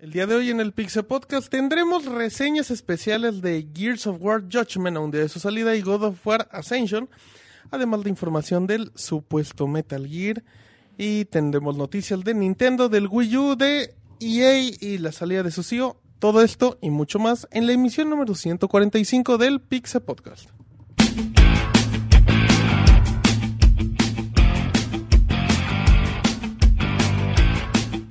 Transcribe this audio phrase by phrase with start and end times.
[0.00, 4.44] El día de hoy en el Pixel Podcast tendremos reseñas especiales de Gears of War
[4.50, 7.10] Judgment a un día de su salida y God of War Ascension,
[7.70, 10.42] además de información del supuesto Metal Gear
[10.96, 15.62] y tendremos noticias de Nintendo, del Wii U, de EA y la salida de su
[15.62, 16.00] CEO.
[16.18, 20.48] Todo esto y mucho más en la emisión número 145 del Pixel Podcast.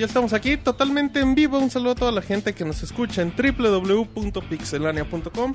[0.00, 1.58] Ya estamos aquí totalmente en vivo.
[1.58, 5.54] Un saludo a toda la gente que nos escucha en www.pixelania.com.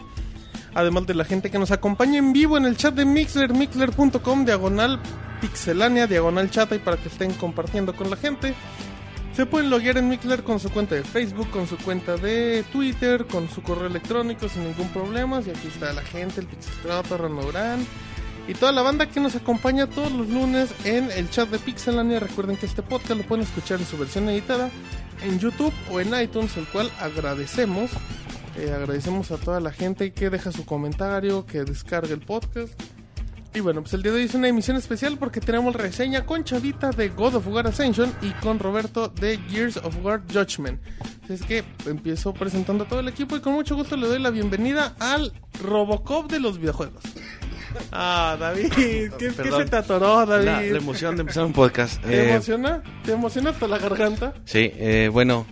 [0.76, 4.46] Además de la gente que nos acompaña en vivo en el chat de Mixler, mixler.com,
[4.46, 5.02] diagonal
[5.42, 8.54] pixelania, diagonal chat y para que estén compartiendo con la gente.
[9.34, 13.26] Se pueden loguear en Mixler con su cuenta de Facebook, con su cuenta de Twitter,
[13.26, 15.42] con su correo electrónico sin ningún problema.
[15.44, 17.84] Y aquí está la gente, el Pixestrato, Ranográn
[18.48, 22.20] y toda la banda que nos acompaña todos los lunes en el chat de Pixelania.
[22.20, 24.70] Recuerden que este podcast lo pueden escuchar en su versión editada
[25.24, 27.92] en YouTube o en iTunes, el cual agradecemos.
[28.58, 32.74] Eh, agradecemos a toda la gente que deja su comentario, que descargue el podcast.
[33.54, 36.44] Y bueno, pues el día de hoy es una emisión especial porque tenemos reseña con
[36.44, 40.82] Chavita de God of War Ascension y con Roberto de Gears of War Judgment.
[41.24, 44.20] Así es que empiezo presentando a todo el equipo y con mucho gusto le doy
[44.20, 45.32] la bienvenida al
[45.64, 47.02] Robocop de los videojuegos.
[47.92, 49.64] Ah, David, ¿qué, ¿qué Perdón.
[49.64, 50.46] se te atoró, David?
[50.46, 52.02] La, la emoción de empezar un podcast.
[52.04, 52.82] ¿Te Eh, emociona?
[53.04, 54.34] ¿Te emociona hasta la garganta?
[54.46, 55.46] sí, eh, bueno,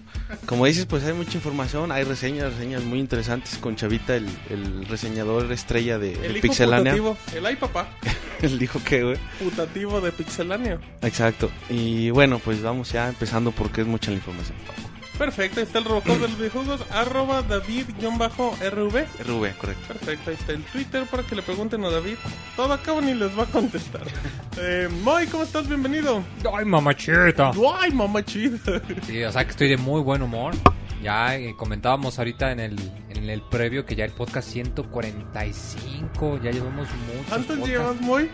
[0.46, 4.86] como dices, pues hay mucha información, hay reseñas, reseñas muy interesantes con Chavita, el, el
[4.86, 6.94] reseñador estrella de, de El hijo Pixelania.
[6.94, 7.88] putativo, el ay papá,
[8.42, 9.18] Él dijo que, güey.
[9.40, 10.80] putativo de Pixelania.
[11.02, 11.50] Exacto.
[11.70, 14.58] Y bueno, pues vamos ya empezando porque es mucha la información.
[15.18, 19.06] Perfecto, ahí está el Robocop de los videojuegos, arroba David-RV.
[19.22, 19.88] RV, correcto.
[19.88, 22.16] Perfecto, ahí está el Twitter para que le pregunten a David.
[22.56, 24.04] Todo acabo ni les va a contestar.
[24.56, 25.68] Eh, Moy, ¿cómo estás?
[25.68, 26.24] Bienvenido.
[26.56, 27.54] Ay, mamachita.
[27.80, 28.60] Ay, mamá chida.
[29.02, 30.54] Sí, o sea que estoy de muy buen humor.
[31.02, 36.52] Ya eh, comentábamos ahorita en el, en el previo que ya el podcast 145, ya
[36.52, 38.30] llevamos muchos ¿Cuántos llevas, Moy?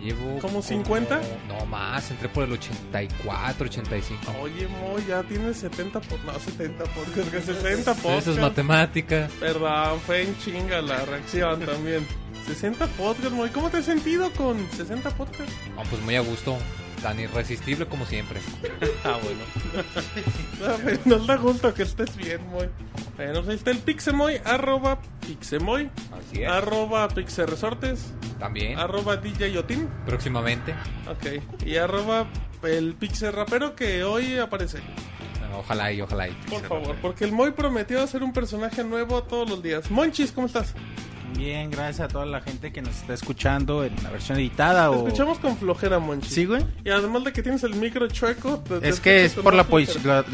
[0.00, 1.20] Llevo ¿Como 50?
[1.48, 4.32] No más, entré por el 84, 85.
[4.40, 6.20] Oye, Moy, ya tienes 70 por...
[6.24, 8.28] No, 70 podcasts, que 60 Eso podcasts.
[8.28, 9.30] es matemáticas.
[9.40, 12.06] Perdón, fue en chinga la reacción también.
[12.46, 13.48] 60 podcasts, Moy.
[13.50, 15.52] ¿Cómo te has sentido con 60 podcasts?
[15.74, 16.56] No, pues muy a gusto.
[17.02, 18.40] Tan irresistible como siempre.
[19.04, 19.40] Ah, bueno.
[20.60, 22.68] No, pero Nos da gusto que estés bien, Moy.
[23.16, 26.48] Bueno, ahí está el Pixemoy, arroba Pixemoy, Así es.
[26.48, 30.72] arroba Pixeresortes, También, arroba DJ Yotin, próximamente.
[31.08, 32.26] ok, y arroba
[32.64, 34.78] el Pixel Rapero que hoy aparece.
[35.56, 36.32] Ojalá y ojalá y.
[36.48, 39.90] Por favor, porque el Moy prometió hacer un personaje nuevo todos los días.
[39.90, 40.74] Monchis, ¿cómo estás?
[41.36, 44.96] Bien, gracias a toda la gente que nos está escuchando en la versión editada Te
[44.96, 45.06] o...
[45.06, 46.32] escuchamos con flojera, Monchis.
[46.32, 46.64] Sí, güey.
[46.84, 48.58] Y además de que tienes el micro chueco...
[48.60, 50.24] te- te Es que es por la poesía.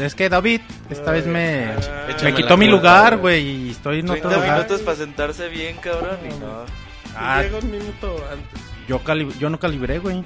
[0.00, 3.46] Es que David esta vez me, Ah, me quitó mi lugar, güey.
[3.66, 4.56] y estoy en 30 otro lugar.
[4.58, 6.64] minutos para sentarse bien, cabrón, y no.
[7.16, 8.60] Ah, Llega un minuto antes.
[8.86, 10.24] yo, cali- yo no calibré, güey.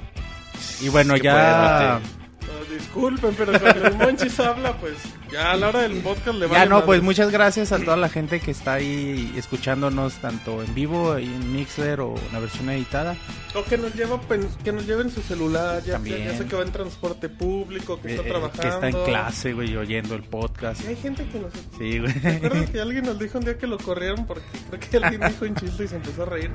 [0.81, 2.01] Y bueno, ¿Qué ya...
[2.47, 4.95] No, disculpen, pero cuando el Monchis habla, pues
[5.35, 7.97] ya a la hora del podcast le va Ya no, pues muchas gracias a toda
[7.97, 12.39] la gente que está ahí escuchándonos tanto en vivo, ahí en Mixler o en la
[12.41, 13.17] versión editada.
[13.55, 16.25] O que nos, lleva, pen- que nos lleven su celular, ya, ya, También.
[16.25, 18.63] ya sé que va en transporte público, que Eh, está trabajando.
[18.63, 20.81] que está en clase, güey, oyendo el podcast.
[20.81, 21.53] Sí, hay gente que nos...
[21.79, 22.13] Sí, güey.
[22.21, 25.21] ¿Te acuerdas que alguien nos dijo un día que lo corrieron porque creo que alguien
[25.29, 26.51] dijo un chiste y se empezó a reír?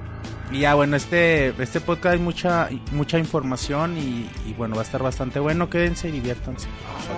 [0.51, 4.83] Y ya, bueno, este, este podcast hay mucha, mucha información y, y bueno, va a
[4.85, 5.69] estar bastante bueno.
[5.69, 6.67] Quédense y diviértanse.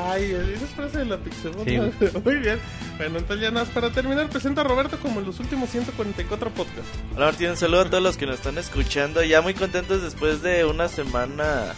[0.10, 1.51] Ay, esa es frase de la Pixelbot.
[2.24, 2.60] Muy bien.
[2.98, 6.50] Bueno, entonces ya nada más para terminar, presenta a Roberto como en los últimos 144
[6.52, 6.92] podcasts.
[7.16, 9.24] Hola Martín, un saludo a todos los que nos están escuchando.
[9.24, 11.74] Ya muy contentos después de una semana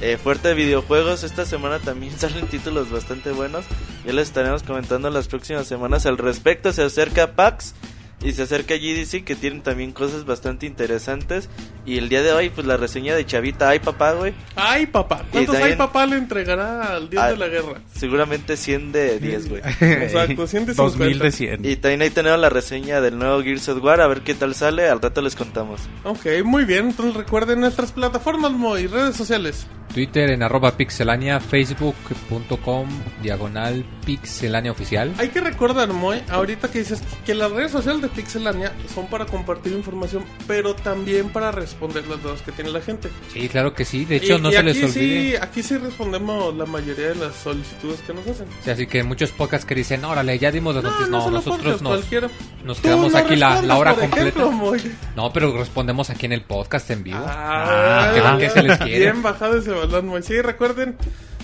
[0.00, 1.24] eh, fuerte de videojuegos.
[1.24, 3.64] Esta semana también salen títulos bastante buenos.
[4.04, 6.72] Ya les estaremos comentando las próximas semanas al respecto.
[6.72, 7.74] Se acerca PAX
[8.20, 11.48] y se acerca GDC que tienen también cosas bastante interesantes.
[11.86, 13.68] Y el día de hoy, pues la reseña de Chavita.
[13.70, 14.34] Ay, papá, güey.
[14.56, 15.24] Ay, papá.
[15.30, 17.80] ¿Cuántos también- ay, papá le entregará al dios Ah, de la guerra?
[17.94, 19.62] Seguramente 100 de 10, güey.
[19.80, 20.74] Exacto, 150.
[20.82, 21.64] 2000 de 100.
[21.64, 24.00] Y también ahí tenemos la reseña del nuevo Gears of War.
[24.00, 24.88] A ver qué tal sale.
[24.88, 25.80] Al rato les contamos.
[26.04, 26.88] Ok, muy bien.
[26.88, 29.66] Entonces recuerden nuestras plataformas, Moy, redes sociales.
[29.94, 32.88] Twitter en arroba pixelania, facebook.com
[33.22, 35.12] diagonal pixelania oficial.
[35.18, 39.26] Hay que recordar, Moy, ahorita que dices que las redes sociales de Pixelania son para
[39.26, 43.08] compartir información, pero también para responder las dudas que tiene la gente.
[43.32, 44.04] Sí, claro que sí.
[44.04, 44.90] De hecho, Y- no y se les olvide.
[44.92, 48.46] Sí, aquí sí respondemos la mayoría de las solicitudes que nos hacen.
[48.64, 51.08] Sí, así que muchos podcasts que dicen, órale, ya dimos las noticias.
[51.10, 54.28] No, solo nosotros podcast, nos, nos quedamos no aquí la, la hora completa.
[54.28, 54.72] ejemplo.
[55.16, 57.18] No, pero respondemos aquí en el podcast en vivo.
[57.26, 58.98] Ah, que ven que se les quiere.
[59.00, 60.22] Bien bajado ese balón, Moy.
[60.22, 60.96] Sí, recuerden,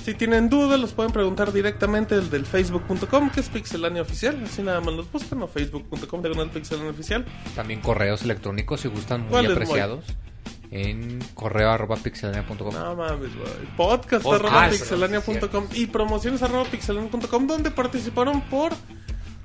[0.05, 4.39] si tienen dudas, los pueden preguntar directamente del, del facebook.com, que es Pixelania Oficial.
[4.45, 7.25] Así nada más los buscan, o facebook.com, diagonal Pixelania Oficial.
[7.55, 10.05] También correos electrónicos si gustan muy ¿Cuál es, apreciados.
[10.71, 12.75] En correo arroba pixelania.com.
[12.75, 13.77] No mames, güey.
[13.79, 14.45] Podcast Podcast.
[14.45, 18.73] arroba pixelania.com y promociones arroba pixelania.com donde participaron por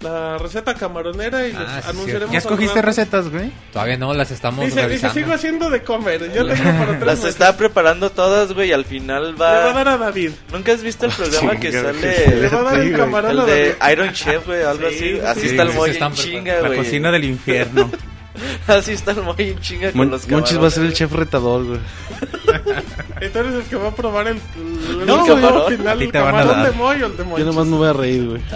[0.01, 2.31] la receta camaronera y les Ah, sí, anunciaremos.
[2.31, 3.51] ¿Ya escogiste recetas, güey?
[3.73, 5.13] Todavía no las estamos Dice, dice, revisando.
[5.15, 6.31] sigo haciendo de comer.
[6.33, 7.25] Yo tengo para tres Las meses.
[7.31, 9.73] está preparando todas, güey, y al final Le va a va...
[9.73, 10.31] dar a David.
[10.53, 12.49] ¿Nunca has visto el programa que Chinga, Le sale...
[12.49, 13.91] va a dar el camarón El a de David.
[13.93, 14.99] Iron Chef, güey, algo Sí, así.
[15.15, 16.77] sí, Así sí, está el sí, Moy en chinga, La güey.
[16.79, 17.91] cocina del infierno.
[18.67, 21.11] Así está el Moy en chinga con Mon- los Monchis va a ser el chef
[21.11, 21.79] retador, güey.
[23.21, 25.77] Entonces el que va a probar el, el No, resultado güey.
[25.77, 26.71] final, A ti el te van a camarón dar.
[26.71, 27.39] de Moy o el de Moy.
[27.39, 28.41] Yo nomás me voy a reír, güey.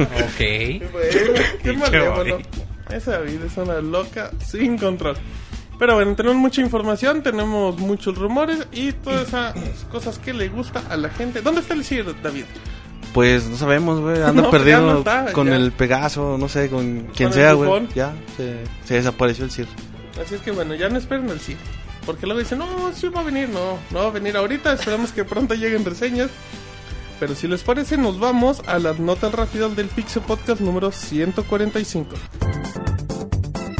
[0.00, 0.38] Ok.
[0.92, 2.38] Güey, Qué malévolo.
[2.90, 5.16] Esa David es una loca sin control.
[5.78, 9.54] Pero bueno, tenemos mucha información, tenemos muchos rumores y todas esas
[9.90, 11.40] cosas que le gusta a la gente.
[11.40, 12.44] ¿Dónde está el CIR, David?
[13.12, 14.22] Pues no sabemos, güey.
[14.22, 15.56] Anda No, perdido ya no está, con ya.
[15.56, 17.88] el Pegaso, no sé, con quien sea, güey.
[17.94, 19.66] Ya, se, se desapareció el CIR.
[20.24, 21.56] Así es que bueno, ya no esperen el CIR.
[22.06, 23.48] Porque luego dicen, no, sí va a venir.
[23.48, 24.72] No, no va a venir ahorita.
[24.72, 26.30] Esperamos que pronto lleguen reseñas.
[27.18, 32.14] Pero si les parece, nos vamos a las notas rápidas del Pixel Podcast número 145.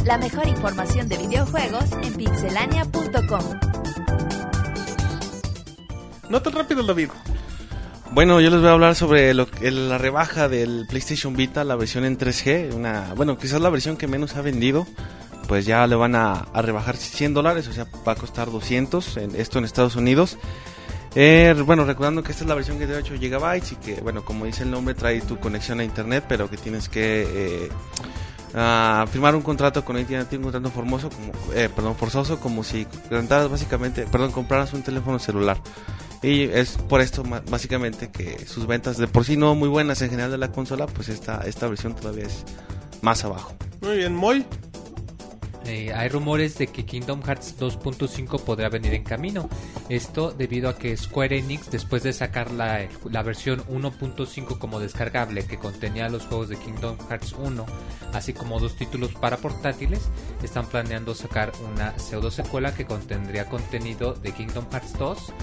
[0.05, 3.59] La mejor información de videojuegos en pixelania.com.
[6.29, 7.09] Notas rápidas, David.
[8.11, 12.03] Bueno, yo les voy a hablar sobre lo, la rebaja del PlayStation Vita, la versión
[12.03, 12.73] en 3G.
[12.73, 14.85] Una, bueno, quizás la versión que menos ha vendido.
[15.47, 19.17] Pues ya le van a, a rebajar 100 dólares, o sea, va a costar 200,
[19.17, 20.37] en, esto en Estados Unidos.
[21.15, 24.23] Eh, bueno, recordando que esta es la versión que tiene 8 GB y que, bueno,
[24.25, 27.69] como dice el nombre, trae tu conexión a internet, pero que tienes que eh,
[28.55, 32.85] ah, firmar un contrato con AT&T, un contrato formoso, como, eh, perdón, forzoso, como si
[33.09, 35.57] rentaras básicamente, perdón, compraras un teléfono celular.
[36.23, 40.09] Y es por esto básicamente que sus ventas de por sí no muy buenas en
[40.11, 42.43] general de la consola, pues esta, esta versión todavía es
[43.01, 43.53] más abajo.
[43.81, 44.45] Muy bien, Moy.
[45.65, 49.47] Eh, hay rumores de que Kingdom Hearts 2.5 podrá venir en camino.
[49.89, 55.45] Esto debido a que Square Enix, después de sacar la, la versión 1.5 como descargable
[55.45, 57.65] que contenía los juegos de Kingdom Hearts 1,
[58.13, 60.09] así como dos títulos para portátiles,
[60.41, 65.33] están planeando sacar una pseudo secuela que contendría contenido de Kingdom Hearts 2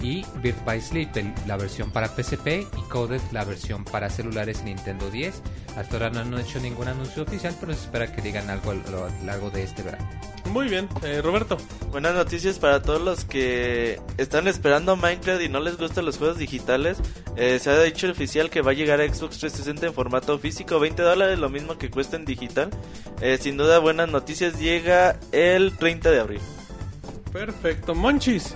[0.00, 4.62] y Birth by Sleep, el- la versión para PSP y Coded, la versión para celulares
[4.64, 5.42] Nintendo 10.
[5.76, 8.74] Hasta ahora no han hecho ningún anuncio oficial, pero se espera que digan algo a
[8.74, 10.08] lo largo de este verano.
[10.46, 11.56] Muy bien, eh, Roberto.
[11.90, 16.38] Buenas noticias para todos los que están esperando Minecraft y no les gustan los juegos
[16.38, 16.98] digitales.
[17.36, 20.78] Eh, se ha dicho oficial que va a llegar a Xbox 360 en formato físico,
[20.78, 22.70] 20 dólares, lo mismo que cuesta en digital.
[23.20, 26.40] Eh, sin duda, buenas noticias, llega el 30 de abril.
[27.32, 27.94] Perfecto.
[27.94, 28.54] Monchis.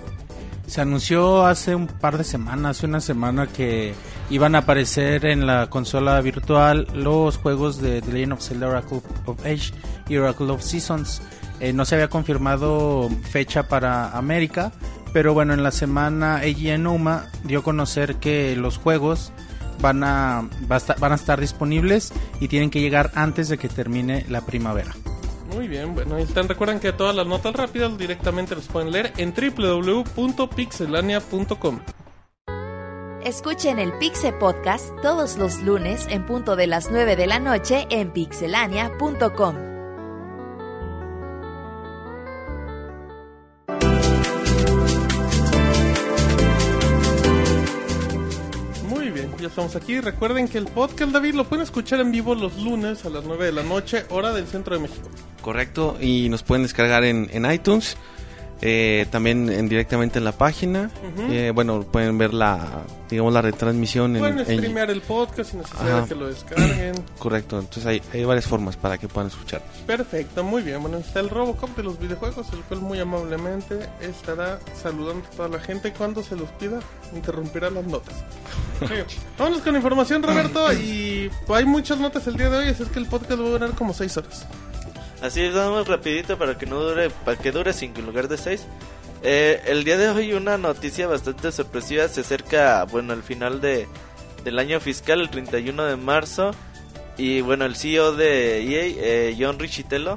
[0.71, 3.93] Se anunció hace un par de semanas, una semana que
[4.29, 9.01] iban a aparecer en la consola virtual los juegos de The Legend of Zelda Oracle
[9.25, 9.73] of Age
[10.07, 11.23] y Oracle of Seasons.
[11.59, 14.71] Eh, no se había confirmado fecha para América,
[15.11, 19.33] pero bueno, en la semana Eiji Enuma dio a conocer que los juegos
[19.81, 24.39] van a, van a estar disponibles y tienen que llegar antes de que termine la
[24.39, 24.93] primavera.
[25.53, 26.47] Muy bien, bueno, ahí están.
[26.47, 31.79] Recuerden que todas las notas rápidas directamente las pueden leer en www.pixelania.com.
[33.23, 37.85] Escuchen el Pixe Podcast todos los lunes en punto de las 9 de la noche
[37.91, 39.70] en pixelania.com.
[49.41, 49.99] ya estamos aquí.
[49.99, 53.45] Recuerden que el podcast, David, lo pueden escuchar en vivo los lunes a las 9
[53.45, 55.09] de la noche, hora del centro de México.
[55.41, 57.97] Correcto, y nos pueden descargar en, en iTunes,
[58.61, 60.89] eh, también en, directamente en la página.
[61.29, 65.59] Eh, bueno, pueden ver la, digamos, la retransmisión en, Pueden en- streamear el podcast sin
[65.61, 66.01] necesidad Ajá.
[66.01, 66.93] de que lo descarguen.
[67.19, 69.61] Correcto, entonces hay, hay varias formas para que puedan escuchar.
[69.87, 70.81] Perfecto, muy bien.
[70.81, 75.49] Bueno, está el Robocop de los videojuegos, el cual muy amablemente estará saludando a toda
[75.49, 76.79] la gente cuando se los pida.
[77.15, 78.15] Interrumpirá las notas.
[78.81, 79.05] Bien.
[79.37, 80.71] Vámonos con información, Roberto.
[80.73, 83.49] Y hay muchas notas el día de hoy, así es que el podcast va a
[83.49, 84.45] durar como 6 horas.
[85.21, 88.65] Así vamos rapidito para que no dure, para que dure 5 en lugar de 6.
[89.23, 93.87] Eh, el día de hoy una noticia bastante sorpresiva se acerca, bueno, al final de,
[94.43, 96.51] del año fiscal, el 31 de marzo.
[97.17, 100.15] Y bueno, el CEO de EA, eh, John Richitello,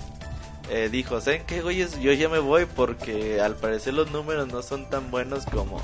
[0.71, 2.01] eh, dijo, ¿saben qué, güeyes?
[2.01, 5.83] Yo ya me voy porque al parecer los números no son tan buenos como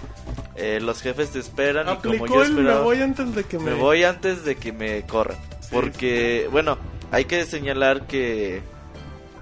[0.57, 2.83] eh, los jefes te esperan y como Aplicó yo el me esperaba.
[2.85, 3.73] voy antes de que me...
[3.73, 5.37] Me voy antes de que me corran.
[5.71, 6.79] Porque, bueno,
[7.11, 8.63] hay que señalar que,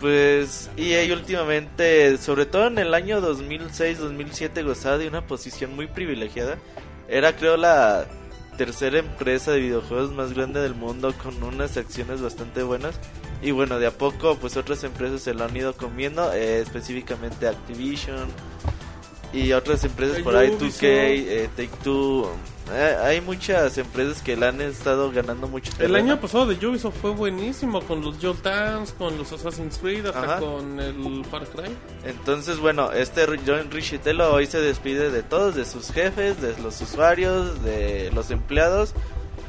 [0.00, 6.58] pues, EA últimamente, sobre todo en el año 2006-2007, gozaba de una posición muy privilegiada.
[7.08, 8.06] Era, creo, la
[8.56, 12.98] tercera empresa de videojuegos más grande del mundo con unas acciones bastante buenas.
[13.40, 17.46] Y bueno, de a poco, pues otras empresas se lo han ido comiendo, eh, específicamente
[17.46, 18.28] Activision
[19.32, 20.82] y otras empresas por ahí, 2K, Ubisoft.
[20.84, 22.28] eh, Take Two.
[22.72, 25.96] Eh, hay muchas empresas que le han estado ganando mucho El terreno.
[26.12, 30.22] año pasado de Ubisoft fue buenísimo con los Jolt Dance, con los Assassin's Creed, hasta
[30.22, 30.40] Ajá.
[30.40, 31.74] con el Far Cry.
[32.04, 36.80] Entonces, bueno, este John Richitello hoy se despide de todos, de sus jefes, de los
[36.80, 38.92] usuarios, de los empleados.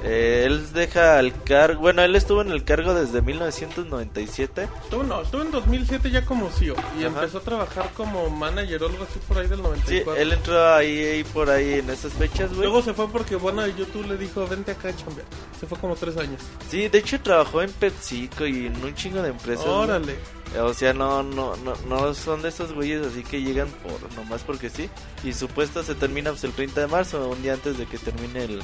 [0.03, 4.69] Eh, él deja el cargo, bueno, él estuvo en el cargo desde 1997.
[4.83, 7.07] Estuvo, no, estuvo en 2007 ya como CEO y Ajá.
[7.07, 10.15] empezó a trabajar como manager o algo así por ahí del Sí, 94.
[10.15, 12.61] él entró ahí, ahí por ahí en esas fechas, güey.
[12.61, 15.27] Luego se fue porque bueno YouTube le dijo vente acá a chambear.
[15.59, 16.41] Se fue como tres años.
[16.69, 19.65] Sí, de hecho trabajó en PepsiCo y en un chingo de empresas.
[19.65, 20.15] Órale.
[20.61, 24.41] O sea, no, no, no, no son de esos güeyes así que llegan por nomás
[24.43, 24.89] porque sí.
[25.23, 27.97] Y su puesto se termina pues, el 30 de marzo, un día antes de que
[27.99, 28.59] termine el,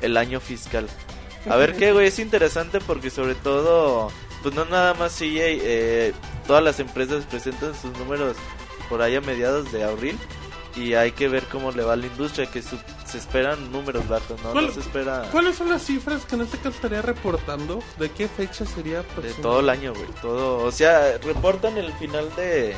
[0.00, 0.88] el año fiscal.
[1.48, 4.10] A ver qué, güey, es interesante porque sobre todo,
[4.42, 6.12] pues no nada más EA, eh,
[6.46, 8.36] todas las empresas presentan sus números
[8.88, 10.18] por ahí a mediados de abril.
[10.74, 14.06] Y hay que ver cómo le va a la industria, que su- se esperan números
[14.08, 14.52] bajos, ¿no?
[14.52, 17.82] ¿Cuál- No se espera ¿Cuáles son las cifras que en este caso estaría reportando?
[17.98, 20.04] ¿De qué fecha sería de todo el año, güey.
[20.20, 22.74] Todo, o sea, reportan el final de,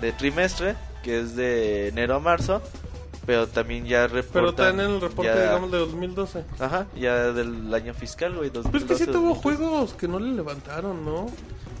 [0.00, 2.62] de trimestre, que es de enero a marzo,
[3.26, 4.48] pero también ya Pero reportan.
[4.48, 6.44] está en el reporte, ya- digamos, de 2012.
[6.60, 8.50] Ajá, ya del año fiscal, güey.
[8.50, 9.42] Pues que sí 2012, tuvo 2013.
[9.66, 11.26] juegos que no le levantaron, ¿no?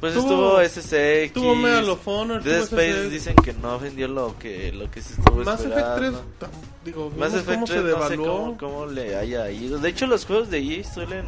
[0.00, 1.32] Pues tuvo- estuvo SSX.
[1.32, 5.14] Tuvo Medal of Honor, Dead Space dicen que no vendió lo que, lo que se
[5.14, 6.18] estuvo Mass Effect esperando.
[6.20, 8.26] 3, tam- digo, Mass Effect cómo 3 se no sé devaluó.
[8.36, 9.78] cómo, cómo le haya ido.
[9.78, 11.24] De hecho, los juegos de EA suelen...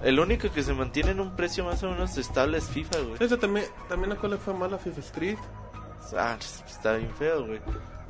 [0.00, 3.16] El único que se mantiene en un precio más o menos estable es FIFA, güey.
[3.18, 5.38] Ese también, también a cuál le fue mal a FIFA Street.
[6.16, 6.36] Ah,
[6.68, 7.58] está bien feo, güey.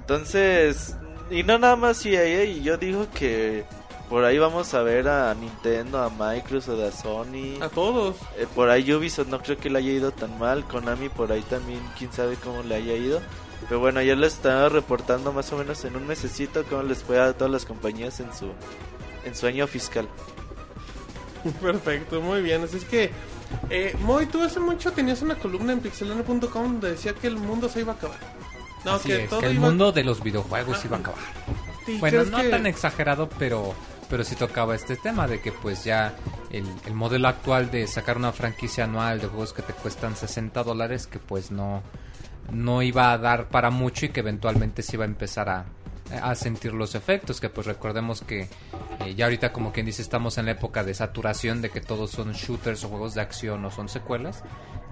[0.01, 0.95] Entonces,
[1.31, 3.65] y no nada más EA, y yo digo que
[4.09, 7.61] por ahí vamos a ver a Nintendo, a Microsoft, a Sony.
[7.61, 8.17] A todos.
[8.39, 10.65] Eh, por ahí Ubisoft no creo que le haya ido tan mal.
[10.65, 13.21] Konami por ahí también, quién sabe cómo le haya ido.
[13.69, 17.21] Pero bueno, ya les estaba reportando más o menos en un mesecito cómo les fue
[17.21, 18.47] a todas las compañías en su,
[19.25, 20.09] en su año fiscal.
[21.61, 22.63] Perfecto, muy bien.
[22.63, 23.11] Así es que,
[23.69, 27.69] eh, Moy, tú hace mucho tenías una columna en pixelane.com donde decía que el mundo
[27.69, 28.38] se iba a acabar.
[28.89, 31.21] No, Así que es, todo que el iba mundo de los videojuegos iba a acabar.
[31.87, 33.75] ¿Y Bueno, no que- tan exagerado, pero
[34.11, 36.15] pero sí tocaba este tema de que pues ya
[36.51, 40.63] el, el modelo actual de sacar una franquicia anual de juegos que te cuestan 60
[40.65, 41.83] dólares que pues no
[42.51, 45.67] no iba a dar para mucho y que eventualmente se iba a empezar a,
[46.23, 48.49] a sentir los efectos que pues recordemos que
[49.05, 52.11] eh, ya ahorita como quien dice estamos en la época de saturación de que todos
[52.11, 54.43] son shooters o juegos de acción o son secuelas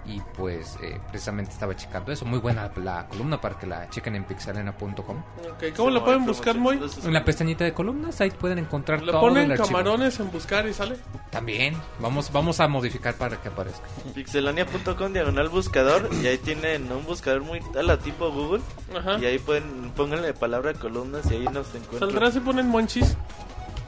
[0.07, 4.15] y pues eh, precisamente estaba checando eso muy buena la columna para que la chequen
[4.17, 6.81] en pixelena.com Ok, ¿Cómo lo pueden buscar, Moy?
[7.05, 9.67] en la pestañita de columnas ahí pueden encontrar Le todo ponen el archivo.
[9.69, 10.97] camarones en buscar y sale.
[11.31, 13.87] También, vamos vamos a modificar para que aparezca.
[14.15, 18.63] Pixelania.com diagonal buscador y ahí tienen un buscador muy a la tipo Google
[18.97, 19.19] Ajá.
[19.19, 21.99] y ahí pueden pónganle palabra columnas y ahí nos encuentran.
[22.11, 23.17] ¿Saldrá si ponen monchis?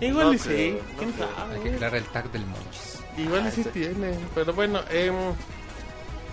[0.00, 0.48] Igual No y sí.
[0.48, 1.28] creo, no ¿Quién creo.
[1.36, 1.54] sabe?
[1.56, 3.02] Hay que aclarar el tag del monchis.
[3.16, 4.14] Igual y Ah, sí tiene.
[4.34, 5.14] Pero bueno, em,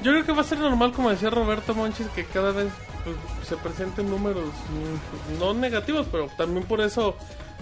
[0.03, 2.67] yo creo que va a ser normal, como decía Roberto Monchis, que cada vez
[3.03, 3.15] pues,
[3.47, 7.15] se presenten números mm, no negativos, pero también por eso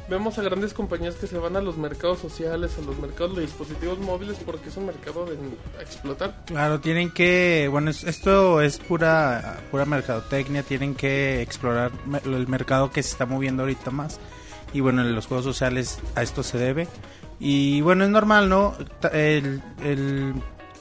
[0.10, 3.44] vemos a grandes compañías que se van a los mercados sociales, a los mercados de
[3.44, 5.38] dispositivos móviles, porque es un mercado de
[5.80, 6.44] a explotar.
[6.46, 11.92] Claro, tienen que, bueno, es- esto es pura pura mercadotecnia, tienen que explorar
[12.25, 14.20] el mercado que se está moviendo ahorita más.
[14.74, 16.88] Y bueno, en los juegos sociales a esto se debe.
[17.40, 18.74] Y bueno, es normal, ¿no?
[19.12, 20.34] El, el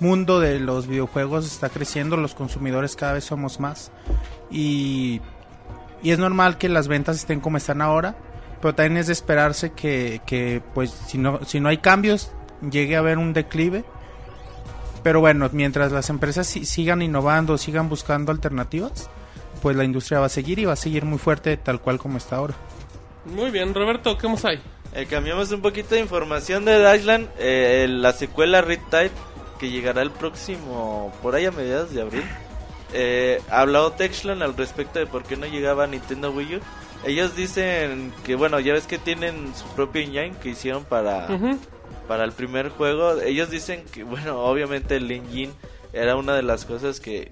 [0.02, 3.90] mundo de los videojuegos está creciendo, los consumidores cada vez somos más.
[4.50, 5.20] Y,
[6.02, 8.16] y es normal que las ventas estén como están ahora.
[8.60, 12.30] Pero también es de esperarse que, que pues si no, si no hay cambios,
[12.70, 13.84] llegue a haber un declive.
[15.02, 19.10] Pero bueno, mientras las empresas si- sigan innovando, sigan buscando alternativas,
[19.62, 22.18] pues la industria va a seguir y va a seguir muy fuerte tal cual como
[22.18, 22.54] está ahora.
[23.24, 24.60] Muy bien, Roberto, ¿qué más hay?
[24.94, 29.10] Eh, cambiamos un poquito de información de Dashland, eh, la secuela Red Tide
[29.62, 32.24] que llegará el próximo, por ahí a mediados de abril.
[32.92, 36.60] eh, ha hablado Techland al respecto de por qué no llegaba a Nintendo Wii U.
[37.06, 41.58] Ellos dicen que, bueno, ya ves que tienen su propio engine que hicieron para, Ujú.
[42.08, 43.20] para el primer juego.
[43.20, 45.52] Ellos dicen que, bueno, obviamente el engine
[45.92, 47.30] era una de las cosas que,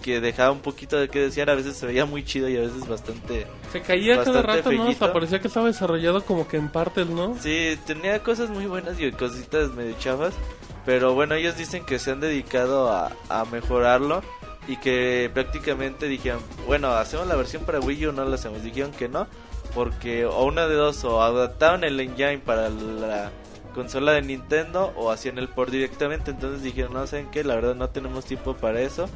[0.00, 1.50] que dejaba un poquito de que desear.
[1.50, 3.48] A veces se veía muy chido y a veces bastante...
[3.72, 4.88] Se caía cada Bastante rato, ¿no?
[4.88, 7.36] Hasta parecía que estaba desarrollado como que en partes, ¿no?
[7.40, 10.34] Sí, tenía cosas muy buenas y cositas medio chafas.
[10.86, 14.22] Pero bueno, ellos dicen que se han dedicado a, a mejorarlo.
[14.66, 18.62] Y que prácticamente dijeron, bueno, hacemos la versión para Wii U, no la hacemos.
[18.62, 19.26] Dijeron que no,
[19.74, 23.30] porque o una de dos, o adaptaron el engine para la
[23.74, 26.30] consola de Nintendo o hacían el port directamente.
[26.30, 27.44] Entonces dijeron, no, ¿saben qué?
[27.44, 29.06] La verdad no tenemos tiempo para eso.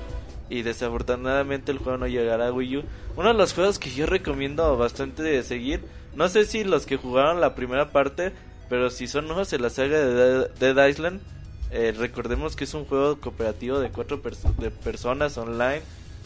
[0.50, 2.82] Y desafortunadamente el juego no llegará a Wii U.
[3.16, 5.82] Uno de los juegos que yo recomiendo bastante de seguir.
[6.14, 8.32] No sé si los que jugaron la primera parte.
[8.68, 11.22] Pero si son nuevos en la saga de Dead- Island.
[11.70, 15.82] Eh, recordemos que es un juego cooperativo de cuatro pers- de personas online.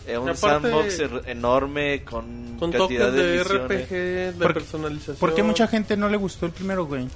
[0.07, 3.63] eh, un aparte- sandbox er- enorme con, Con cantidad toques de misiones.
[3.63, 5.17] RPG, de Porque- personalización.
[5.17, 7.07] ¿Por qué mucha gente no le gustó el primero, güey?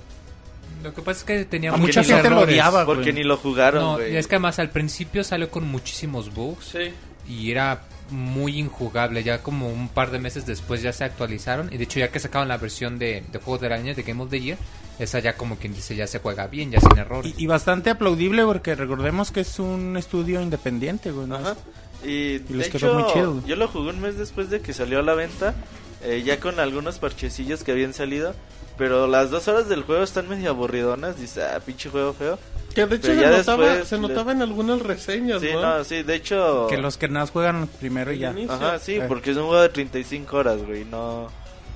[0.84, 2.54] Lo que pasa es que tenía A mucha muchos gente lo errores.
[2.54, 2.96] odiaba, güey.
[2.98, 4.12] Porque ni lo jugaron, No, güey.
[4.12, 6.92] y es que además al principio salió con muchísimos bugs Sí.
[7.28, 9.24] y era muy injugable.
[9.24, 11.72] Ya como un par de meses después ya se actualizaron.
[11.72, 14.22] Y de hecho, ya que sacaron la versión de, de Juegos del Año de Game
[14.22, 14.58] of the Year,
[14.98, 17.34] esa ya como quien dice ya se juega bien, ya sin errores.
[17.36, 21.26] Y, y bastante aplaudible porque recordemos que es un estudio independiente, güey.
[21.26, 21.36] ¿no?
[21.36, 21.56] Ajá.
[22.04, 24.72] Y, de les hecho, quedó muy chido, yo lo jugué un mes después de que
[24.72, 25.54] salió a la venta,
[26.02, 28.34] eh, ya con algunos parchecillos que habían salido.
[28.78, 31.18] Pero las dos horas del juego están medio aburridonas.
[31.18, 32.38] Dice, ah, pinche juego feo.
[32.74, 35.62] Que de hecho se ya notaba, después se le- notaba en algunas reseñas, Sí, ¿no?
[35.78, 36.66] no, sí, de hecho.
[36.68, 38.34] Que los que nada juegan primero y ya.
[38.50, 39.04] Ajá, sí, Eh.
[39.08, 41.28] porque es un juego de 35 horas, güey, no...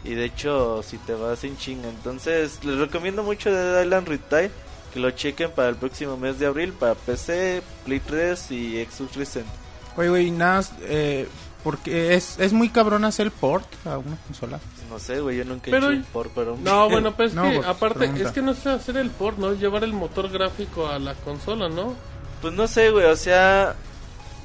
[0.04, 1.88] Y de hecho, si te vas en chinga.
[1.88, 4.50] Entonces, les recomiendo mucho Dead Island Retire.
[4.95, 6.73] Que lo chequen para el próximo mes de abril.
[6.73, 9.50] Para PC, Play 3 y Xbox 360.
[9.97, 11.28] Oye, güey, nada, eh,
[11.62, 14.59] porque es, es muy cabrón hacer el port a una consola.
[14.88, 16.57] No sé, güey, yo nunca he Pero- hecho un por, pero...
[16.62, 18.23] No, bueno, pues es No, que aparte, pregunta.
[18.25, 19.52] es que no sé hacer el port, ¿no?
[19.52, 21.95] Es llevar el motor gráfico a la consola, ¿no?
[22.40, 23.75] Pues no sé, güey, o sea...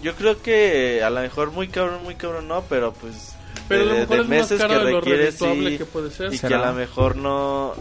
[0.04, 3.34] Yo creo que a lo mejor muy cabrón, muy cabrón no, pero pues...
[3.67, 5.86] Pero a lo de- mejor de es más meses que de lo requiere, sí, que
[5.86, 6.34] puede ser.
[6.34, 7.73] Y que a lo mejor no...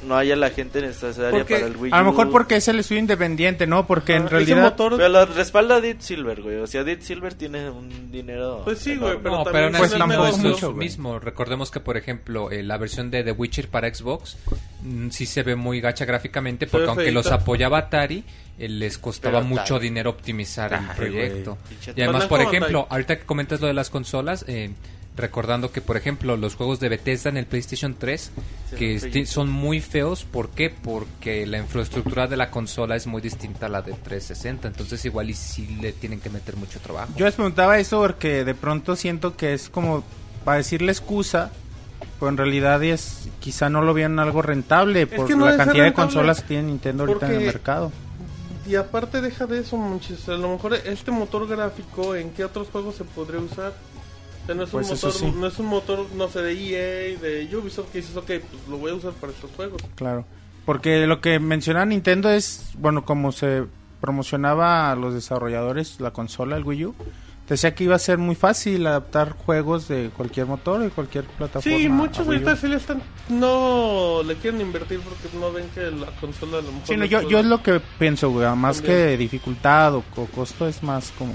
[0.00, 1.94] No haya la gente necesaria Porque para el Wii U.
[1.96, 3.84] A lo mejor porque es el estudio independiente, ¿no?
[3.88, 4.62] Porque en Ajá, realidad...
[4.62, 6.58] Motor, Pero lo respalda Dead Silver, güey.
[6.58, 8.60] O sea, Dead Silver tiene un dinero.
[8.64, 10.86] Pues sí, güey, pero no, también pero pues así tampoco no es es mucho, güey.
[10.86, 11.18] mismo.
[11.18, 14.36] Recordemos que, por ejemplo, eh, la versión de The Witcher para Xbox
[14.82, 18.22] mm, sí se ve muy gacha gráficamente porque aunque los apoyaba Atari,
[18.56, 21.58] eh, les costaba Pero mucho dinero optimizar el proyecto.
[21.84, 21.96] güey.
[21.96, 22.28] Y además, Atari.
[22.28, 24.70] por ejemplo, ahorita que comentas lo de las consolas, eh,
[25.18, 28.30] recordando que, por ejemplo, los juegos de Bethesda en el PlayStation 3,
[28.70, 30.70] Sí, que son muy feos, ¿por qué?
[30.70, 35.30] Porque la infraestructura de la consola es muy distinta a la de 360, entonces igual
[35.30, 37.12] y sí le tienen que meter mucho trabajo.
[37.16, 40.04] Yo les preguntaba eso porque de pronto siento que es como
[40.44, 41.50] para decirle excusa,
[42.18, 45.84] pero en realidad es quizá no lo vean algo rentable por que no la cantidad
[45.84, 47.92] de consolas que tiene Nintendo ahorita en el mercado.
[48.66, 50.28] Y aparte deja de eso, Monchis.
[50.28, 53.72] A lo mejor este motor gráfico, ¿en qué otros juegos se podría usar?
[54.48, 55.32] Sea, no es, Pues un motor, sí.
[55.36, 58.78] no es un motor, no sé, de EA, de Ubisoft, que dices, ok, pues lo
[58.78, 59.82] voy a usar para estos juegos.
[59.94, 60.24] Claro.
[60.64, 63.64] Porque lo que menciona Nintendo es, bueno, como se
[64.00, 66.94] promocionaba a los desarrolladores la consola, el Wii U,
[67.46, 71.78] decía que iba a ser muy fácil adaptar juegos de cualquier motor, de cualquier plataforma.
[71.78, 76.06] Sí, muchos ahorita sí le están, no le quieren invertir porque no ven que la
[76.20, 76.86] consola a lo mejor...
[76.86, 78.96] Sí, no, yo, yo es lo que pienso, güey, más También.
[78.96, 81.34] que dificultad o, o costo es más como...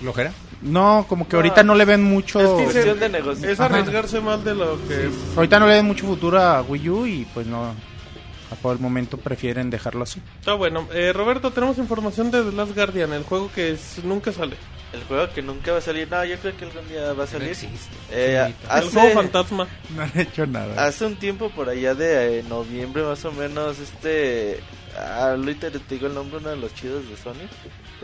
[0.00, 0.32] ¿Flojera?
[0.64, 2.40] No, como que No, ahorita no le ven mucho...
[2.40, 3.48] es que Cuestión de negocio.
[3.50, 5.12] Es arriesgarse más de lo que es.
[5.36, 7.64] Ahorita no le ven mucho futuro a Wii U y pues no...
[7.66, 10.20] a Por el momento prefieren dejarlo así.
[10.40, 10.88] Está bueno.
[10.92, 14.56] Eh, Roberto, tenemos información de The Last Guardian, el juego que es- nunca sale.
[14.94, 16.08] El juego que nunca va a salir.
[16.08, 17.48] No, yo creo que algún día va a salir.
[17.50, 17.76] existe.
[18.12, 19.68] Eh, Sí, El juego hace, fantasma.
[19.96, 20.86] No han hecho nada.
[20.86, 24.60] hace un tiempo por allá de eh, noviembre más o menos, este...
[24.96, 27.48] Ah, ahorita te digo el nombre, uno de los chidos de Sony.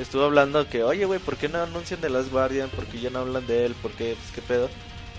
[0.01, 2.71] Estuvo hablando que, oye, güey, ¿por qué no anuncian de Last Guardian?
[2.71, 3.75] ¿Por qué ya no hablan de él?
[3.83, 4.17] ¿Por qué?
[4.19, 4.71] Pues, ¿qué pedo?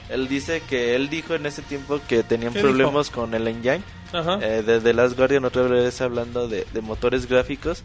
[0.10, 3.84] Él dice que él dijo en ese tiempo que tenían ¿Qué problemas con el engine.
[4.12, 4.40] Ajá.
[4.42, 7.84] Eh, de The Last Guardian otra vez hablando de, de motores gráficos.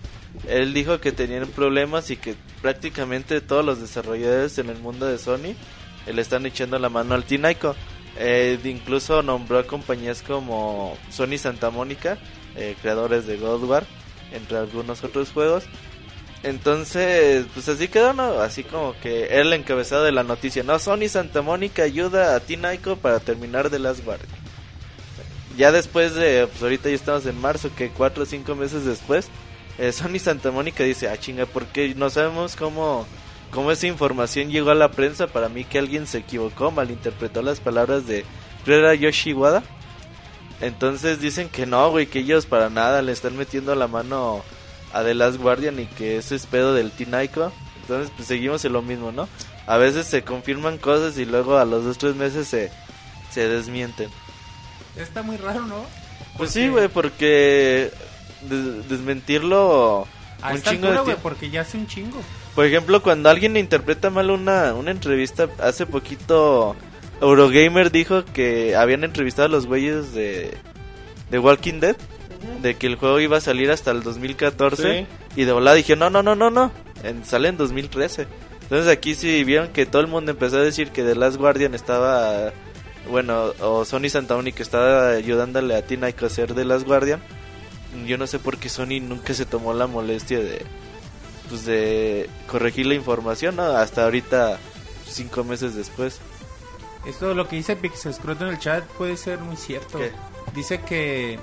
[0.49, 5.19] Él dijo que tenían problemas y que prácticamente todos los desarrolladores en el mundo de
[5.19, 5.55] Sony
[6.07, 7.77] eh, le están echando la mano al Tinaico.
[8.19, 12.17] Eh, incluso nombró a compañías como Sony Santa Mónica,
[12.57, 13.87] eh, creadores de God War,
[14.33, 15.65] entre algunos otros juegos.
[16.47, 18.41] Entonces, pues así quedó, ¿no?
[18.41, 20.63] Así como que el encabezado de la noticia.
[20.63, 24.47] No, Sony Santa Mónica ayuda a Tinaico para terminar The Last Guardian
[25.57, 29.29] ya después de, pues ahorita ya estamos en marzo, que cuatro o cinco meses después,
[29.79, 33.07] eh, Sony Santa Mónica dice, ah chinga, porque no sabemos cómo,
[33.51, 35.27] cómo esa información llegó a la prensa.
[35.27, 38.25] Para mí que alguien se equivocó, malinterpretó las palabras de
[38.65, 39.63] creo era Yoshi Wada.
[40.61, 44.43] Entonces dicen que no, güey, que ellos para nada le están metiendo la mano
[44.93, 47.53] a The Last Guardian y que ese es pedo del Tinaico.
[47.83, 49.29] Entonces pues seguimos en lo mismo, ¿no?
[49.67, 52.71] A veces se confirman cosas y luego a los dos tres meses se,
[53.31, 54.09] se desmienten.
[54.97, 55.85] Está muy raro, ¿no?
[56.37, 57.91] Pues sí, güey, porque
[58.43, 60.07] des- desmentirlo
[60.43, 62.21] A un esta chingo altura, de porque ya hace un chingo.
[62.55, 66.75] Por ejemplo, cuando alguien interpreta mal una, una entrevista, hace poquito
[67.21, 70.57] Eurogamer dijo que habían entrevistado a los güeyes de,
[71.31, 71.97] de Walking Dead,
[72.63, 75.41] de que el juego iba a salir hasta el 2014, Sí.
[75.41, 78.27] y de volada dijeron, no, no, no, no, no, en, sale en 2013.
[78.63, 81.75] Entonces aquí sí vieron que todo el mundo empezó a decir que The Last Guardian
[81.75, 82.53] estaba,
[83.09, 87.21] bueno, o Sony Santa Mónica estaba ayudándole a Tina a hacer The Last Guardian.
[88.07, 90.63] Yo no sé por qué Sony nunca se tomó la molestia de,
[91.49, 93.63] pues de corregir la información, ¿no?
[93.63, 94.59] Hasta ahorita,
[95.09, 96.21] cinco meses después.
[97.07, 99.99] Esto lo que dice Pixescroto en el chat puede ser muy cierto.
[99.99, 100.11] ¿Qué?
[100.55, 101.39] Dice que,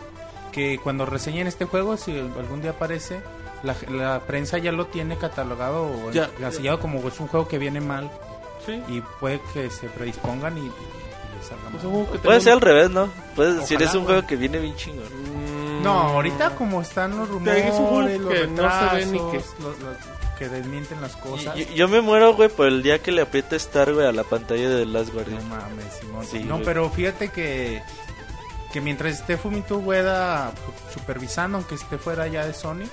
[0.54, 3.20] que cuando reseñen este juego, si algún día aparece,
[3.64, 6.30] la, la prensa ya lo tiene catalogado o Ya.
[6.38, 8.10] encasillado como es un juego que viene mal
[8.66, 8.82] Sí.
[8.88, 10.72] y puede que se predispongan y, y
[11.38, 12.20] les salga Pues, mal.
[12.22, 13.10] Puede ser al revés, ¿no?
[13.36, 14.14] Puedes decir, es un güey.
[14.16, 15.04] juego que viene bien chingón.
[15.06, 19.06] Mm, No, ahorita como están los rumores, es un juego los que no se ve
[19.08, 19.98] ni retrasos, que- los- los-
[20.40, 21.56] que desmienten las cosas.
[21.58, 24.12] Y- y- yo me muero, güey, por el día que le apriete Star, güey, a
[24.12, 25.48] la pantalla de Last No Guardian.
[25.50, 26.26] mames, Simón.
[26.26, 26.66] Sí, no, güey.
[26.66, 27.82] pero fíjate que
[28.74, 30.52] que mientras esté Fumito Ueda
[30.92, 32.90] supervisando, aunque esté fuera ya de Sony,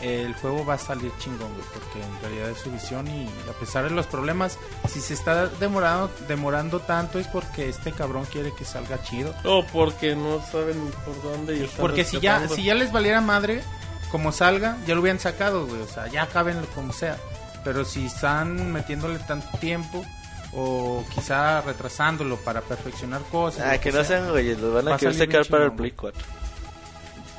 [0.00, 3.52] el juego va a salir chingón, güey, porque en realidad es su visión y a
[3.58, 8.54] pesar de los problemas, si se está demorando demorando tanto es porque este cabrón quiere
[8.54, 9.34] que salga chido.
[9.44, 13.20] O porque no saben por dónde y están Porque si ya si ya les valiera
[13.20, 13.62] madre
[14.12, 17.16] como salga, ya lo hubieran sacado, güey, o sea, ya acaben como sea.
[17.64, 20.04] Pero si están metiéndole tanto tiempo
[20.54, 24.88] o quizá retrasándolo para perfeccionar cosas, Ah, lo que no sea, sean, güey, los van
[24.88, 26.12] Va a querer sacar para el Play güey.
[26.12, 26.22] 4.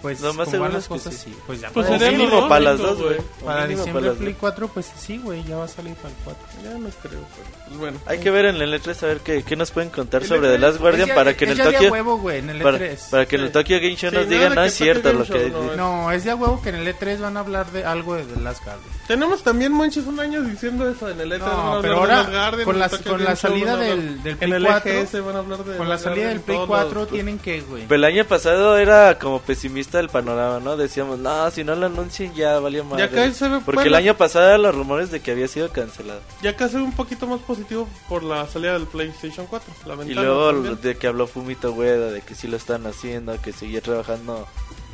[0.02, 1.30] Pues Lo más como las que cosas, sí.
[1.32, 1.38] sí.
[1.48, 3.18] Pues ya Pues para, mínimo para las dos, güey.
[3.46, 4.40] para diciembre para las Play dos.
[4.42, 6.44] 4, pues sí, güey, ya va a salir para el 4.
[6.62, 8.00] Ya no creo, pero pues bueno.
[8.06, 10.50] Hay que ver en el E3 a ver qué, qué nos pueden contar El sobre
[10.50, 12.80] E3 The Last Guardian ya- para que en el Tokyo huevo, güey, en el para,
[12.80, 13.10] E3.
[13.12, 13.52] para que en el.
[13.54, 16.26] Tokyo Game Show Sí, nos digan no que es cierto lo que no, No, es
[16.26, 18.62] de a huevo que en el E3 van a hablar de algo de The Last
[18.66, 18.90] Guardian.
[19.08, 21.94] Tenemos también Monchis un año diciendo eso en el E3 No, van a hablar pero
[21.94, 24.24] de ahora, Guardian, con en la- el Tokyo con la salida van a hablar- del-
[24.24, 26.58] del en Play el 4, EGS van a hablar de Con la salida del Play
[26.58, 27.84] todos 4 los- tienen que, güey.
[27.88, 30.78] Pero el año pasado era como pesimista el panorama, ¿no?
[30.78, 33.02] Decíamos, no, si no lo anuncian ya valió más.
[33.02, 33.82] Porque bueno.
[33.84, 36.22] el año pasado eran los rumores de que había sido cancelado.
[36.42, 39.74] Ya casi un poquito más positivo por la salida del PlayStation 4.
[39.86, 40.82] La Y luego también.
[40.82, 44.48] de que habló Fumito Ueda, de que sí lo están haciendo, que seguía trabajando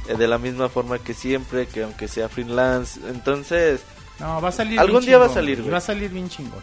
[0.07, 2.99] eh, de la misma forma que siempre, que aunque sea freelance.
[3.09, 3.81] Entonces,
[4.19, 5.71] No, va a salir Algún bien día va a salir, güey.
[5.71, 6.61] Va a salir bien chingón.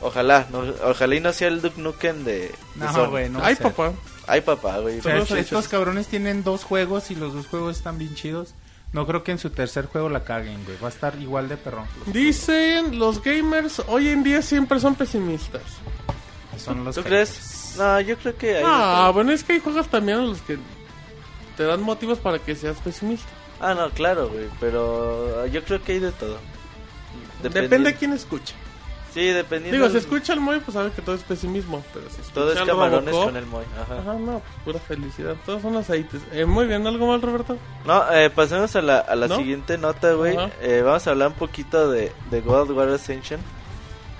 [0.00, 3.40] ojalá, no, ojalá y no sea el Duke Nukem de, de No, güey, no.
[3.42, 3.92] Ay, papá.
[4.26, 4.98] Ay, papá, güey.
[5.00, 8.54] O sea, Todos estos, cabrones tienen dos juegos y los dos juegos están bien chidos.
[8.92, 10.78] No creo que en su tercer juego la caguen, güey.
[10.82, 11.86] Va a estar igual de perrón.
[12.06, 15.62] Dicen los gamers hoy en día siempre son pesimistas.
[16.56, 17.30] Son los ¿Tú haters.
[17.30, 17.74] crees?
[17.76, 20.58] No, yo creo que hay Ah, bueno, es que hay juegos también en los que
[21.56, 23.28] te dan motivos para que seas pesimista.
[23.60, 26.38] Ah, no, claro, güey, pero yo creo que hay de todo.
[27.48, 28.54] Depende de quién escucha.
[29.12, 29.76] Sí, dependiendo.
[29.78, 31.84] Digo, si escucha el Moy, pues sabe que todo es pesimismo.
[31.94, 33.64] Pero si Todo es camarones Robocop, con el Moy.
[33.80, 34.00] Ajá.
[34.00, 35.36] Ajá, no, pues pura felicidad.
[35.46, 36.20] Todos son aceites.
[36.32, 37.56] Eh, muy bien, ¿algo mal, Roberto?
[37.86, 39.36] No, eh, pasemos a la, a la ¿No?
[39.36, 40.36] siguiente nota, güey.
[40.60, 43.38] Eh, vamos a hablar un poquito de, de God War Ascension.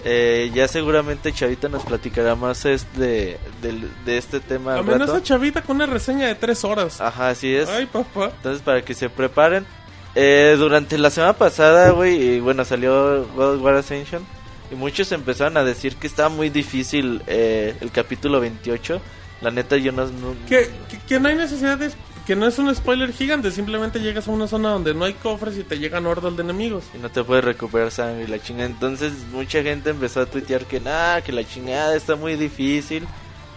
[0.04, 4.74] Eh, ya seguramente Chavita nos platicará más es de, del- de este tema.
[4.78, 5.20] Amenaza rato.
[5.24, 7.00] Chavita con una reseña de tres horas.
[7.00, 7.68] Ajá, así es.
[7.70, 8.26] Ay, papá.
[8.36, 9.66] Entonces, para que se preparen.
[10.14, 14.24] Eh, durante la semana pasada, güey, y bueno, salió God of War Ascension.
[14.70, 19.00] Y muchos empezaron a decir que estaba muy difícil eh, el capítulo 28.
[19.40, 20.06] La neta, yo no.
[20.06, 21.90] no- Que, que, que no hay necesidad de...
[22.26, 25.58] Que no es un spoiler gigante, simplemente llegas a una zona donde no hay cofres
[25.58, 26.84] y te llegan hordas de enemigos.
[26.94, 28.64] Y no te puedes recuperar sangre y la chingada.
[28.64, 33.06] Entonces, mucha gente empezó a tuitear que nada, que la chingada está muy difícil.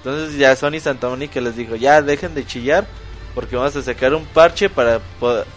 [0.04, 2.86] Entonces, ya Sony Santa Mónica les dijo: Ya dejen de chillar.
[3.38, 5.00] Porque vamos a sacar un parche para,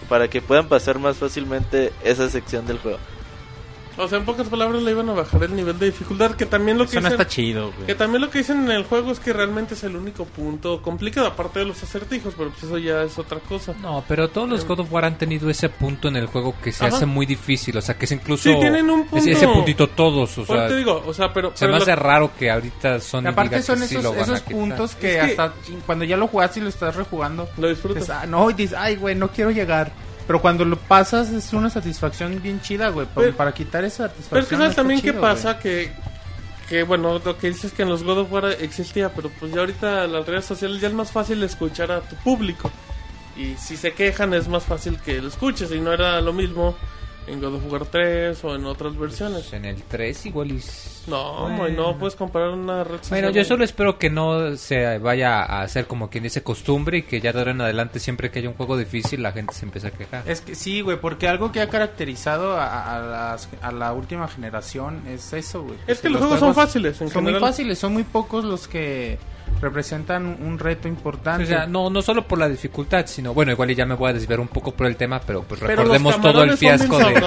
[0.07, 2.99] para que puedan pasar más fácilmente esa sección del juego.
[4.01, 6.79] O sea, en pocas palabras le iban a bajar el nivel de dificultad, que también
[6.79, 7.21] lo que Eso no dicen...
[7.21, 9.97] está chido, Que también lo que dicen en el juego es que realmente es el
[9.97, 13.75] único punto complicado, aparte de los acertijos, pero pues eso ya es otra cosa.
[13.81, 16.73] No, pero todos los God of War han tenido ese punto en el juego que
[16.73, 16.97] se Ajá.
[16.97, 17.77] hace muy difícil.
[17.77, 18.45] O sea, que es incluso.
[18.51, 19.31] Sí, tienen un ese- punto.
[19.31, 20.39] Ese, puntito todos.
[20.39, 21.51] O sea, te digo, o sea, pero...
[21.51, 23.23] se pero me lo- hace raro que ahorita Sony.
[23.25, 25.53] Y aparte diga son sí esos, puntos que, Es que- hasta
[25.87, 28.03] cuando ya lo jugaste y lo estás rejugando, Lo disfrutas.
[28.03, 29.93] dices, ah, no, y dices, ay, güey, no quiero llegar.
[30.31, 33.05] Pero cuando lo pasas es una satisfacción bien chida, güey.
[33.17, 34.49] Pero- para quitar esa Pero es satisfacción.
[34.61, 35.91] que sabes también qué pasa, que,
[36.69, 39.59] que bueno, lo que dices que en los God of War existía, pero pues ya
[39.59, 42.71] ahorita las redes sociales ya es más fácil escuchar a tu público.
[43.37, 46.77] Y si se quejan es más fácil que lo escuches y no era lo mismo
[47.31, 49.43] en God of War 3 o en otras versiones.
[49.43, 50.57] Pues en el 3 igual y...
[50.57, 51.93] s- No, Bueno.
[51.93, 53.21] no puedes comparar una red social.
[53.23, 57.03] Bueno, yo solo espero que no se vaya a hacer como quien dice costumbre y
[57.03, 59.65] que ya de ahora en adelante siempre que haya un juego difícil la gente se
[59.65, 60.23] empiece a quejar.
[60.27, 64.29] Es que sí, güey, porque algo que ha caracterizado a, a las- a la última
[64.29, 65.77] generación es eso, güey.
[65.87, 69.19] Es que los juegos son fáciles, en Son muy fáciles, son muy pocos los que
[69.61, 71.45] representan un reto importante.
[71.45, 74.11] O sea, no, no solo por la dificultad, sino, bueno, igual y ya me voy
[74.11, 77.11] a desviar un poco por el tema, pero pues recordemos todo el fiasco de...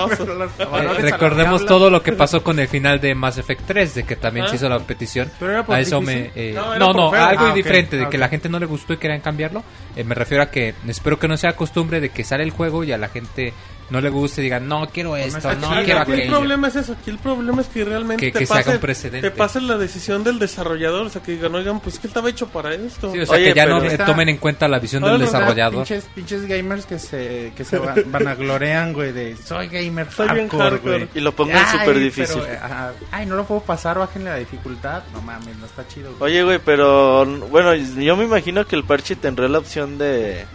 [0.64, 4.16] Eh, recordemos todo lo que pasó con el final de Mass Effect 3, de que
[4.16, 4.50] también Ah.
[4.50, 5.32] se hizo la petición.
[5.40, 6.32] ¿Pero era por a eso difícil?
[6.36, 6.50] me...
[6.50, 8.98] eh, No, no, algo Ah, diferente, de ah, que la gente no le gustó y
[8.98, 9.64] querían cambiarlo.
[9.96, 12.84] Eh, me refiero a que espero que no sea costumbre de que sale el juego
[12.84, 13.54] y a la gente
[13.94, 16.76] no le guste y digan, no, quiero esto, está no, quiero aquí el problema es
[16.76, 19.30] eso, aquí el problema es que realmente Que- te, que se haga pase, un precedente.
[19.30, 22.48] te pase la decisión del desarrollador, o sea, que digan, oigan, pues que estaba hecho
[22.48, 23.12] para esto.
[23.14, 25.20] Sí, o sea, Oye, que ya no eh, está- tomen en cuenta la visión del
[25.20, 25.86] desarrollador.
[25.86, 30.50] Pinches, pinches gamers que se, que se van, vanaglorean, güey, de soy gamer Soy bien
[30.50, 31.10] hardcore, güey.
[31.14, 32.42] Y lo pongan súper difícil.
[32.44, 35.04] pero, ajá, Ay, no lo puedo pasar, bájenle la dificultad.
[35.14, 36.32] No mames, no está chido, güey.
[36.32, 40.46] Oye, güey, pero bueno, yo me imagino que el parche tendrá la opción de...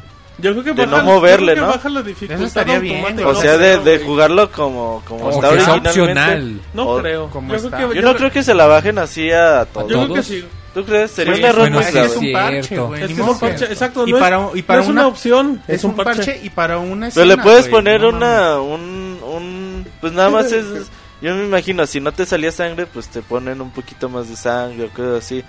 [0.40, 1.66] Yo creo que de baja, no moverle, yo creo que ¿no?
[1.76, 3.24] baja la dificultad Eso estaría bien, automática.
[3.24, 3.36] güey.
[3.36, 5.88] O sea, de, jugarlo como, como O está que sea originalmente.
[6.00, 6.60] opcional.
[6.74, 7.30] No O- creo.
[7.30, 7.76] como Yo está.
[7.76, 9.90] creo que, Yo no creo que se la bajen así a todos.
[9.90, 10.44] Yo creo que sí.
[10.74, 11.10] ¿Tú crees?
[11.10, 12.06] Sería Sí, un error bueno, muy sí, grave.
[12.08, 13.02] es un parche, güey.
[13.02, 14.06] Es que un parche, exacto.
[14.06, 16.40] Y no para, es, y para no es una, opción, Es un parche.
[16.42, 20.52] y para una Pero le escena, puedes poner no una, un, un, pues nada más
[20.52, 20.64] es,
[21.20, 24.36] yo me imagino, si no te salía sangre, pues te ponen un poquito más de
[24.36, 25.42] sangre o cosas así.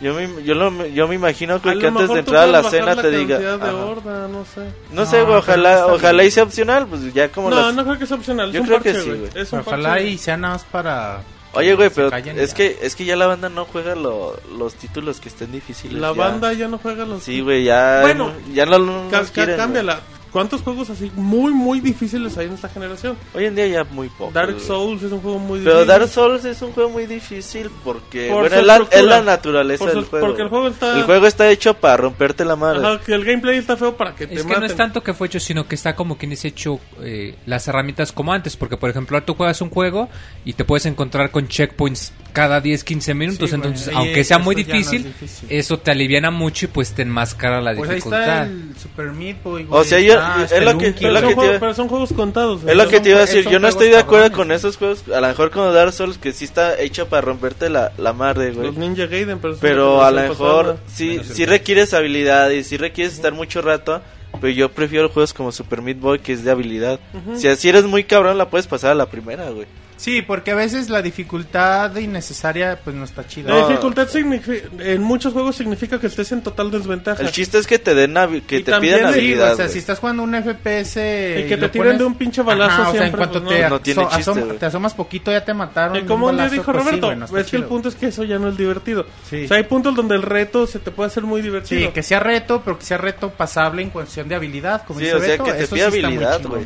[0.00, 3.10] Yo me, yo lo, yo me imagino que antes de entrar a la cena te
[3.10, 4.62] diga, de horda, no sé.
[4.90, 7.74] no sé, güey, ojalá, ojalá y sea opcional, pues ya como No, las...
[7.74, 8.50] no creo que sea opcional.
[8.52, 9.30] Yo es un creo que sí, güey.
[9.34, 10.08] Es un Ojalá parche.
[10.08, 11.20] y sea nada más para.
[11.52, 12.56] Oye, güey, pero es ya.
[12.56, 16.00] que, es que ya la banda no juega lo- los títulos que estén difíciles.
[16.00, 16.14] La ya.
[16.14, 17.22] banda ya no juega los...
[17.22, 19.08] Sí, güey, ya, Bueno, ya no, no
[19.56, 20.00] cámbiala.
[20.34, 23.16] ¿Cuántos juegos así muy, muy difíciles hay en esta generación?
[23.34, 24.32] Hoy en día ya muy poco.
[24.32, 24.58] Dark.
[24.58, 25.86] Souls es un juego muy Pero difícil.
[25.86, 29.78] Dark Souls es un juego muy difícil porque Por bueno, es la, es la naturaleza
[29.84, 30.26] Por su- del juego.
[30.26, 30.96] Porque el juego está...
[30.98, 32.84] El juego está hecho para romperte la madre.
[32.84, 34.60] Ajá, que el gameplay está feo para que te Es que maten.
[34.60, 37.68] no es tanto que fue hecho, sino que está como quien dice hecho eh, las
[37.68, 38.56] herramientas como antes.
[38.56, 40.08] Porque, por ejemplo, ahora tú juegas un juego
[40.44, 43.50] y te puedes encontrar con checkpoints cada 10, 15 minutos.
[43.50, 45.48] Sí, entonces, Y aunque sea muy ya no es difícil, difícil.
[45.52, 48.46] eso te aliviana mucho y pues te enmascara la Pues ahí está dificultad.
[48.48, 49.80] el Super Meat Boy, güey.
[49.80, 51.60] O sea, yo- Ah, es lo que- Spelunky, es Pero, lo son que juegos, te-
[51.60, 52.60] pero son juegos contados.
[52.66, 54.36] Es lo que te iba a decir, yo no estoy de acuerdo cabrones.
[54.36, 57.68] con esos juegos, a lo mejor con Dark Souls que sí está hecho para romperte
[57.68, 58.66] la, la madre, güey.
[58.68, 59.56] Los Ninja Gaiden, pero...
[59.60, 60.78] Pero a lo mejor pasaba.
[60.86, 64.00] sí, sí requieres habilidad y sí requieres estar mucho rato,
[64.40, 66.98] pero yo prefiero juegos como Super Meat Boy que es de habilidad.
[67.36, 69.66] Si así eres muy cabrón la puedes pasar a la primera, güey.
[69.96, 73.54] Sí, porque a veces la dificultad innecesaria pues no está chida.
[73.54, 77.22] La dificultad en muchos juegos significa que estés en total desventaja.
[77.22, 78.14] El chiste es que te den
[78.46, 79.52] que Y te también pidan habilidad.
[79.54, 82.82] o sea, si estás jugando un FPS Y que te tiren de un pinche balazo
[82.82, 83.68] Ajá, o sea, en cuanto pues, te, no.
[83.70, 85.96] No tiene aso- chiste, te asomas poquito ya te mataron.
[85.96, 88.24] Y un como un día dijo pues Roberto, es que el punto es que eso
[88.24, 89.06] ya no es divertido.
[89.28, 89.44] Sí.
[89.44, 91.80] O sea, hay puntos donde el reto se te puede hacer muy divertido.
[91.80, 95.06] Sí, que sea reto, pero que sea reto pasable en cuestión de habilidad, como Sí,
[95.06, 96.64] dice o sea, Beto, que te eso pida sí está muy habilidad, güey.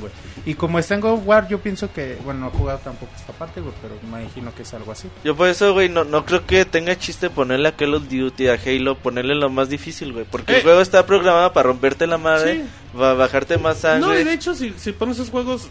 [0.49, 3.13] Y como está en God of War, yo pienso que, bueno, no he jugado tampoco
[3.15, 5.09] esta parte, güey, pero me imagino que es algo así.
[5.23, 8.49] Yo por eso, güey, no, no creo que tenga chiste ponerle a Call of Duty,
[8.49, 10.25] a Halo, ponerle lo más difícil, güey.
[10.25, 10.57] Porque Eh.
[10.57, 12.99] el juego está programado para romperte la madre, Sí.
[12.99, 14.25] va a bajarte más No, y sangre.
[14.25, 15.69] de hecho, si, si pones esos juegos,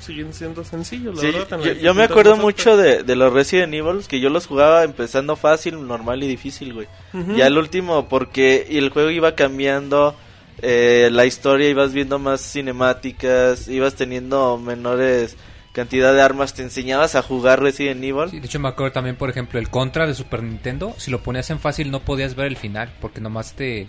[0.00, 1.58] siguen siendo sencillos, la Sí, verdad.
[1.62, 5.34] yo, yo me acuerdo mucho de, de los Resident Evil, que yo los jugaba empezando
[5.36, 6.88] fácil, normal y difícil, güey.
[7.36, 10.14] Ya el último, porque y el juego iba cambiando,
[10.62, 15.36] eh, la historia, ibas viendo más cinemáticas, ibas teniendo menores
[15.72, 18.30] cantidad de armas, te enseñabas a jugar Resident Evil.
[18.30, 20.94] Sí, de hecho, me acuerdo también, por ejemplo, el Contra de Super Nintendo.
[20.96, 22.92] Si lo ponías en fácil, no podías ver el final.
[23.00, 23.86] Porque nomás te.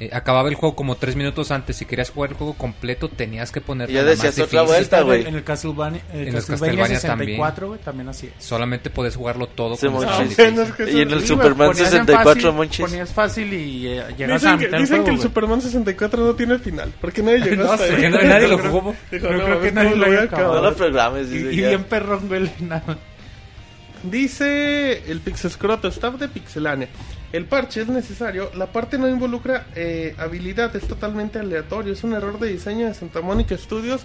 [0.00, 1.76] Eh, acababa el juego como tres minutos antes.
[1.76, 5.26] Si querías jugar el juego completo, tenías que ponerlo ya decías más otra vuelta, güey.
[5.26, 8.44] En el Castlevania, el En los Castlevania Castlevania 64, güey, también así es.
[8.44, 12.00] Solamente podías jugarlo todo Sí, con es que Y en el Sí, Superman ponías en
[12.06, 12.86] 64, fácil, monchis.
[12.86, 15.28] Ponías fácil y eh, llegas a Dicen, que, mitad del dicen juego, que el güey.
[15.28, 16.92] Superman 64 no tiene final.
[17.00, 18.00] Porque nadie llegó No hasta sé, ahí.
[18.00, 18.94] que no- nadie lo jugó.
[19.10, 20.54] Dijo, Pero no, creo a que nadie lo a había acabado.
[20.62, 22.96] No lo programes, Y, bien perrón, güey, nada.
[24.02, 26.88] Dice el Pixescroto, staff de Pixelania.
[27.32, 32.12] El parche es necesario, la parte no involucra eh, habilidad, es totalmente aleatorio, es un
[32.12, 34.02] error de diseño de Santa Mónica Studios.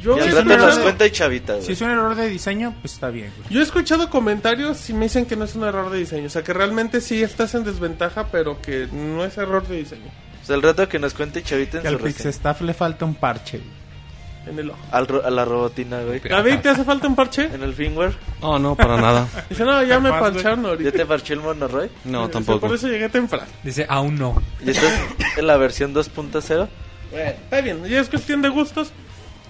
[0.00, 1.66] Yo he, al rato nos escuchado, cuenta y chavita, güey.
[1.66, 3.50] Si es un error de diseño, pues está bien, güey.
[3.50, 6.30] yo he escuchado comentarios y me dicen que no es un error de diseño, o
[6.30, 10.10] sea que realmente sí estás en desventaja, pero que no es error de diseño.
[10.42, 12.00] O sea, el rato que nos cuente chavita en Que su al.
[12.00, 13.81] Pixestaff le falta un parche, güey.
[14.46, 14.78] En el ojo.
[14.90, 16.20] Al ro- a la robotina, güey.
[16.20, 17.44] David, ¿te hace falta un parche?
[17.46, 18.14] En el firmware.
[18.40, 19.26] No, no, para nada.
[19.50, 20.92] Dice, no, ya me parcharon ¿Ya ahorita.
[20.92, 21.88] te parché el monorroy?
[22.04, 22.66] No, Dice, tampoco.
[22.66, 23.46] Por eso llegué temprano.
[23.62, 24.40] Dice, aún no.
[24.64, 24.92] ¿Y estás
[25.36, 26.68] en la versión 2.0?
[27.10, 28.90] Bueno, está bien, ya es cuestión de gustos.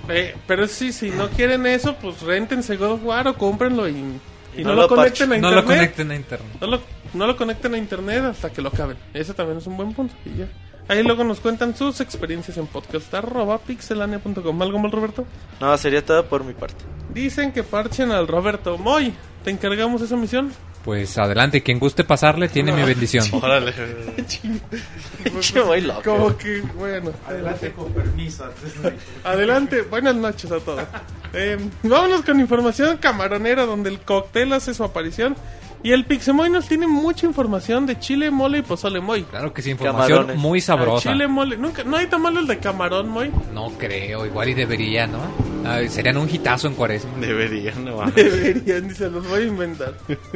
[0.08, 3.92] Eh, pero sí, si no quieren eso, pues rentense God of War o cómprenlo y,
[4.56, 5.54] y no, no lo lo conecten a No internet.
[5.62, 6.48] lo conecten a internet.
[6.60, 6.80] No lo,
[7.14, 8.96] no lo conecten a internet hasta que lo acaben.
[9.14, 10.12] Ese también es un buen punto.
[10.26, 10.46] Y ya.
[10.88, 14.62] Ahí luego nos cuentan sus experiencias en podcast arroba pixelania.com.
[14.62, 15.24] ¿Algo mal, Roberto?
[15.60, 16.84] No, sería todo por mi parte.
[17.14, 19.14] Dicen que parchen al Roberto Moy.
[19.44, 20.52] ¿Te encargamos esa misión?
[20.84, 23.24] Pues adelante, quien guste pasarle tiene mi bendición.
[23.32, 23.72] Órale.
[25.40, 26.02] Che, muy loco.
[26.02, 27.12] Como que, bueno.
[27.26, 28.44] Adelante con permiso.
[29.24, 30.82] Adelante, buenas noches a todos.
[31.32, 35.36] Eh, vámonos con información camaronera donde el cóctel hace su aparición.
[35.84, 39.24] Y el Pixemoy nos tiene mucha información de chile, mole y pozole moy.
[39.24, 40.36] Claro que sí, información Camarones.
[40.40, 41.10] muy sabrosa.
[41.10, 41.56] Ah, Chile, mole.
[41.56, 43.32] Nunca, no hay tamales de camarón, moy.
[43.52, 45.18] No creo, igual y debería, ¿no?
[45.88, 47.10] Serían un hitazo en cuaresma.
[47.20, 48.08] Debería, no.
[48.12, 49.94] Deberían, dice, los voy a inventar.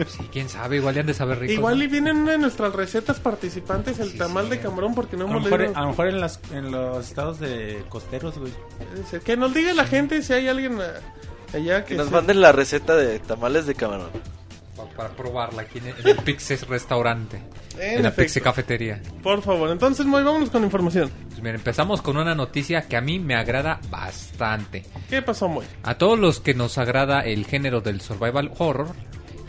[0.09, 1.53] Sí, quién sabe, igual y han de saber rico.
[1.53, 5.29] Igual y vienen una de nuestras recetas participantes el tamal de camarón porque no A
[5.29, 5.77] lo hemos mejor, leído.
[5.77, 8.53] a lo mejor en, las, en los estados de costeros, güey.
[9.25, 11.01] Que nos diga la gente si hay alguien ah,
[11.55, 14.11] allá que, Que nos se- manden la receta de tamales de camarón.
[14.77, 17.41] Pa- Para probarla aquí en el, Pixes restaurante.
[17.79, 18.11] En En, la.
[18.15, 19.01] Pixie cafetería.
[19.23, 21.11] Por favor, entonces, Moy, vámonos con información.
[21.29, 24.85] Pues miren, empezamos con una noticia que a mí me agrada bastante.
[25.09, 25.65] ¿Qué pasó, Moy?
[25.83, 28.89] A todos los que nos agrada el género del survival horror,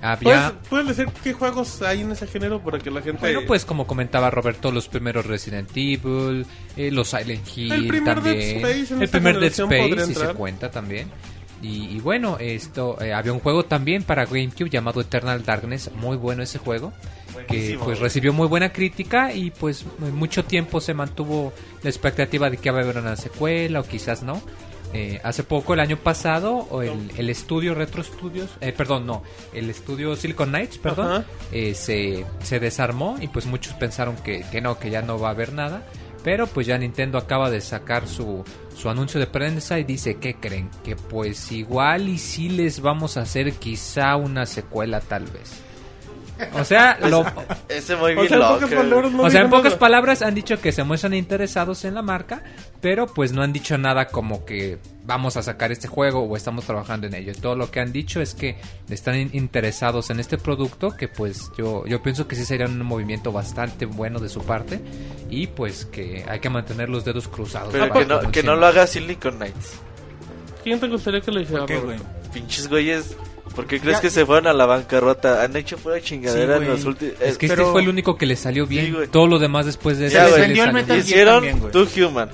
[0.02, 0.52] había...
[0.52, 3.20] ¿Puedes, puedes decir qué juegos hay en ese género para que la gente...
[3.20, 8.16] Bueno, pues como comentaba Roberto, los primeros Resident Evil, eh, los Silent Hill El primer
[8.16, 11.10] también, Dead Space en el primer Dead Space si se cuenta también.
[11.62, 16.18] Y, y bueno, esto eh, había un juego también para GameCube llamado Eternal Darkness, muy
[16.18, 16.94] bueno ese juego,
[17.48, 22.58] que pues recibió muy buena crítica y pues mucho tiempo se mantuvo la expectativa de
[22.58, 24.42] que iba a haber una secuela o quizás no.
[24.94, 29.22] Eh, hace poco, el año pasado, el, el estudio Retro Studios, eh, perdón, no,
[29.54, 34.62] el estudio Silicon Knights, perdón, eh, se, se desarmó y pues muchos pensaron que, que
[34.62, 35.84] no, que ya no va a haber nada.
[36.24, 38.44] Pero pues ya Nintendo acaba de sacar su,
[38.78, 40.70] su anuncio de prensa y dice, ¿qué creen?
[40.84, 45.67] Que pues igual y si les vamos a hacer quizá una secuela tal vez.
[46.54, 47.26] O sea, lo,
[47.70, 50.60] Ese muy O bien sea, en pocas palabras o sea, en pocas palabras han dicho
[50.62, 52.44] que se muestran interesados en la marca,
[52.82, 56.66] pero pues no han dicho nada como que vamos a sacar este juego o estamos
[56.66, 57.34] trabajando en ello.
[57.40, 58.58] Todo lo que han dicho es que
[58.90, 62.82] están in- interesados en este producto, que pues yo, yo pienso que sí sería un
[62.84, 64.80] movimiento bastante bueno de su parte
[65.30, 67.70] y pues que hay que mantener los dedos cruzados.
[67.72, 69.80] Pero que no, que no lo haga Silicon Knights.
[70.64, 71.98] ¿Quién te gustaría que lo hiciera, ¿Qué, güey?
[71.98, 72.32] Roberto?
[72.34, 73.16] Pinches güeyes.
[73.58, 75.44] ¿Por qué crees Ya- que se fueron a la bancarrota?
[75.44, 77.16] Han hecho pura chingadera Sí, en los últimos.
[77.20, 78.94] Es que Pero- este fue el único que le salió Sí, bien.
[78.94, 79.08] güey.
[79.10, 80.52] Todo lo demás después de Ya, eso sí
[81.00, 81.72] Hicieron también.
[81.72, 82.30] Too Human.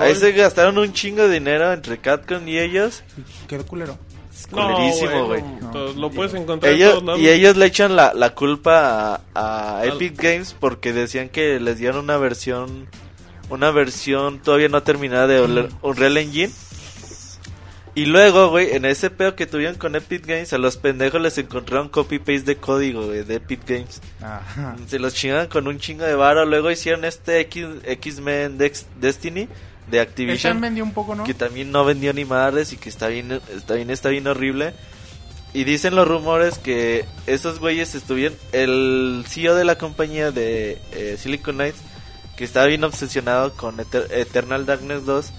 [0.00, 3.04] Ahí se gastaron un chingo de dinero entre Capcom y ellos.
[3.46, 3.96] Quedó culero.
[4.34, 5.42] Es No, culerísimo, güey.
[5.60, 7.20] no, to- Lo puedes encontrar en Ellos, todos lados.
[7.20, 11.78] y ellos le echan la, la culpa a, a Epic Games porque decían que les
[11.78, 12.88] dieron una versión
[13.48, 16.50] una versión todavía no terminada de Unreal Engine.
[17.96, 21.38] Y luego, güey, en ese pedo que tuvieron con Epic Games, a los pendejos les
[21.38, 24.00] encontraron copy-paste de código, güey, de Epic Games.
[24.22, 24.76] Ajá.
[24.86, 26.44] Se los chingaban con un chingo de varo.
[26.44, 28.58] Luego hicieron este X- X-Men
[29.00, 29.48] Destiny
[29.90, 31.24] de Activision vendió un poco, ¿no?
[31.24, 34.74] que también no vendió ni madres y que está bien, está bien, está bien horrible.
[35.54, 41.16] Y dicen los rumores que esos güeyes estuvieron, el CEO de la compañía de eh,
[41.18, 41.78] Silicon Knights,
[42.36, 45.32] que estaba bien obsesionado con Eter- Eternal Darkness 2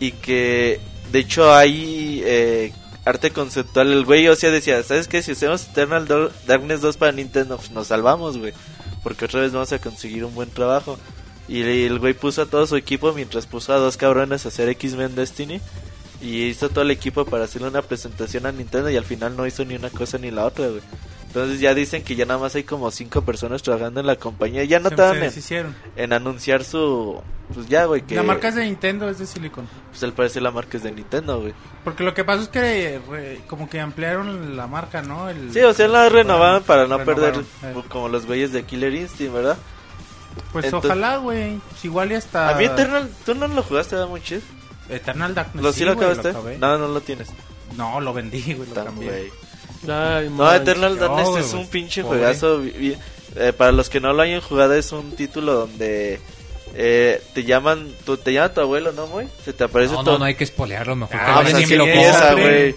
[0.00, 2.72] y que de hecho hay eh,
[3.04, 3.92] arte conceptual.
[3.92, 5.22] El güey, o sea, decía, ¿sabes qué?
[5.22, 8.52] Si hacemos Eternal Dar- Darkness 2 para Nintendo, pues nos salvamos, güey.
[9.02, 10.98] Porque otra vez vamos a conseguir un buen trabajo.
[11.48, 14.68] Y el güey puso a todo su equipo mientras puso a dos cabrones a hacer
[14.68, 15.60] X-Men Destiny.
[16.20, 19.46] Y hizo todo el equipo para hacerle una presentación a Nintendo y al final no
[19.46, 20.82] hizo ni una cosa ni la otra, güey.
[21.28, 24.64] Entonces ya dicen que ya nada más hay como cinco personas trabajando en la compañía.
[24.64, 24.94] Ya no se
[25.58, 27.20] en, en anunciar su...
[27.54, 28.14] Pues ya, güey, que...
[28.14, 29.66] La marca es de Nintendo, es de Silicon.
[29.90, 31.54] Pues al parecer la marca es de Nintendo, güey.
[31.84, 35.28] Porque lo que pasó es que re- como que ampliaron la marca, ¿no?
[35.30, 37.82] El- Sí, o sea, la renovaban para no Renovaron, perder eh.
[37.88, 39.56] como los güeyes de Killer Instinct, ¿verdad?
[40.52, 41.58] Pues Entonces- ojalá, güey.
[41.70, 42.50] Pues igual y hasta...
[42.50, 44.42] A mí Eternal, tú no lo jugaste, ¿verdad, Monchis?
[44.88, 45.62] Eternal Darkness.
[45.62, 46.30] ¿Lo sí lo acabaste?
[46.30, 46.58] acabé.
[46.58, 47.28] no, no lo tienes.
[47.76, 49.08] No, lo vendí, güey, lo Tan, cambié.
[49.10, 49.47] güey.
[49.86, 50.52] Ay, No.
[50.52, 52.18] Eternal No, Darkness es un pinche pobre.
[52.18, 52.62] juegazo.
[52.64, 56.18] eh, para los que no lo hayan jugado, es un título donde
[56.74, 59.28] eh, te llaman tu, te llama tu abuelo, ¿no, güey?
[59.44, 62.74] Se te aparece No, tu no, no hay que spoilearlo, mejor Ah, lo güey.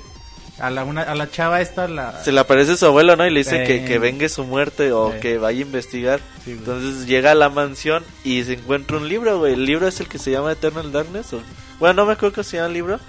[0.60, 2.24] A la, una, a la chava esta, la...
[2.24, 3.26] Se le aparece su abuelo, ¿no?
[3.26, 3.66] Y le dice Eh.
[3.66, 5.20] que, que vengue su muerte o Eh.
[5.20, 6.20] que vaya a investigar.
[6.46, 6.52] Sí.
[6.52, 9.54] Entonces llega a la mansión y se encuentra un libro, güey.
[9.54, 11.34] El libro es el que se llama Eternal Darkness.
[11.34, 11.42] o-
[11.80, 13.00] Bueno, no me acuerdo que se llama el libro.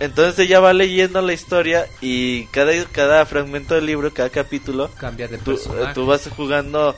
[0.00, 5.26] Entonces ella va leyendo la historia y cada, cada fragmento del libro, cada capítulo, Cambia
[5.26, 5.58] de tú,
[5.94, 6.94] tú vas jugando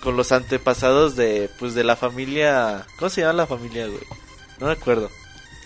[0.00, 2.86] con los antepasados de pues de la familia...
[2.96, 4.02] ¿Cómo se llama la familia, güey?
[4.60, 5.10] No me acuerdo.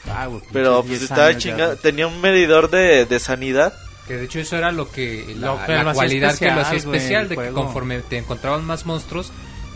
[0.08, 1.76] Ah, güey, Pero pues 10 estaba chingado.
[1.76, 3.74] Tenía un medidor de, de sanidad.
[4.06, 6.50] Que de hecho eso era lo que la, Lo que la lo hacía cualidad que
[6.50, 9.32] lo hacía especial, de que conforme te encontraban más monstruos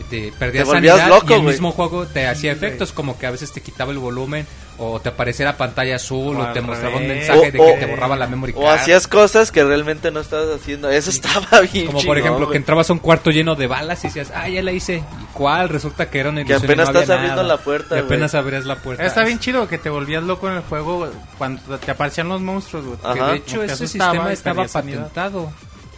[0.09, 3.25] te perdías Te volvías sanidad loco, y el mismo juego te hacía efectos como que
[3.27, 4.45] a veces te quitaba el volumen
[4.79, 7.79] o te aparecía la pantalla azul O te mostraba un mensaje de O- que o-
[7.79, 10.89] te borraba la memory O hacías cosas que realmente no estabas haciendo.
[10.89, 14.07] Eso estaba bien como por ejemplo que entrabas a un cuarto lleno de balas y
[14.07, 14.95] decías, ah, ya la hice.
[14.97, 15.69] ¿Y cuál?
[15.69, 17.55] Resulta que era una Que ilusión apenas no había estás abriendo nada.
[17.57, 19.05] la puerta, Y apenas abrías la puerta.
[19.05, 22.83] Está bien chido que te volvías loco en el juego cuando te aparecían los monstruos.
[23.13, 25.11] Que de hecho que ese asustaba sistema estaba sanidad.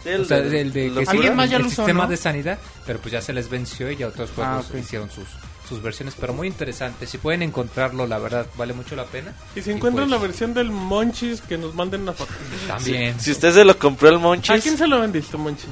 [0.06, 2.10] El o sea, de- el de que Alguien más ya el lo usó, sistema ¿no?
[2.10, 4.76] de sanidad, pero pues ya se les venció y ya otros Ah, juegos ok.
[4.78, 5.26] hicieron sus
[5.68, 7.08] sus versiones, pero muy interesante.
[7.08, 9.32] Si pueden encontrarlo, la verdad vale mucho la pena.
[9.56, 12.32] Y si encuentran pues, la versión del Monchis, que nos manden una foto.
[12.68, 15.70] también Si usted se lo compró el ¿A Monchis, quién se lo vendiste, Monchis?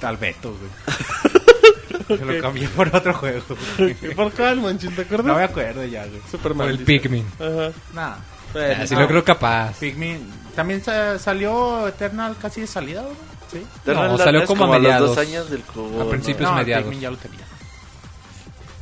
[0.00, 2.18] Tal Beto, güey.
[2.18, 3.42] Se lo cambié por otro juego.
[3.78, 3.90] güey.
[3.90, 4.94] ¿Y ¿Por cuál, Monchis?
[4.96, 5.26] ¿Te acuerdas?
[5.26, 6.20] No me acuerdo ya, güey.
[6.30, 6.78] Super por el.
[6.78, 7.24] Pikmin.
[7.38, 7.70] Ajá.
[7.94, 8.14] Nah.
[8.52, 9.00] bueno, Así no.
[9.02, 9.74] lo creo capaz.
[9.78, 10.18] Pikmin.
[10.56, 13.14] También sa- salió Eternal casi de salida, güey.
[13.52, 13.62] Sí.
[13.86, 15.08] No, salió como a a los mediados.
[15.10, 16.02] dos años del cubo.
[16.02, 17.00] A principios No, mediados.
[17.00, 17.40] Ya lo tenía.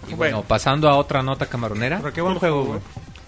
[0.08, 1.98] Y bueno, pasando a otra nota camaronera.
[2.00, 2.80] Pero qué buen juego, güey.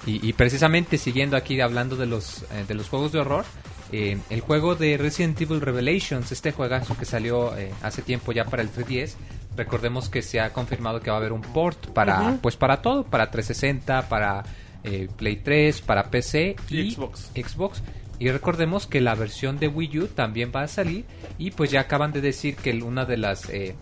[0.06, 3.44] Y, y precisamente siguiendo aquí hablando de los eh, de los juegos de horror,
[3.92, 8.44] eh, el juego de Resident Evil Revelations, este juegazo que salió eh, hace tiempo ya
[8.44, 9.14] para el 3DS,
[9.56, 12.38] recordemos que se ha confirmado que va a haber un port para Ujú.
[12.38, 14.42] pues para todo, para 360, para
[14.82, 17.30] eh, Play 3, para PC y, Y Xbox.
[17.36, 17.82] Xbox.
[18.22, 21.04] Y recordemos que la versión de Wii U también va a salir
[21.38, 23.74] y pues ya acaban de decir que una de las eh,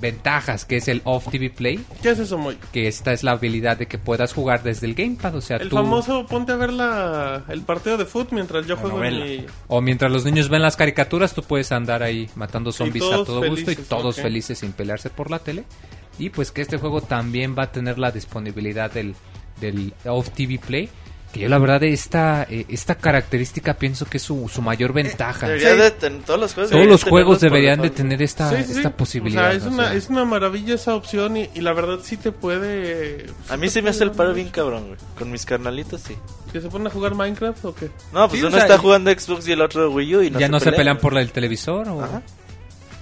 [0.00, 2.56] ventajas que es el Off TV Play, ¿Qué es eso, Moy?
[2.70, 5.68] que esta es la habilidad de que puedas jugar desde el gamepad, o sea, El
[5.68, 9.44] tú famoso ponte a ver la, el partido de fútbol mientras yo La juego mi...
[9.66, 13.48] O mientras los niños ven las caricaturas, tú puedes andar ahí matando zombies a todo
[13.48, 15.64] gusto y todos felices sin pelearse por la tele.
[16.20, 19.16] Y pues que este juego también va a tener la disponibilidad del,
[19.60, 20.88] del Off TV Play.
[21.32, 25.46] Que yo la verdad esta, eh, esta característica pienso que es su, su mayor ventaja.
[25.46, 25.76] Debería Sí.
[25.80, 28.48] de ten- todos los juegos, Todos deberían los juegos tenerlos por deberían de tener esta,
[28.50, 28.76] Sí, sí, sí.
[28.78, 29.44] esta posibilidad.
[29.48, 29.94] O sea, es, una, sea.
[29.94, 33.26] es una maravilla esa opción y, y la verdad sí te puede...
[33.50, 34.98] A mí se me hace el paro bien cabrón, güey.
[35.18, 36.16] Con mis carnalitos, sí.
[36.52, 37.90] ¿Que se ponen a jugar Minecraft o qué?
[38.12, 40.30] No, pues Sí, o uno sea, está jugando Xbox y el otro Wii U y
[40.30, 41.02] no ya se no se pelean güey.
[41.02, 42.22] por el televisor o, Ajá.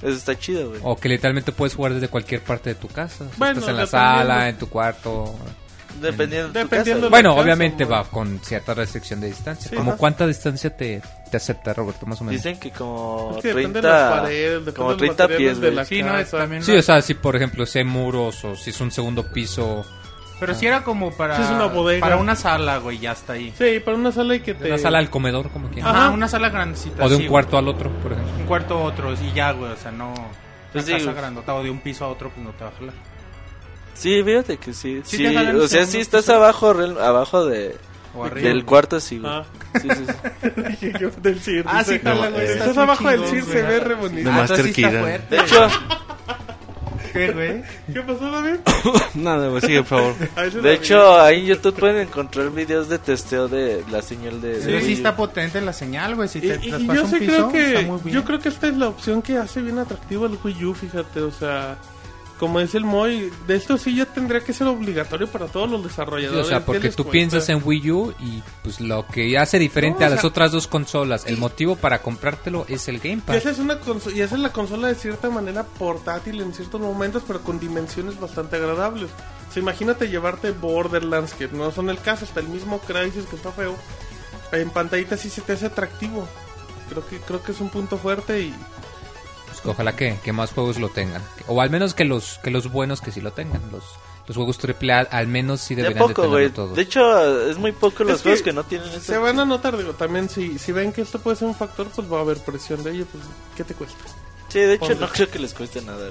[0.03, 0.81] Eso está chido, güey.
[0.83, 3.25] o que literalmente puedes jugar desde cualquier parte de tu casa.
[3.39, 5.35] Bueno, estás en la sala, en tu cuarto.
[6.01, 9.71] Dependiendo de tu Dependiendo casa, Bueno, casa, obviamente va con cierta restricción de distancia.
[9.71, 9.99] Sí, ¿Como ajá.
[9.99, 12.43] cuánta distancia te, te acepta, Roberto, más o menos?
[12.43, 15.59] Dicen que como Es que depende 30, de las paredes, como de los 30 materiales
[15.59, 16.39] pies, de la Sí, no, casa.
[16.39, 16.63] también.
[16.63, 19.85] Sí, o sea, si por ejemplo si hay muros o si es un segundo piso,
[20.39, 21.37] Pero si era como para.
[21.37, 22.01] Sí, es una bodega.
[22.01, 23.55] Para una sala, güey, ya está ahí.
[23.57, 24.67] Sí, para una sala y que te...
[24.69, 25.97] una sala al comedor, como quieran.
[25.97, 27.05] Ajá, una sala grandecita.
[27.05, 28.35] O de un sí, cuarto al otro, por ejemplo.
[28.39, 30.13] Un cuarto a otro, y ya, güey, o sea, no.
[30.73, 32.71] Pues una casa digo- grandota o de un piso a otro, pues no te va
[32.71, 32.95] a jalar.
[33.97, 35.01] Sí, fíjate que sí.
[35.05, 36.35] Sí Sí, o sea, si estás piso.
[36.35, 37.77] abajo, real- abajo de,
[38.23, 38.49] arriba.
[38.49, 39.33] del cuarto, sí, güey.
[39.33, 39.45] Ah.
[39.81, 40.05] Sí, sí,
[40.81, 40.93] sí.
[41.23, 41.65] del CIR.
[41.67, 42.17] Ah, sí, güey.
[42.37, 43.57] eh, estás abajo del chingón, CIR, güey.
[43.57, 44.29] se ve re bonito.
[44.29, 44.83] De Ah, Master sí.
[44.83, 45.69] De hecho,
[47.13, 47.63] ¿Qué, güey?
[47.93, 48.57] ¿Qué pasó, David?
[49.15, 50.53] Nada, pues sigue, por favor.
[50.63, 54.61] De hecho, ahí en YouTube pueden encontrar videos de testeo de la señal de...
[54.61, 56.29] Sí, de sí está potente la señal, güey.
[56.29, 58.15] Si Y, te y- y traspasa yo un sí piso, creo que muy bien.
[58.17, 61.21] yo creo que esta es la opción que hace bien atractivo el Wii U, fíjate,
[61.23, 61.79] o sea,
[62.39, 65.81] como dice el Moy, de esto sí ya tendría que ser obligatorio para todos los
[65.83, 66.45] Sí, desarrolladores.
[66.47, 70.01] o sea, ¿qué porque tú piensas en Wii U y pues lo que hace diferente
[70.01, 73.37] No, a las otras dos consolas, el motivo para comprártelo es el Y Gamepad.
[73.37, 73.79] esa, es una
[74.15, 78.21] y esa es la consola de cierta manera portátil en ciertos momentos, pero con dimensiones
[78.21, 79.11] bastante agradables.
[79.49, 83.37] O sea, imagínate llevarte Borderlands, que no son el caso, hasta el mismo Crisis que
[83.37, 83.75] está feo.
[84.53, 86.29] En pantallita sí se te hace atractivo.
[86.91, 88.55] Creo que creo que es un punto fuerte y
[89.71, 91.23] ojalá que, que más juegos lo tengan.
[91.47, 93.61] O al menos que los que los buenos que sí lo tengan.
[93.73, 93.85] Los,
[94.27, 96.45] los juegos AAA al menos sí De deberían poco, de güey.
[96.47, 96.77] tenerlo todos.
[96.77, 99.01] De hecho, es muy poco los Es juegos que que no tienen eso.
[99.01, 101.87] se van a notar, digo, también si, si ven que esto puede ser un factor,
[101.95, 103.23] pues va a haber presión de ello, pues
[103.57, 103.99] ¿qué te cuesta?
[104.49, 106.09] Sí, de hecho, no creo que les cueste nada.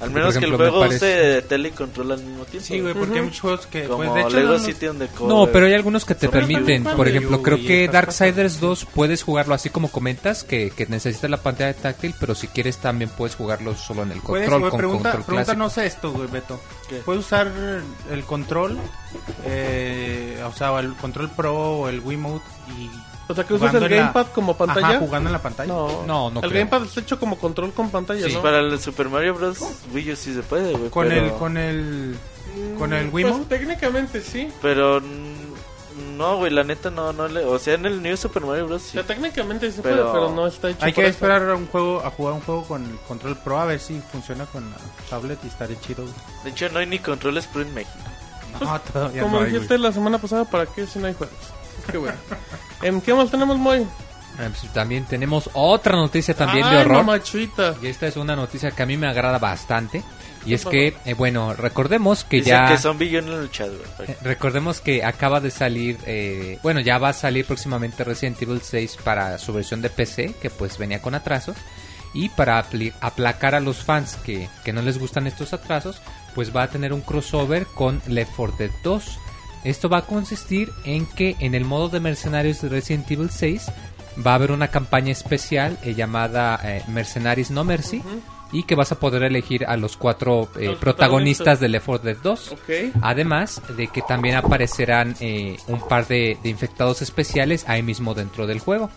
[0.00, 2.66] Al menos ejemplo, que el me juego parece- use tele y control al mismo tiempo.
[2.66, 3.24] Sí, güey, porque hay Ujú.
[3.26, 3.84] muchos juegos que.
[3.84, 5.28] Como pues, de hecho, Lego no, City on the Cover.
[5.34, 6.84] No, pero hay algunos que te permiten.
[6.84, 11.38] Por ejemplo, creo que Darksiders 2 puedes jugarlo así como comentas, que, que necesitas la
[11.38, 14.78] pantalla táctil, pero si quieres también puedes jugarlo solo en el Puedes, control güey, con
[14.78, 16.60] pregunta, control pregúntanos esto, güey, Beto.
[16.88, 16.96] ¿Qué?
[16.96, 17.50] ¿Puedes usar
[18.10, 18.76] el control,
[19.46, 22.44] eh, o sea, el control pro o el Wiimote
[22.78, 22.90] y
[23.26, 24.88] O sea, que usas el la- gamepad como pantalla.
[24.88, 25.72] Ajá, jugando en la pantalla?
[25.72, 26.60] No, No, no El creo.
[26.66, 28.34] gamepad está hecho como control con pantalla, Sí.
[28.34, 28.42] ¿no?
[28.42, 29.58] Para el Super Mario Bros.
[29.94, 30.90] Wii U sí se puede, güey.
[30.90, 32.16] Con pero, el con el
[32.78, 33.36] con el Mm, Wiimote.
[33.46, 34.48] Pues técnicamente sí.
[34.62, 35.00] Pero
[36.16, 37.44] no, güey, la neta no, no le...
[37.44, 38.82] O sea, en el New Super Mario Bros.
[38.82, 38.90] O sí.
[38.92, 41.10] sea, técnicamente sí se Pero- puede, pero no está hecho Hay que eso.
[41.10, 44.00] esperar a un juego, a jugar un juego con el control pro a ver si
[44.12, 44.76] funciona con la
[45.08, 46.02] tablet y estaré chido.
[46.02, 46.14] güey.
[46.44, 47.96] De hecho, no hay ni controles pro en México.
[48.60, 51.36] No, todavía Como no hay, dijiste la semana pasada, ¿para qué si no hay juegos?
[51.90, 52.16] Qué bueno.
[52.82, 53.78] ¿En qué más tenemos, Moy?
[53.80, 53.86] Eh,
[54.60, 56.96] pues, también tenemos otra noticia también de Ay, horror.
[57.04, 57.76] mamachuita.
[57.82, 60.02] Y esta es una noticia que a mí me agrada bastante.
[60.44, 62.66] Y ¿Qué es que, eh, bueno, recordemos que Dicen ya...
[62.68, 64.10] que son billones en el chat, güey.
[64.10, 68.60] Eh, Recordemos que acaba de salir, eh, bueno, ya va a salir próximamente Resident Evil
[68.60, 71.56] 6 para su versión de PC, que pues venía con atrasos.
[72.12, 72.64] Y para
[73.00, 76.00] aplacar a los fans que, que no les gustan estos atrasos,
[76.34, 79.18] pues va a tener un crossover con Left 4 Dead 2.
[79.64, 83.66] Esto va a consistir en que en el modo de mercenarios de Resident Evil 6
[84.24, 88.02] va a haber una campaña especial eh, llamada eh, Mercenaries No Mercy.
[88.52, 90.78] Y que vas a poder elegir a los cuatro eh, Los protagonistas
[91.58, 91.60] protagonistas.
[91.60, 92.52] de Left 4 Dead 2.
[92.52, 92.70] Ok.
[93.02, 98.46] Además de que también aparecerán eh, un par de, de infectados especiales ahí mismo dentro
[98.46, 98.90] del juego.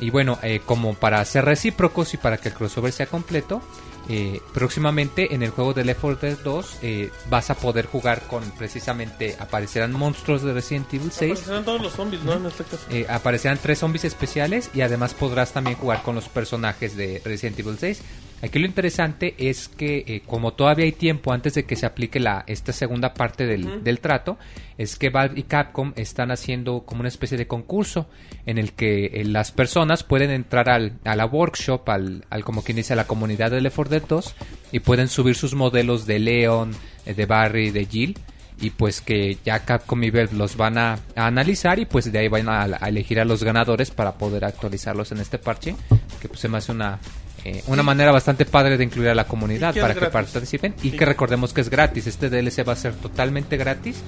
[0.00, 3.60] Y bueno, eh, como para ser recíprocos y para que el crossover sea completo,
[4.08, 8.22] eh, próximamente en el juego de Left 4 Dead 2 eh, vas a poder jugar
[8.28, 11.32] con precisamente, aparecerán monstruos de Resident Evil 6.
[11.32, 12.34] Aparecerán todos los zombies, ¿no?
[12.34, 12.86] En este caso.
[12.90, 17.58] Eh, aparecerán tres zombies especiales y además podrás también jugar con los personajes de Resident
[17.58, 18.02] Evil 6.
[18.42, 22.20] Aquí lo interesante es que eh, como todavía hay tiempo antes de que se aplique
[22.20, 24.36] la esta segunda parte del, del trato,
[24.76, 28.08] es que Valve y Capcom están haciendo como una especie de concurso
[28.44, 32.62] en el que eh, las personas pueden entrar al, a la workshop, al, al como
[32.62, 34.34] quien dice a la comunidad de Left 4 Dead 2
[34.72, 36.72] y pueden subir sus modelos de Leon,
[37.06, 38.18] eh, de Barry, de Jill
[38.60, 42.18] y pues que ya Capcom y Valve los van a, a analizar y pues de
[42.18, 45.74] ahí van a, a elegir a los ganadores para poder actualizarlos en este parche
[46.20, 46.98] que pues se me hace una
[47.48, 50.12] eh, una manera bastante padre de incluir a la comunidad para que gratis.
[50.32, 50.74] participen.
[50.82, 50.96] Y Sí.
[50.96, 54.02] que recordemos que es gratis este DLC va a ser totalmente gratis.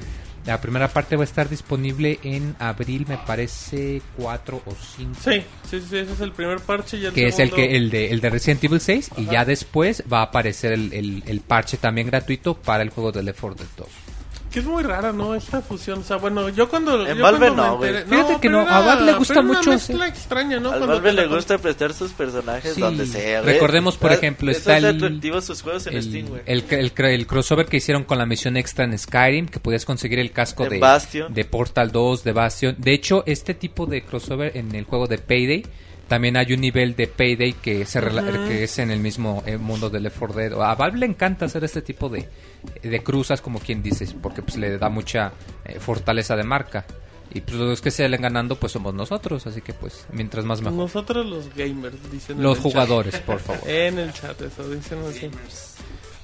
[0.47, 5.43] La primera parte va a estar disponible en abril me parece 4 o 5 Sí,
[5.68, 8.11] sí, sí, ese es el primer parche y el que es el que el de,
[8.11, 11.76] el de Resident Evil 6 y ya después va a aparecer el, el- el parche
[11.76, 13.89] también gratuito para el juego de Left 4 Dead 2
[14.51, 15.34] Que es muy rara, ¿no?
[15.34, 15.99] Esta fusión.
[15.99, 17.07] O sea, bueno, yo cuando.
[17.07, 17.90] En yo Valve cuando no, güey.
[17.90, 20.11] enteré- Fíjate que no, a Valve le gusta era mucho, Una mezcla sí.
[20.11, 20.70] extraña, ¿no?
[20.70, 22.80] Al Cuando Valve le gusta prestar sus personajes Sí.
[22.80, 23.53] donde sea, güey.
[23.55, 26.42] Recordemos, por ejemplo, eso está el- sus juegos en Steam, el, güey.
[26.46, 30.18] el, el, el crossover que hicieron con la misión extra en Skyrim, que podías conseguir
[30.18, 31.34] el casco De de, Bastion.
[31.34, 32.74] de Portal 2, de Bastion.
[32.78, 35.64] De hecho, este tipo de crossover en el juego de Payday,
[36.09, 39.56] también hay un nivel de Payday que, se rela- que es en el mismo eh,
[39.59, 40.52] mundo de Left 4 Dead.
[40.62, 42.28] A Valve le encanta hacer este tipo de,
[42.82, 45.32] de cruzas, como quien dices, porque pues le da mucha
[45.64, 46.84] eh, fortaleza de marca.
[47.34, 50.78] Y pues los que salen ganando pues somos nosotros, así que pues mientras más mejor.
[50.78, 52.38] Nosotros los gamers, dicen.
[52.38, 52.62] en Los chat.
[52.62, 53.61] jugadores, por favor.
[53.68, 55.30] En el chat, eso dicen así.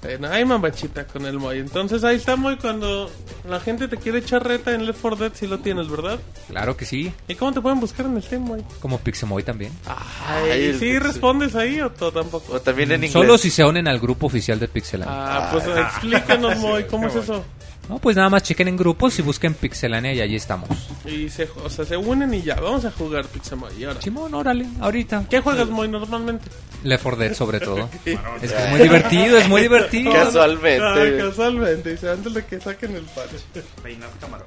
[0.04, 1.58] Bueno, hay mamachita con el Moy.
[1.58, 3.10] Entonces ahí está Moy cuando
[3.48, 6.18] la gente te quiere echar reta en Left 4 Dead si lo tienes, ¿verdad?
[6.48, 8.62] Claro que sí, ¿Y cómo te pueden buscar en el Steam, Moy?
[8.80, 9.72] como Pixemoy también.
[9.86, 11.00] Ay, Ay, ¿y el ¿Sí Pixel.
[11.00, 12.52] respondes ahí o tú tampoco?
[12.52, 13.12] O también en inglés.
[13.12, 15.14] Solo si se unen al grupo oficial de Pixelania.
[15.16, 17.42] Ah, pues explícanos, Moy, ¿cómo es eso?
[17.88, 20.68] No, pues nada más chequen en grupos y busquen Pixelania y allí estamos.
[21.04, 23.72] Y se, o sea, se unen y ya, vamos a jugar Pixamoy.
[23.78, 25.24] Y ahora, Simón, órale, ahorita.
[25.28, 26.46] ¿qué juegas, Moy, normalmente?
[26.82, 27.88] Left 4 Dead sobre todo.
[28.42, 30.12] Es que es muy divertido, es muy divertido.
[30.12, 31.18] Casualmente, Ah, güey.
[31.18, 33.36] casualmente, dice, antes de que saquen el parche.
[33.82, 34.46] Peinar camarón.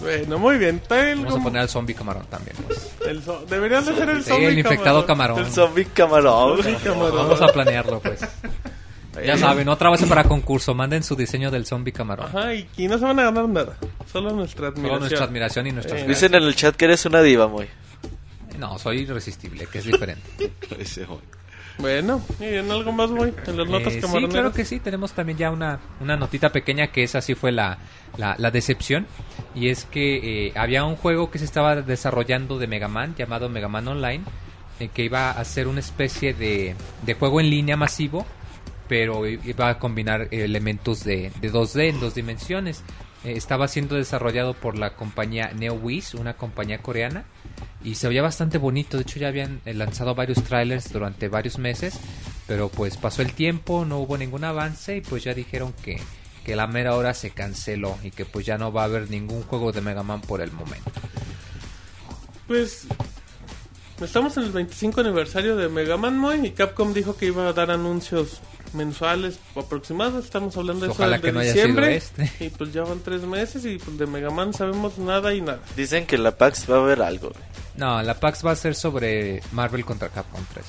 [0.00, 0.80] Bueno, muy bien.
[0.90, 2.56] El, Vamos a poner al zombie camarón también.
[2.66, 2.90] pues.
[3.06, 5.38] el zo- Deberían de ser el Sí, zombie el infectado camarón.
[5.38, 6.56] El zombie camarón.
[6.62, 7.16] Zombie camarón.
[7.16, 8.20] Vamos a planearlo, pues.
[9.24, 10.74] Ya saben, otra base para concurso.
[10.74, 12.26] Manden su diseño del zombie camarón.
[12.26, 13.76] Ajá, y, y no se van a ganar nada.
[14.10, 14.88] Solo nuestra admiración.
[14.94, 16.08] Solo nuestra admiración y nuestras Eh.
[16.08, 17.66] Dicen en el chat que eres una diva, muy.
[18.58, 20.52] No, soy irresistible, que es diferente.
[21.78, 24.78] Bueno, y en algo más, Moy, en las notas Eh, sí, claro que sí.
[24.78, 27.78] Tenemos también ya una, una notita pequeña que esa sí fue la,
[28.18, 29.06] la, la decepción.
[29.54, 33.48] Y es que eh, había un juego que se estaba desarrollando de Mega Man llamado
[33.48, 34.22] Mega Man Online.
[34.80, 38.26] eh, que iba a ser una especie de, de juego en línea masivo.
[38.88, 42.82] Pero iba a combinar elementos de, de 2D en dos dimensiones.
[43.24, 47.24] Eh, estaba siendo desarrollado por la compañía NeoWiz, una compañía coreana.
[47.84, 48.96] Y se veía bastante bonito.
[48.96, 51.98] De hecho, ya habían eh, lanzado varios trailers durante varios meses.
[52.46, 54.96] Pero pues pasó el tiempo, no hubo ningún avance.
[54.96, 56.00] Y pues ya dijeron que,
[56.44, 57.96] que la mera hora se canceló.
[58.02, 60.52] Y que pues ya no va a haber ningún juego de Mega Man por el
[60.52, 60.90] momento.
[62.46, 62.86] Pues
[64.00, 67.52] estamos en el 25 aniversario de Mega Man Moy y Capcom dijo que iba a
[67.52, 68.40] dar anuncios
[68.74, 70.24] mensuales aproximados.
[70.24, 72.00] Estamos hablando de eso que de no haya diciembre.
[72.00, 72.44] sido este.
[72.46, 75.60] Y pues ya van tres meses y pues de Mega Man sabemos nada y nada.
[75.76, 77.30] Dicen que la PAX va a haber algo.
[77.30, 77.44] güey.
[77.76, 80.66] No, la PAX va a ser sobre Marvel contra Capcom 3.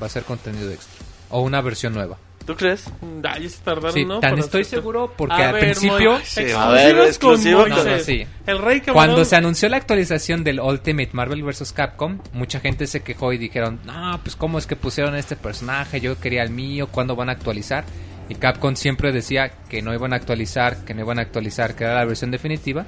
[0.00, 1.04] Va a ser contenido extra.
[1.30, 2.18] O una versión nueva.
[2.46, 2.84] ¿Tú crees?
[3.22, 4.20] Ya se tardaron, Sí, ¿no?
[4.20, 6.12] tan estoy hacer- seguro porque A al ver, principio...
[6.12, 8.24] Moy, Sí, a ver, exclusivo con- No, no, sí.
[8.46, 8.94] El rey camarón.
[8.94, 11.72] Cuando se anunció la actualización del Ultimate Marvel vs.
[11.72, 16.00] Capcom, mucha gente se quejó y dijeron, no, pues cómo es que pusieron este personaje,
[16.00, 17.84] yo quería el mío, ¿cuándo van a actualizar?
[18.28, 21.82] Y Capcom siempre decía que no iban a actualizar, que no iban a actualizar, que
[21.84, 22.86] era la versión definitiva.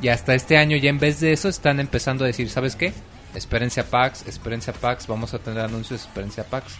[0.00, 2.92] Y hasta este año ya en vez de eso están empezando a decir, ¿sabes qué?
[3.34, 6.74] Espérense a PAX, espérense a PAX, vamos a tener anuncios, espérense a PAX.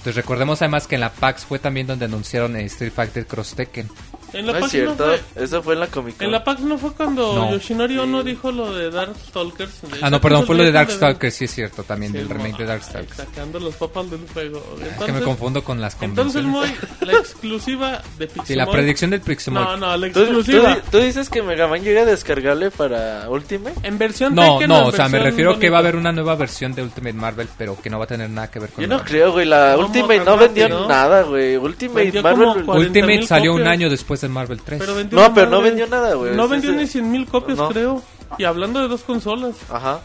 [0.00, 3.54] Entonces recordemos además que en la PAX fue también donde anunciaron eh, Street Fighter Cross
[3.54, 3.90] Tekken.
[4.32, 5.04] En la No es PAX no cierto.
[5.34, 5.44] fue...
[5.44, 6.24] Eso fue en la Comic Con.
[6.26, 7.50] En la PAX no fue cuando No.
[7.52, 9.80] Yoshinori Ono dijo lo de Darkstalkers.
[10.02, 12.64] Ah, no, perdón, fue lo de Darkstalkers, sí es cierto, también, Sí, del remake de
[12.66, 13.16] Darkstalkers.
[13.16, 14.58] Sacando los papas del fuego.
[14.58, 16.42] Es que me Entonces- confundo con las Entonces.
[16.44, 16.68] Moy,
[17.00, 18.46] la exclusiva de Pixemoy.
[18.50, 19.62] Sí, la predicción del Pixemoy.
[19.62, 20.78] No, no, la ¿Tú, tú, exclusiva.
[20.90, 23.76] tú dices que Mega Man llega descargable para Ultimate?
[23.82, 26.34] En versión No, Tekken no, o sea, me refiero que va a haber una nueva
[26.36, 28.88] versión de Ultimate Marvel, pero que no va a tener nada que ver con Yo
[28.88, 29.46] no creo, güey.
[29.46, 31.56] La ¿Cómo Ultimate no vendió nada, güey.
[31.56, 32.48] Ultimate Marvel.
[32.48, 35.12] como 40 Ultimate salió un año después después el Marvel 3.
[35.12, 36.34] No, pero no vendió nada, güey.
[36.34, 38.02] No vendió ni 100 mil copias, creo.
[38.38, 39.56] Y hablando de dos consolas.
[39.70, 40.00] Ajá.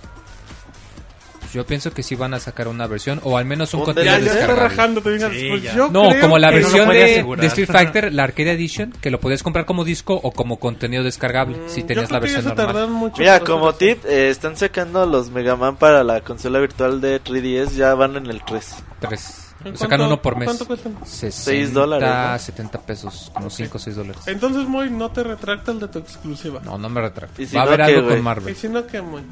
[1.39, 4.19] Pues yo pienso que sí van a sacar una versión o al menos un contenido
[4.19, 5.01] descargable.
[5.01, 9.65] Pues no, como la versión de, Street Fighter, la Arcade Edition, que lo podías comprar
[9.65, 12.89] como disco o como contenido descargable si mm, tenías la versión normal.
[12.89, 17.21] Mucho Mira, como tip, eh, están sacando los Mega Man para la consola virtual de
[17.21, 18.75] 3DS, ya van en el 3.
[19.01, 19.44] 3.
[19.73, 20.45] Sacan uno por mes.
[20.45, 20.95] ¿Cuánto cuestan?
[21.03, 22.07] 6 dólares.
[22.07, 22.39] ¿no?
[22.39, 24.21] 70 pesos, como 5 o 6 dólares.
[24.27, 26.61] Entonces, Moy, no te retractas de tu exclusiva.
[26.63, 27.41] No, no me retracto.
[27.41, 28.15] ¿Y si Va a no haber qué, algo güey?
[28.17, 28.53] con Marvel.
[28.53, 29.23] Y si no, que Moy.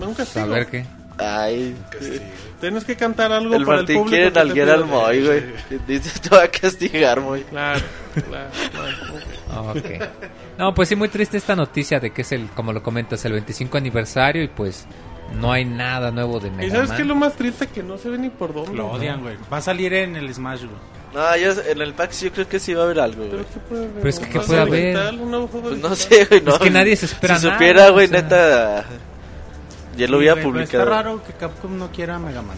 [0.00, 0.46] Un castigo.
[0.46, 0.86] Pues, a ver qué.
[1.20, 2.20] Ay, eh,
[2.60, 4.10] tienes que cantar algo el para Martín el público.
[4.10, 4.84] quiere que te al pide.
[4.84, 5.42] Moy, güey.
[5.88, 7.42] Dice, te va a castigar, Moy.
[7.42, 7.80] Claro,
[8.14, 9.70] claro, claro.
[9.70, 9.84] Ok.
[10.58, 13.32] No, pues sí, muy triste esta noticia de que es el, como lo comentas, el
[13.32, 14.86] 25 aniversario y pues
[15.34, 16.96] no hay nada nuevo de Mega ¿Y sabes Man.
[16.96, 17.66] qué es lo más triste?
[17.68, 18.74] Que no se ve ni por dónde.
[18.74, 19.36] Lo odian, güey.
[19.52, 20.98] Va a salir en el Smash, güey.
[21.14, 23.44] No, yo en el PAX yo creo que sí va a haber algo, Pero güey.
[23.52, 23.94] ¿qué puede haber?
[23.96, 25.48] Pero es que, ¿Un ¿qué puede haber?
[25.50, 26.40] Pues no sé, güey.
[26.42, 26.52] No.
[26.52, 28.22] Es que nadie se espera Si nada, supiera, güey, o sea.
[28.22, 28.84] neta.
[29.96, 30.84] Ya lo Sí, hubiera publicado.
[30.84, 32.56] Está raro que Capcom no quiera Mega Man.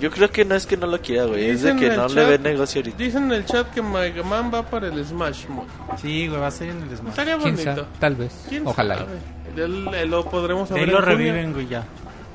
[0.00, 1.48] Yo creo que no es que no lo quiera, güey.
[1.48, 2.98] Es de Dicen que en el no le chat- ve negocio ahorita.
[2.98, 5.64] Dicen en el chat que Mega Man va para el Smash Moy.
[6.00, 7.10] Sí, güey, va a ser en el Smash.
[7.10, 7.74] Estaría ¿Quién bonito.
[7.76, 7.86] sabe?
[8.00, 8.32] Tal vez.
[8.48, 8.96] ¿Quién Ojalá.
[8.98, 9.10] sabe?
[9.56, 11.84] El- lo podremos De saber ahí lo reviven, güey, ya.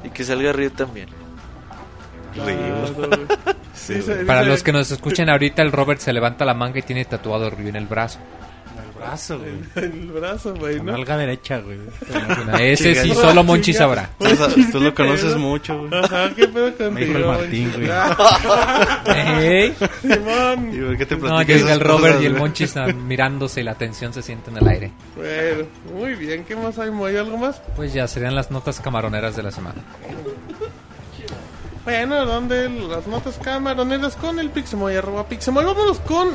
[0.03, 1.09] Y que salga Ryu también.
[3.87, 6.81] Dice- Para dice- los que nos escuchen ahorita, el Robert se levanta la manga y
[6.83, 8.19] tiene tatuado Ryu en el brazo.
[9.01, 9.51] El brazo, güey.
[9.75, 10.91] El brazo, güey, ¿no?
[10.93, 11.77] nalga derecha, güey.
[12.59, 14.09] Ese sí, solo Monchi sabrá.
[14.19, 16.03] Tú, tú lo conoces mucho, güey.
[16.03, 16.91] Ajá, qué pedo contigo.
[16.91, 17.89] Me dijo el Martín, güey.
[19.45, 19.75] Ey.
[20.01, 20.73] Simón.
[20.73, 22.33] ¿Y por qué te No, llega el Robert cosas, y el?
[22.35, 24.91] Monchi están mirándose y la tensión se siente en el aire.
[25.15, 26.43] Bueno, muy bien.
[26.43, 27.15] ¿Qué más hay, Moy?
[27.15, 27.61] ¿Algo más?
[27.75, 29.81] Pues ya serían las notas camaroneras de la semana.
[31.87, 35.63] Bueno, donde las notas camaroneras con el Pixemoy, arroba Pixemoy.
[35.63, 36.27] Vámonos con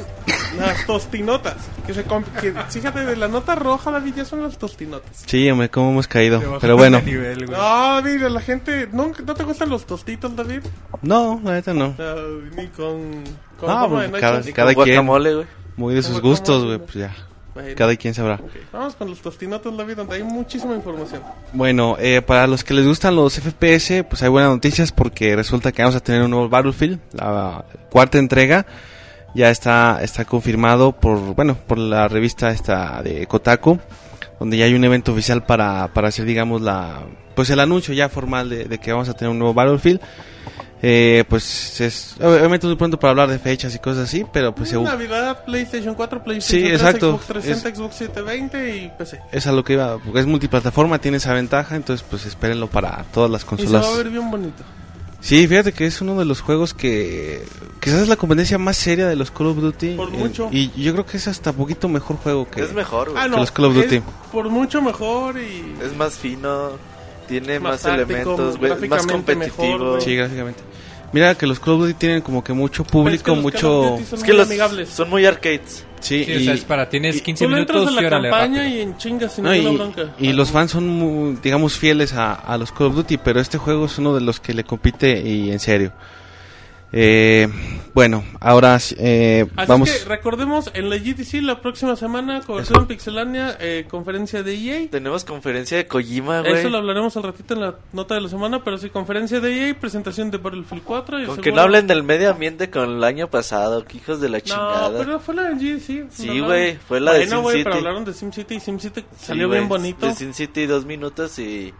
[0.56, 1.56] las tostinotas.
[1.86, 5.24] Que se comp- que, fíjate, de la nota roja, David, ya son las tostinotas.
[5.26, 6.40] Sí, hombre, cómo hemos caído.
[6.58, 7.58] Pero bueno, Nivel, güey.
[7.58, 8.88] No, mira, la gente...
[8.92, 10.62] ¿no, ¿No te gustan los tostitos, David?
[11.02, 11.94] no, la neta no.
[11.98, 12.14] No,
[12.56, 13.22] ni con...
[13.60, 14.10] con No, pues,
[14.54, 14.96] Cada con quien.
[14.96, 15.46] guacamole, güey.
[15.76, 17.14] Muy de sus gustos, güey, pues ya.
[17.54, 18.40] Bueno, Cada quien sabrá.
[18.72, 21.22] Vamos con los tostinotas, David, donde hay muchísima información.
[21.52, 25.70] Bueno, eh, para los que les gustan los FPS, pues hay buenas noticias porque resulta
[25.70, 28.66] que vamos a tener un nuevo Battlefield, la cuarta entrega.
[29.34, 33.78] Ya está, está confirmado por, bueno, por la revista esta de Kotaku,
[34.38, 37.00] donde ya hay un evento oficial para, para hacer, digamos, la,
[37.34, 40.00] pues el anuncio ya formal de, de que vamos a tener un nuevo Battlefield.
[40.84, 44.70] Eh, pues es, obviamente muy pronto para hablar de fechas y cosas así, pero pues
[44.70, 47.10] según, Navidad, PlayStation 4, PlayStation Sí, 3, exacto.
[47.12, 49.20] Xbox 360, Xbox 720 y PC.
[49.30, 53.04] es a lo que iba, porque es multiplataforma, tiene esa ventaja, entonces pues espérenlo para
[53.14, 53.84] todas las Y se consolas.
[53.86, 54.64] va a ver bien bonito.
[55.20, 57.44] Sí, fíjate que es uno de los juegos que
[57.80, 59.94] quizás es la competencia más seria de los Call of Duty.
[59.94, 60.48] Por mucho.
[60.50, 62.60] Y yo creo que es hasta poquito mejor juego que...
[62.60, 63.22] Es mejor, güey.
[63.22, 64.02] Ah, no, los Call of es Duty.
[64.32, 65.76] por mucho mejor y...
[65.80, 66.70] Es más fino.
[67.28, 68.70] Tiene Más más, táctico, elementos, güey.
[68.72, 69.90] Más mejor, competitivo.
[69.92, 70.00] güey.
[70.02, 70.60] Sí, gráficamente.
[71.12, 73.38] Mira que los Call of Duty tienen como que mucho es público, que los Call
[73.38, 73.68] of mucho...
[73.98, 74.88] Duty son es que muy los amigables.
[74.88, 75.86] son muy arcades.
[76.00, 78.02] Sí, Sí, y, o sea, es para, tienes y- 15 Tú le entras minutos y
[78.02, 78.76] la órale, campaña rápido.
[78.76, 80.14] y en chingas sin no, y- bronca.
[80.18, 83.56] y los fans son, muy, digamos, fieles a, a los Call of Duty, pero este
[83.58, 85.92] juego es uno de los que le compite y en serio.
[86.94, 87.48] Eh,
[87.94, 89.90] bueno, ahora eh, Así vamos...
[89.90, 94.88] que recordemos en la GTC la próxima semana, cobertura en Pixelania, eh, conferencia de EA.
[94.90, 96.70] Tenemos conferencia de Kojima, Eso güey.
[96.70, 99.74] lo hablaremos al ratito en la nota de la semana, pero sí, conferencia de EA,
[99.78, 101.22] presentación de Battlefield 4.
[101.22, 104.28] Y Con que no hablen del medio ambiente con el año pasado, que hijos de
[104.30, 104.98] la No, chingada.
[104.98, 106.10] pero fue la del GTC.
[106.10, 106.46] Sí, no hablaron.
[106.48, 107.64] güey, fue la de Bueno, Sin güey, City.
[107.64, 110.06] pero hablaron de SimCity y SimCity Sí, salió güey, bien bonito.
[110.06, 111.72] De Sin City dos minutos y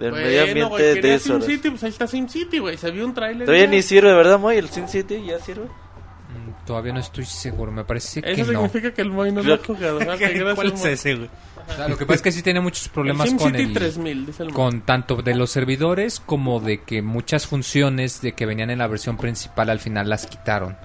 [0.00, 1.40] del Bueno, medio ambiente güey, de eso.
[1.40, 2.76] SimCity, pues ahí está SimCity, güey.
[2.76, 3.44] Se vio un tráiler.
[3.46, 3.70] Todavía ya.
[3.70, 4.56] ni sirve, ¿verdad, Moy?
[4.56, 5.66] El Sin City ya sirve.
[5.66, 8.60] Mm, Todavía no estoy seguro, me parece que Eso no.
[8.62, 10.00] significa que el Moy no lo ha jugado.
[10.54, 11.30] ¿Cuál es ese, güey?
[11.68, 13.74] O sea, lo que pasa es que sí tiene muchos problemas el con SimCity el...
[13.74, 18.46] 3000, dice el con tanto de los servidores como de que muchas funciones de que
[18.46, 20.76] venían en la versión principal al final las quitaron.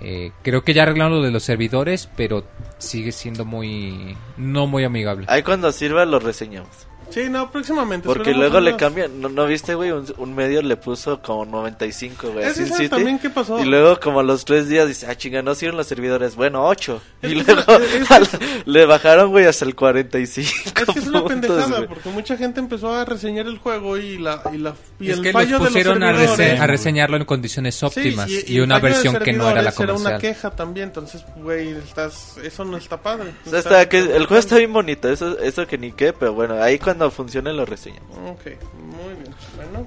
[0.00, 2.46] Eh, creo que ya arreglaron lo de los servidores, pero
[2.78, 5.26] sigue siendo muy no muy amigable.
[5.28, 6.86] Ahí cuando sirva lo reseñamos.
[7.10, 8.06] Sí, no, próximamente.
[8.06, 9.20] Porque luego le cambian.
[9.20, 9.90] ¿No, no viste, güey?
[9.92, 12.44] Un, un medio le puso como 95, güey.
[12.44, 12.88] Es que Sin ¿sabes City.
[12.90, 13.58] también qué pasó?
[13.60, 16.36] Y luego, como a los tres días, dice: Ah, chinga, no sirven los servidores.
[16.36, 17.00] Bueno, 8.
[17.22, 18.28] Es Y que luego es al-
[18.66, 20.50] le bajaron, güey, hasta el 45.
[20.66, 21.88] Es que es una puntos, pendejada, güey.
[21.88, 25.22] porque mucha gente empezó a reseñar el juego y la y la y es el
[25.22, 28.28] que los fallo de los pusieron a, rese- servidores- a reseñarlo en condiciones Sí, óptimas
[28.30, 30.34] y, y, el una fallo versión que no era la servidores era una comercial.
[30.34, 33.30] queja también, entonces, güey, estás, eso no está padre.
[33.46, 36.32] O sea, está, que el juego está bien bonito, eso, eso que ni qué, pero
[36.34, 38.10] bueno, ahí cuando funcione lo reseñamos.
[38.30, 38.46] Ok,
[38.78, 39.34] muy bien.
[39.56, 39.86] Bueno,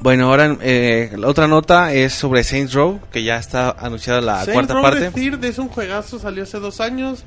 [0.00, 4.36] Bueno, ahora eh, la otra nota es sobre Saints Row, que ya está anunciada la
[4.44, 5.10] Saints cuarta Row parte.
[5.10, 7.24] Third es un juegazo, salió hace dos años.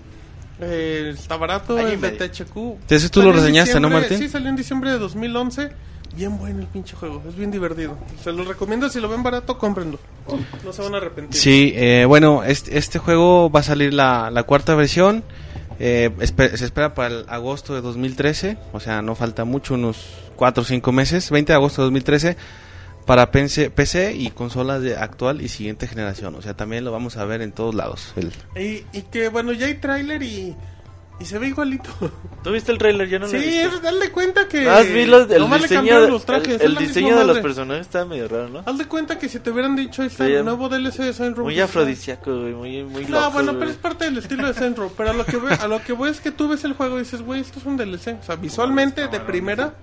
[0.59, 2.11] eh, está barato, y es de.
[2.11, 2.57] THQ.
[2.89, 4.17] Ese tú Salió lo reseñaste, ¿no, Martín?
[4.17, 5.71] Sí, salió en diciembre de 2011.
[6.15, 7.97] Bien bueno el pinche juego, es bien divertido.
[8.23, 9.97] Se lo recomiendo, si lo ven barato, cómprenlo.
[10.63, 11.41] No se van a arrepentir.
[11.41, 15.23] Sí, eh, bueno, este, este juego va a salir la, la cuarta versión.
[15.79, 20.05] Eh, se espera para el agosto de 2013, o sea, no falta mucho, unos
[20.35, 22.37] 4 o 5 meses, 20 de agosto de 2013,
[23.05, 26.35] para PC, y consolas de actual y siguiente generación.
[26.35, 28.13] O sea, también lo vamos a ver en todos lados.
[28.55, 30.55] Y, y que bueno, ya hay tráiler y,
[31.23, 31.89] y se ve igualito.
[32.43, 33.07] ¿Tú viste el trailer?
[33.07, 34.59] Yo no lo sí, darle cuenta que.
[34.93, 37.81] Vi los- el nomás diseño, cambiaron de- los trajes, el, la diseño de los personajes
[37.87, 38.63] está medio raro, ¿no?
[38.65, 41.13] Haz de cuenta que si te hubieran dicho ahí está Sí, el nuevo DLC de
[41.13, 41.45] Saints Row.
[41.45, 43.59] Muy dices, afrodisíaco, güey, muy, muy No, loco, bueno, güey.
[43.59, 44.91] pero es parte del estilo de Saints Row.
[44.97, 46.97] Pero a lo que voy, a lo que voy es que tú ves el juego
[46.97, 48.17] y dices, güey, esto es un DLC.
[48.19, 49.73] O sea, visualmente, de primera,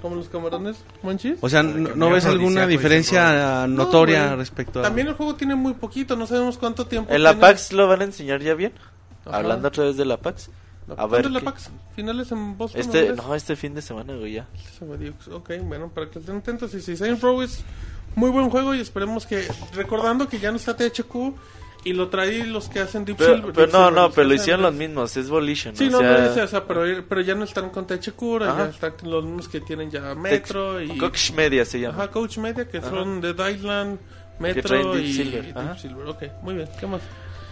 [0.00, 1.36] como los camarones, manchis.
[1.42, 4.82] o sea, ¿no, no ves alguna diferencia No, notoria respecto a...
[4.82, 7.12] También el juego tiene muy poquito, no sabemos cuánto tiempo.
[7.12, 7.40] ¿En la tiene.
[7.42, 8.72] PAX lo van a enseñar ya bien?
[9.24, 9.36] Ajá.
[9.36, 10.50] Hablando otra vez de la PAX.
[10.90, 11.30] A ¿Cuándo ver.
[11.30, 11.70] la qué- PAX?
[11.94, 12.80] ¿Finales en Boston?
[12.80, 13.34] Este, ¿no?
[13.34, 14.46] este fin de semana, güey, ya.
[14.98, 16.74] Dio- Ok, bueno, para que estén atentos.
[16.74, 17.64] Y si Saints Row es
[18.16, 19.46] muy buen juego y esperemos que.
[19.74, 21.34] Recordando que ya no está THQ
[21.84, 23.52] y lo traí los que hacen Deep Pero, Silver.
[23.52, 25.74] pero Deep no, Silver, no, que pero lo hicieron los mismos, es Volition.
[25.76, 27.86] Sí, o no, sea, no o sea, pero, pero ya no están con
[28.48, 28.64] Ajá.
[28.64, 30.96] ya están los mismos que tienen ya Metro y.
[30.98, 31.94] Koch Media se llama.
[32.04, 32.90] Ajá, Coach Media, que Ajá.
[32.90, 33.98] son Dead Island,
[34.38, 35.78] Metro traen Deep y Silver, Deep ajá.
[35.78, 36.06] Silver.
[36.08, 37.00] Ok, muy bien, ¿qué más?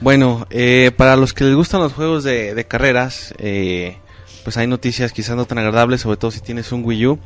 [0.00, 3.98] Bueno, eh, para los que les gustan los juegos de, de carreras, eh,
[4.44, 7.18] pues hay noticias quizás no tan agradables, sobre todo si tienes un Wii U.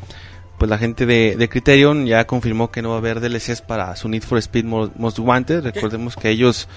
[0.59, 3.95] Pues la gente de, de Criterion ya confirmó que no va a haber DLCs para
[3.97, 5.63] su Need for Speed Mo- Most Wanted.
[5.63, 6.69] Recordemos que ellos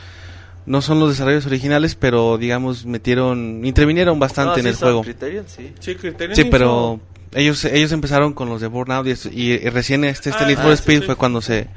[0.65, 5.01] no son los desarrollos originales, pero digamos metieron, intervinieron bastante No, en el juego.
[5.03, 5.73] Criterion, sí.
[5.79, 6.99] Sí, Criterion Sí, hizo- pero
[7.33, 10.57] ellos ellos empezaron con los de Burnout y, y- y recién este, este Ah, Need
[10.59, 11.05] ah, for sí, Speed sí.
[11.05, 11.67] fue cuando se,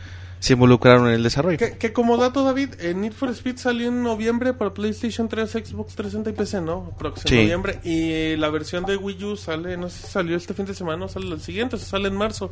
[0.40, 1.56] se involucraron en el desarrollo.
[1.58, 5.48] Que, que como dato, David, eh, Need for Speed salió en noviembre para PlayStation 3,
[5.50, 6.92] Xbox 360 y PC, ¿no?
[6.98, 7.36] Próximo Sí.
[7.36, 7.78] noviembre.
[7.84, 10.74] Y eh, la versión de Wii U sale, no sé si salió este fin de
[10.74, 12.46] semana o sale el siguiente, o sea, sale en marzo.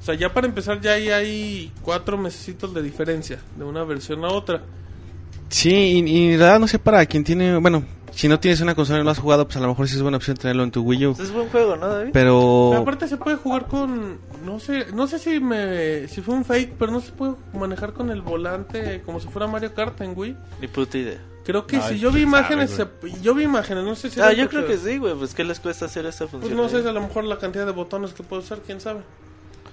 [0.00, 4.22] O sea, ya para empezar, ya ahí hay cuatro mesecitos de diferencia de una versión
[4.24, 4.62] a otra.
[5.48, 7.84] Sí, y, y en realidad no sé para quien tiene, bueno,
[8.14, 9.96] si no tienes una consola y no lo has jugado, pues a lo mejor sí
[9.96, 11.16] es buena opción tenerlo en tu Wii U.
[11.20, 12.10] Es buen juego, ¿no, David?
[12.12, 16.34] Pero Pero aparte se puede jugar con, no sé, no sé si me, si fue
[16.34, 20.00] un fake, pero no se puede manejar con el volante como si fuera Mario Kart
[20.00, 20.36] en Wii.
[20.60, 21.18] Ni puta idea.
[21.44, 22.88] Creo que si yo vi sabe, imágenes, se-
[23.20, 25.14] yo vi imágenes, no sé si Ah, yo creo que sí, güey.
[25.14, 26.56] Pues, ¿qué les cuesta hacer esta Pues función?
[26.56, 29.00] no sé, a lo mejor la cantidad de botones que puedo usar, quién sabe.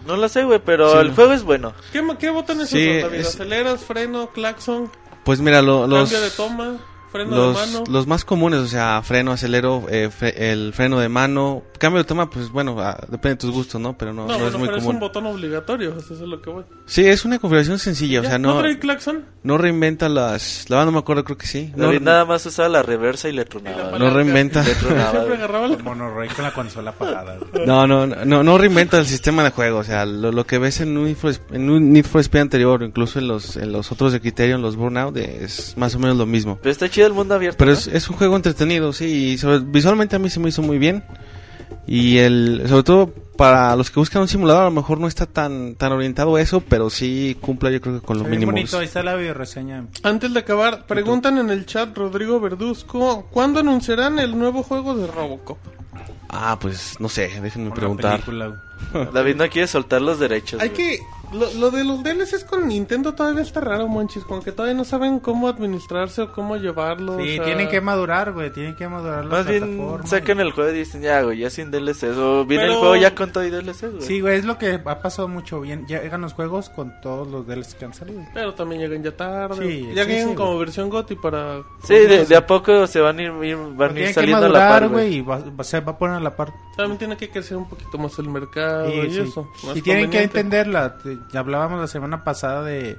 [0.05, 1.13] No lo sé, güey, pero Sí, el no.
[1.15, 1.73] juego es bueno.
[1.93, 3.19] ¿Qué, qué botones Sí, son, David?
[3.21, 4.89] es- ¿Aceleras, freno, claxon,
[5.23, 6.77] pues mira, lo- los, cambio de toma,
[7.11, 7.83] freno de los, mano?
[7.89, 12.07] los más comunes, o sea, freno, acelero, eh, fre- el freno de mano, cambio de
[12.07, 13.97] toma, pues bueno, ah, depende de tus gustos, ¿no?
[13.97, 14.95] Pero no, no, no bueno, es muy pero es común.
[14.95, 16.63] un botón obligatorio, eso es lo que voy.
[16.85, 18.29] Sí, es una configuración sencilla, o ¿Ya?
[18.29, 19.25] sea, no, trae claxon?
[19.43, 20.65] no reinventa las...
[20.69, 21.71] La verdad no me acuerdo, creo que sí.
[21.75, 23.95] No, David nada más usaba la reversa y le tronaba.
[23.95, 24.63] Y no reinventa.
[24.63, 25.77] Le tronaba, Siempre agarraba la...
[25.77, 27.37] Monorray con la consola apagada.
[27.65, 30.81] No, no, no, no reinventa el sistema de juego, o sea, lo, lo que ves
[30.81, 33.71] en un, Need for, en un Need for Speed anterior, o incluso en los, en
[33.71, 36.57] los otros de Criterion, los Burnout, es más o menos lo mismo.
[36.61, 37.57] Pero está chido el mundo abierto.
[37.57, 37.77] Pero ¿no?
[37.77, 40.77] es, es un juego entretenido, sí, y sobre- visualmente a mí se me hizo muy
[40.77, 41.03] bien.
[41.87, 45.25] Y el, sobre todo para los que buscan un simulador, a lo mejor no está
[45.25, 48.39] tan, tan orientado a eso, pero sí cumple yo creo que con lo Está bien
[48.41, 48.51] mínimo.
[48.51, 49.85] bonito, ahí está la videoreseña.
[50.03, 55.07] Antes de acabar, preguntan en el chat Rodrigo Verduzco, ¿cuándo anunciarán el nuevo juego de
[55.07, 55.57] Robocop?
[56.29, 58.21] Ah, pues no sé, déjenme preguntar.
[58.21, 58.61] película.
[59.13, 60.61] David no quiere soltar los derechos.
[60.61, 60.77] Hay güey.
[60.77, 60.99] que,
[61.33, 64.23] Lo, lo de los DLCs con Nintendo todavía está raro, monchis.
[64.25, 67.17] Como que todavía no saben cómo administrarse o cómo llevarlo.
[67.19, 68.51] Sí, o sea, tienen que madurar, güey.
[68.51, 71.39] Tienen que madurar la Más bien plataforma sacan y- el juego y dicen, ya, güey,
[71.39, 72.17] ya sin DLCs.
[72.17, 74.01] O viene Pero- el juego ya con todo y DLCs, güey.
[74.01, 75.85] Sí, güey, es lo que ha pasado mucho bien.
[75.87, 78.21] Llegan los juegos con todos los DLCs que han salido.
[78.33, 79.65] Pero también llegan ya tarde.
[79.65, 80.59] Sí, ya sí, llegan sí, como güey.
[80.59, 81.61] versión GOTY para.
[81.83, 84.59] Sí, de, de a poco se van a ir, ir- van ir saliendo a la
[84.59, 86.53] madurar, par, güey, y va, va- se va a poner a la par.
[86.75, 89.19] También tiene que crecer un poquito más el mercado Sí, y sí.
[89.21, 89.47] eso.
[89.65, 90.97] más Y tienen que entenderla.
[91.33, 92.97] Hablábamos la semana pasada de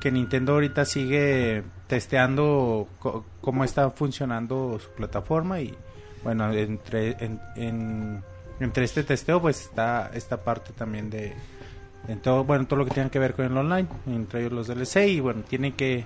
[0.00, 5.74] que Nintendo ahorita sigue testeando co- cómo está funcionando su plataforma y
[6.22, 8.22] bueno, entre en, en-
[8.60, 11.34] entre este testeo pues está esta parte también de
[12.22, 15.08] todo, bueno, todo lo que tiene que ver con el online, entre ellos los DLC
[15.08, 16.04] y bueno, tienen que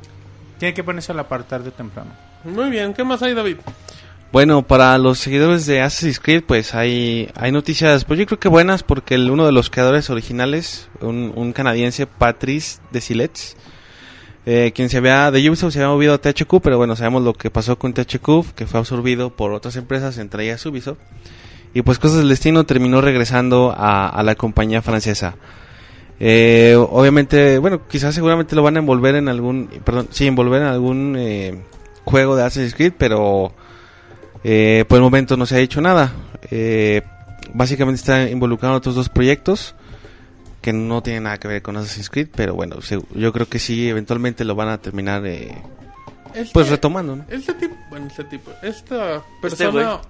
[0.59, 2.11] tienen que ponerse a la par temprano.
[2.45, 3.57] Muy bien, ¿qué más hay, David?
[4.33, 8.49] Bueno, para los seguidores de Assassin's Creed, pues hay, hay noticias, pues yo creo que
[8.49, 13.57] buenas, porque el- uno de los creadores originales, un, canadiense, Patrice Desilets,
[14.47, 17.35] eh, quien se había, de Ubisoft se había movido a THQ, pero bueno, sabemos lo
[17.35, 20.99] que pasó con THQ, que fue absorbido por otras empresas, entre ellas Ubisoft,
[21.75, 25.37] y pues cosas del destino terminó regresando a, a la compañía francesa.
[26.21, 30.69] Eh, obviamente, bueno, quizás seguramente lo van a envolver en algún, perdón, sí, envolver en
[30.69, 31.63] algún eh,
[32.05, 33.53] juego de Assassin's Creed, pero
[34.45, 36.13] eh, por el momento no se ha hecho nada.
[36.51, 37.03] Eh,
[37.55, 39.75] básicamente está involucrado en otros dos proyectos
[40.61, 43.59] que no tienen nada que ver con Assassin's Creed, pero bueno, se- yo creo que
[43.59, 45.57] sí, eventualmente lo van a terminar eh,
[46.35, 47.25] Este- pues retomando, ¿no?
[47.29, 50.01] Este tipo, bueno, este tipo, esta persona,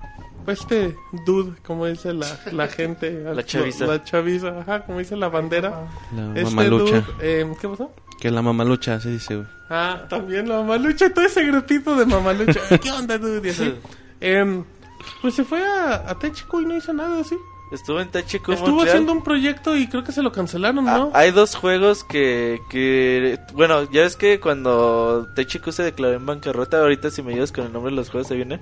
[0.46, 3.86] este, dude, como dice la, la gente, La chaviza.
[3.86, 7.90] la chaviza, ajá, como dice la bandera, La este mamalucha, dude, eh, ¿qué pasó?
[8.20, 9.36] que es la mamalucha, se dice.
[9.36, 9.48] güey.
[9.70, 13.48] Ah, también la mamalucha, todo ese grupito de mamalucha, ¿qué onda, dude?
[13.48, 13.74] Y así,
[14.22, 14.64] Em,
[15.20, 17.36] pues se fue a, a y no hizo nada, así,
[17.72, 18.88] Estuvo en THQ estuvo Montreal.
[18.88, 21.10] haciendo un proyecto y creo que se lo cancelaron, Ah, ¿no?
[21.14, 23.38] hay dos juegos que, que...
[23.54, 27.64] Bueno, ya ves que cuando THQ se declaró en bancarrota, ahorita si me ayudas con
[27.64, 28.60] el nombre de los juegos se viene.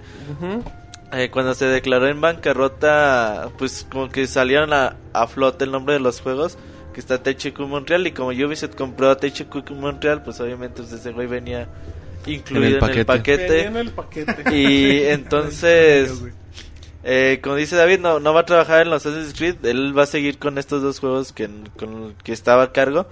[1.12, 5.94] Eh, cuando se declaró en bancarrota, pues como que salieron a, a flote el nombre
[5.94, 6.56] de los juegos,
[6.94, 11.10] que está THQ Montreal, y como Ubisoft compró a THQ Montreal, pues obviamente pues, ese
[11.10, 11.66] güey venía
[12.26, 13.46] incluido en el paquete.
[13.46, 14.56] Venía en el paquete.
[14.56, 16.22] Y entonces,
[17.02, 19.64] eh, como dice David, no, no va a trabajar en los Assassin's Creed.
[19.64, 21.48] Él va a seguir con estos dos juegos que,
[21.78, 23.06] con que estaba a cargo.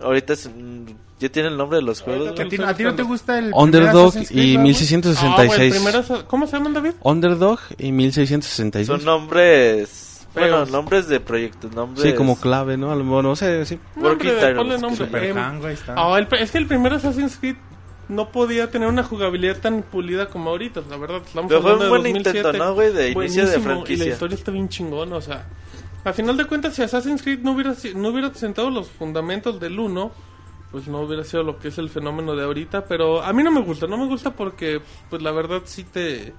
[0.00, 0.86] Ahorita es, mm,
[1.20, 2.30] ya tiene el nombre de los juegos.
[2.30, 4.26] ¿A ti, a ti no te gusta el Underdog y güey?
[4.28, 5.74] Ah, güey, 1666.
[5.74, 6.92] primero, ¿Cómo se llaman, David?
[7.02, 8.86] Underdog y 1666.
[8.86, 10.70] Son nombres, bueno, Feos.
[10.70, 12.02] nombres de proyectos, nombres.
[12.02, 12.90] Sí, como clave, ¿no?
[12.90, 13.78] A lo mejor, no sé, sí.
[13.94, 15.32] Nombre, ponle nombre.
[15.60, 15.94] Güey, está.
[15.96, 17.56] Ah, el es que el primer Assassin's Creed
[18.08, 21.22] no podía tener una jugabilidad tan pulida como ahorita, la verdad.
[21.24, 22.38] Estamos Pero fue hablando un de buen 2007.
[22.38, 22.92] intento, ¿no, güey?
[22.92, 24.12] De inicio de Buenísimo, Y la franquicia.
[24.12, 25.46] historia está bien chingona, o sea.
[26.04, 29.78] A final de cuentas, si Assassin's Creed no hubiera, no hubiera sentado los fundamentos del
[29.80, 30.12] 1,
[30.70, 32.84] pues no hubiera sido lo que es el fenómeno de ahorita.
[32.84, 36.34] Pero a mí no me gusta, no me gusta porque, pues la verdad, sí te.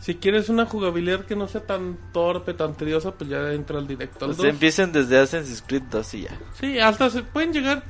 [0.00, 3.86] Si quieres una jugabilidad que no sea tan torpe, tan tediosa, pues ya entra al
[3.86, 4.46] directo al Pues 2.
[4.46, 6.38] empiecen desde Assassin's Creed 2 y ya.
[6.58, 7.84] Sí, hasta se pueden llegar.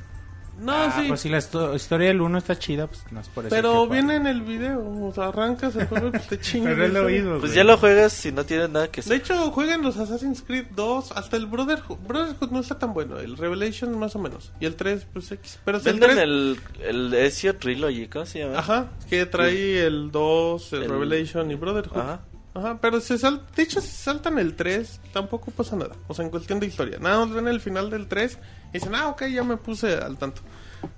[0.61, 1.07] No, Ah, sí.
[1.07, 3.55] Pues si la historia del 1 está chida, pues no es por eso.
[3.55, 6.73] Pero que- viene en el video, o sea, arrancas el juego y pues te chingas.
[6.75, 7.05] Pero eso.
[7.05, 7.29] oído.
[7.39, 7.53] Pues güey.
[7.55, 9.17] ya lo juegas si no tienes nada que De hacer.
[9.17, 11.97] hecho, jueguen los Assassin's Creed 2, hasta el Brotherhood.
[12.07, 14.51] Brotherhood no está tan bueno, el Revelation más o menos.
[14.59, 15.59] Y el 3, pues X.
[15.65, 18.59] Pero si el Venden 3, el, el Ezio Trilogy, ¿cómo se llama?
[18.59, 21.97] ajá, que trae el 2, el, El- Revelation y Brotherhood.
[21.97, 22.21] Ajá.
[22.53, 22.77] Ajá.
[22.81, 23.41] pero se sal...
[23.55, 25.95] de hecho, si saltan el 3, tampoco pasa nada.
[26.07, 26.97] O sea, en cuestión de historia.
[26.99, 28.37] Nada más ven el final del 3
[28.73, 30.41] dicen, ah, ok, ya me puse al tanto.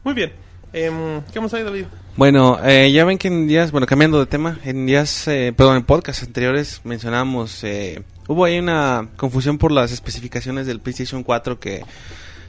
[0.04, 0.34] Muy bien.
[0.74, 1.86] Em, ¿Qué más hay, David?
[2.16, 5.78] Bueno, eh, ya ven que en días, bueno, cambiando de tema, en días, eh, perdón,
[5.78, 11.60] en podcasts anteriores mencionamos, eh, hubo ahí una confusión por las especificaciones del PlayStation 4
[11.60, 11.84] que,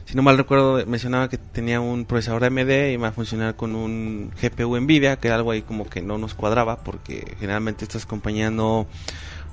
[0.05, 3.75] si no mal recuerdo, mencionaba que tenía un procesador AMD y iba a funcionar con
[3.75, 8.07] un GPU Nvidia, que era algo ahí como que no nos cuadraba porque generalmente estas
[8.07, 8.87] compañías no,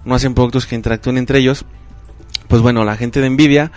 [0.05, 1.64] no hacen productos que interactúen entre ellos.
[2.49, 3.73] Pues bueno, la gente de Nvidia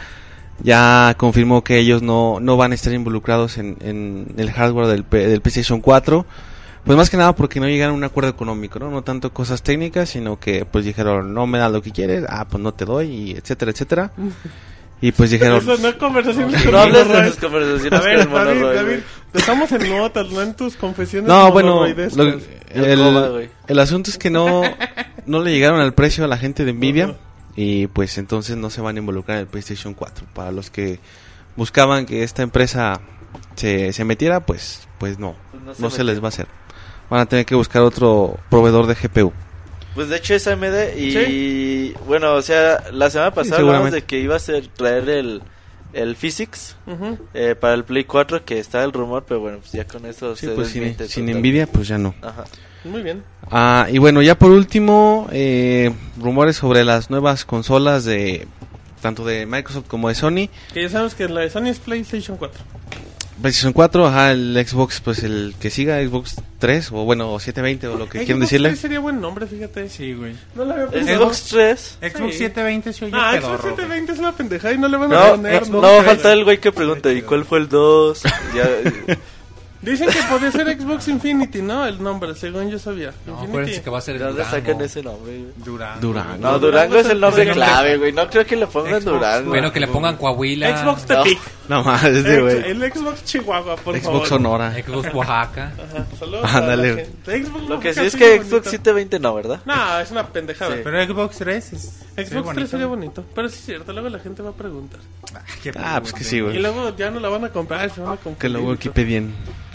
[0.63, 5.03] ya confirmó que ellos no, no van a estar involucrados en, en el hardware del,
[5.03, 6.25] P- del PlayStation 4.
[6.85, 8.91] Pues más que nada porque no llegaron a un acuerdo económico, ¿no?
[8.91, 12.45] No tanto cosas técnicas, sino que pues dijeron, no me das lo que quieres, ah,
[12.47, 14.11] pues no te doy, y etcétera, etcétera.
[15.01, 17.29] Y pues dijeron, Eso no es conversación con No hables de Roy.
[17.29, 18.95] tus conversaciones A con ver, David, Roy, David,
[19.33, 22.39] estamos en notas, no en tus confesiones no, bueno, lo- El
[22.73, 24.61] el, el asunto es que no,
[25.25, 27.13] no le llegaron al precio a la gente de Nvidia
[27.55, 30.27] y pues entonces no se van a involucrar en el PlayStation 4.
[30.33, 30.99] Para los que
[31.55, 32.99] buscaban que esta empresa
[33.55, 36.47] se, se metiera, pues, pues no, Pues no no se les va a hacer.
[37.09, 39.31] Van a tener que buscar otro proveedor de GPU.
[39.93, 44.19] Pues de hecho es AMD y bueno, o sea, la semana pasada hablamos de que
[44.19, 45.41] iba a ser traer el
[45.93, 46.75] el Physics
[47.33, 50.35] eh, para el Play 4 que está el rumor, pero bueno, pues ya con eso
[50.35, 51.39] Sí, se pues sin, sin total.
[51.39, 52.13] Nvidia, pues ya no.
[52.21, 52.43] Ajá.
[52.85, 53.23] Muy bien.
[53.51, 58.47] Ah, y bueno, ya por último, eh, rumores sobre las nuevas consolas de
[59.01, 60.49] tanto de Microsoft como de Sony.
[60.73, 62.63] Que ya sabemos que la de Sony es PlayStation 4.
[63.41, 67.87] PlayStation 4, ajá, el Xbox, pues el que siga, Xbox 3, o bueno, o 720,
[67.87, 68.69] o lo que quieran Xbox decirle.
[68.69, 69.89] 3 sería buen nombre, fíjate.
[69.89, 70.33] Sí, güey.
[70.55, 71.17] No la había pensado.
[71.25, 71.97] Xbox 3.
[72.01, 72.37] Xbox Sí.
[72.39, 73.75] 720 se oye Ah, Xbox pedorro, güey.
[73.75, 75.69] 720 es una pendejada y no le van a No, poner.
[75.69, 78.23] no va a faltar el güey que pregunta, ¿y cuál fue el 2?
[78.55, 78.69] Ya,
[79.85, 81.85] Dicen que podía ser Xbox Infinity, ¿no?
[81.85, 83.13] El nombre, según yo sabía.
[83.25, 84.57] No, acuérdense que va a ser ¿De el dónde Durango.
[84.67, 85.37] sacan ese nombre?
[85.37, 85.45] güey?
[85.63, 85.99] Durango.
[86.01, 86.37] Durango.
[86.39, 88.11] No, Durango es el nombre clave, güey.
[88.11, 89.49] No creo que le pongan Xbox, Durango.
[89.49, 90.77] Bueno, que le pongan Coahuila.
[90.77, 91.23] Xbox No.
[91.23, 91.39] Tepic.
[91.67, 92.57] No más, este güey.
[92.71, 93.99] El Xbox Chihuahua, por favor.
[94.19, 94.73] Xbox Sonora.
[94.73, 95.71] Xbox Oaxaca.
[95.73, 97.05] Ajá, saludos Ándale.
[97.25, 98.45] Xbox Lo que sí es que bonito.
[98.57, 99.61] Xbox 720 no, ¿verdad?
[99.65, 100.75] No, es una pendejada.
[100.75, 100.81] Sí.
[100.83, 102.01] Pero Xbox 3 es.
[102.29, 103.23] Xbox 3 sería bonito.
[103.33, 104.99] Pero sí es cierto, luego la gente va a preguntar.
[105.77, 106.59] Ah, pues que sí, Y güey.
[106.59, 108.37] luego ya no la van a comprar, se van a confundir.
[108.39, 108.93] Que luego y todo.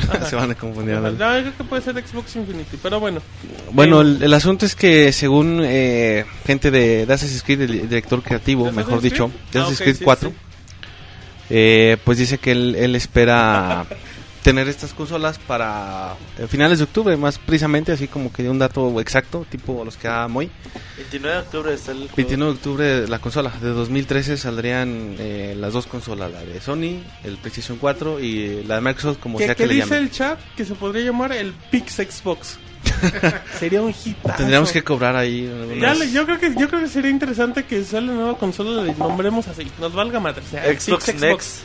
[0.29, 0.97] Se van a confundir.
[0.97, 3.21] No, creo que puede ser Xbox Infinity, pero bueno.
[3.73, 7.89] Bueno, Eh, el, el asunto es que según eh, gente de, de Assassin's Creed, el
[7.89, 10.35] director creativo, ¿De mejor dicho, de Ah, Assassin's Creed sí, 4, sí.
[11.51, 13.85] eh, pues dice que él, él espera
[14.43, 18.59] tener estas consolas para eh, finales de octubre, más precisamente, así como que de un
[18.59, 20.51] dato exacto, tipo los que da Moy.
[20.97, 22.15] 29 de octubre está el juego.
[22.17, 27.03] 29 de octubre la consola, de 2013 saldrían eh, las dos consolas, la de Sony,
[27.25, 30.05] el PlayStation 4 y la de Microsoft, como ¿Qué, sea qué que le dice llamen.
[30.05, 30.39] el chat?
[30.57, 32.59] Que se podría llamar el Pix Xbox.
[33.59, 34.37] Sería un hitazo.
[34.39, 38.07] Tendríamos que cobrar ahí algunas- yo creo que yo creo que sería interesante que sale
[38.07, 40.43] la nueva consola le nombremos así, nos valga madre.
[40.47, 41.59] o sea, Xbox Pix Next.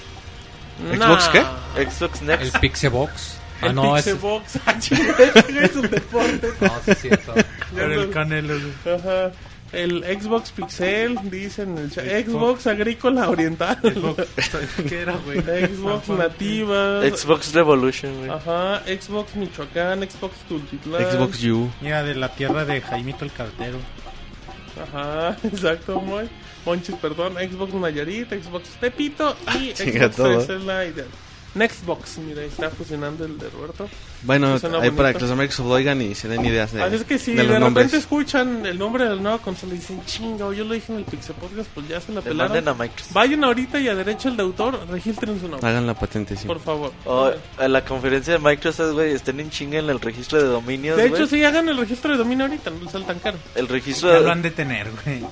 [0.94, 1.42] ¿Xbox qué?
[1.90, 2.58] Xbox El Next.
[2.60, 3.38] Pixebox.
[3.62, 4.04] Ah, El no, es...
[4.04, 4.60] Pixebox.
[4.66, 5.16] Ah, chinga,
[5.64, 6.50] es un deporte.
[6.60, 7.34] No, sí es cierto.
[7.72, 8.54] Con el canelo.
[8.60, 8.96] güey.
[8.96, 9.32] Ajá.
[9.72, 12.06] El Xbox Pixel, dicen el chat.
[12.06, 13.80] Xbox Agrícola Oriental.
[14.90, 15.42] ¿Qué era, güey?
[15.76, 17.02] Xbox Nativa.
[17.10, 18.30] Xbox Revolution, güey.
[18.30, 21.12] Ajá, Xbox Michoacán, Xbox Tultitlán.
[21.12, 21.70] Xbox U.
[21.82, 23.78] Mira, de la tierra de Jaimito el Cartero.
[24.82, 26.30] Ajá, exacto, muy.
[26.66, 27.34] Monchis, perdón.
[27.36, 30.38] Xbox Nayarit, Xbox Tepito y Chinga Xbox todo.
[30.46, 31.06] 3 es la idea.
[31.56, 33.88] Nextbox, mira, está fusionando el de Roberto.
[34.24, 37.06] Bueno, ahí para que los de Microsoft oigan y se den ideas de, Así es
[37.06, 37.94] que si de de, repente nombres.
[37.94, 41.00] escuchan el nombre de la nueva consola y dicen, chinga, o yo lo dije en
[41.00, 42.68] el Pixel Podcast, pues ya se la pelaron.
[42.68, 42.76] a.
[43.14, 46.46] Vayan ahorita y a derecha el de autor, registren su nombre, Hagan la patente, sí.
[46.46, 46.92] por favor.
[47.06, 50.98] O a la conferencia de Microsoft, güey, estén en chinga en el registro de dominios,
[50.98, 53.38] de hecho, si hagan el registro de dominio ahorita, no les sale tan caro.
[53.56, 54.22] El registro Ya de...
[54.26, 55.24] lo han de tener, güey.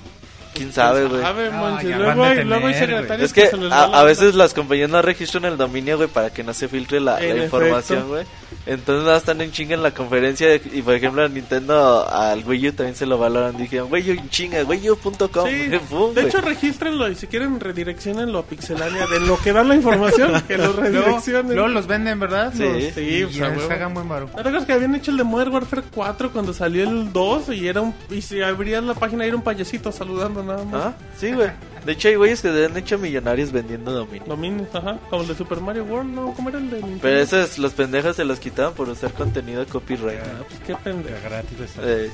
[0.53, 1.21] ¿Quién sabe, güey?
[1.23, 5.57] Ah, luego, hay, luego hay secretarios Es que a, veces las compañías no registran el
[5.57, 8.25] dominio, güey, para que no se filtre la, información, güey.
[8.65, 12.69] Entonces nada, están en chinga en la conferencia y, por ejemplo, a Nintendo, al Wii
[12.69, 13.57] U también se lo valoran.
[13.57, 15.49] Dijeron, Wii U en chinga, WiiU.com.
[15.49, 19.67] Sí, Pum, de hecho regístrenlo y si quieren redireccionenlo a Pixelania de lo que dan
[19.67, 21.55] la información, que lo redireccionen.
[21.55, 22.53] luego los venden, ¿verdad?
[22.55, 22.63] Sí.
[22.63, 23.71] Los- Sí, y pues, ya a les huevo.
[23.71, 24.25] hagan buen baro.
[24.27, 27.49] ¿No te acuerdas que habían hecho el de Modern Warfare 4 cuando salió el 2
[27.49, 30.85] y era un y si abrías la página era un payasito saludando nada más?
[30.85, 31.49] Ah, sí, güey.
[31.85, 34.23] De hecho, hay güeyes que se han hecho millonarios vendiendo dominio.
[34.25, 36.99] Dominios, ajá, como el de Super Mario World, no, ¿cómo era el de Nintendo?
[37.01, 40.19] Pero esos, los pendejos se los quitaban por usar contenido copyright.
[40.23, 41.17] Ah, pues qué pendejo.
[41.25, 41.81] Gratis está.
[41.83, 42.09] Eh,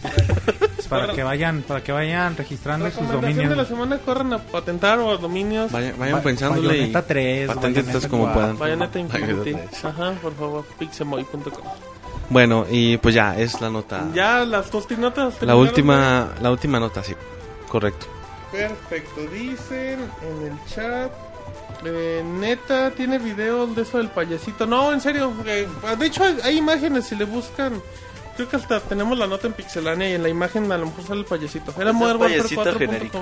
[0.79, 3.67] Es para que vayan, para que vayan registrando sus Recomendación de la dominios.
[3.67, 5.71] semana, corran a patentar o a dominios.
[5.71, 8.39] Vayan, vayan Ba- pensándole y Bayonetta 3, patentes como 4.
[8.41, 8.57] puedan.
[8.57, 9.55] Bayonetta Infinity.
[9.83, 11.51] Ajá, por favor, pixemoy.com.
[12.31, 14.07] Bueno, y pues ya, es la nota.
[14.15, 15.33] Ya las tostinotas.
[15.33, 17.13] La terminaron última, la última nota, sí.
[17.67, 18.07] Correcto.
[18.51, 21.11] Perfecto, dicen en el chat.
[21.85, 24.65] eh, neta, tiene video de eso del payasito.
[24.65, 25.33] No, en serio.
[25.45, 27.81] eh, de hecho, hay, hay imágenes si le buscan.
[28.35, 31.05] Creo que hasta tenemos la nota en Pixelania y en la imagen a lo mejor
[31.05, 31.73] sale el payasito.
[31.79, 32.77] Era Modern payasito 4.com.
[32.79, 33.21] genérico.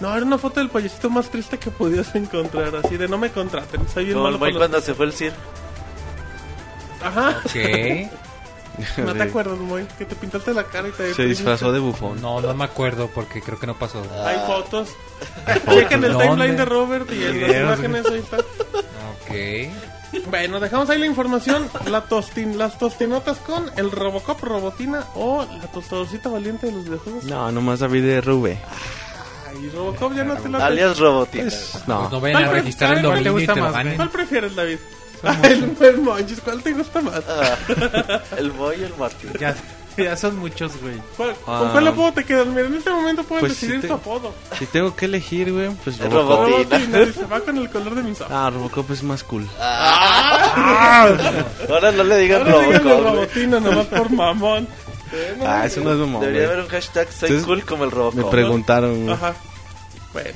[0.00, 2.74] No, era una foto del payasito más triste que podías encontrar.
[2.76, 3.86] Así de no me contraten.
[3.88, 5.32] Soy bien Como el malo para los- cuando se fue el CIR.
[7.02, 7.40] Ajá.
[7.52, 8.10] ¿Qué?
[8.98, 9.86] No te acuerdas, Moy.
[9.98, 12.20] Que te pintaste la cara y te Se disfrazó de bufón.
[12.20, 14.02] No, no me acuerdo porque creo que no pasó.
[14.24, 14.88] Hay fotos.
[15.68, 18.38] Chequen el timeline de Robert y en las imágenes ahí está.
[18.38, 20.26] Ok.
[20.28, 21.68] Bueno, dejamos ahí la información.
[21.86, 27.24] La tostin, las tostinotas con el Robocop Robotina o la tostadorcita valiente de los videojuegos.
[27.24, 28.58] No, nomás David de Rube.
[29.48, 31.44] Ay, Robocop ya no te la Alias Robotina.
[31.44, 32.08] Pues, Pues no.
[32.08, 33.46] no vayan a ¿Cuál pre- registrar el dominio y.
[33.96, 34.78] ¿Cuál prefieres, David?
[35.44, 37.22] El, el Monchis, ¿cuál te gusta más?
[37.28, 37.56] Ah,
[38.38, 39.30] el Moy y el Martín.
[39.38, 39.54] Ya,
[39.96, 40.94] ya son muchos, güey.
[41.16, 41.58] ¿Cuál- Ah.
[41.60, 42.46] ¿Con cuál apodo te quedas?
[42.46, 44.32] Mira, en este momento puedes Pues decidir sí te- tu apodo.
[44.58, 46.48] Si tengo que elegir, güey, pues El Robocop.
[46.48, 46.78] Robotina.
[46.78, 48.32] Robotina, se va con el color de mis ojos.
[48.34, 49.46] Ah, Robocop es más cool.
[51.68, 52.82] Ahora no le digan Ahora Robocop.
[52.82, 53.00] güey.
[53.02, 54.68] Robotina nomás por mamón.
[55.44, 56.52] Ah, eso no es mamón, Debería güey.
[56.54, 58.14] haber un hashtag soy Entonces, cool como el Robocop.
[58.24, 59.12] Me preguntaron, güey.
[59.14, 59.34] Ajá.
[60.12, 60.30] Bueno,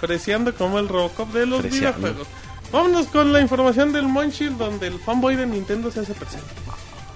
[0.00, 2.26] preciando como el Robocop de los videojuegos.
[2.76, 6.46] Vámonos con la información del Munchill, donde el fanboy de Nintendo se hace presente.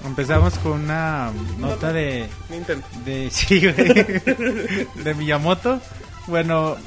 [0.06, 2.86] Empezamos con una nota de, Nintendo.
[3.04, 3.74] de sí, güey,
[5.04, 5.78] de Miyamoto.
[6.28, 6.78] Bueno,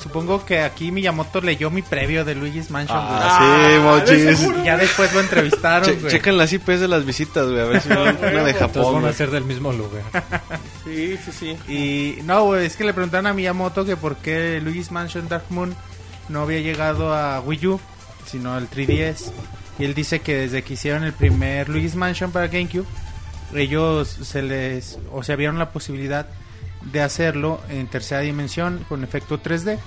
[0.00, 2.96] supongo que aquí Miyamoto leyó mi previo de Luigi's Mansion.
[2.96, 4.38] Ah, Ah, sí, mochis.
[4.38, 4.54] seguro.
[4.58, 4.66] güey.
[4.66, 6.12] Ya después lo entrevistaron, Che- güey.
[6.12, 9.02] chequen las IPs de las visitas, güey, a ver si no una de Todos Japón.
[9.02, 10.02] van a ser del mismo lugar.
[10.84, 11.56] Sí, sí, sí.
[11.72, 15.46] Y no, güey, es que le preguntaron a Miyamoto que por qué Luigi's Mansion Dark
[15.50, 15.74] Moon
[16.30, 17.80] no había llegado a Wii U,
[18.26, 19.32] sino al 3DS.
[19.78, 22.86] Y él dice que desde que hicieron el primer Luigi's Mansion para GameCube,
[23.54, 26.26] ellos se les, o sea, vieron la posibilidad
[26.92, 29.78] de hacerlo en tercera dimensión con efecto 3D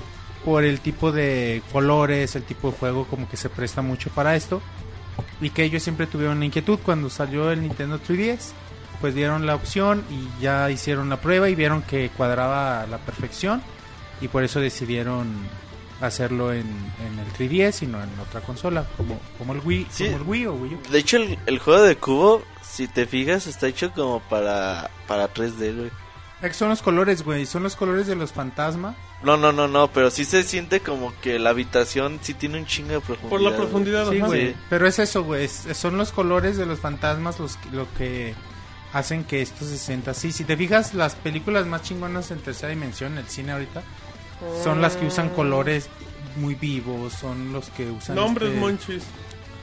[0.45, 4.35] por el tipo de colores, el tipo de juego como que se presta mucho para
[4.35, 4.61] esto
[5.41, 8.51] y que ellos siempre tuvieron inquietud cuando salió el Nintendo 3DS
[9.01, 12.99] pues dieron la opción y ya hicieron la prueba y vieron que cuadraba a la
[12.99, 13.61] perfección
[14.21, 15.27] y por eso decidieron
[16.05, 16.61] hacerlo en,
[17.05, 20.05] en el 3DS y no en otra consola como, como el Wii Sí.
[20.05, 20.79] como el Wii o Wii U.
[20.91, 25.33] De hecho, el, el juego de cubo, si te fijas, está hecho como para, para
[25.33, 25.91] 3D, güey.
[26.41, 29.69] Es que son los colores güey son los colores de los fantasmas No, no, no,
[29.69, 33.29] no, pero sí se siente como que la habitación sí tiene un chingo de profundidad.
[33.29, 33.61] Por la güey.
[33.61, 34.55] profundidad, sí güey Sí.
[34.69, 38.35] pero es eso güey son los colores de los fantasmas los lo que
[38.91, 42.71] hacen que esto se sienta así si te fijas las películas más chingonas en tercera
[42.71, 43.81] dimensión en el cine ahorita
[44.63, 45.89] son las que usan colores
[46.35, 49.03] muy vivos, son los que usan Nombres este, Monchis.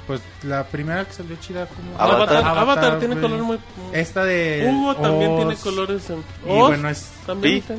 [0.07, 2.37] pues la primera que salió chida como Avatar.
[2.39, 3.59] Avatar, Avatar tiene color muy.
[3.93, 6.19] esta de Hugo también Oz, tiene colores en.
[6.47, 7.75] y bueno es también Pi.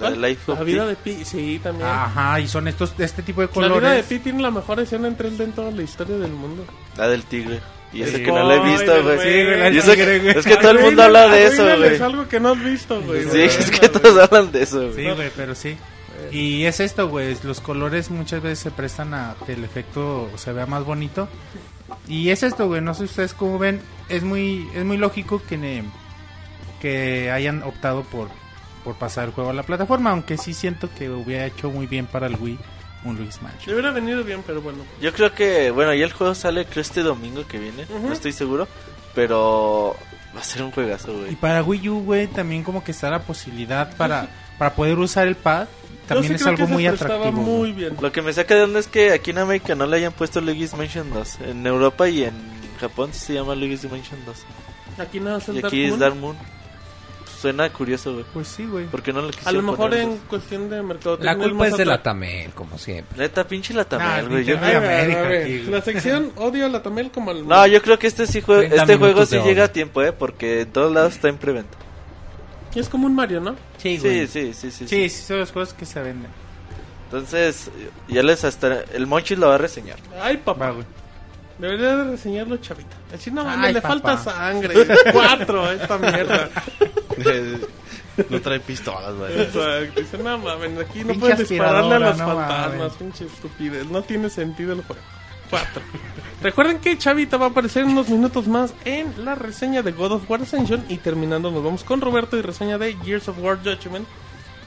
[0.00, 1.88] La La vida de Pi, sí, también.
[1.88, 4.50] ajá y son estos de este tipo de la colores vida de Pi tiene la
[4.50, 6.64] mejor escena en 3D en toda la historia del mundo.
[6.96, 7.60] La del tigre.
[7.92, 8.24] Y ese Sí.
[8.24, 9.18] que no lo he visto, güey.
[9.20, 12.00] Sí, la tigre, que- es que todo el mundo habla de eso, güey.
[12.00, 13.24] algo que no has visto, güey.
[13.30, 14.94] Sí, es que todos hablan de eso, güey.
[15.08, 15.76] sí güey pero sí
[16.30, 20.52] y es esto güey los colores muchas veces se prestan a que el efecto se
[20.52, 21.28] vea más bonito
[22.08, 25.56] y es esto güey no sé ustedes cómo ven es muy es muy lógico que
[25.58, 25.84] ne-
[26.80, 28.28] que hayan optado por
[28.84, 32.06] por pasar el juego a la plataforma aunque sí siento que hubiera hecho muy bien
[32.06, 32.58] para el Wii
[33.04, 34.78] un Luis Mansion Le hubiera venido bien, pero bueno.
[35.00, 38.30] Yo creo que, bueno, ya el juego sale creo este domingo que viene, no estoy
[38.30, 38.68] seguro,
[39.16, 39.96] pero
[40.36, 41.34] va a ser un juegazo, Y güey.
[41.34, 45.34] para Wii U, güey, también como que está la posibilidad para, para poder usar el
[45.34, 45.66] pad.
[46.14, 47.32] También Yo es sí creo algo muy atractivo.
[47.32, 47.96] muy bien.
[48.00, 50.40] Lo que me saca de onda es que aquí en América no le hayan puesto
[50.40, 51.38] Luigi's Mansion 2.
[51.48, 52.34] En Europa y en
[52.80, 54.36] Japón sí se llama Luigi's Mansion 2.
[54.98, 56.00] Aquí nada es el Y Dark aquí es Moon.
[56.00, 56.36] Dark Moon.
[57.40, 58.24] Suena curioso, güey.
[58.32, 58.86] Pues sí, güey.
[58.86, 61.18] ¿Por qué no le A lo mejor poner en cuestión de mercado.
[61.20, 63.18] La culpa es de la Tamel, como siempre.
[63.18, 64.44] Neta, pinche la Nah, Tamel, güey.
[64.44, 65.70] Yo creo-.
[65.70, 67.46] La sección odio a la Tamel como al.
[67.48, 70.12] No, yo creo que este sí jue- 30 este juego sí llega a tiempo, eh,
[70.12, 71.76] porque en todos lados está en preventa.
[72.74, 73.52] Es como un Mario, ¿no?
[73.78, 74.26] Sí, Sí, güey.
[74.26, 76.30] sí, sí, sí, Sí, sí, son los juegos que se venden.
[77.04, 77.70] Entonces,
[78.08, 79.98] ya les hasta el Monchis lo va a reseñar.
[80.20, 80.70] Ay, papá.
[80.70, 80.86] Güey.
[81.58, 82.96] Debería de reseñarlo, chavita.
[83.10, 83.88] Decir, no, Ay, mames, le papá.
[84.00, 84.74] falta sangre.
[85.12, 86.48] Cuatro esta mierda.
[88.30, 89.40] no trae pistolas, güey.
[89.42, 90.00] Exacto.
[90.00, 92.92] Dice, no mames, aquí no puedes dispararle a los no fantasmas.
[92.94, 93.86] Pinche estupidez.
[93.86, 95.02] No tiene sentido el juego.
[96.42, 100.12] Recuerden que Chavita va a aparecer en unos minutos más en la reseña de God
[100.12, 100.84] of War Ascension.
[100.88, 104.06] Y terminando, nos vamos con Roberto y reseña de Gears of War Judgment.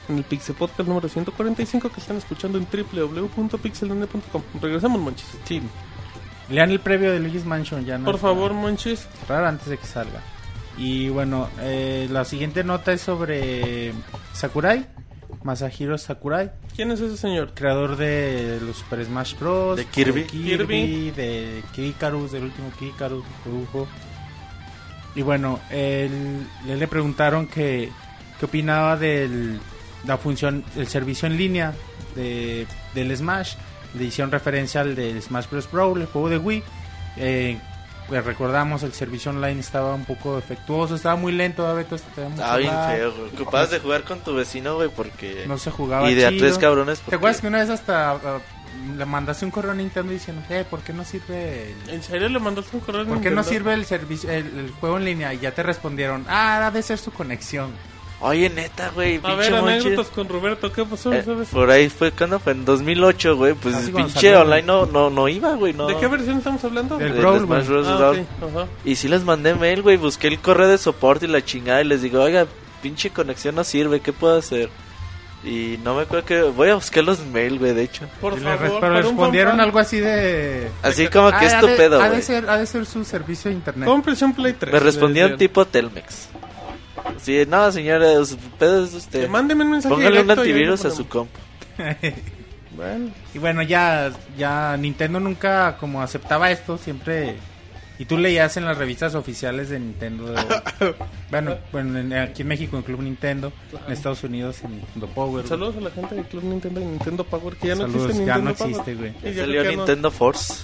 [0.08, 4.42] En el Pixel Podcast número 145 que están escuchando en www.pixelone.com.
[4.62, 5.26] Regresamos, Monchis.
[5.44, 5.60] Sí.
[6.48, 8.04] Lean el previo de Luigi's Mansion ya no.
[8.04, 9.08] Por favor, Monchis.
[9.20, 10.22] cerrar antes de que salga.
[10.78, 13.92] Y bueno, eh, la siguiente nota es sobre
[14.32, 14.86] Sakurai,
[15.42, 17.52] Masahiro Sakurai, ¿Quién es ese señor?
[17.54, 19.76] creador de los Super Smash Bros.
[19.76, 20.22] De Kirby.
[20.22, 22.92] de, Kirby, de Kid Icarus, del último que
[23.42, 23.88] produjo.
[25.14, 27.90] Y bueno, él, él le preguntaron que,
[28.38, 29.58] qué opinaba de
[30.04, 31.74] la función, el servicio en línea
[32.14, 33.54] de, del Smash.
[33.94, 35.70] Le hicieron referencia al del Smash Bros.
[35.70, 36.62] Brawl, el juego de Wii.
[37.16, 37.58] Eh,
[38.08, 41.96] pues recordamos, el servicio online estaba un poco defectuoso, estaba muy lento, a te
[42.42, 43.30] Ah, bien feo, güey.
[43.34, 45.44] Ocupabas de jugar con tu vecino, güey, porque...
[45.46, 46.46] No se jugaba y de a chido.
[46.46, 47.16] tres cabrones, ¿Te porque...
[47.16, 48.38] acuerdas que una vez hasta ah,
[48.96, 52.28] le mandaste un correo a Nintendo diciendo, eh, ¿por qué no sirve el, ¿En serio
[52.28, 53.02] le mandaste un correo?
[53.02, 53.42] a ¿por qué no Nintendo?
[53.44, 55.34] sirve el servicio, el, el juego en línea?
[55.34, 57.70] Y ya te respondieron, ah, ha de ser su conexión.
[58.20, 60.72] Oye, neta, güey, A pinche ver, anécdotas con Roberto.
[60.72, 61.12] ¿Qué pasó?
[61.12, 61.48] Eh, ¿Sabes?
[61.48, 65.10] por ahí fue cuando fue en 2008, güey, pues Así pinche salió, online no, no,
[65.10, 65.86] no iba, güey, no.
[65.86, 66.96] ¿De qué versión estamos hablando?
[66.96, 67.82] Del Del Brawl, Smash güey.
[67.82, 68.24] Bros.
[68.56, 68.66] Ah.
[68.86, 71.84] Y sí les mandé mail, güey, busqué el correo de soporte y la chingada y
[71.84, 72.46] les digo, oiga,
[72.82, 74.70] pinche conexión no sirve, ¿qué puedo hacer?
[75.44, 76.42] Y no me acuerdo que...
[76.42, 78.06] Voy a buscar los mail, güey, de hecho.
[78.20, 80.68] Por favor, res- pero respondieron algo así de...
[80.82, 82.22] Así como que "Ah, ha de- ha de, güey.
[82.22, 83.86] ser, ha de ser su servicio de internet.
[83.86, 84.72] Cómprese un Play 3.
[84.72, 85.36] Me decían.
[85.36, 86.30] tipo Telmex.
[87.20, 89.28] Sí, no, señora, su pedo es Que usted.
[89.28, 91.30] mándeme un mensaje Póngale un antivirus a su comp.
[92.76, 97.36] Bueno, Y bueno, ya, ya Nintendo nunca como aceptaba esto, siempre...
[97.98, 100.34] Y tú leías en las revistas oficiales de Nintendo,
[101.30, 103.50] bueno, bueno en- aquí en México en Club Nintendo,
[103.86, 105.46] en Estados Unidos en Nintendo Power.
[105.48, 108.26] saludos a la gente de Club Nintendo y Nintendo Power, que ya no Saludos, existe
[108.26, 108.70] ya Nintendo no Power.
[108.70, 109.12] existe, güey.
[109.24, 110.54] Y ya Salió que no- Nintendo Force.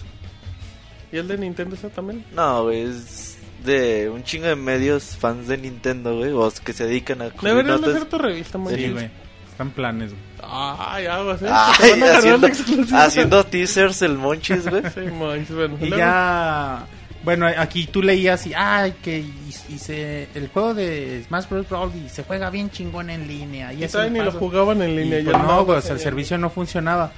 [1.11, 2.23] ¿Y el de Nintendo está también?
[2.35, 3.32] No, güey, es
[3.65, 7.57] de un chingo de medios fans de Nintendo, güey, o que se dedican a Deberías
[7.57, 7.95] de notas.
[7.97, 8.93] hacer tu revista, Sí, Monchis.
[8.93, 9.11] güey.
[9.51, 10.23] Están planes, güey.
[10.43, 11.07] Ay.
[11.07, 13.05] Ay, Que te van a agarrar haciendo, la exclusiva.
[13.05, 14.83] haciendo teasers el Monchis, güey.
[14.95, 15.77] Sí, Monchis, bueno.
[15.81, 16.85] Y ya,
[17.25, 21.69] bueno, aquí tú leías y, ay, que y, y se, el juego de Smash Bros.
[21.69, 23.73] Brawl y se juega bien chingón en línea.
[23.73, 25.21] Y, Y es todavía un ni lo jugaban en Y, línea.
[25.23, 27.13] pues, ya no, pues ya- el servicio no funcionaba.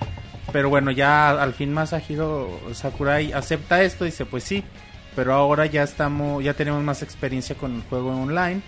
[0.52, 4.62] Pero bueno, ya al fin Masahiro Sakurai acepta esto y dice, pues sí,
[5.14, 8.62] pero ahora ya estamos, ya tenemos más experiencia con el juego online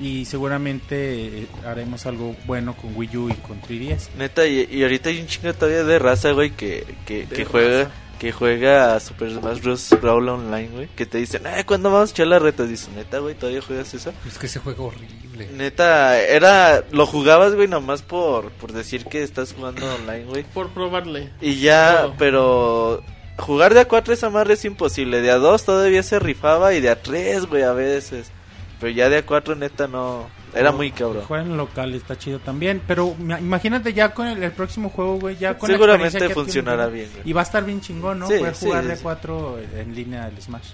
[0.00, 4.10] y seguramente eh, haremos algo bueno con Wii U y con 3DS.
[4.16, 7.90] Neta, y, y ahorita hay un chingo todavía de raza, güey, que, que, que juega
[8.18, 9.90] que juega a Super Smash Bros.
[10.02, 10.88] Brawl Online, güey.
[10.88, 12.68] Que te dicen, eh, ¿cuándo vamos a echar las retas?
[12.68, 14.12] Dices, neta, güey, ¿todavía juegas eso?
[14.26, 15.48] Es que ese juego horrible.
[15.54, 20.42] Neta, era, lo jugabas, güey, nomás por, por decir que estás jugando online, güey.
[20.42, 21.30] Por probarle.
[21.40, 23.02] Y ya, pero
[23.38, 25.20] jugar de a 4 esa madre es imposible.
[25.22, 28.30] De a 2 todavía se rifaba y de a 3, güey, a veces.
[28.80, 31.24] Pero ya de a 4 neta no, era muy cabrón.
[31.24, 32.80] Juegan local, está chido también.
[32.86, 36.34] Pero ma- imagínate ya con el, el próximo juego, güey, ya con la Seguramente que
[36.34, 37.28] funcionará tiene, bien, güey.
[37.28, 38.28] Y va a estar bien chingón, ¿no?
[38.28, 39.02] Sí, Poder sí, jugar de sí.
[39.02, 40.68] 4 en línea el Smash.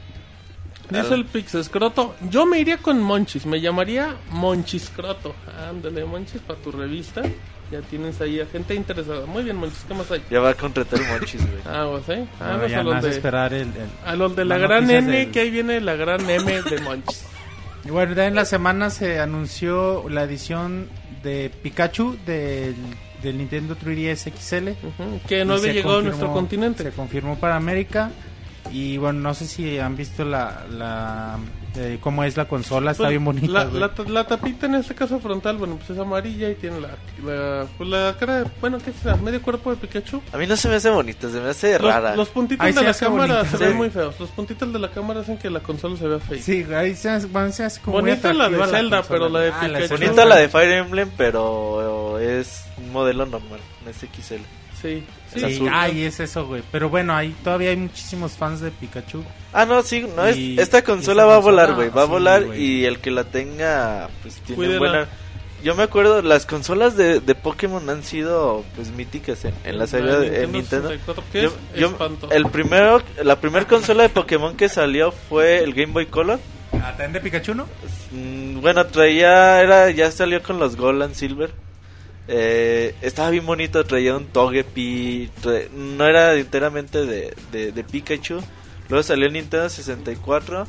[0.91, 2.15] Dice el Pixescroto.
[2.29, 3.47] Yo me iría con Monchis.
[3.47, 5.35] Me llamaría Monchiscroto.
[5.71, 7.23] Ándale, Monchis, para tu revista.
[7.71, 9.25] Ya tienes ahí a gente interesada.
[9.27, 9.85] Muy bien, Monchis.
[9.89, 10.23] ¿Qué más hay?
[10.31, 11.77] Ya va a contratar Monchis, güey.
[11.77, 12.27] Aguas, ¿eh?
[12.39, 13.63] Ahora Aguas ya a nada los de, esperar el...
[13.63, 13.75] el-
[14.05, 17.25] a los de la gran N, del- que ahí viene la gran M de Monchis.
[17.85, 20.89] Y bueno, ya en la semana se anunció la edición
[21.23, 22.75] de Pikachu del,
[23.23, 24.69] del Nintendo 3DS XL.
[25.27, 26.83] Que no había se llegado a confirmó- nuestro continente.
[26.85, 28.11] Se confirmó para América.
[28.73, 31.39] Y bueno, no sé si han visto la, la
[31.77, 33.47] eh, cómo es la consola, está Pues, bien bonita.
[33.53, 36.89] La, la, la tapita en este caso frontal, bueno, pues es amarilla y tiene la,
[37.25, 39.21] la, pues la cara, de- bueno, ¿qué es?
[39.23, 40.23] Medio cuerpo de Pikachu.
[40.33, 42.15] A mí no se me hace bonita, se me hace Los, rara.
[42.17, 43.77] los puntitos Ahí de se la cámara bonita, se ven sí.
[43.77, 44.21] muy feos.
[44.21, 46.39] Los puntitos de la cámara hacen que la consola se vea fea.
[46.43, 49.49] Sí, ahí se hace, bueno, se hace como Bonita la de Zelda, pero la de
[49.51, 49.89] Ah, Pikachu.
[49.95, 54.43] Bonita la de Fire Emblem, pero es un modelo normal, no es XL.
[54.81, 55.03] Sí,
[55.35, 55.45] sí.
[55.45, 55.77] Azul, ¿no?
[55.77, 56.63] ay, es eso, güey.
[56.73, 59.23] Pero bueno, ahí todavía hay muchísimos fans de Pikachu.
[59.53, 62.63] Ah, no, sí, no es, esta consola va a volar, güey, va a volar güey.
[62.63, 64.79] y el que la tenga, pues tiene Cuídela.
[64.79, 65.09] buena...
[65.63, 69.87] Yo me acuerdo, las consolas de, de Pokémon han sido, pues, míticas en, en la
[69.87, 70.89] saga de en Nintendo.
[70.91, 72.31] 64, que Yo- es yo- espanto.
[72.31, 76.39] el primero, la primera consola de Pokémon que salió fue el Game Boy Color.
[76.85, 77.67] ¿Atén de Pikachu, no?
[78.11, 81.51] Mm, Bueno, traía, era, ya salió con los Gold and Silver.
[82.27, 88.41] Eh, estaba bien bonito, traía un Togepi, tra- no era enteramente de, de, de Pikachu.
[88.89, 90.67] Luego salió el Nintendo 64.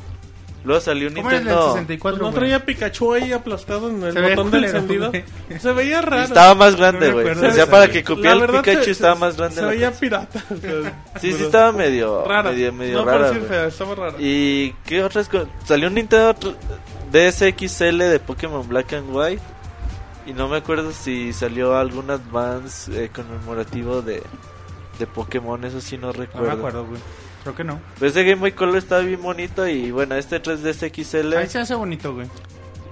[0.64, 1.72] Luego salió un ¿Cómo es el Nintendo...
[1.74, 5.12] 64, Pues no traía Pikachu ahí aplastado en el Se botón del encendido.
[5.60, 6.24] Se veía raro.
[6.24, 7.28] Estaba más grande, No güey.
[7.28, 9.54] acuerdo o sea, para que copiara el Pikachu se- estaba más grande.
[9.60, 10.42] Se veía pirata.
[11.20, 12.50] Sí, sí estaba medio, rara.
[12.50, 13.32] medio, medio no rara.
[13.32, 14.16] fea, estaba rara.
[14.18, 15.48] ¿Y qué otras cosas?
[15.64, 16.56] Salió un Nintendo tr-
[17.12, 19.42] DS XL de Pokémon Black and White.
[20.26, 24.22] Y no me acuerdo si salió algún Advance eh, conmemorativo de,
[24.98, 25.64] de Pokémon.
[25.64, 26.46] Eso sí no No recuerdo.
[26.48, 27.00] me acuerdo, güey.
[27.44, 27.80] Creo que no.
[27.98, 29.66] Pero ese Game Boy Color está bien bonito.
[29.68, 31.34] Y bueno, este 3DS XL.
[31.36, 32.26] Ahí se hace bonito, güey.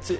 [0.00, 0.18] sí.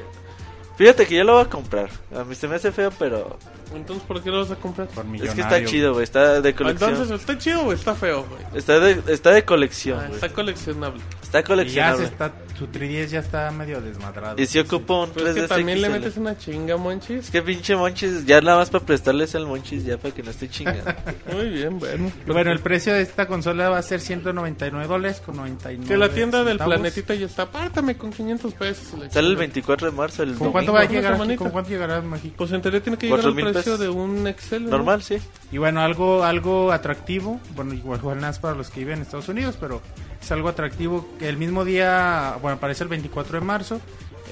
[0.77, 1.89] Fíjate que yo lo voy a comprar.
[2.19, 3.39] A mí se me hace feo, pero
[3.77, 4.89] Entonces, ¿por qué lo vas a comprar?
[4.89, 6.03] Por es que está chido, güey.
[6.03, 6.91] Está de colección.
[6.91, 8.43] Entonces, ¿está chido o está feo, güey?
[8.55, 11.01] Está de, está de colección, Ah, está coleccionable.
[11.23, 12.05] Está Y ya se coleccionable.
[12.07, 14.41] está, tu 3DS ya está medio desmadrado.
[14.41, 15.93] Y si ocupa un Pero es 3DS que también le XL.
[15.93, 17.31] metes una chinga, Es Monchis.
[17.31, 20.49] que pinche Monchis, ya nada más para prestarles al Monchis, ya para que no esté
[20.49, 20.85] chingando.
[21.33, 22.11] Muy bien, bueno.
[22.27, 26.09] Bueno, el precio de esta consola va a ser 199 dólares con 99 Que la
[26.09, 27.43] tienda del planetita ya está.
[27.43, 28.87] Apártame con 500 pesos.
[28.89, 29.35] Sale el chingada.
[29.39, 30.53] 24 de marzo, el ¿Con domingo.
[30.53, 31.37] cuánto va a llegar aquí?
[31.37, 32.35] ¿Con cuánto llegará a México?
[32.39, 33.81] Pues en teoría tiene que llegar al precio pesos.
[33.81, 34.65] de un Excel.
[34.65, 34.71] ¿no?
[34.71, 35.19] Normal, sí.
[35.53, 39.03] Y bueno, algo algo atractivo, bueno, igual, igual nada más para los que viven en
[39.03, 39.81] Estados Unidos, pero
[40.25, 43.81] es algo atractivo que el mismo día, bueno, aparece el 24 de marzo,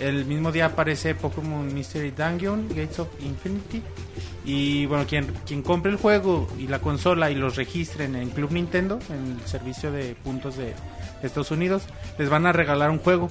[0.00, 3.82] el mismo día aparece Pokémon Mystery Dungeon, Gates of Infinity,
[4.44, 8.52] y bueno, quien, quien compre el juego y la consola y los registren en Club
[8.52, 10.74] Nintendo, en el servicio de puntos de
[11.22, 11.84] Estados Unidos,
[12.18, 13.30] les van a regalar un juego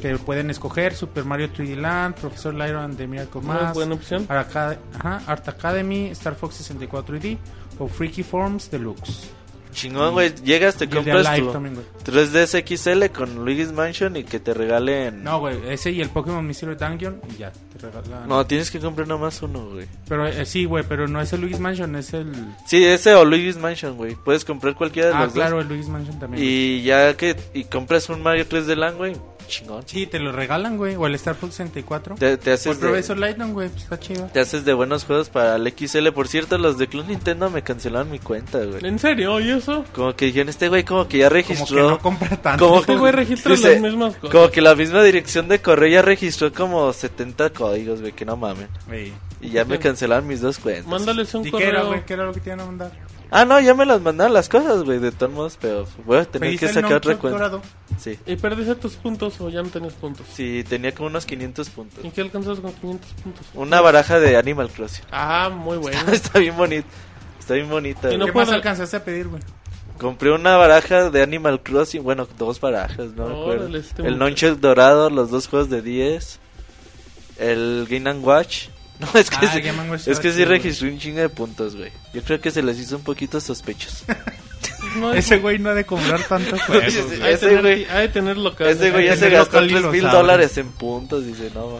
[0.00, 3.94] que pueden escoger Super Mario 3D Land, Professor Lyra and the Miracle Una Mask, buena
[3.94, 4.26] opción.
[4.28, 7.38] Arca- ajá, Art Academy, Star Fox 64 D
[7.78, 9.30] o Freaky Forms Deluxe.
[9.72, 10.32] Chingón, güey.
[10.44, 11.86] Llegas, te compras tu también, güey.
[12.04, 15.24] 3DS XL con Luigi's Mansion y que te regalen.
[15.24, 18.28] No, güey, ese y el Pokémon Mystery Dungeon y ya, te regalan.
[18.28, 19.86] No, tienes que comprar nomás uno, güey.
[20.08, 22.32] Pero eh, sí, güey, pero no es el Luigi's Mansion, es el...
[22.66, 24.14] Sí, ese o Luigi's Mansion, güey.
[24.14, 25.62] Puedes comprar cualquiera de Ah, los claro, dos.
[25.64, 26.42] el Luigi's Mansion también.
[26.42, 26.54] güey.
[26.54, 29.16] Y ya que y compras un Mario 3 de LAN, güey.
[29.46, 29.82] Chingón.
[29.86, 32.16] Sí, te lo regalan, güey, o el Star Fox 64.
[32.16, 34.26] Te, te haces Por de, Professor Lightning, güey, pues está chido.
[34.32, 36.08] te haces de buenos juegos para el XL.
[36.12, 38.84] Por cierto, los de Club Nintendo me cancelaron mi cuenta, güey.
[38.84, 39.38] ¿En serio?
[39.40, 39.84] ¿Y eso?
[39.94, 41.76] Como que dijeron, este güey como que ya Como registró.
[41.86, 42.66] que no compra tanto.
[42.68, 44.30] Como Este güey registra las mismas cosas.
[44.30, 48.36] Como que la misma dirección de correo ya registró como 70 códigos, güey, que no
[48.36, 48.68] mamen.
[48.86, 49.12] Güey.
[49.40, 50.86] Y ya me cancelaron mis dos cuentas.
[50.86, 51.86] Mándales un ¿Y qué era, correo.
[51.88, 52.04] güey?
[52.06, 52.92] ¿Qué era lo que te iban a mandar?
[53.34, 56.24] Ah, no, ya me las mandaron las cosas, güey, de todos modos, pero voy a
[56.26, 57.38] tener ¿Pediste que sacar otra cuenta.
[57.38, 57.62] dorado?
[57.98, 58.18] Sí.
[58.26, 60.26] ¿Y perdiste tus puntos o ya no tenías puntos?
[60.34, 62.04] Sí, tenía como unos 500 puntos.
[62.04, 63.46] ¿Y qué alcanzas con 500 puntos?
[63.54, 65.04] Una baraja de Animal Crossing.
[65.10, 65.98] Ah, muy bueno.
[66.12, 66.86] Está bien bonito.
[67.40, 68.08] Está bien bonita.
[68.12, 68.26] Y no güey.
[68.26, 69.42] ¿Qué puedo- más alcanzaste a pedir, güey?
[69.98, 73.64] Compré una baraja de Animal Crossing, bueno, dos barajas, no me acuerdo.
[73.64, 74.18] Órale, este El.
[74.18, 76.38] Nunchuk dorado, los dos juegos de 10.
[77.38, 78.66] El Game and Watch.
[78.98, 79.52] No, es que, Ah,
[79.98, 81.90] sí, es que sí registró un chingo de puntos, güey.
[82.14, 84.04] Yo creo que se les hizo un poquito sospechosos.
[84.96, 87.32] No, es- Ese güey no ha de comprar tanto juegos, Sí, güey.
[87.32, 88.66] ese tener, güey- hay de tener local.
[88.68, 91.24] Ese güey ya se gastó local y 3 lo mil dólares en puntos.
[91.26, 91.78] Dice, no, ma.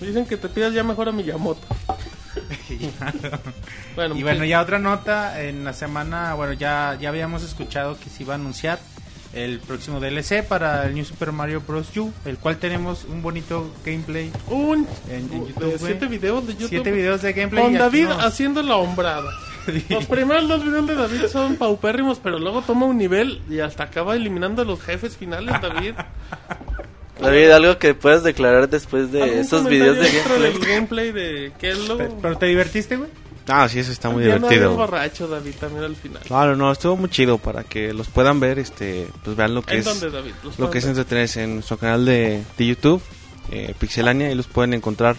[0.00, 1.66] Dicen que te pidas ya mejor a Miyamoto.
[3.94, 7.98] Bueno, Y pues, bueno, ya otra nota, en la semana, bueno, ya, ya habíamos escuchado
[7.98, 8.78] que se iba a anunciar
[9.36, 11.94] el próximo DLC para el New Super Mario Bros.
[11.96, 16.52] U, el cual tenemos un bonito gameplay un en, en de YouTube, siete videos de
[16.54, 16.68] YouTube.
[16.68, 17.64] Siete videos de gameplay.
[17.64, 19.30] Con David haciendo la hombrada.
[19.90, 23.84] Los primeros dos videos de David son paupérrimos, pero luego toma un nivel y hasta
[23.84, 25.94] acaba eliminando a los jefes finales, David.
[27.20, 30.74] David, algo que puedas declarar después de ¿Algún esos videos de gameplay.
[30.74, 31.96] gameplay de él luego...
[31.96, 33.10] Pero, pero te divertiste, güey.
[33.48, 34.66] Ah, sí, eso está muy no divertido.
[34.66, 36.22] había borracho, David, también al final.
[36.22, 39.74] Claro, no, estuvo muy chido para que los puedan ver, este, pues vean lo que
[39.74, 40.32] ¿En es dónde, David?
[40.58, 43.00] Lo que es entretenerse en nuestro canal de, de YouTube,
[43.52, 45.16] eh, Pixelania, y los pueden encontrar.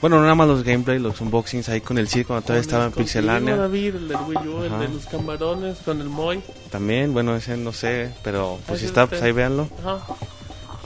[0.00, 2.84] Bueno, no nada más los gameplays, los unboxings ahí con el Cid cuando todavía estaba
[2.86, 3.56] en Pixelania.
[3.56, 6.40] David, el del Wii U, el de los camarones con el Moy.
[6.70, 9.10] También, bueno, ese no sé, pero pues si está, está.
[9.10, 9.68] pues ahí véanlo.
[9.84, 9.98] Ajá.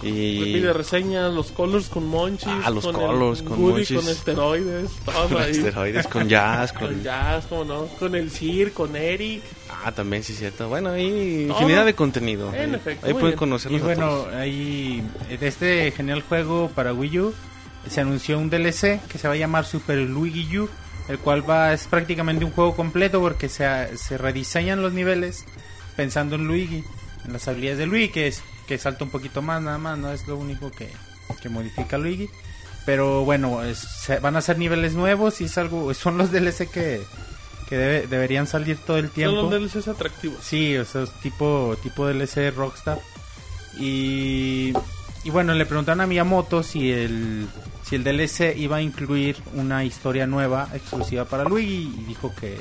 [0.02, 2.48] Le Y pide reseñas, los colors con monchis.
[2.64, 3.96] Ah, los con colors el con Woody monchis.
[4.00, 5.50] con esteroides, todo con ahí.
[5.52, 7.02] esteroides, con jazz, Con con...
[7.02, 9.42] Jazz, como no, con el Sir, con Eric.
[9.84, 10.68] Ah, también sí, cierto.
[10.68, 12.52] Bueno, hay infinidad de contenido.
[12.54, 14.34] En ahí, efecto, ahí pueden conocerlos Y a bueno, todos.
[14.34, 17.34] ahí de este genial juego para Wii U
[17.88, 20.68] se anunció un DLC que se va a llamar Super Luigi U,
[21.08, 25.44] el cual va es prácticamente un juego completo porque se, se rediseñan los niveles
[25.96, 26.84] pensando en Luigi,
[27.26, 28.42] en las habilidades de Luigi, que es
[28.72, 30.88] que salta un poquito más nada más, no es lo único que,
[31.42, 32.28] que modifica Luigi.
[32.86, 37.02] Pero bueno, es- van a ser niveles nuevos y es algo son los DLC que,
[37.68, 39.42] que debe- deberían salir todo el tiempo.
[39.42, 40.38] Son los DLCs atractivos.
[40.42, 42.98] Sí, o sea, tipo, tipo DLC Rockstar.
[43.78, 44.72] Y,
[45.24, 47.46] y bueno, le preguntaron a Miyamoto si el,
[47.86, 52.58] si el DLC iba a incluir una historia nueva exclusiva para Luigi y dijo que,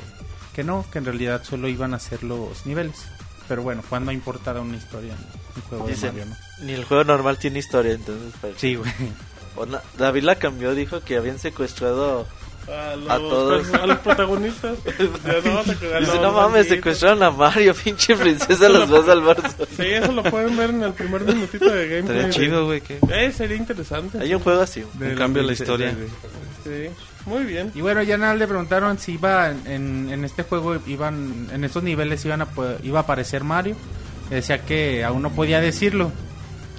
[0.54, 3.06] que no, que en realidad solo iban a ser los niveles.
[3.48, 5.18] Pero bueno, ¿cuándo ha importado una historia en
[5.56, 6.64] un juego de Dicen, Mario, no?
[6.66, 8.32] ni el juego normal tiene historia, entonces...
[8.40, 8.90] pues, Sí, güey.
[9.56, 12.26] o na- David la cambió, dijo que habían secuestrado...
[12.68, 13.74] A, los, A todos.
[13.74, 14.78] A los protagonistas.
[15.26, 16.66] Ya no, vas a quedar Dice, no mames, bandidos".
[16.68, 19.36] secuestraron a Mario, pinche princesa, los va a salvar.
[19.76, 22.18] Sí, eso lo pueden ver en el primer minutito de gameplay.
[22.20, 23.00] Estaría chido, güey, que...
[23.10, 24.18] Eh, sería interesante.
[24.20, 24.84] Hay un juego así.
[25.00, 25.92] Un cambio la historia.
[26.62, 26.88] Sí,
[27.26, 27.70] muy bien.
[27.74, 31.82] Y bueno, ya nada le preguntaron si iba en, en- este juego iban en estos
[31.82, 32.48] niveles iban a
[32.82, 33.76] iba a aparecer Mario.
[34.30, 36.10] Decía que aún no podía decirlo.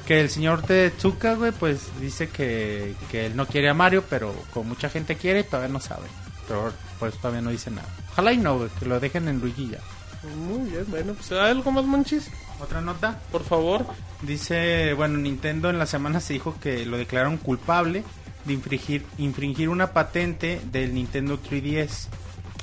[0.07, 4.35] Que el señor Tetsuka, güey, pues dice que, que él no quiere a Mario, pero
[4.53, 6.07] como mucha gente quiere, todavía no sabe.
[6.45, 7.87] Pero pues todavía no dice nada.
[8.11, 9.79] Ojalá y no, güey, que lo dejen en Luigi ya.
[10.35, 12.29] Muy bien, bueno, pues ¿hay algo más, Monchis?
[12.59, 13.17] Otra nota.
[13.31, 13.85] Por favor.
[14.21, 18.03] Dice, bueno, Nintendo en la semana se dijo que lo declararon culpable
[18.45, 22.07] de infringir, infringir una patente del Nintendo 3DS.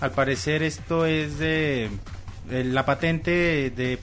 [0.01, 1.91] Al parecer esto es de,
[2.49, 3.99] de la patente de,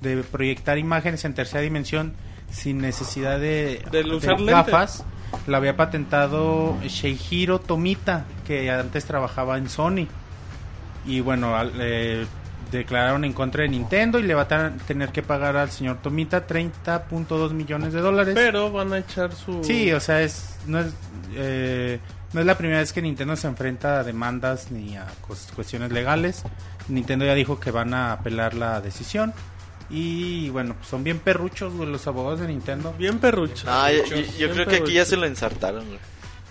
[0.00, 2.14] de proyectar imágenes en tercera dimensión
[2.50, 4.36] sin necesidad de, De usar
[4.66, 5.04] gafas.
[5.46, 10.06] La había patentado Sheihiro Tomita, que antes trabajaba en Sony.
[11.06, 12.26] Y bueno, al- eh,
[12.78, 16.46] declararon en contra de Nintendo y le va a tener que pagar al señor Tomita
[16.46, 18.34] 30.2 millones de dólares.
[18.34, 19.62] Pero van a echar su...
[19.64, 20.86] Sí, o sea, es no es
[21.34, 21.98] eh,
[22.32, 25.06] no es la primera vez que Nintendo se enfrenta a demandas ni a
[25.54, 26.42] cuestiones legales.
[26.88, 29.32] Nintendo ya dijo que van a apelar la decisión.
[29.90, 32.94] Y bueno, pues son bien perruchos güey, los abogados de Nintendo.
[32.98, 33.66] Bien perrucho.
[33.66, 35.98] No, yo, yo- yo Bien creo que aquí ya se lo ensartaron, güey.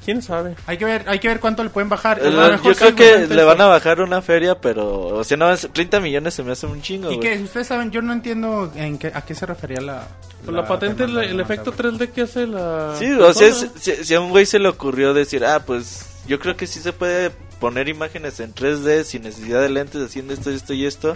[0.04, 0.56] ¿Quién sabe?
[0.66, 2.20] Hay que ver, hay que ver cuánto le pueden bajar.
[2.20, 5.08] Eh, A lo mejor Yo creo que le van a bajar una feria, pero...
[5.08, 7.92] O sea, no, es- 30 millones se me hace un chingo, Y que ustedes saben,
[7.92, 10.08] yo no entiendo en qué, a qué se refería la.
[10.44, 11.94] Con la, patente, el, efecto güey.
[11.94, 12.96] 3D que hace la.
[12.98, 13.72] Sí, o sea, persona.
[13.76, 16.66] si, si- si a un güey se le ocurrió decir, ah, pues yo creo que
[16.66, 17.30] sí se puede
[17.60, 21.16] poner imágenes en 3D sin necesidad de lentes haciendo esto, esto y esto.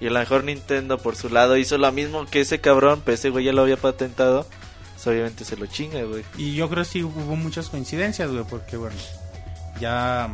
[0.00, 3.14] Y a lo mejor Nintendo por su lado hizo lo mismo que ese cabrón, pero
[3.14, 4.44] ese güey ya lo había patentado.
[5.04, 6.24] Pues obviamente se lo chinga, güey.
[6.38, 8.96] Y yo creo que sí hubo muchas coincidencias, güey, porque bueno,
[9.80, 10.28] ya.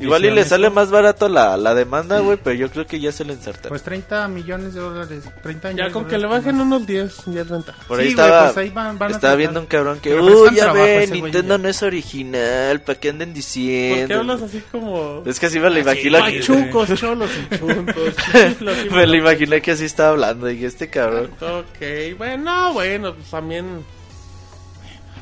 [0.00, 3.10] Igual y le sale más barato la, la demanda, güey, pero yo creo que ya
[3.10, 3.70] se le ensartaron.
[3.70, 5.24] Pues 30 millones de dólares.
[5.42, 7.82] 30 Ya millones con de que le bajen unos 10, ya es ventaja.
[7.88, 10.62] Por ahí Sí, estaba, pues ahí van- van estaba viendo un cabrón que, uy, ya
[10.66, 11.62] trabajo ve, ese güey Nintendo ya".
[11.64, 14.06] no es original, ¿para qué anden ¿Por diciendo?
[14.06, 15.22] qué hablas así como.?
[15.26, 16.16] Es que así me lo imaginé.
[16.20, 18.14] Pachucos, cholos y chuntos.
[18.92, 21.32] me lo imaginé que así estaba hablando, y este cabrón.
[21.40, 23.97] Ok, bueno, bueno, pues también.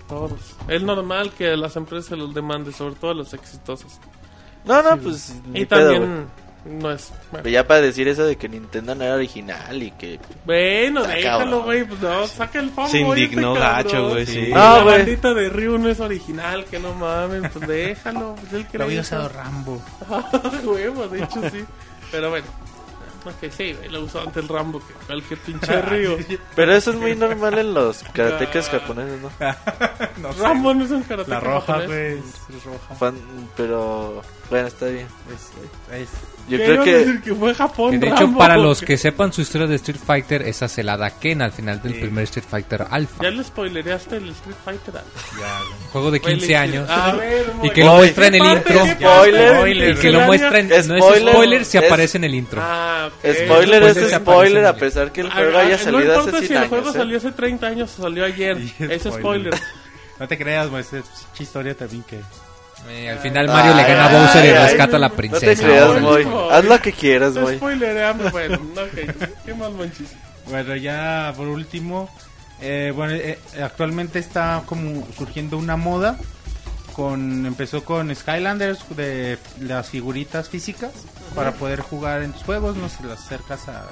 [0.09, 0.55] Todos.
[0.69, 3.99] Es normal que las empresas se los demanden, sobre todo los exitosos.
[4.65, 5.35] No, no, pues.
[5.49, 6.27] ni Y pedo, también
[6.65, 7.11] no es.
[7.31, 10.19] Bueno, Pero ya para decir eso de que Nintendo no era original y que.
[10.45, 11.85] bueno Está déjalo, güey.
[11.85, 12.91] Pues no, saca el fanboy.
[12.91, 13.85] Se este indignó cabrón.
[13.85, 14.49] gacho, güey, sí.
[14.51, 14.97] No, la güey.
[14.99, 17.51] bandita de Ryu no es original, que no mames.
[17.53, 18.35] Pues déjalo.
[18.41, 19.81] Pues el que Lo había usado Rambo.
[20.65, 21.65] Huevo, de hecho sí.
[22.11, 22.47] Pero bueno.
[23.27, 26.17] Ok, sí, güey, lo usó ante el Rambo que cualquier pinche Ryu.
[26.55, 29.31] Pero eso es muy normal en los karatecas japoneses, ¿no?
[30.23, 30.41] No sé.
[30.43, 31.89] Rambo no es un karate La roja, japonés.
[31.89, 32.57] güey.
[32.59, 32.95] Es roja.
[32.95, 34.23] Fan- pero.
[34.49, 35.07] Bueno, está bien.
[35.35, 36.09] Es- es-
[36.49, 36.97] Yo ¿Qué creo que.
[36.99, 38.39] decir que fue Japón, Que de hecho, Rambo?
[38.39, 41.51] para los que sepan su historia de Street Fighter, esa se la da Ken al
[41.51, 43.25] final del primer Street Fighter Alpha.
[43.25, 44.95] Ya le spoilereaste el Street Fighter.
[45.93, 46.89] Juego de 15 Güey, años.
[47.19, 48.85] Ver, Y que lo Oye, muestra en el ¿qué intro.
[48.85, 49.91] qué Spoiler.
[49.91, 50.69] Y que lo muestra en...
[50.69, 51.65] No es Spoiler.
[51.65, 52.61] si aparece en el intro.
[52.63, 53.11] Ah.
[53.25, 56.41] Spoiler es spoiler a pesar que el Ah, juego ah, haya no salido importa hace
[56.41, 56.95] si 100 el juego años.
[56.95, 56.99] ¿eh?
[56.99, 58.59] salió hace 30 años o salió ayer.
[58.79, 59.55] Es spoiler.
[60.21, 60.73] No te creas.
[60.73, 61.05] Es es
[61.41, 62.21] historia también que.
[62.89, 65.09] Eh, al final Mario le Ay, gana a ay, Bowser y ay, rescata a la
[65.09, 65.47] No princesa.
[65.47, 66.01] te creas.
[66.01, 66.27] Moy.
[66.51, 67.57] Haz lo que quieras, Te Moy.
[67.57, 68.57] spoilereamos, bueno.
[68.77, 70.09] Ok, qué mal manchis.
[70.49, 72.09] Bueno, ya por último,
[72.61, 76.17] eh, bueno, eh, actualmente está como surgiendo una moda.
[76.93, 80.93] Con, empezó con Skylanders de las figuritas físicas
[81.35, 83.85] para poder jugar en tus juegos, no sé, las acercas al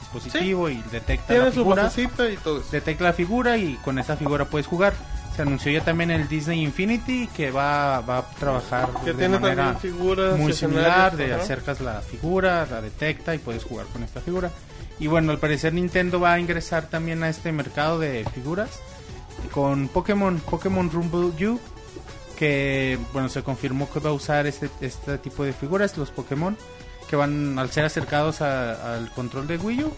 [0.00, 2.68] dispositivo y detecta la Tiene su figura, basecita y todo eso.
[2.70, 4.92] detecta la figura y con esa figura puedes jugar.
[5.40, 9.38] Se anunció ya también el Disney Infinity que va, va a trabajar Que de tiene
[9.38, 10.38] manera figuras.
[10.38, 11.42] muy similar, de ajá.
[11.42, 14.50] acercas la figura, la detecta y puedes jugar con esta figura.
[14.98, 18.68] Y bueno, al parecer Nintendo va a ingresar también a este mercado de figuras
[19.50, 21.58] con Pokémon, Pokémon Rumble U,
[22.38, 26.54] que bueno, se confirmó que va a usar este, este tipo de figuras, los Pokémon,
[27.08, 29.92] que van al ser acercados a- al control de Wii U,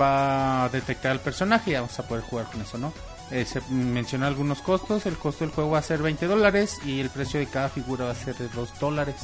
[0.00, 2.92] va a detectar al personaje y vamos a poder jugar con eso, ¿no?
[3.30, 6.98] Eh, se mencionó algunos costos, el costo del juego va a ser 20 dólares y
[7.00, 9.14] el precio de cada figura va a ser de 2 dólares.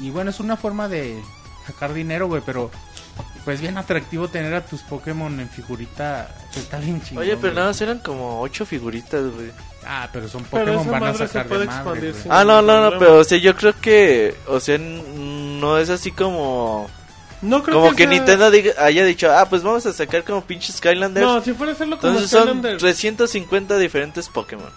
[0.00, 1.22] Y bueno, es una forma de
[1.66, 2.70] sacar dinero, güey, pero
[3.44, 7.22] pues bien atractivo tener a tus Pokémon en figurita, pues, está bien chingón.
[7.24, 9.50] Oye, pero nada más eran como 8 figuritas, güey.
[9.86, 12.98] Ah, pero son Pokémon, van a sacar de madre, Ah, no, no, no, problema.
[12.98, 16.88] pero o sea, yo creo que, o sea, no es así como,
[17.42, 20.42] No creo como que sea- Nintendo diga- haya dicho, ah, pues vamos a sacar como
[20.42, 21.26] pinches Skylanders.
[21.26, 22.78] No, si fuera a hacerlo como Entonces son Skylander.
[22.78, 24.70] 350 diferentes Pokémon.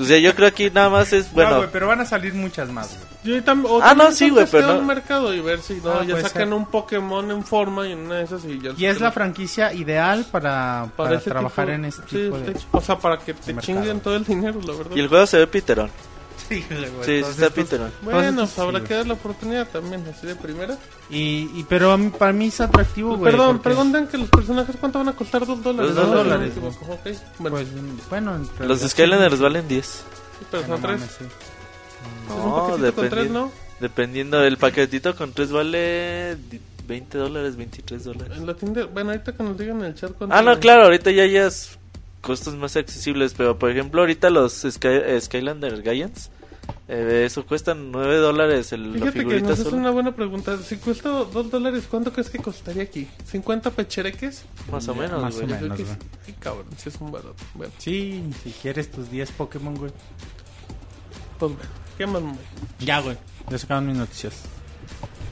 [0.00, 2.34] O sea, yo creo que nada más es, No, bueno, güey, pero van a salir
[2.34, 2.96] muchas más.
[3.22, 6.04] Yo o Ah, no, sí, güey, pero no- un mercado y ver si no, Ah,
[6.04, 6.52] ya sacan ser.
[6.54, 9.72] un Pokémon en forma y en una de esas y ya Y es la franquicia
[9.72, 12.56] ideal para, para, ese trabajar tipo- en este sí, tipo de...
[12.72, 13.60] O sea, para que te mercado.
[13.78, 14.96] chinguen todo el dinero, la verdad.
[14.96, 15.90] y el juego se ve piterón.
[16.48, 17.90] Sí, güey, Sí, sí está piterón.
[18.02, 18.88] Bueno, pues sí, habrá güey.
[18.88, 20.78] que dar la oportunidad también, así de primera.
[21.10, 23.30] Y, y- pero a mí- para mí es atractivo, güey.
[23.32, 25.94] Perdón, porque- preguntan que los personajes cuánto van a costar, dos dólares.
[25.94, 26.12] Dos ¿no?
[26.14, 27.16] No dólares, equivoco, ok.
[27.38, 29.86] Bueno, Pues, bueno, en Los Skylanders valen 10.
[29.86, 30.02] sí,
[30.50, 31.00] pero sí, son no tres.
[31.18, 31.24] sí.
[31.24, 33.52] Es un No, tres, dependiendo, ¿no?
[33.80, 38.36] dependiendo, el paquetito con 3 vale di- 20 dólares, 23 dólares.
[38.38, 40.34] En la tienda, bueno, ahorita que nos digan en el chat cuánto.
[40.36, 41.78] Ah, no, claro, ahorita ya hay es
[42.20, 46.30] costos más accesibles, pero por ejemplo ahorita los Sky, eh, Skylander Giants,
[46.88, 50.56] eh, eso cuestan 9 dólares el, la Fíjate que nos es una buena pregunta.
[50.58, 53.08] Si cuesta dos dólares, ¿cuánto crees que costaría aquí?
[53.32, 54.44] ¿50 pechereques?
[54.70, 55.48] Más o menos, más o güey.
[55.48, 55.96] Creo menos, güey.
[56.26, 56.32] sí.
[56.38, 57.34] Cabrón, sí es un barato.
[57.54, 59.90] Bueno, Sí, si quieres tus 10 Pokémon, güey.
[61.38, 61.70] pues bueno.
[61.98, 62.36] ¿Qué más, Moy?
[62.80, 63.16] Ya, güey.
[63.48, 64.42] Ya sacaron mis noticias.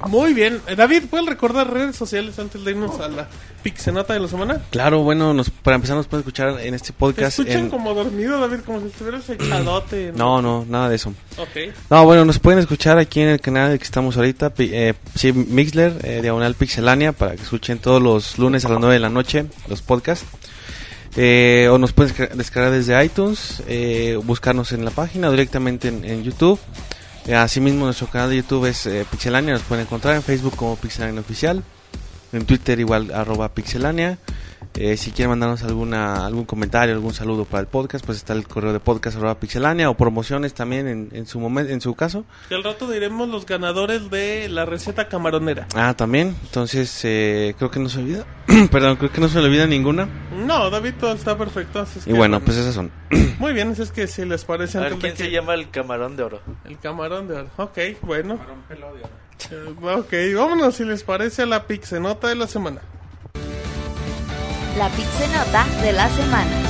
[0.07, 0.61] Muy bien.
[0.67, 3.27] Eh, David, ¿puedes recordar redes sociales antes de irnos a la
[3.63, 4.61] pixenata de la semana?
[4.71, 7.39] Claro, bueno, nos, para empezar nos pueden escuchar en este Te podcast.
[7.39, 10.13] escuchan en- como dormido, David, como si estuvieras echadote.
[10.15, 11.15] No, no, nada de eso.
[11.39, 11.73] Ok.
[11.91, 15.95] No, bueno, nos pueden escuchar aquí en el canal que estamos ahorita, eh, sí, Mixler,
[16.03, 19.47] eh, Diagonal Pixelania, para que escuchen todos los lunes a las 9 de la noche
[19.69, 20.27] los podcasts.
[21.17, 25.87] Eh, o nos pueden desca- descargar desde iTunes, eh, buscarnos en la página o directamente
[25.89, 26.59] en, en YouTube.
[27.27, 30.77] Eh, asimismo, nuestro canal de YouTube es eh, Pixelania, nos pueden encontrar en Facebook como
[30.77, 31.63] Pixelania Oficial,
[32.33, 34.19] en Twitter igual arroba Pixelania.
[34.77, 38.49] Eh, si quieren mandarnos alguna algún comentario, algún saludo para el podcast, pues está el
[38.49, 42.25] correo de podcast arroba Pixelania o promociones también en, en su momento, en su caso.
[42.49, 45.69] Que al rato diremos los ganadores de la receta camaronera.
[45.77, 46.35] Ah, también.
[46.45, 48.25] Entonces, eh, creo que no se olvida.
[48.73, 50.09] Perdón, creo que no se le olvida ninguna.
[50.45, 51.79] No, David, todo está perfecto.
[51.81, 52.91] así es Y que, bueno, pues esas son.
[53.39, 55.55] Muy bien, así es que si les parece A ver, de ¿quién se que- llama
[55.55, 56.41] el camarón de oro?
[56.65, 57.49] El camarón de oro.
[57.59, 58.41] Ok, bueno.
[59.51, 62.81] Eh, ok, vámonos si les parece a la pixenota de la semana.
[64.79, 66.61] La Pixenota de la semana.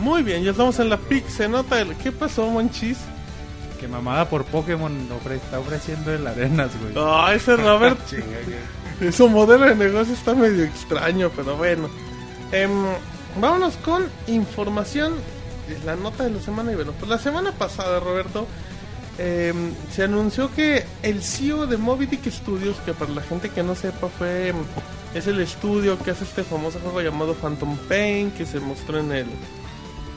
[0.00, 1.96] Muy bien, ya estamos en la pixenota del...
[1.96, 2.98] ¿Qué pasó, Monchis?
[3.78, 6.92] Que mamada por Pokémon ofre- está ofreciendo el Arenas, güey.
[6.96, 7.98] Ah, ese Robert.
[9.12, 11.88] Su modelo de negocio está medio extraño, pero bueno.
[12.50, 12.70] Em,
[13.40, 15.14] vámonos con información.
[15.68, 16.72] de La nota de la semana.
[16.72, 18.46] Y bueno, pues la semana pasada, Roberto,
[19.18, 23.62] em, se anunció que el CEO de Moby Dick Studios, que para la gente que
[23.62, 24.56] no sepa, fue em,
[25.14, 29.12] es el estudio que hace este famoso juego llamado Phantom Pain, que se mostró en
[29.12, 29.26] el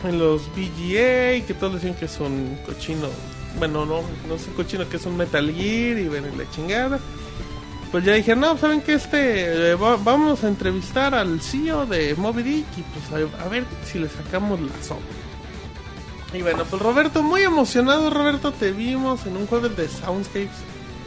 [0.04, 3.08] en los VGA, que todos decían que es un cochino.
[3.58, 7.00] Bueno, no, no es un cochino, que es un Metal Gear y ven la chingada.
[7.92, 12.14] Pues ya dijeron, no, saben que este, eh, va- vamos a entrevistar al CEO de
[12.16, 15.06] Moby Dick y pues a ver si le sacamos la sombra.
[16.36, 20.50] Y bueno, pues Roberto, muy emocionado, Roberto, te vimos en un jueves de Soundscapes,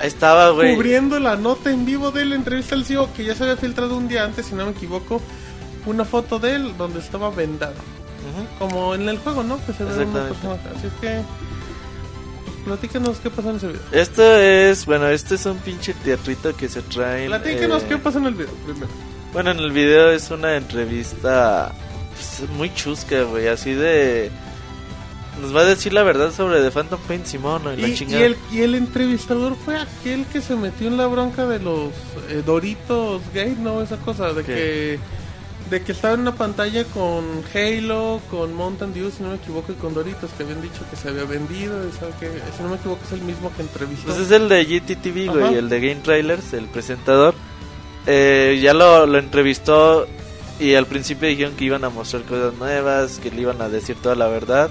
[0.01, 0.75] Ahí estaba, güey.
[0.75, 3.97] cubriendo la nota en vivo de la entrevista al CEO, que ya se había filtrado
[3.97, 5.21] un día antes, si no me equivoco,
[5.87, 7.75] una foto de él donde estaba vendado.
[8.59, 9.59] Como en el juego, ¿no?
[9.67, 10.55] Que se ve una persona.
[10.77, 11.21] Así es que,
[12.45, 13.83] pues, platícanos qué pasó en ese video.
[13.93, 17.29] Esto es, bueno, este es un pinche teatrito que se traen.
[17.29, 18.89] Platíquenos eh, qué pasó en el video primero.
[19.33, 21.73] Bueno, en el video es una entrevista
[22.15, 24.31] pues, muy chusca, güey, así de...
[25.41, 27.95] Nos va a decir la verdad sobre The Phantom Pain Simón y, la Y, y
[27.95, 28.25] chingada.
[28.25, 31.91] el, y el entrevistador fue aquel que se metió en la bronca de los
[32.29, 33.83] eh, Doritos gay, ¿no?
[33.83, 34.55] Esa cosa de ¿Qué?
[34.55, 34.99] que
[35.71, 37.25] de que estaba en una pantalla con
[37.55, 40.97] Halo, con Mountain Dew, si no me equivoco, y con Doritos, que habían dicho que
[40.97, 44.07] se había vendido, y sabe que, si no me equivoco es el mismo que entrevistó.
[44.07, 47.35] Pues es el de GTTV, güey, el de Game Trailers, el presentador.
[48.07, 50.07] Eh, ya lo, lo entrevistó
[50.59, 53.97] y al principio dijeron que iban a mostrar cosas nuevas, que le iban a decir
[53.97, 54.71] toda la verdad.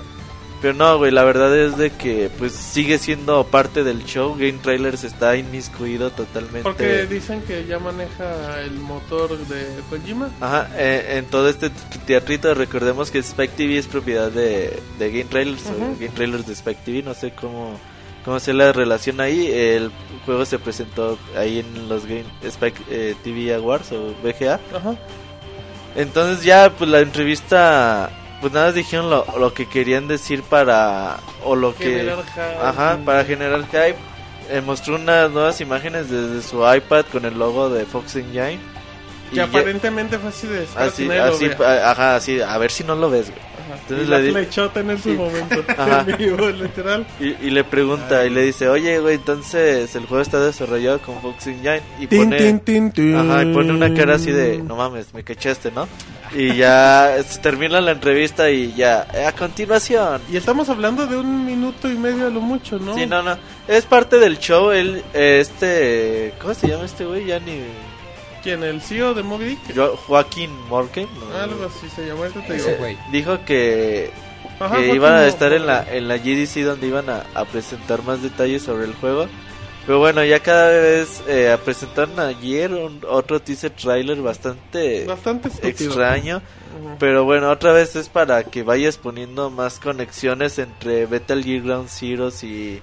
[0.62, 4.34] Pero no, güey, la verdad es de que pues sigue siendo parte del show.
[4.34, 6.64] Game Trailers está inmiscuido totalmente.
[6.64, 10.32] Porque dicen que ya maneja el motor de Kojima.
[10.42, 11.70] Ajá, eh, en todo este
[12.08, 15.78] teatrito recordemos que Spike TV es propiedad de, de Game Trailers o.
[16.00, 17.80] Game Trailers de Spike TV, no sé cómo
[18.26, 19.48] cómo se la relación ahí.
[19.48, 19.92] El
[20.26, 24.60] juego se presentó ahí en los Game Spike eh, TV Awards o VGA.
[24.76, 24.96] Ajá.
[25.96, 28.10] Entonces ya pues la entrevista
[28.42, 31.86] pues nada más dijeron lo, lo que querían decir para o lo que
[32.24, 32.58] hype.
[32.62, 33.96] Ajá, para generar hype.
[34.50, 38.60] Eh, mostró unas nuevas imágenes desde su iPad con el logo de Fox Engine.
[39.30, 41.46] Que ya- aparentemente fue así de Así, así,
[41.84, 43.42] ajá, así, a ver si no lo ves, güey.
[43.76, 45.18] Entonces y la le flechota en ese Sí.
[45.18, 45.64] momento.
[45.78, 46.06] Ajá.
[46.08, 47.06] En vivo, literal.
[47.20, 51.22] Y, y le pregunta y le dice, oye, güey, entonces el juego está desarrollado con
[51.22, 51.82] Fox Engine.
[52.00, 53.16] Y Tin, pone, tin, tin.
[53.16, 55.88] ajá, y pone una cara así de, no mames, me cachaste, ¿no?
[56.36, 60.22] Y ya se termina la entrevista y ya, eh, a continuación.
[60.32, 62.96] Y estamos hablando de un minuto y medio a lo mucho, ¿no?
[62.96, 63.38] Sí, no, no,
[63.68, 67.26] es parte del show, eh, este, ¿cómo se llama este güey?
[67.26, 67.62] Ya ni...
[68.48, 68.64] ¿Quién?
[68.64, 69.78] ¿El CEO de Moby Dick?
[70.08, 71.06] Joaquín Morgan.
[71.20, 71.38] ¿no?
[71.38, 72.66] Algo así se llama, ahorita te digo.
[72.70, 72.98] Ese güey.
[73.12, 74.10] Dijo que
[74.58, 78.04] Ajá, que iban a estar en la, en la GDC donde iban a, a presentar
[78.04, 79.28] más detalles sobre el juego.
[79.86, 85.72] Pero bueno, ya cada vez eh, presentaron ayer un- otro teaser trailer bastante Bastante estúpido.
[85.90, 86.42] extraño.
[87.00, 91.90] Pero bueno, otra vez es para que vayas poniendo más conexiones entre Metal Gear Ground
[91.90, 92.80] Zeroes y,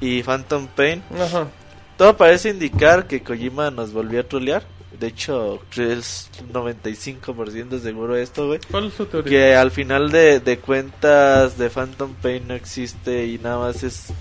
[0.00, 1.02] y Phantom Pain.
[1.20, 1.48] Ajá.
[1.96, 4.62] Todo parece indicar que Kojima nos volvió a trolear.
[5.00, 8.60] De hecho, es 95% seguro esto, güey.
[8.70, 9.30] ¿Cuál es tu teoría?
[9.30, 14.12] Que al final de, de cuentas de Phantom Pain no existe y nada más es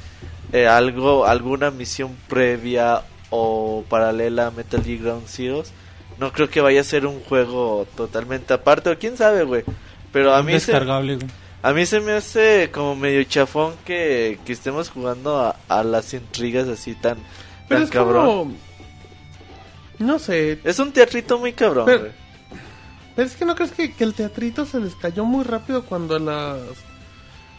[0.54, 5.74] eh, algo, alguna misión previa o paralela a Metal Gear Ground Zeroes.
[6.18, 9.66] No creo que vaya a ser un juego totalmente aparte, o quién sabe, güey.
[10.14, 11.20] Pero a mí, se, güey.
[11.62, 16.14] a mí se me hace como medio chafón que, que estemos jugando a, a las
[16.14, 17.18] intrigas así tan,
[17.68, 18.26] Pero tan es cabrón.
[18.26, 18.69] como...
[20.00, 20.60] No sé.
[20.64, 22.12] Es un teatrito muy cabrón, Pero- güey.
[23.16, 26.16] Pero es que no crees que, que el teatrito se les cayó muy rápido cuando
[26.16, 26.58] a las...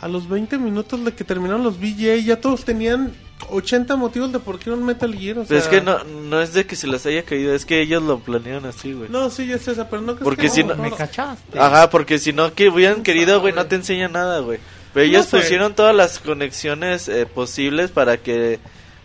[0.01, 3.13] a los 20 minutos de que terminaron los VJ, ya todos tenían
[3.51, 5.39] 80 motivos de por qué un Metal Gear.
[5.41, 7.67] O sea, Pero es que no, no es de que se les haya caído, es
[7.67, 9.11] que ellos lo planearon así, güey.
[9.11, 11.59] No, sí, ya sé esa, pero no crees Porque que si no, no- Me cachaste.
[11.59, 14.61] Ajá, porque si no que hubieran querido, güey, no te enseña nada, güey.
[14.95, 15.37] Pero ellos sé.
[15.39, 18.59] pusieron todas las conexiones eh, posibles para que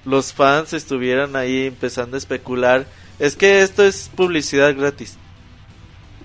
[0.06, 2.86] los fans estuvieran ahí empezando a especular.
[3.20, 5.18] Es que esto es publicidad gratis.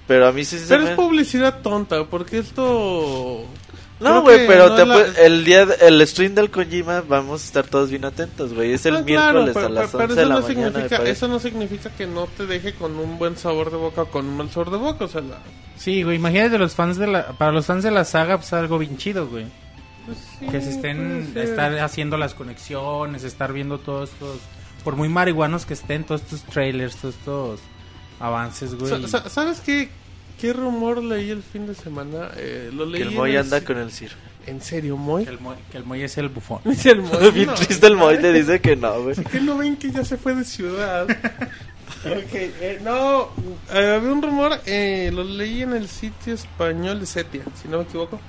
[0.06, 0.90] Pero a mí sí se Pero me...
[0.90, 3.44] es publicidad tonta, porque esto...
[4.00, 7.42] No, güey, que pero no te la- el día de- el stream del Kojima vamos
[7.42, 8.72] a estar todos bien atentos, güey.
[8.72, 11.02] Es el Ah, miércoles a las pero 11 eso de la no mañana, significa.
[11.04, 14.24] Eso no significa que no te deje con un buen sabor de boca o con
[14.26, 15.38] un mal sabor de boca, o sea, la-
[15.76, 18.78] Sí, güey, imagínate los fans de la, para los fans de la saga, pues algo
[18.78, 19.44] bien chido, güey.
[20.06, 24.38] pues sí, que se estén, estar haciendo las conexiones, estar viendo todos estos,
[24.80, 27.60] por muy marihuanos que estén, todos estos trailers, todos estos
[28.18, 28.90] avances, güey.
[28.90, 29.88] Sa- sa- ¿Sabes qué,
[30.40, 32.30] qué rumor leí el fin de semana?
[32.36, 34.14] Eh, lo leí Que el en Moy anda con el Ciro.
[34.46, 35.24] ¿En serio, Moy?
[35.24, 36.60] que, el Moy, que el Moy es el bufón.
[36.64, 37.30] Dice el Moy.
[37.30, 39.14] Bien no, triste el Moy te dice que no, güey.
[39.16, 41.06] ¿Qué no ven que ya se fue de ciudad?
[42.04, 43.28] ok, eh, no,
[43.72, 47.78] eh, había un rumor, eh, lo leí en el sitio español de Setia, si no
[47.78, 48.20] me equivoco.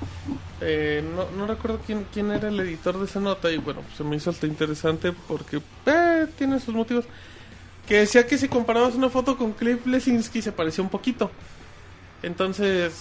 [0.61, 3.95] Eh, no, no recuerdo quién, quién era el editor de esa nota y bueno, pues
[3.97, 7.05] se me hizo hasta interesante porque eh, tiene sus motivos.
[7.87, 11.31] Que decía que si comparabas una foto con Cliff Lesinski se parecía un poquito.
[12.23, 12.93] Entonces,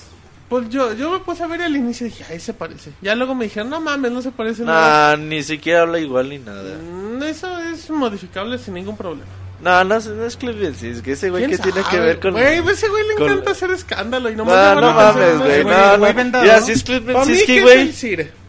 [0.48, 2.92] pues yo, yo me puse a ver el inicio y dije, ahí se parece.
[3.02, 5.16] Ya luego me dijeron, no mames, no se parece nada.
[5.16, 6.78] Nah, ni siquiera habla igual ni nada.
[6.78, 9.30] Mm, Eso es modificable sin ningún problema.
[9.62, 10.36] No, no, es- no es
[10.90, 12.06] es que ese güey que ¿Quién tiene que sabe?
[12.06, 12.32] ver con...
[12.32, 15.64] Güey, pues ese güey le con- encanta hacer escándalo y No, no pensar mames, güey,
[15.64, 15.98] no, no.
[16.42, 16.66] Mira, ¿no?
[16.66, 16.82] si es
[17.58, 17.92] es güey,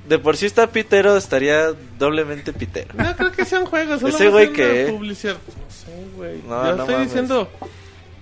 [0.08, 2.94] de por sí está pitero, estaría doblemente pitero.
[2.96, 5.36] No creo que sean juegos, solo Ese güey que- publicidad.
[5.36, 6.38] No sé, güey.
[6.48, 7.08] No, Yo no estoy mames.
[7.10, 7.50] diciendo,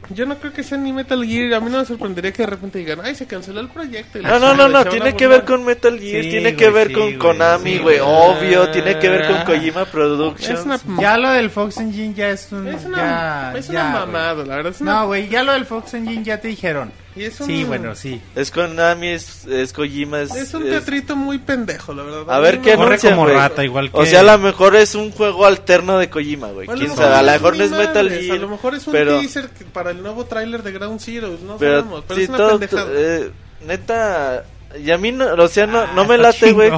[0.09, 1.53] yo no creo que sea ni Metal Gear.
[1.53, 4.19] A mí no me sorprendería que de repente digan, ay, se canceló el proyecto.
[4.19, 6.93] No, no, no, no, tiene que ver con Metal Gear, Sí, tiene que ver sí,
[6.93, 10.65] con güey, Konami, sí, güey, obvio, tiene que ver con Kojima Productions.
[10.65, 12.67] una, Ya lo del Fox Engine ya es un...
[12.67, 14.05] es una, ya, es ya, una güey.
[14.05, 14.71] mamada, la verdad.
[14.73, 16.91] Es una, No, güey, ya lo del Fox Engine ya te dijeron.
[17.19, 18.21] Y es un, Sí, bueno, sí.
[18.35, 20.33] Es Konami, es, es Kojima, es...
[20.35, 22.23] Es un es- teatrito muy pendejo, la verdad.
[22.35, 23.35] A ver qué me- Corre anuncian, como güey.
[23.35, 23.97] rata, igual que...
[23.97, 26.65] O sea, a lo mejor es un juego alterno de Kojima, güey.
[26.67, 28.37] Bueno, Quién a lo sabe, a lo mejor no es Metal Gear.
[28.37, 31.57] A lo mejor es un pero, teaser para el nuevo tráiler de Ground Zero, no
[31.57, 32.89] pero, sabemos, pero sí, es una todo, pendejada.
[32.93, 33.31] eh,
[33.65, 34.45] neta,
[34.77, 36.69] y a mí, no, o sea, no, Ah, no me está late, güey.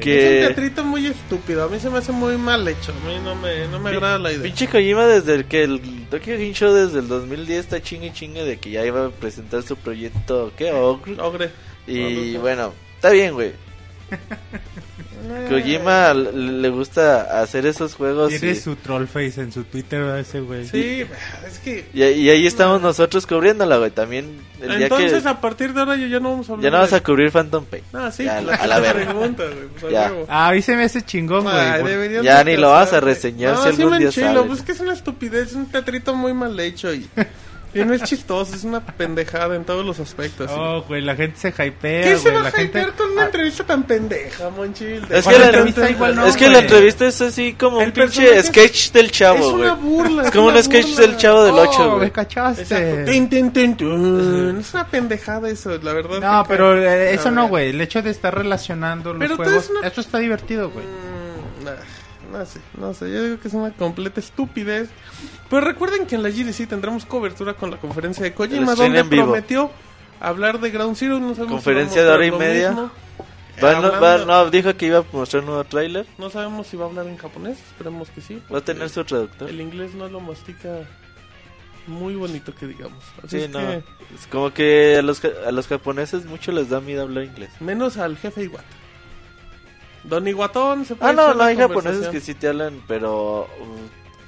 [0.00, 3.06] que- Es un teatrito muy estúpido, a mí se me hace muy mal hecho, a
[3.08, 4.42] mí no me, no me agrada la idea.
[4.42, 8.42] Pinche Kojima desde el que el Tokyo Game Show desde el 2010 está chingue chingue
[8.44, 10.72] de que ya iba a presentar su proyecto, ¿qué?
[10.72, 11.16] Ogre.
[11.20, 11.50] Ogre.
[11.86, 12.38] Y Ogre.
[12.38, 13.52] bueno, está bien, güey.
[15.48, 18.30] Kojima le, gusta hacer esos juegos.
[18.30, 20.66] Tiene y- su troll face en su Twitter, ¿verdad, ese güey.
[20.66, 21.04] Sí,
[21.46, 21.86] es que...
[21.92, 23.90] Y, y ahí estamos nosotros cubriéndola, güey.
[23.90, 26.64] También el día Entonces, que a partir de ahora ya, ya no vamos a hablar
[26.64, 27.82] ya no vas de- a cubrir Phantom Pain.
[27.92, 29.12] Ah, sí, Ya, pues, a la verga.
[29.14, 30.06] pues, a Ya.
[30.12, 30.26] huevo.
[30.28, 31.82] Ah, a mí se me hace chingón, güey.
[31.84, 34.42] Deberías Ya ni lo vas a reseñar no, si sí algún me día enchilo, sales.
[34.46, 37.08] pues es que es una estupidez, es un teatrito muy mal hecho y,
[37.74, 40.50] y no es chistoso, es una pendejada en todos los aspectos.
[40.52, 43.64] Oh, güey, la gente se hypea, ¿Qué se va a hypear con una Ah, entrevista
[43.64, 45.04] tan pendeja, Monchil?
[45.10, 47.92] Es que, la entrevista igual no, es que la entrevista es así como El un
[47.92, 49.62] pinche es- sketch del es chavo, güey.
[49.62, 50.22] una burla.
[50.24, 51.00] Es como un sketch burla.
[51.06, 52.10] del chavo del oh, 8, me güey.
[52.10, 53.04] cachaste.
[53.04, 54.58] Tin, tun.
[54.60, 56.20] Es una pendejada eso, la verdad.
[56.20, 57.70] No, que- pero eh, eso no, güey.
[57.70, 60.84] El hecho de estar relacionando los juegos, es una- eso está divertido, güey.
[60.86, 64.88] Mm, nah, no sé, no sé, yo digo que es una completa estupidez.
[65.50, 69.70] Pero recuerden que en la GDC tendremos cobertura con la conferencia de Kojima, donde prometió
[70.20, 71.18] hablar de Ground Zero.
[71.18, 72.70] No sabemos Conferencia si de hora y media.
[72.70, 72.90] mismo.
[73.64, 76.06] Va- no, va- no, dijo que iba a mostrar un nuevo tráiler.
[76.18, 78.40] no sabemos si va a hablar en japonés, esperemos que sí.
[78.52, 79.48] Va a tener su traductor.
[79.50, 80.86] El inglés no lo mastica
[81.88, 83.02] muy bonito que digamos.
[83.24, 83.58] Así Sí, es no.
[83.58, 83.76] que
[84.14, 87.50] Es como que a los, a los japoneses mucho les da miedo hablar inglés.
[87.58, 88.64] menos al jefe Iwata.
[90.04, 92.80] Don Iguatón se Ah, puede no, echar no, la hay japoneses que sí te hablan,
[92.86, 93.48] pero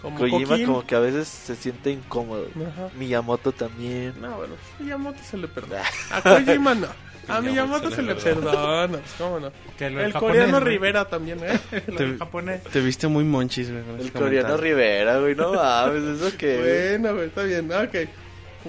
[0.03, 0.67] como Kojima Coquín.
[0.67, 2.47] como que a veces se siente incómodo.
[2.57, 2.89] Ajá.
[2.99, 4.15] Miyamoto también.
[4.21, 5.83] No, bueno, Miyamoto se le perdona.
[6.11, 6.89] A Kojima no.
[7.29, 8.99] A Miyamoto se se le perdona.
[8.99, 9.53] Pues, ¿Cómo no?
[9.79, 10.73] Que lo El japonés, coreano güey.
[10.75, 11.61] Rivera también, ¿eh?
[11.87, 12.63] Lo Te- japonés.
[12.65, 13.83] Te viste muy monchis, güey.
[14.01, 14.57] El coreano comentario.
[14.57, 16.97] Rivera, güey, no mames, eso que...
[16.99, 17.71] Bueno, güey, está bien.
[17.71, 18.09] Ok.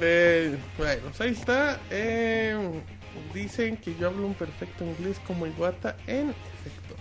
[0.01, 1.79] Eh, bueno, pues ahí está.
[1.89, 2.55] Eh,
[3.33, 6.95] dicen que yo hablo un perfecto inglés como Iwata, en efecto.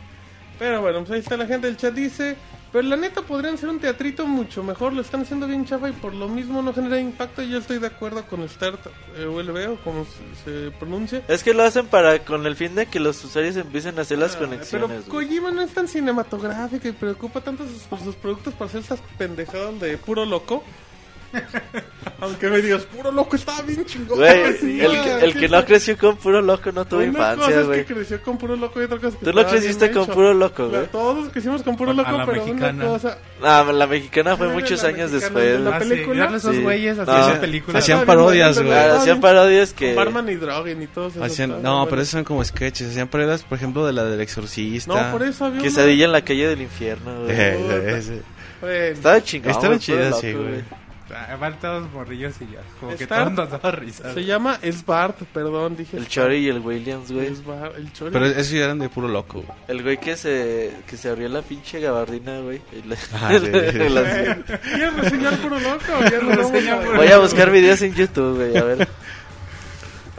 [0.59, 1.93] Pero bueno, pues ahí está la gente del chat.
[1.95, 2.37] Dice:
[2.73, 4.93] Pero la neta podrían ser un teatrito mucho mejor.
[4.93, 7.43] Lo están haciendo bien chafa y por lo mismo no genera impacto.
[7.43, 8.81] Yo estoy de acuerdo con Start
[9.17, 11.23] eh, ULB o como se, se pronuncia.
[11.27, 14.19] Es que lo hacen para con el fin de que los usuarios empiecen a hacer
[14.19, 15.03] las Ah, conexiones.
[15.05, 15.11] Pero.
[15.13, 19.01] Kojima no es tan cinematográfico y preocupa tanto sus, por sus productos para hacer estas
[19.19, 20.63] pendejadas de puro loco.
[22.23, 24.19] Aunque me digas, puro loco, estaba bien chingón.
[24.19, 27.13] Güey, Sí, el, güey, que- el que no creció con puro loco no tuvo Una
[27.13, 27.85] cosa infancia, es güey.
[27.87, 29.95] que creció con puro loco y otra cosa es que Tú no estaba creciste bien
[29.95, 30.13] con hecho.
[30.15, 30.87] puro loco, La- güey.
[30.89, 32.85] Todos crecimos con puro A loco, la pero mexicana.
[32.85, 33.19] una cosa...
[33.43, 35.61] Ah, la mexicana fue La muchos mexicana años de después.
[35.61, 36.23] la Ah, sí, película?
[36.25, 36.63] darle esos Sí.
[36.63, 37.03] güeyes No.
[37.05, 37.83] hacían películas.
[37.83, 38.73] Hacían parodias, güey.
[38.75, 39.95] Ah, hacían parodias que...
[39.95, 41.25] Barman y Drogen y todos esos.
[41.27, 42.91] Hacían, no, pero esos son como sketches.
[42.91, 44.93] Hacían parodias, por ejemplo, de la del exorcista.
[45.07, 47.35] No, por eso había Quesadilla en la calle del infierno, güey.
[47.41, 48.21] Eh.
[48.61, 50.65] Bueno, Estaba chingón, Estaba güey, chido, puro sí, loco, güey.
[51.15, 52.61] Ah, Van todos morrillos y ya.
[52.79, 54.15] Como que Star- todos nos daba risa.
[54.15, 55.97] Se llama Sbart, perdón, dije.
[55.97, 57.35] El Chori y el Williams, güey.
[57.35, 58.13] Sbart, el Chori.
[58.13, 59.43] Pero esos ya eran de puro loco.
[59.43, 59.59] güey.
[59.69, 62.61] El güey que se, que se abrió la pinche gabardina, güey.
[62.73, 63.89] y le- Ah, sí, sí.
[63.89, 65.85] la- ¿Quieres reseñar puro loco?
[65.99, 66.97] o Ya nos vamos a...
[66.97, 68.89] Voy a buscar videos en YouTube, güey, a ver.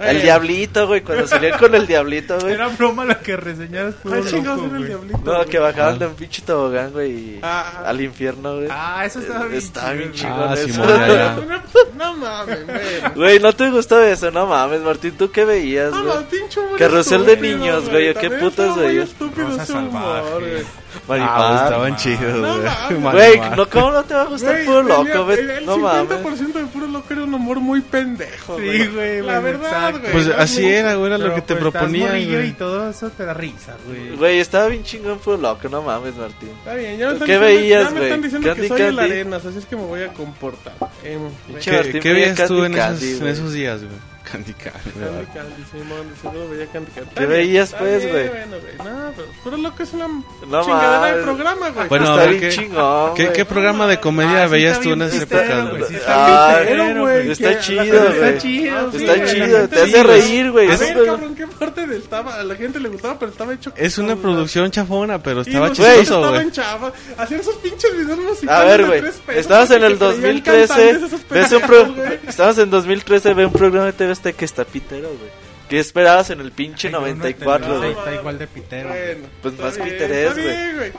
[0.01, 0.21] El Eh.
[0.21, 2.53] diablito, güey, cuando salían con el diablito, güey.
[2.53, 5.19] Era broma la que reseñaras puro Ay, chingados, era el diablito.
[5.23, 5.45] No, güey.
[5.47, 7.83] que bajaban de un pinche tobogán, güey, y Ah.
[7.85, 8.67] al infierno, güey.
[8.71, 10.83] Ah, eso estaba bien Estaba bien chingón Ah, eso.
[10.85, 11.37] Ya, ya.
[11.97, 13.13] No mames, güey.
[13.15, 14.31] Güey, ¿no te gustó eso?
[14.31, 16.13] No mames, Martín, ¿tú qué veías, No, güey?
[16.15, 19.09] mames, pinche Carrusel de niños, güey, ¿o qué putas veías?
[19.09, 20.29] estúpido salvaje.
[20.39, 20.81] güey.
[21.07, 21.29] Marimar.
[21.33, 22.99] Ah, estaban chidos, No güey.
[22.99, 23.13] mames.
[23.13, 25.39] Güey, no, ¿cómo no te va a gustar puro loco, güey?
[25.39, 26.59] el- El No 50%
[27.01, 28.87] loco era un humor muy pendejo, Sí, güey.
[28.89, 29.99] güey, La verdad, exacto.
[29.99, 30.11] güey.
[30.13, 32.09] Pues así era, güey, era lo que te pues, proponían.
[32.11, 32.47] güey.
[32.47, 34.15] y todo eso te da risa, güey.
[34.15, 36.49] Güey, estaba bien chingón puro loco, no mames, Martín.
[36.59, 38.03] Está bien, ya me están ¿Qué diciendo, veías, ya me güey?
[38.05, 39.11] están diciendo Candy que soy el Candy.
[39.13, 40.73] arenas, así es que me voy a comportar.
[41.03, 41.19] Em,
[41.61, 43.31] ¿Qué, Martín qué veía veías tú en, Candy esos, Candy, en güey.
[43.33, 44.10] esos días, güey?
[44.23, 45.25] Candy Candy, Candy.
[45.33, 47.09] Candy, Simón, seguro veía Candy Candy.
[47.15, 48.29] ¿Qué veías, pues, güey?
[48.29, 51.87] Bueno, güey, no, pero puro loco es una No chingadera de programa, güey.
[51.89, 53.35] Bueno, a Está ver, bien ¿qué- chingón, ¿Qué, güey.
[53.35, 57.27] ¿Qué programa de comedia Ah, veías tú en pitero, épocas, güey, Ah, está güey.
[57.27, 58.11] que chido, güey.
[58.11, 58.91] Está chido.
[58.91, 60.71] Está chido, te hace reír, güey.
[60.71, 62.35] A ver, cabrón, ¿qué parte de estaba?
[62.35, 63.73] A la gente le gustaba, pero estaba hecho...
[63.75, 65.77] Es una producción chafona, pero estaba Güey.
[65.99, 66.51] chistoso, güey.
[67.17, 69.03] Hacían esos pinches videos musicales A ver, güey.
[69.37, 70.67] Estabas en el se creían 2013.
[70.67, 71.95] cantantes esos Ves un.
[72.27, 75.31] Estabas en 2013, ve un programa de TV Azteca que está pitero, güey.
[75.69, 77.91] ¿Qué esperabas en el pinche Ay, no, no, 94, no, güey?
[77.91, 78.89] Está igual de pitero.
[78.89, 79.83] Bueno, Pues más está
[80.77, 80.91] güey.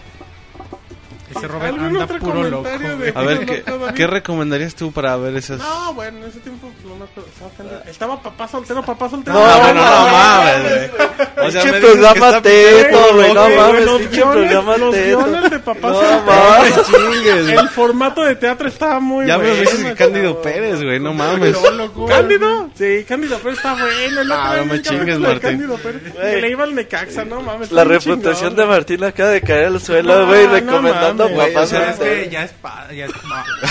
[1.36, 2.68] Ese Robert ¿Algún anda otro puro loco.
[2.68, 3.64] de- A ver, ¿qué.
[3.94, 5.58] ¿qué recomendarías tú para ver esas...?
[5.58, 7.28] No, bueno, en ese tiempo no me acuerdo.
[7.50, 9.34] Estaba, estaba papá soltero, papá soltero.
[9.38, 11.48] No, Ah, bueno, no mames, mames, güey.
[11.48, 13.34] O sea, me programa teto, güey.
[13.34, 15.26] No mames, los pinche programa Los teto.
[15.50, 16.22] de papá No soltero.
[16.26, 16.74] mames.
[16.86, 17.48] chingues.
[17.58, 19.60] El formato de teatro estaba muy Ya me bueno.
[19.60, 20.42] dices que Cándido.
[20.42, 21.56] Pérez, güey, no mames.
[22.08, 22.70] ¿Cándido?
[22.74, 24.34] Sí, Cándido Pérez está bueno.
[24.34, 25.40] Ah, no me chingues, Martín.
[25.40, 26.12] Cándido Pérez.
[26.14, 26.34] Güey.
[26.34, 27.70] Que le iba al Necaxa, no mames.
[27.72, 28.62] La reputación de.
[28.72, 31.98] Martín acaba de caer al suelo, No, güey, no recomendando papá Güey, o sea, Es
[31.98, 33.12] que ya es pa- ya, no.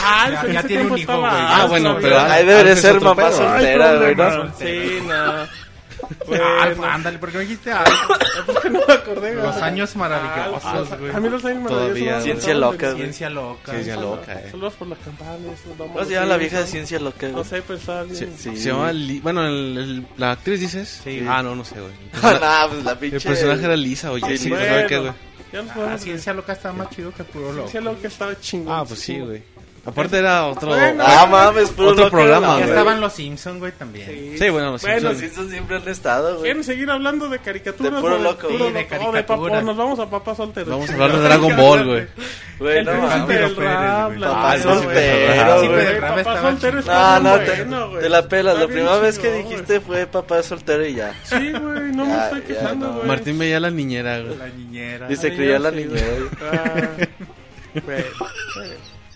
[0.04, 1.32] Ah, ya, ya tiene un hijo, güey.
[1.34, 4.54] Ah, bueno, pero Ahí debería ser mamá soltera, güey, ¿no?
[4.58, 5.62] Sí, no.
[6.34, 7.96] Ah, Bueno, ándale, porque me dijiste algo.
[8.46, 9.46] porque no me acordé, güey.
[9.46, 11.12] Los años Ah, maravillosos, güey.
[11.16, 11.88] A mí los años Todavía.
[11.88, 12.24] maravillosos.
[12.24, 12.98] Ciencia loca, güey.
[12.98, 13.72] Ciencia loca.
[13.72, 14.48] Ciencia loca, eh.
[14.52, 15.38] Saludos por las campanas.
[15.78, 16.68] ¿Cómo se a llama la vieja de ¿no?
[16.70, 17.46] ciencia loca, No güey?
[17.46, 18.16] sé, estaba bien.
[18.18, 18.58] Se, Sí.
[18.58, 18.92] se llama...
[18.92, 21.02] Li- bueno, el- el- la actriz dices.
[21.04, 21.24] Sí.
[21.30, 21.94] Ah, no, no sé, güey.
[22.42, 23.30] nah, pues la El pinche...
[23.30, 24.36] personaje era Lisa o Sí, bueno.
[24.56, 25.12] pues, ¿sabe qué, güey?
[25.52, 27.68] Ya nos Ah, ciencia loca está más chido que puro loco.
[27.70, 28.74] Ciencia loca estaba chingón.
[28.74, 29.44] Ah, pues sí, güey.
[29.84, 30.68] Aparte era otro...
[30.70, 31.04] Bueno.
[31.08, 32.60] Ah, mames, puro Otro loco, programa, güey.
[32.60, 34.36] Ya estaban los Simpsons, güey, también.
[34.38, 35.20] Sí, bueno, los Bueno, Los Simpsons.
[35.20, 36.44] Simpsons siempre han estado, güey.
[36.44, 37.92] ¿Quieren seguir hablando de caricaturas?
[37.96, 39.26] De puro loco, sí, de de caricatura.
[39.26, 40.70] papá, o nos vamos a papá soltero.
[40.70, 42.08] Vamos a hablar de Dragon Ball, güey.
[42.60, 43.52] Güey, no mames.
[43.54, 46.00] Papá madre, soltero, güey.
[46.00, 48.02] Papá soltero estaba No, no, te, bueno, güey.
[48.04, 48.60] te la pelas.
[48.60, 51.12] La primera vez que dijiste fue papá soltero y ya.
[51.24, 52.94] Sí, güey, no me estoy quejando, no.
[52.98, 53.08] güey.
[53.08, 54.38] Martín veía a la niñera, güey.
[54.38, 55.08] La niñera.
[55.12, 56.08] Y se Ah, creía la sí, niñera,
[57.84, 58.02] güey.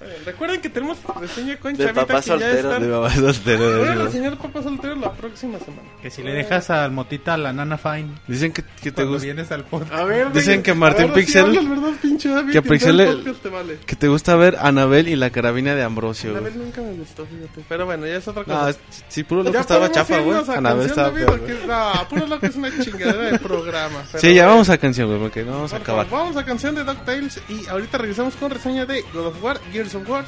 [0.05, 0.21] Ah.
[0.25, 2.55] Recuerden que tenemos reseña con De Chavita papá que ya soltero.
[2.69, 2.81] están...
[2.83, 3.79] De papá soltero.
[3.79, 5.83] Voy a reseñar Papá Soltero la próxima semana.
[6.01, 8.09] Que si le dejas al motita a la nana Fine.
[8.27, 9.23] Dicen que, que te gusta...
[9.25, 9.93] vienes al podcast.
[9.93, 12.51] A ver, Dicen que Martín si Pixel- hablas, ¿verdad, pinche David?
[12.53, 13.77] que Pixel el le- te vale.
[13.85, 17.65] Que te gusta ver Anabel y la carabina de Ambrosio, vez nunca me gustó, fíjate.
[17.67, 18.69] Pero bueno, ya es otra cosa.
[18.71, 18.77] No,
[19.07, 20.37] sí, puro loco Ya estaba chafa, güey.
[20.55, 21.41] Anabel estaba peor.
[21.67, 24.03] No, puro loco es una chingadera de programa.
[24.11, 24.49] pero Sí, ya bueno.
[24.51, 26.07] vamos a canción, güey, porque no vamos a acabar.
[26.09, 29.94] Vamos a canción de DuckTales y ahorita regresamos con reseña de God of War, Gears
[29.95, 30.25] of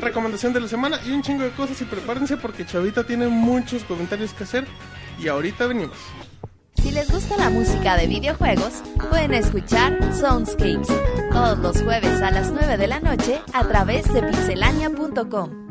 [0.00, 3.84] recomendación de la semana y un chingo de cosas y prepárense porque Chavita tiene muchos
[3.84, 4.66] comentarios que hacer
[5.18, 5.96] y ahorita venimos.
[6.74, 10.88] Si les gusta la música de videojuegos, pueden escuchar Soundscapes
[11.32, 15.63] todos los jueves a las 9 de la noche a través de pixelania.com.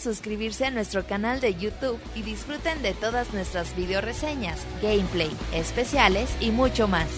[0.00, 6.30] Suscribirse a nuestro canal de YouTube y disfruten de todas nuestras video reseñas, gameplay, especiales
[6.40, 7.08] y mucho más.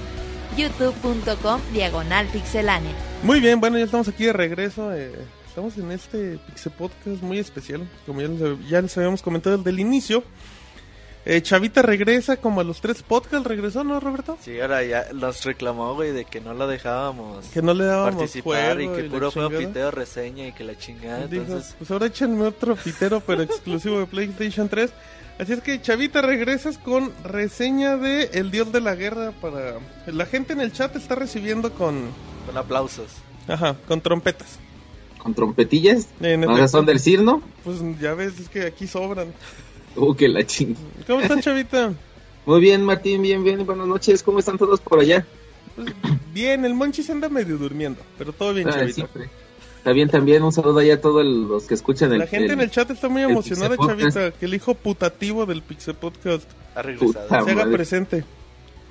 [0.56, 2.92] youtube.com diagonal pixelánea.
[3.22, 4.92] Muy bien, bueno, ya estamos aquí de regreso.
[4.94, 5.12] eh,
[5.46, 9.70] estamos en este Pixel Podcast muy especial, como ya les, ya les habíamos comentado desde
[9.70, 10.24] el inicio.
[11.26, 14.38] Eh, Chavita regresa como a los tres podcasts, regresó, ¿no, Roberto?
[14.42, 18.14] Sí, ahora ya nos reclamó, güey, de que no lo dejábamos Que no le dábamos
[18.14, 19.68] participar juego y que la puro juego chingada.
[19.68, 21.26] piteo reseña y que la chingada.
[21.26, 24.90] Dijo, Entonces, pues ahora échenme otro pitero, pero exclusivo de PlayStation 3.
[25.38, 29.74] Así es que, Chavita, regresas con reseña de El Dios de la Guerra para...
[30.06, 32.08] La gente en el chat está recibiendo con...
[32.46, 33.08] con aplausos.
[33.46, 34.58] Ajá, con trompetas.
[35.18, 36.08] con trompetillas.
[36.20, 36.68] Efecto.
[36.68, 37.42] son del Cirno.
[37.64, 39.32] Pues ya ves, es que aquí sobran.
[39.96, 40.74] Uh, que la ching.
[41.06, 41.92] ¿Cómo estás, Chavita?
[42.46, 43.64] Muy bien, Martín, bien, bien.
[43.66, 44.22] Buenas noches.
[44.22, 45.26] ¿Cómo están todos por allá?
[45.76, 45.88] Pues,
[46.32, 48.92] bien, el Monchi se anda medio durmiendo, pero todo bien, Ah, Chavita.
[48.94, 49.28] siempre.
[49.78, 50.42] Está bien también.
[50.42, 52.18] Un saludo allá a todos los que escuchan el.
[52.18, 53.76] La gente en el chat está muy el emocionada.
[53.76, 56.44] Chavita, que el hijo putativo del Pixel Podcast
[56.74, 57.12] Ha regresado.
[57.12, 57.28] Puta.
[57.28, 57.72] se haga madre.
[57.76, 58.24] presente.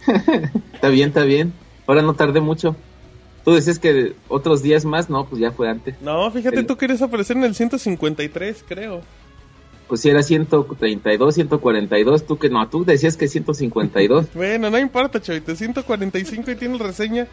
[0.73, 1.53] Está bien, está bien.
[1.85, 2.75] Ahora no tardé mucho.
[3.45, 5.95] Tú decías que otros días más, no, pues ya fue antes.
[6.01, 9.01] No, fíjate, El- tú querías aparecer en el 153, creo.
[9.89, 14.27] Pues si era 132, 142, tú que no, tú decías que 152.
[14.35, 17.27] Bueno, no importa, Chavita, 145 y tiene reseña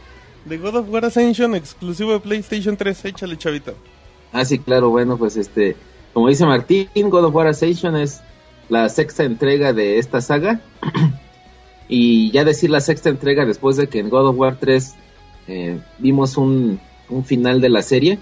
[0.47, 3.05] de God of War Ascension exclusivo de PlayStation 3.
[3.05, 3.75] Échale, Chavita.
[4.33, 5.77] Ah, sí, claro, bueno, pues este,
[6.15, 8.23] como dice Martín, God of War Ascension es
[8.71, 10.61] la sexta entrega de esta saga.
[11.89, 14.95] y ya decir la sexta entrega después de que en God of War 3
[15.49, 16.81] eh, vimos un,
[17.11, 18.19] un final de la serie,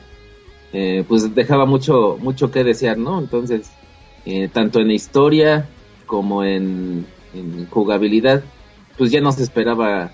[0.72, 3.20] eh, pues dejaba mucho, mucho que desear, ¿no?
[3.20, 3.70] Entonces,
[4.26, 5.68] eh, tanto en historia
[6.06, 8.42] como en, en jugabilidad,
[8.96, 10.12] pues ya no se esperaba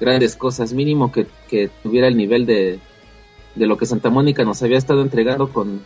[0.00, 2.80] grandes cosas, mínimo que, que tuviera el nivel de,
[3.54, 5.80] de lo que Santa Mónica nos había estado entregando con,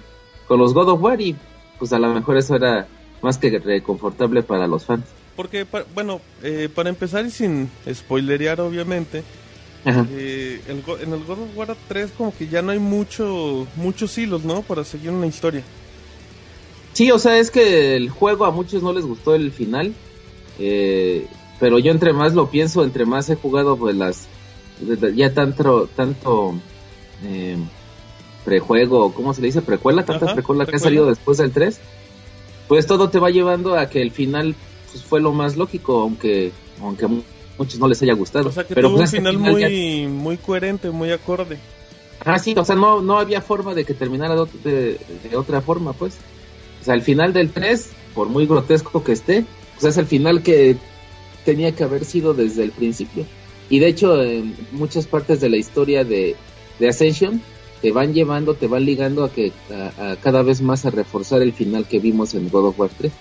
[0.46, 1.36] con los God of War y
[1.78, 2.86] pues a lo mejor eso era
[3.22, 5.04] más que reconfortable para los fans.
[5.36, 9.22] Porque, bueno, eh, para empezar y sin spoilerear, obviamente,
[9.86, 14.18] eh, el en el God of War 3 como que ya no hay mucho, muchos
[14.18, 14.62] hilos, ¿no?
[14.62, 15.62] Para seguir una historia.
[16.92, 19.94] Sí, o sea, es que el juego a muchos no les gustó el final,
[20.58, 21.26] eh,
[21.58, 24.26] pero yo entre más lo pienso, entre más he jugado pues las
[25.14, 26.54] ya tanto tanto
[27.24, 27.56] eh,
[28.44, 29.62] prejuego, ¿cómo se le dice?
[29.62, 31.78] Precuela, tanta Ajá, precuela que ha salido después del 3,
[32.68, 34.54] pues todo te va llevando a que el final
[34.90, 36.50] pues, fue lo más lógico, aunque
[36.80, 37.22] aunque a mu-
[37.58, 38.48] muchos no les haya gustado.
[38.48, 41.58] O sea que pero tuvo pues, un final ya- muy, muy coherente, muy acorde.
[42.24, 44.34] Ah, sí, o sea, no, no había forma de que terminara
[44.64, 44.98] de-
[45.30, 46.16] de otra forma, pues.
[46.80, 49.44] O sea, el final del 3, por muy grotesco que esté,
[49.74, 50.76] pues es el final que
[51.44, 53.26] tenía que haber sido desde el principio.
[53.68, 56.36] Y de hecho, en muchas partes de la historia de,
[56.78, 57.40] de Ascension
[57.80, 61.40] te van llevando, te van ligando a que a, a cada vez más a reforzar
[61.40, 63.12] el final que vimos en God of War 3.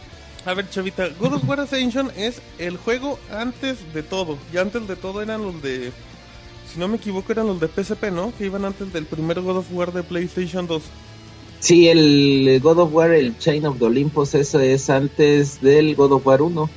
[0.46, 4.38] A ver, Chavita, God of War Ascension es el juego antes de todo.
[4.54, 5.92] Y antes de todo eran los de...
[6.72, 8.34] Si no me equivoco, eran los de PSP, ¿no?
[8.38, 10.82] Que iban antes del primer God of War de PlayStation 2.
[11.60, 16.14] Sí, el God of War, el Chain of the Olympus, ese es antes del God
[16.14, 16.70] of War 1.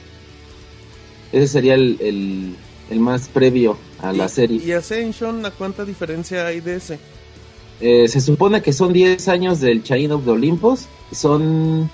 [1.32, 2.56] Ese sería el, el,
[2.90, 4.60] el más previo a la serie.
[4.64, 6.98] Y Ascension, ¿a cuánta diferencia hay de ese?
[7.80, 10.86] Eh, se supone que son 10 años del Chain of the Olympus.
[11.12, 11.90] Son,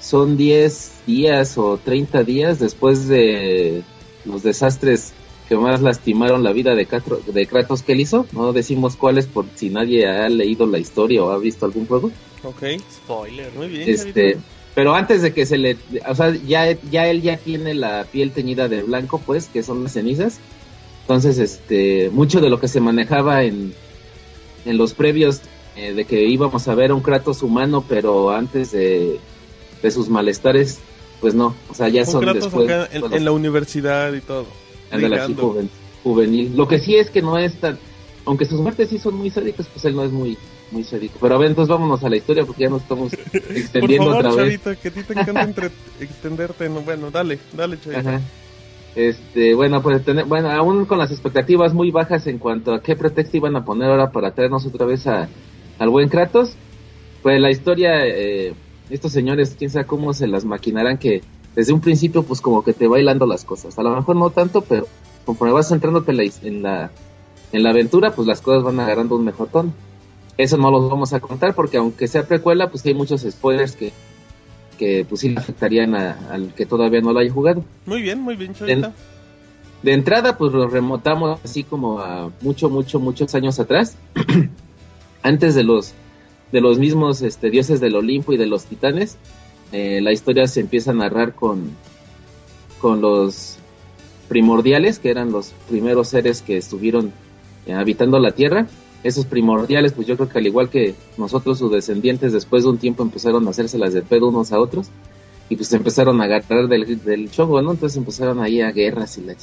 [0.00, 3.82] son 10 días o 30 días después de
[4.24, 5.12] los desastres
[5.48, 8.26] que más lastimaron la vida de, Catro- de Kratos que él hizo.
[8.32, 12.10] No decimos cuáles por si nadie ha leído la historia o ha visto algún juego.
[12.42, 13.50] Ok, Spoiler.
[13.54, 13.88] muy bien.
[13.88, 14.38] Este,
[14.74, 15.76] pero antes de que se le,
[16.08, 19.82] o sea, ya, ya él ya tiene la piel teñida de blanco, pues, que son
[19.82, 20.38] las cenizas.
[21.02, 23.74] Entonces, este, mucho de lo que se manejaba en,
[24.64, 25.42] en los previos
[25.76, 29.18] eh, de que íbamos a ver a un Kratos humano, pero antes de,
[29.82, 30.78] de sus malestares,
[31.20, 32.64] pues no, o sea, ya Un son Kratos después.
[32.70, 34.46] acá en, bueno, en la universidad y todo.
[34.94, 35.68] Ándale, así, juven-
[36.02, 36.52] juvenil.
[36.56, 37.78] Lo que sí es que no es tan,
[38.24, 40.36] aunque sus muertes sí son muy sádicas, pues él no es muy,
[40.70, 41.18] muy sádico.
[41.20, 44.26] Pero a ver, entonces vámonos a la historia porque ya nos estamos Por extendiendo favor,
[44.26, 44.62] otra vez.
[44.62, 46.68] Chavita, que a ti te encanta entre- extenderte.
[46.68, 48.00] No, bueno, dale, dale, Chavita.
[48.00, 48.20] Ajá.
[48.96, 52.94] Este, bueno, pues tener- bueno, aún con las expectativas muy bajas en cuanto a qué
[52.94, 55.28] pretexto iban a poner ahora para traernos otra vez a,
[55.80, 56.54] al buen Kratos,
[57.22, 58.54] pues la historia, eh,
[58.90, 61.22] estos señores, quién sabe cómo se las maquinarán que
[61.54, 64.62] desde un principio pues como que te bailando las cosas, a lo mejor no tanto,
[64.62, 64.86] pero
[65.24, 66.90] conforme vas centrándote en la, en la,
[67.52, 69.72] en la aventura, pues las cosas van agarrando un mejor tono.
[70.36, 73.92] Eso no los vamos a contar porque aunque sea precuela, pues hay muchos spoilers que,
[74.78, 77.64] que pues sí le afectarían a- al que todavía no lo haya jugado.
[77.86, 78.92] Muy bien, muy bien, Chavita.
[79.84, 83.96] De entrada, pues lo remotamos así como a mucho, mucho, muchos años atrás,
[85.22, 85.92] antes de los
[86.52, 89.16] de los mismos este, dioses del Olimpo y de los titanes.
[89.76, 91.72] Eh, la historia se empieza a narrar con,
[92.80, 93.56] con los
[94.28, 97.12] primordiales, que eran los primeros seres que estuvieron
[97.66, 98.68] eh, habitando la Tierra.
[99.02, 102.78] Esos primordiales, pues yo creo que al igual que nosotros, sus descendientes, después de un
[102.78, 104.90] tiempo empezaron a hacerse las de pedo unos a otros
[105.48, 107.72] y pues empezaron a agarrar del, del chogo, ¿no?
[107.72, 109.34] Entonces empezaron ahí a guerras y la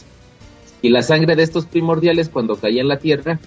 [0.82, 3.38] Y la sangre de estos primordiales, cuando caía en la Tierra,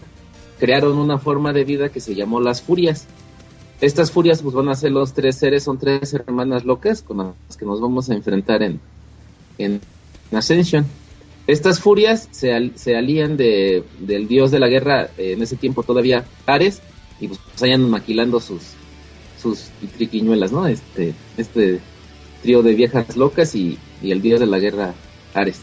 [0.61, 3.07] crearon una forma de vida que se llamó las furias.
[3.85, 7.57] Estas furias pues van a ser los tres seres, son tres hermanas locas con las
[7.57, 8.81] que nos vamos a enfrentar en,
[9.59, 9.81] en
[10.33, 10.87] Ascension.
[11.47, 15.57] Estas furias se, al- se alían de, del dios de la guerra, eh, en ese
[15.57, 16.81] tiempo todavía Ares,
[17.21, 18.63] y pues, pues vayan maquilando sus,
[19.41, 19.65] sus
[19.99, 20.67] triquiñuelas, ¿no?
[20.67, 21.81] Este, este
[22.43, 24.95] trío de viejas locas y, y el dios de la guerra
[25.35, 25.61] Ares.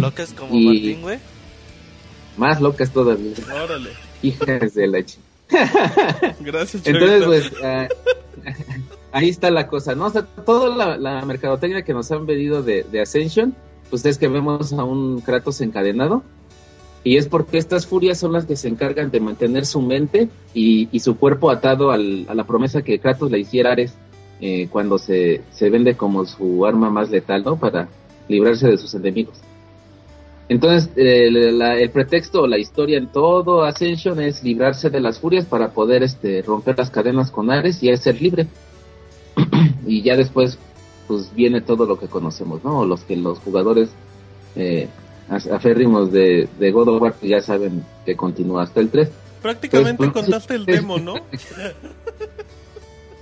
[0.00, 1.18] Locas como Y- Martín, güey.
[2.36, 3.32] Más locas todavía,
[3.64, 3.90] Órale.
[4.22, 5.16] hijas de la ch-
[6.40, 7.88] Gracias, Entonces, pues, ah,
[9.12, 10.06] ahí está la cosa, ¿no?
[10.06, 13.54] O sea, toda la, la mercadotecnia que nos han vendido de, de Ascension,
[13.90, 16.22] pues es que vemos a un Kratos encadenado.
[17.04, 20.88] Y es porque estas furias son las que se encargan de mantener su mente y,
[20.90, 23.94] y su cuerpo atado al- a la promesa que Kratos le hiciera a Ares
[24.40, 27.56] eh, cuando se, se vende como su arma más letal, ¿no?
[27.60, 27.88] Para
[28.28, 29.38] librarse de sus enemigos.
[30.48, 35.18] Entonces, eh, la- el pretexto o la historia en todo Ascension es librarse de las
[35.18, 38.46] furias para poder este, romper las cadenas con Ares y ser libre.
[39.86, 40.58] y ya después,
[41.08, 42.84] pues viene todo lo que conocemos, ¿no?
[42.84, 43.90] Los que los jugadores
[44.54, 44.88] eh,
[45.28, 49.10] aférrimos de, de God of War pues ya saben que continúa hasta el 3.
[49.42, 51.14] Prácticamente pues, contaste el demo, ¿no?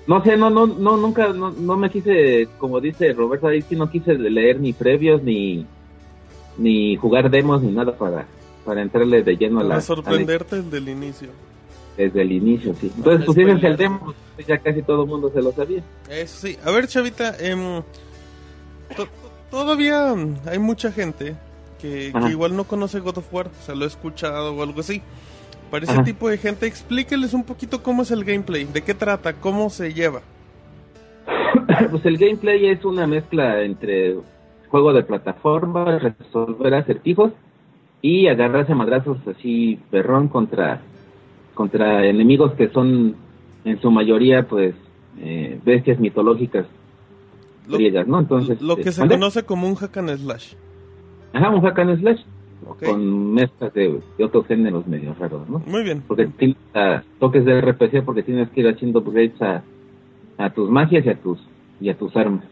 [0.07, 3.75] No sé, no, no, no, nunca, no, no me quise, como dice Roberto, ahí sí
[3.75, 5.65] no quise leer ni previos, ni,
[6.59, 8.27] ni jugar demos, ni nada para,
[8.65, 11.29] para entrarle de lleno a la, Para a la- sorprenderte desde el inicio.
[11.97, 12.91] desde el inicio, sí.
[12.97, 13.65] Entonces, Ah, spoiler.
[13.67, 14.15] el demo,
[14.47, 15.83] ya casi todo el mundo se lo sabía.
[16.11, 16.57] Eso sí.
[16.65, 17.83] A ver, Chavita, em,
[18.97, 19.09] to-
[19.51, 20.15] todavía
[20.47, 21.37] hay mucha gente
[21.81, 25.03] que, igual no conoce God of War, o sea, lo he escuchado o algo así.
[25.71, 26.05] Para ese Ajá.
[26.05, 29.93] tipo de gente, explíqueles un poquito cómo es el gameplay, de qué trata, cómo se
[29.93, 30.21] lleva.
[31.91, 34.17] pues el gameplay es una mezcla entre
[34.75, 37.31] juego de plataforma, resolver acertijos
[38.03, 40.81] y agarrarse a madrazos así perrón contra
[41.55, 43.15] contra enemigos que son
[43.65, 44.75] en su mayoría pues
[45.21, 46.67] eh, bestias mitológicas
[47.69, 48.19] Lo, griegas, ¿no?
[48.19, 49.15] Entonces lo eh, que se ¿mande?
[49.15, 50.55] conoce como un hack and slash.
[51.35, 52.21] Ajá, un hack and slash
[52.85, 55.63] con mezclas de, de otros géneros medio raros, ¿no?
[55.69, 56.03] Muy bien.
[56.05, 59.63] Porque tienes ah, toques de RPG porque tienes que ir haciendo upgrades a,
[60.37, 61.39] a tus magias y a tus
[61.81, 62.45] y a tus armas.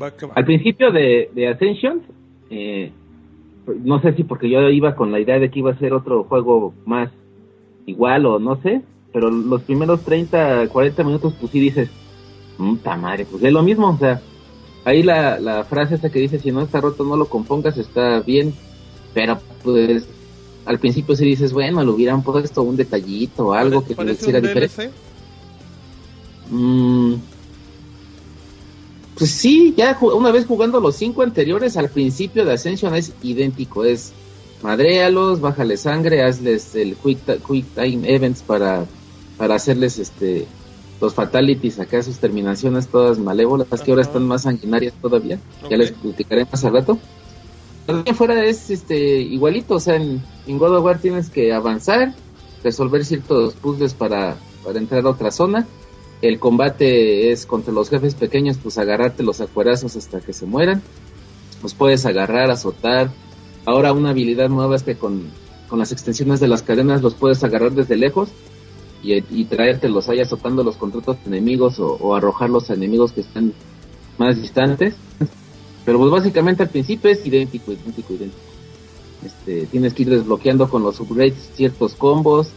[0.00, 0.34] Va que va.
[0.34, 2.02] Al principio de, de Ascension,
[2.50, 2.90] eh,
[3.66, 6.24] no sé si porque yo iba con la idea de que iba a ser otro
[6.24, 7.10] juego más
[7.86, 8.82] igual o no sé,
[9.12, 11.90] pero los primeros 30, 40 minutos pues sí dices,
[12.56, 14.20] puta madre, pues es lo mismo, o sea,
[14.84, 18.20] ahí la, la frase esa que dice, si no está roto no lo compongas, está
[18.20, 18.54] bien,
[19.12, 20.08] pero pues
[20.64, 24.38] al principio sí dices, bueno, le hubieran puesto un detallito o algo que Parece hiciera
[24.38, 24.82] un diferente.
[24.82, 24.92] DLC.
[26.50, 27.14] Mm,
[29.16, 33.84] pues sí, ya una vez jugando los cinco anteriores, al principio de Ascension es idéntico,
[33.84, 34.12] es
[34.62, 38.86] madréalos, bájale sangre, hazles el quick, quick time events para,
[39.36, 40.46] para hacerles este
[41.00, 45.38] los fatalities acá, sus terminaciones todas malévolas, que ahora están más sanguinarias todavía,
[45.68, 46.98] ya les platicaré más al rato.
[47.86, 52.14] Pero fuera es este igualito, o sea, en, en God of War tienes que avanzar,
[52.62, 55.66] resolver ciertos puzzles para, para entrar a otra zona.
[56.24, 60.80] El combate es contra los jefes pequeños, pues agarrarte los acuerazos hasta que se mueran.
[61.62, 63.10] Los puedes agarrar, azotar.
[63.66, 65.24] Ahora una habilidad nueva es que con,
[65.68, 68.30] con las extensiones de las cadenas los puedes agarrar desde lejos
[69.02, 73.52] y, y traértelos ahí azotándolos contra otros enemigos o, o arrojarlos a enemigos que están
[74.16, 74.94] más distantes.
[75.84, 78.42] Pero pues básicamente al principio es idéntico, idéntico, idéntico.
[79.26, 82.48] Este, tienes que ir desbloqueando con los upgrades ciertos combos,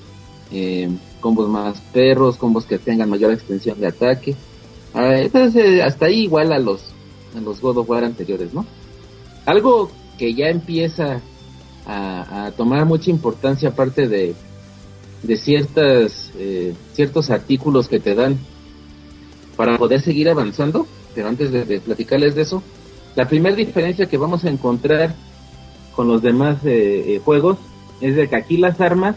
[0.51, 4.35] eh, combos más perros, combos que tengan mayor extensión de ataque.
[4.93, 6.81] Ah, entonces eh, hasta ahí igual a los,
[7.35, 8.65] a los God of War anteriores, ¿no?
[9.45, 11.21] Algo que ya empieza
[11.85, 14.35] a, tomar mucha importancia aparte de,
[15.23, 18.37] de ciertas, eh, ciertos artículos que te dan
[19.55, 22.61] para poder seguir avanzando, pero antes de, platicarles de eso,
[23.15, 25.15] la primera diferencia que vamos a encontrar
[25.95, 26.59] con los demás
[27.23, 27.57] juegos
[28.01, 29.15] es de que aquí las armas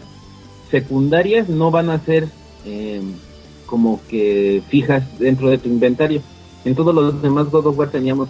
[0.71, 2.27] secundarias no van a ser
[2.65, 3.01] eh,
[3.65, 6.21] como que fijas dentro de tu inventario.
[6.65, 8.29] En todos los demás God of War teníamos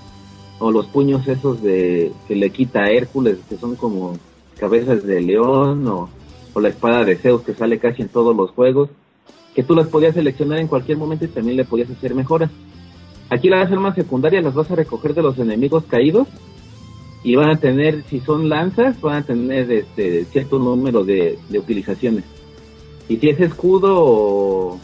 [0.59, 4.13] o los puños esos de que le quita a Hércules, que son como
[4.59, 6.09] cabezas de león, o,
[6.53, 8.89] o la espada de Zeus que sale casi en todos los juegos.
[9.55, 12.51] que tú las podías seleccionar en cualquier momento y también le podías hacer mejoras.
[13.29, 16.27] Aquí las armas secundarias las vas a recoger de los enemigos caídos
[17.23, 21.59] y van a tener, si son lanzas, van a tener este cierto número de, de
[21.59, 22.23] utilizaciones.
[23.07, 24.79] Y si es escudo o,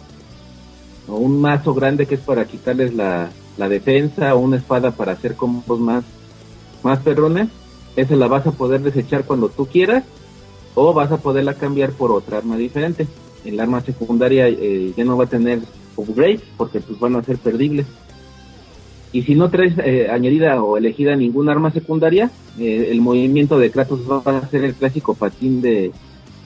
[1.08, 5.36] un mazo grande que es para quitarles la, la defensa o una espada para hacer
[5.36, 6.04] combos más,
[6.84, 7.48] más perrones,
[7.96, 10.04] esa la vas a poder desechar cuando tú quieras
[10.76, 13.08] o vas a poderla cambiar por otra arma diferente.
[13.44, 15.62] El arma secundaria eh, ya no va a tener
[15.96, 17.88] upgrades porque pues van a ser perdibles.
[19.18, 22.30] Y si no traes eh, añadida o elegida ninguna arma secundaria,
[22.60, 25.92] eh, el movimiento de Kratos va a ser el clásico patín de,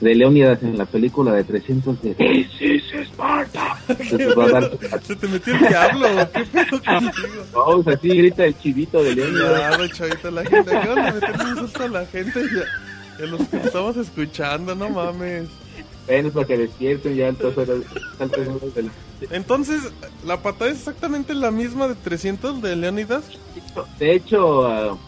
[0.00, 3.76] de Leónidas en la película de 300 de This is Sparta.
[3.88, 4.70] Entonces va a dar-
[5.02, 6.06] Se te metió el diablo.
[6.32, 7.44] ¿Qué pedo contigo?
[7.52, 9.50] No, o sea, así grita el chivito de Leónidas.
[9.58, 10.70] Claro, chavito, la gente.
[10.70, 11.12] ¿Qué onda?
[11.12, 14.88] Meterle un susto a la gente y a, y a los que estamos escuchando, no
[14.88, 15.48] mames.
[16.08, 18.90] Es para que despierten ya de la-
[19.30, 19.82] Entonces,
[20.26, 23.24] la patada es exactamente la misma de 300 de Leonidas.
[23.98, 24.98] De hecho, ah,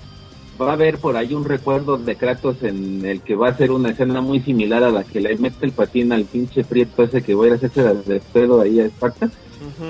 [0.60, 3.72] va a haber por ahí un recuerdo de Kratos en el que va a ser
[3.72, 7.22] una escena muy similar a la que le mete el patín al pinche prieto ese
[7.22, 9.30] que voy a ir a hacerse de pedo ahí a Esparta.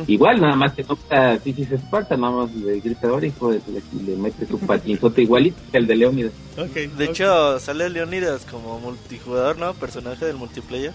[0.07, 3.61] Igual, nada más que no está Tisis Esparta, nada más le grita ahora hijo de
[3.69, 6.33] le, le mete su patinzote igualito que el de Leónidas.
[6.59, 9.75] Ok, De hecho, sale Leonidas como multijugador, ¿no?
[9.75, 10.93] Personaje del multiplayer.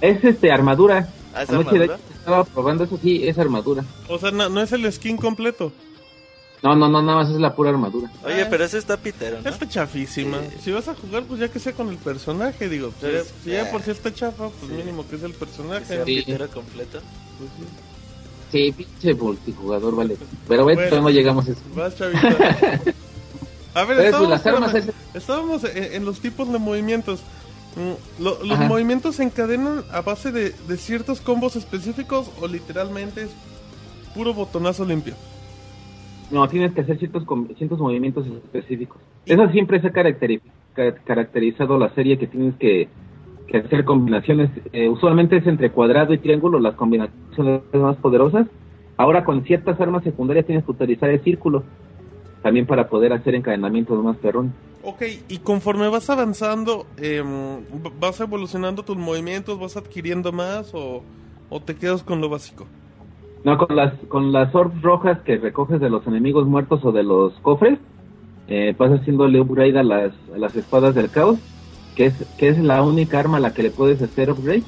[0.00, 1.08] Es este armadura.
[1.34, 1.94] Ah, ¿es Anoche de armadura?
[1.96, 3.84] hecho estaba probando eso, sí, es armadura.
[4.08, 5.72] O sea, no, no es el skin completo.
[6.62, 8.10] No, no, no, nada más es la pura armadura.
[8.22, 8.46] Oye, Ah.
[8.50, 9.48] pero ese está pitero, ¿no?
[9.48, 10.40] Está chafísima.
[10.50, 10.56] Sí.
[10.64, 12.88] Si vas a jugar, pues ya que sea con el personaje, digo.
[13.00, 13.68] Si, Pues, ya, si ya eh.
[13.72, 14.76] por si está chafa, pues Sí.
[14.76, 15.86] mínimo que es el Que personaje.
[15.86, 16.16] sea Sí.
[16.16, 16.98] pitero completo.
[17.38, 17.64] Pues sí.
[18.52, 20.16] Sí, pinche multijugador, vale.
[20.48, 21.02] Pero bueno, Bueno.
[21.02, 21.60] no llegamos a eso.
[21.76, 22.28] Vas, chavita.
[23.74, 27.20] A ver, pues, estábamos, las armas espérame, es- estábamos en, en los tipos de movimientos.
[27.76, 28.68] Mm, lo- ¿Los Ajá.
[28.68, 33.30] movimientos se encadenan a base de, de ciertos combos específicos o literalmente es
[34.12, 35.14] puro botonazo limpio?
[36.32, 37.22] No, tienes que hacer ciertos,
[37.58, 38.98] ciertos movimientos específicos.
[39.26, 40.40] Eso siempre se ha caracteri-
[40.74, 42.88] ca- caracterizado la serie que tienes que,
[43.50, 44.50] que hacer combinaciones.
[44.72, 48.46] eh, usualmente es entre cuadrado y triángulo las combinaciones más poderosas.
[48.96, 51.64] Ahora con ciertas armas secundarias tienes que utilizar el círculo.
[52.42, 54.52] También para poder hacer encadenamientos más perrón.
[54.82, 57.58] Ok, y conforme vas avanzando, em,
[57.98, 61.02] vas evolucionando tus movimientos, vas adquiriendo más o,
[61.50, 62.66] o te quedas con lo básico.
[63.44, 67.02] No, con las, con las orbs rojas que recoges de los enemigos muertos o de
[67.02, 67.78] los cofres,
[68.48, 71.38] eh, vas haciéndole upgrade a las, a las espadas del caos,
[71.94, 74.62] que es, que es la única arma a la que le puedes hacer upgrade.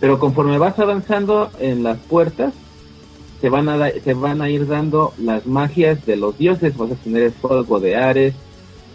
[0.00, 2.52] Pero conforme vas avanzando en las puertas,
[3.40, 6.76] se van a, da- se van a ir dando las magias de los dioses.
[6.76, 8.34] Vas a tener el fuego de Ares,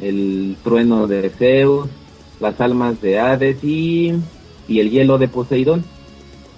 [0.01, 1.87] el trueno de Zeus,
[2.39, 4.13] las almas de Hades y,
[4.67, 5.83] y el hielo de Poseidón.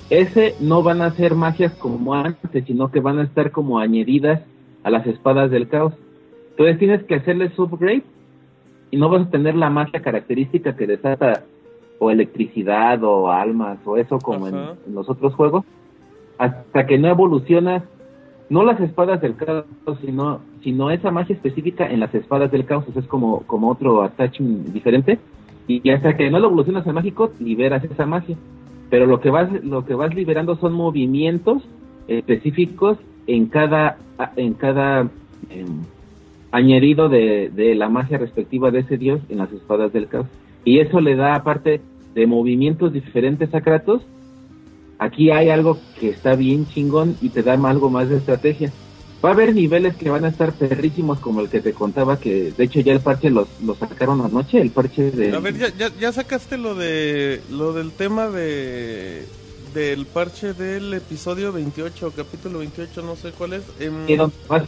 [0.09, 4.41] Ese no van a ser magias como antes, sino que van a estar como añadidas
[4.83, 5.93] a las espadas del caos.
[6.51, 8.03] Entonces tienes que hacerles upgrade
[8.91, 11.43] y no vas a tener la magia característica que desata
[11.99, 14.55] o electricidad o almas o eso como en,
[14.93, 15.65] los otros juegos
[16.37, 17.83] hasta que no evolucionas
[18.49, 19.65] no las espadas del caos
[20.01, 23.69] sino sino esa magia específica en las espadas del caos o sea, es como como
[23.69, 25.19] otro attachment diferente
[25.67, 28.35] y, y hasta que no lo evolucionas al mágico liberas esa magia.
[28.89, 31.63] Pero lo que vas lo que vas liberando son movimientos
[32.07, 32.97] específicos
[33.27, 33.97] en cada
[34.35, 35.07] en cada
[35.49, 35.83] em,
[36.51, 40.27] añadido de, de la magia respectiva de ese dios en las espadas del caos.
[40.65, 41.81] Y eso le da aparte
[42.13, 44.01] de movimientos diferentes a Kratos
[44.99, 48.71] aquí hay algo que está bien chingón y te da algo más de estrategia.
[49.23, 52.51] Va a haber niveles que van a estar perrísimos como el que te contaba que
[52.51, 55.69] de hecho ya el parche los, lo sacaron anoche el parche de A ver, ya,
[55.75, 59.25] ya, ya sacaste lo de lo del tema de
[59.75, 63.63] del parche del episodio 28, capítulo 28, no sé cuál es,
[64.47, 64.63] vas-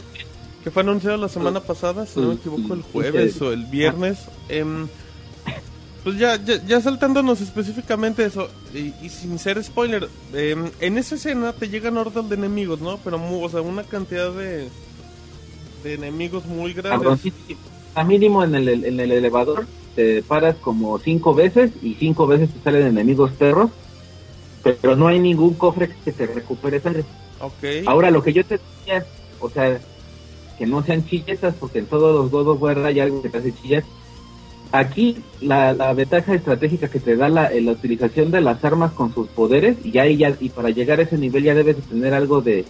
[0.64, 4.18] que fue anunciado la semana pasada, si no me equivoco, el jueves o el viernes.
[4.48, 4.88] em,
[6.02, 11.14] pues ya, ya, ya saltándonos específicamente eso, y, y sin ser spoiler, em, en esa
[11.14, 12.98] escena te llegan hordas de enemigos, ¿no?
[13.04, 14.68] Pero, mu- o sea, una cantidad de,
[15.82, 17.20] de enemigos muy grandes.
[17.94, 22.50] A mínimo en el, en el elevador te paras como cinco veces y cinco veces
[22.50, 23.70] te salen enemigos perros,
[24.62, 27.04] pero no hay ningún cofre que te recupere sangre.
[27.40, 27.86] Ok.
[27.86, 29.06] Ahora lo que yo te decía,
[29.40, 29.78] o sea,
[30.58, 33.38] que no sean chilletas, porque en todos los God of War hay algo que te
[33.38, 33.84] hace chillar.
[34.72, 39.14] Aquí la, la ventaja estratégica que te da la, la utilización de las armas con
[39.14, 41.82] sus poderes, y ya, y ya y para llegar a ese nivel ya debes de
[41.82, 42.64] tener algo de,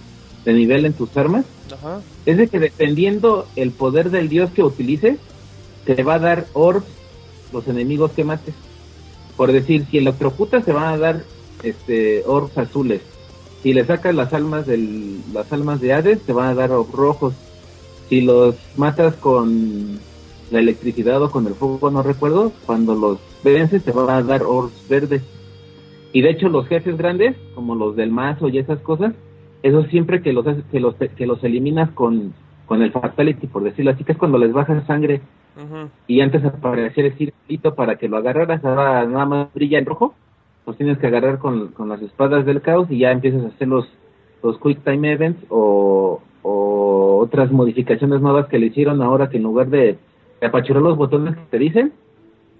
[0.44, 2.00] de nivel en tus armas, Ajá.
[2.26, 5.18] es de que dependiendo el poder del dios que utilices,
[5.86, 6.84] te va a dar orbs
[7.52, 8.54] los enemigos que mates.
[9.36, 11.24] Por decir, si electrocutas te van a dar
[11.62, 13.00] este orbs azules.
[13.62, 16.92] Si le sacas las almas del, las almas de Hades, te van a dar orbs
[16.92, 17.34] rojos.
[18.14, 19.98] Si los matas con
[20.52, 24.44] la electricidad o con el fuego, no recuerdo, cuando los vences te van a dar
[24.44, 25.24] orbs verdes.
[26.12, 29.14] Y de hecho los jefes grandes, como los del mazo y esas cosas,
[29.64, 32.34] eso siempre que los que los que los eliminas con,
[32.66, 35.20] con el fatality, por decirlo así, que es cuando les bajas sangre
[36.06, 40.14] y antes aparecía el circulito para que lo agarraras, ahora nada más brilla en rojo,
[40.64, 43.66] pues tienes que agarrar con, con las espadas del caos y ya empiezas a hacer
[43.66, 43.88] los,
[44.40, 49.42] los quick time events o, o otras modificaciones nuevas que le hicieron ahora que en
[49.42, 49.98] lugar de,
[50.42, 51.92] apachurar los botones que te dicen,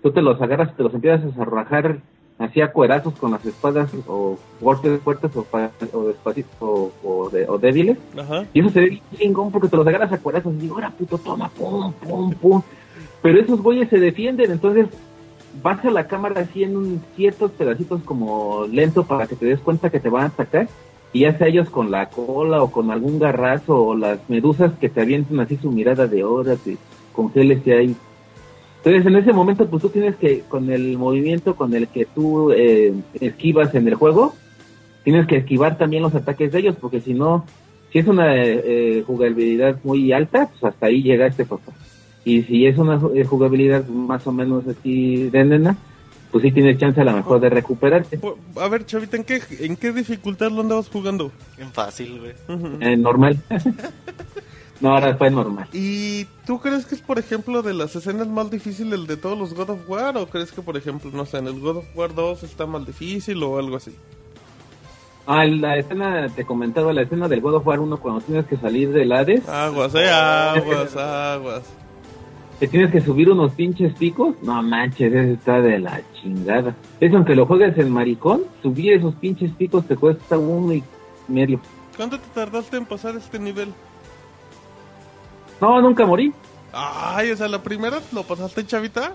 [0.02, 1.98] tú te los agarras y te los empiezas a rajar
[2.38, 7.46] así a cuerazos con las espadas o golpes fuertes o, o, despaci- o, o de-
[7.48, 7.98] o débiles.
[8.18, 8.44] Ajá.
[8.54, 10.90] Y eso se ve bien chingón porque te los agarras a cuerazos y digo, ahora
[10.90, 12.62] puto, toma, pum, pum, pum.
[13.22, 14.88] Pero esos güeyes se defienden, entonces
[15.62, 19.60] vas a la cámara así en un ciertos pedacitos como lento para que te des
[19.60, 20.68] cuenta que te van a atacar.
[21.14, 24.88] Y ya sea ellos con la cola o con algún garrazo o las medusas que
[24.88, 26.76] te avientan así su mirada de hora, te
[27.12, 27.94] congeles ahí.
[28.78, 32.50] Entonces en ese momento pues tú tienes que, con el movimiento con el que tú
[32.50, 34.34] eh, esquivas en el juego,
[35.04, 37.46] tienes que esquivar también los ataques de ellos, porque si no,
[37.92, 41.72] si es una eh, jugabilidad muy alta, pues hasta ahí llega este papá.
[42.24, 45.76] Y si es una eh, jugabilidad más o menos así de nena,
[46.34, 48.18] pues sí tienes chance a lo mejor de recuperarte.
[48.56, 51.30] A ver, Chavita, ¿en qué, ¿en qué dificultad lo andabas jugando?
[51.58, 52.32] En fácil, güey.
[52.48, 52.76] Ujú.
[52.80, 53.38] Eh, normal.
[54.80, 55.68] no, ahora fue normal.
[55.72, 59.54] ¿Y tú crees que es, por ejemplo, de las escenas más difíciles de todos los
[59.54, 60.16] God of War?
[60.18, 62.84] ¿O crees que, por ejemplo, no sé, en el God of War 2 está más
[62.84, 63.94] difícil o algo así?
[65.28, 68.56] Ah, la escena, te comentaba, la escena del God of War 1 cuando tienes que
[68.56, 71.83] salir del Hades, Aguas, eh, aguas, aguas.
[72.64, 76.74] Te tienes que subir unos pinches picos, no manches, eso está de la chingada.
[76.98, 80.82] Eso aunque lo juegues en maricón, subir esos pinches picos te cuesta uno y
[81.28, 81.60] medio.
[81.94, 83.68] ¿Cuánto te tardaste en pasar este nivel?
[85.60, 86.32] No, nunca morí.
[86.72, 89.12] Ay, o sea, la primera lo pasaste, Chavita.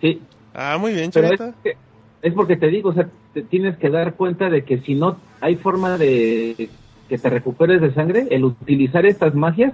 [0.00, 0.20] Sí,
[0.52, 1.54] Ah, muy bien, es, Chavita.
[1.62, 1.76] que-
[2.20, 5.16] es porque te digo, o sea, te tienes que dar cuenta de que si no
[5.40, 6.68] hay forma de
[7.08, 9.72] que te recuperes de sangre, el utilizar estas magias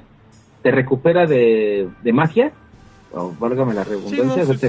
[0.62, 2.52] te recupera de, de magia,
[3.12, 4.68] o válgame la redundancia, Sí, no, sí,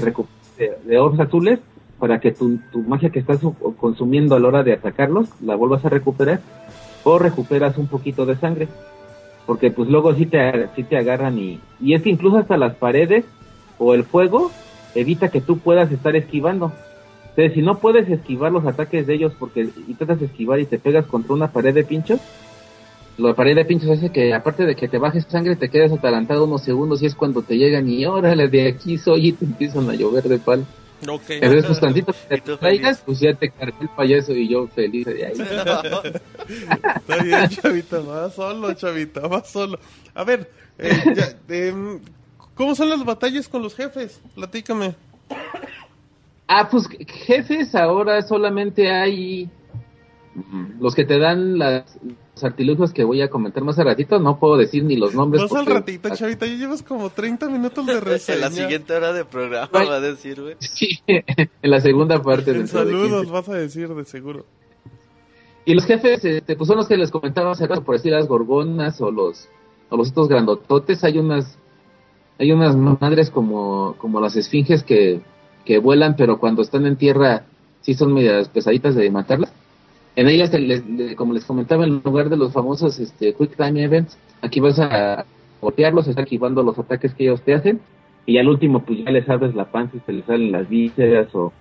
[0.58, 1.58] de, de orbs azules
[1.98, 3.40] para que tu, tu magia que estás
[3.78, 6.40] consumiendo a la hora de atacarlos la vuelvas a recuperar
[7.04, 8.68] o recuperas un poquito de sangre.
[9.46, 12.74] Porque pues luego sí te, sí te agarran y, y es que incluso hasta las
[12.76, 13.24] paredes
[13.78, 14.50] o el fuego
[14.94, 16.72] evita que tú puedas estar esquivando.
[17.30, 21.06] Entonces, si no puedes esquivar los ataques de ellos porque intentas esquivar y te pegas
[21.06, 22.20] contra una pared de pinchos,
[23.20, 26.44] la pared de pinchos hace que, aparte de que te bajes sangre, te quedas atalantado
[26.44, 29.88] unos segundos y es cuando te llegan y órale, de aquí soy y te empiezan
[29.90, 30.66] a llover de pal.
[31.08, 31.22] Ok.
[31.28, 35.06] Entonces, pues tantito que te traigas, pues ya te cargué el payaso y yo feliz
[35.06, 35.32] de ahí.
[36.96, 39.78] Está bien, Chavita, va solo, Chavita, va solo.
[40.14, 42.00] A ver, eh, ya, em,
[42.54, 44.20] ¿cómo son las batallas con los jefes?
[44.34, 44.94] Platícame.
[46.46, 46.88] Ah, pues
[47.26, 49.48] jefes ahora solamente hay
[50.34, 51.84] mm, los que te dan las,
[52.44, 54.18] artilugios que voy a comentar más a ratito.
[54.18, 55.42] No puedo decir ni los nombres.
[55.42, 58.36] Vas al ratito, Chavita, ya llevas como 30 minutos de reseña.
[58.40, 59.88] En la siguiente hora de programa Ay.
[59.88, 60.56] va a decir, güey.
[60.60, 62.52] Sí, en la segunda parte.
[62.52, 63.32] En de saludos 15.
[63.32, 64.44] vas a decir, de seguro.
[65.64, 68.26] Y los jefes, este, pues son los que les comentaba hace rato, por decir las
[68.26, 69.48] gorgonas o los,
[69.90, 71.04] o los otros grandototes.
[71.04, 71.58] Hay unas,
[72.38, 75.20] hay unas madres como, como las esfinges que,
[75.64, 77.44] que vuelan, pero cuando están en tierra
[77.82, 79.52] sí son medias pesaditas de matarlas.
[80.16, 83.82] En ellas, les- les- como les comentaba, en lugar de los famosos este, Quick Time
[83.82, 85.24] Events, aquí vas a
[85.60, 87.80] golpearlos, esquivando los ataques que ellos te hacen.
[88.26, 91.34] Y al último, pues ya les abres la panza y se les salen las vísceras
[91.34, 91.52] o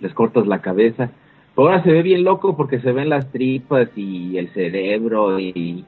[0.00, 1.10] les cortas la cabeza.
[1.54, 5.84] Pero ahora se ve bien loco porque se ven las tripas y el cerebro y,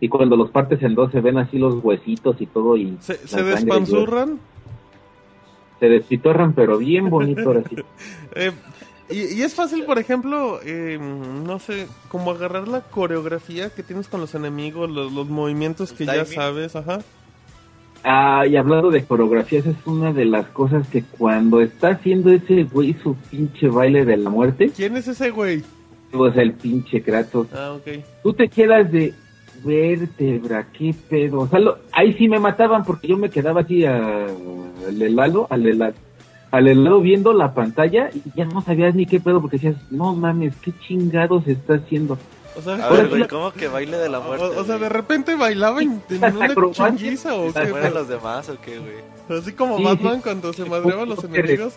[0.00, 3.14] y cuando los partes en dos se ven así los huesitos y todo y ¿Se,
[3.14, 4.38] se despanzurran?
[5.78, 7.76] se despitorran pero bien bonito ahora sí.
[8.34, 8.50] Eh,
[9.10, 14.08] y, y es fácil, por ejemplo, eh, no sé, como agarrar la coreografía que tienes
[14.08, 16.98] con los enemigos, los, los movimientos que ya sabes, ajá.
[18.04, 22.62] Ah, y hablando de coreografías, es una de las cosas que cuando está haciendo ese
[22.64, 25.62] güey su pinche baile de la muerte, ¿Quién es ese güey?
[26.12, 28.02] pues el pinche Kratos, Ah, ok.
[28.22, 29.12] tú te quedas de
[29.64, 31.40] vértebra, qué pedo.
[31.40, 35.46] O sea, lo- ahí sí me mataban porque yo me quedaba así a- al helado,
[35.50, 35.94] al helado,
[36.50, 40.14] al helado viendo la pantalla y ya no sabías ni qué pedo porque decías, no
[40.14, 42.18] mames, qué chingados está haciendo.
[42.56, 44.44] O sea, A Ahora ver, sí güey, ¿cómo que baile de la muerte?
[44.46, 47.68] o, o sea, de repente bailaba en, en una chinguiza o ¿Se qué.
[47.70, 49.38] mueren los demás o qué, güey?
[49.40, 50.20] Así como Sí, Batman sí.
[50.22, 51.74] cuando se madreaba a los enemigos.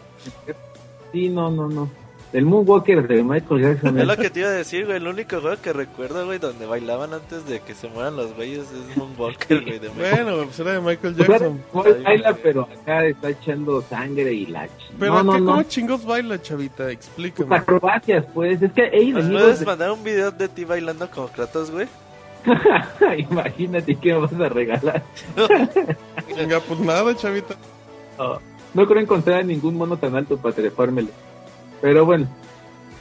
[1.12, 1.90] Sí, no, no, no.
[2.32, 3.98] El Moonwalker de Michael Jackson.
[4.00, 4.98] Es lo que te iba a decir, güey.
[4.98, 8.68] El único juego que recuerdo, güey, donde bailaban antes de que se mueran los güeyes
[8.72, 9.80] es Moonwalker, güey.
[9.80, 10.24] De Michael.
[10.26, 11.62] Bueno, pues era de Michael sea, Jackson.
[11.74, 14.70] igual baila, pero acá está echando sangre y la ch-
[15.00, 15.46] Pero No, no, ¿qué, no.
[15.48, 16.92] ¿cómo chingos baila, chavita?
[16.92, 17.56] Explícame.
[17.56, 18.62] acrobacias, pues.
[18.62, 19.42] Es que hay ¿Nos enemigos.
[19.42, 21.88] puedes de- mandar un video de ti bailando como Kratos, güey?
[23.18, 25.04] Imagínate qué me vas a regalar.
[26.38, 27.56] Venga, pues nada, chavita.
[28.18, 28.40] No,
[28.74, 31.10] no creo encontrar ningún mono tan alto para trepármelo.
[31.82, 32.28] Pero bueno,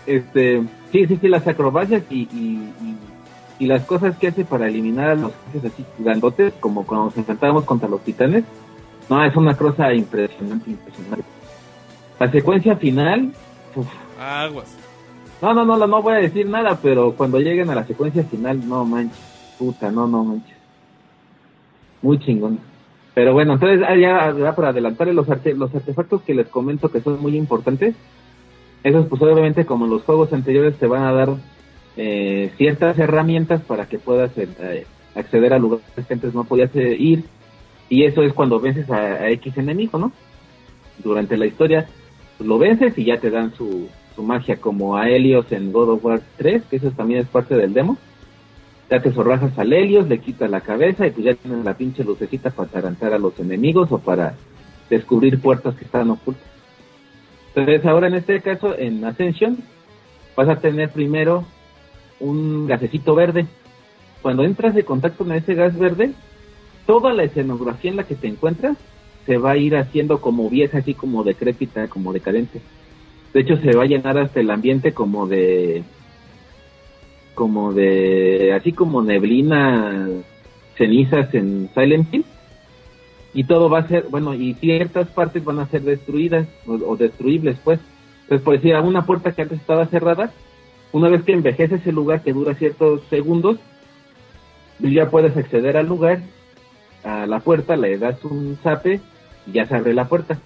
[0.07, 2.97] este, sí, sí, sí, las acrobacias y, y, y-
[3.61, 7.17] y las cosas que hace para eliminar a los jefes así grandotes, como cuando nos
[7.17, 8.45] enfrentábamos contra los titanes.
[9.11, 11.25] No, es una cosa impresionante, impresionante.
[12.21, 13.33] La secuencia final,
[13.75, 13.87] uf,
[14.21, 14.77] Aguas.
[15.43, 18.23] no, no, no, no, no voy a decir nada, pero cuando lleguen a la secuencia
[18.25, 19.19] final, no manches,
[19.59, 20.57] puta, no, no manches.
[22.03, 22.61] Muy chingón.
[23.15, 26.93] Pero bueno, entonces ah, ya, ya para adelantarle los, arte- los artefactos que les comento
[26.93, 27.97] que son muy importantes,
[28.83, 31.31] esos pues obviamente como en los juegos anteriores te van a dar
[31.97, 36.97] eh, ciertas herramientas para que puedas eh, acceder a lugares que antes no podías eh,
[36.99, 37.25] ir
[37.89, 40.13] y eso es cuando vences a, X enemigo, ¿no?
[41.03, 41.87] Durante la historia
[42.39, 46.05] lo vences y ya te dan su, su magia como a Helios en God of
[46.05, 47.97] War 3, que eso también es parte del demo.
[48.91, 52.05] Ya te zorrajas al Helios, le quitas la cabeza y pues ya tienes la pinche
[52.05, 54.35] lucecita para atarantar a los enemigos o para
[54.89, 56.58] descubrir puertas que están ocultas.
[57.59, 59.59] Entonces ahora en este caso, en Ascension,
[60.37, 61.45] vas a tener primero
[62.21, 63.47] un gasecito verde.
[64.23, 66.13] Cuando entras de contacto con ese gas verde,
[66.87, 68.77] toda la escenografía en la que te encuentras
[69.27, 72.61] se va a ir haciendo como vieja, así como decrépita, como decadente.
[73.35, 75.83] De hecho, se va a llenar hasta el ambiente como de,
[77.35, 80.09] como de, así como neblina,
[80.77, 82.25] cenizas en Silent Hill.
[83.39, 87.57] Y todo va a ser, bueno, y ciertas partes van a ser destruidas o, destruibles,
[87.63, 87.79] pues.
[88.23, 90.33] Entonces, por decir, una puerta que antes estaba cerrada,
[90.91, 93.61] una vez que envejece ese lugar que dura ciertos segundos,
[94.81, 96.19] ya puedes acceder al lugar,
[97.05, 99.01] a la puerta, le das un zape
[99.47, 100.37] y ya se abre la puerta.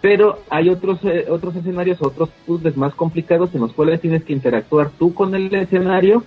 [0.00, 4.32] Pero hay otros eh, otros escenarios, otros puzzles más complicados en los cuales tienes que
[4.32, 6.24] interactuar tú con el escenario,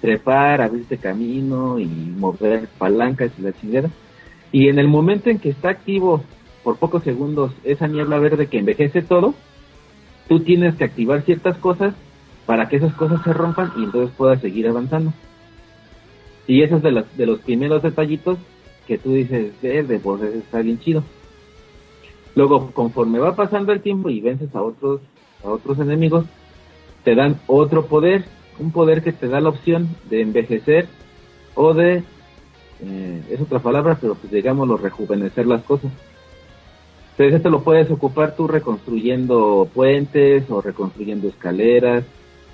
[0.00, 3.90] trepar, abrirte camino y mover palancas y la chingada.
[4.56, 6.24] Y en el momento en que está activo
[6.64, 9.34] por pocos segundos esa niebla verde que envejece todo,
[10.30, 11.92] tú tienes que activar ciertas cosas
[12.46, 15.12] para que esas cosas se rompan y entonces puedas seguir avanzando.
[16.46, 18.38] Y eso es de los, de los primeros detallitos
[18.86, 21.04] que tú dices, verde, pues eso está bien chido.
[22.34, 25.02] Luego, conforme va pasando el tiempo y vences a otros,
[25.44, 26.24] a otros enemigos,
[27.04, 28.24] te dan otro poder,
[28.58, 30.88] un poder que te da la opción de envejecer
[31.54, 32.04] o de,
[32.82, 35.90] eh, es otra palabra, pero pues digámoslo, rejuvenecer las cosas.
[37.12, 42.04] Entonces esto lo puedes ocupar tú reconstruyendo puentes o reconstruyendo escaleras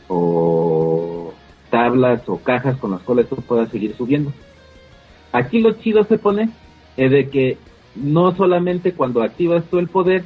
[0.06, 1.32] o
[1.68, 4.32] tablas o cajas con las cuales tú puedas seguir subiendo.
[5.32, 6.50] Aquí lo chido se pone
[6.96, 7.56] es de que
[7.96, 10.24] no solamente cuando activas tú el poder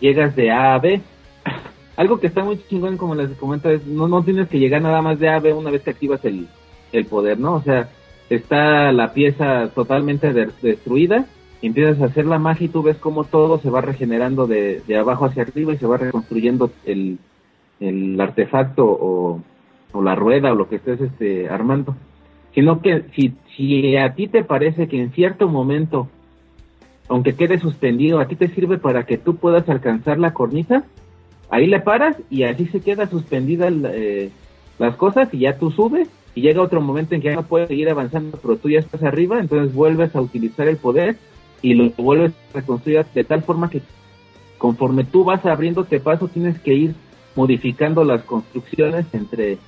[0.00, 1.00] llegas de A a B.
[1.96, 5.02] Algo que está muy chingón, como les comento, es no, no tienes que llegar nada
[5.02, 6.46] más de A a B una vez que activas el,
[6.92, 7.54] el poder, ¿no?
[7.54, 7.88] O sea,
[8.30, 11.26] está la pieza totalmente de- destruida,
[11.62, 14.96] empiezas a hacer la magia y tú ves cómo todo se va regenerando de, de
[14.98, 17.18] abajo hacia arriba y se va reconstruyendo el,
[17.80, 19.40] el artefacto o,
[19.92, 21.96] o la rueda o lo que estés este, armando.
[22.54, 26.08] Sino que si, si a ti te parece que en cierto momento,
[27.08, 30.84] aunque quede suspendido, a ti te sirve para que tú puedas alcanzar la cornisa,
[31.50, 34.30] ahí le paras y así se queda suspendida eh,
[34.78, 37.68] las cosas y ya tú subes y llega otro momento en que ya no puedes
[37.68, 41.16] seguir avanzando, pero tú ya estás arriba, entonces vuelves a utilizar el poder
[41.62, 43.82] y lo vuelves a reconstruir de tal forma que
[44.58, 46.94] conforme tú vas abriéndote paso tienes que ir
[47.36, 49.58] modificando las construcciones entre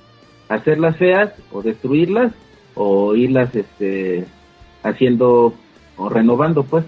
[0.49, 2.33] hacerlas feas o destruirlas
[2.75, 4.25] o irlas este
[4.83, 5.53] haciendo
[5.97, 6.85] o renovando pues.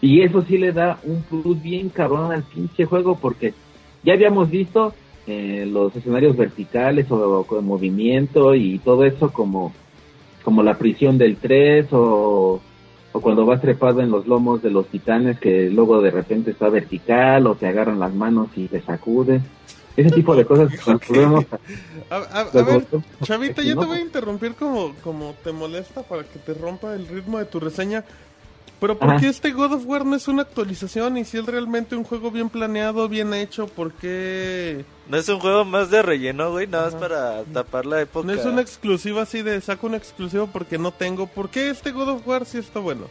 [0.00, 3.54] Y eso sí le da un plus bien cabrón al pinche juego porque
[4.02, 4.94] ya habíamos visto
[5.26, 9.72] eh, los escenarios verticales o, con movimiento y todo eso como
[10.42, 12.60] como la prisión del 3 o,
[13.12, 16.68] o cuando vas trepado en los lomos de los titanes que luego de repente está
[16.68, 19.40] vertical o te agarran las manos y te sacudes
[19.96, 20.72] ese tipo de cosas
[21.08, 21.44] volvemos
[22.10, 22.86] a- A, a- ver,
[23.22, 27.06] Chavita, yo te voy a interrumpir como, como te molesta para que te rompa el
[27.06, 28.04] ritmo de tu reseña.
[28.82, 31.16] Pero ¿por qué este God of War no es una actualización?
[31.16, 35.38] Y si es realmente un juego bien planeado, bien hecho, ¿por qué No es un
[35.38, 38.26] juego más de relleno, güey, nada más para tapar la época.
[38.26, 41.28] no es una exclusiva así de saco una exclusiva porque no tengo?
[41.28, 43.02] ¿Por qué este God of War sí está bueno?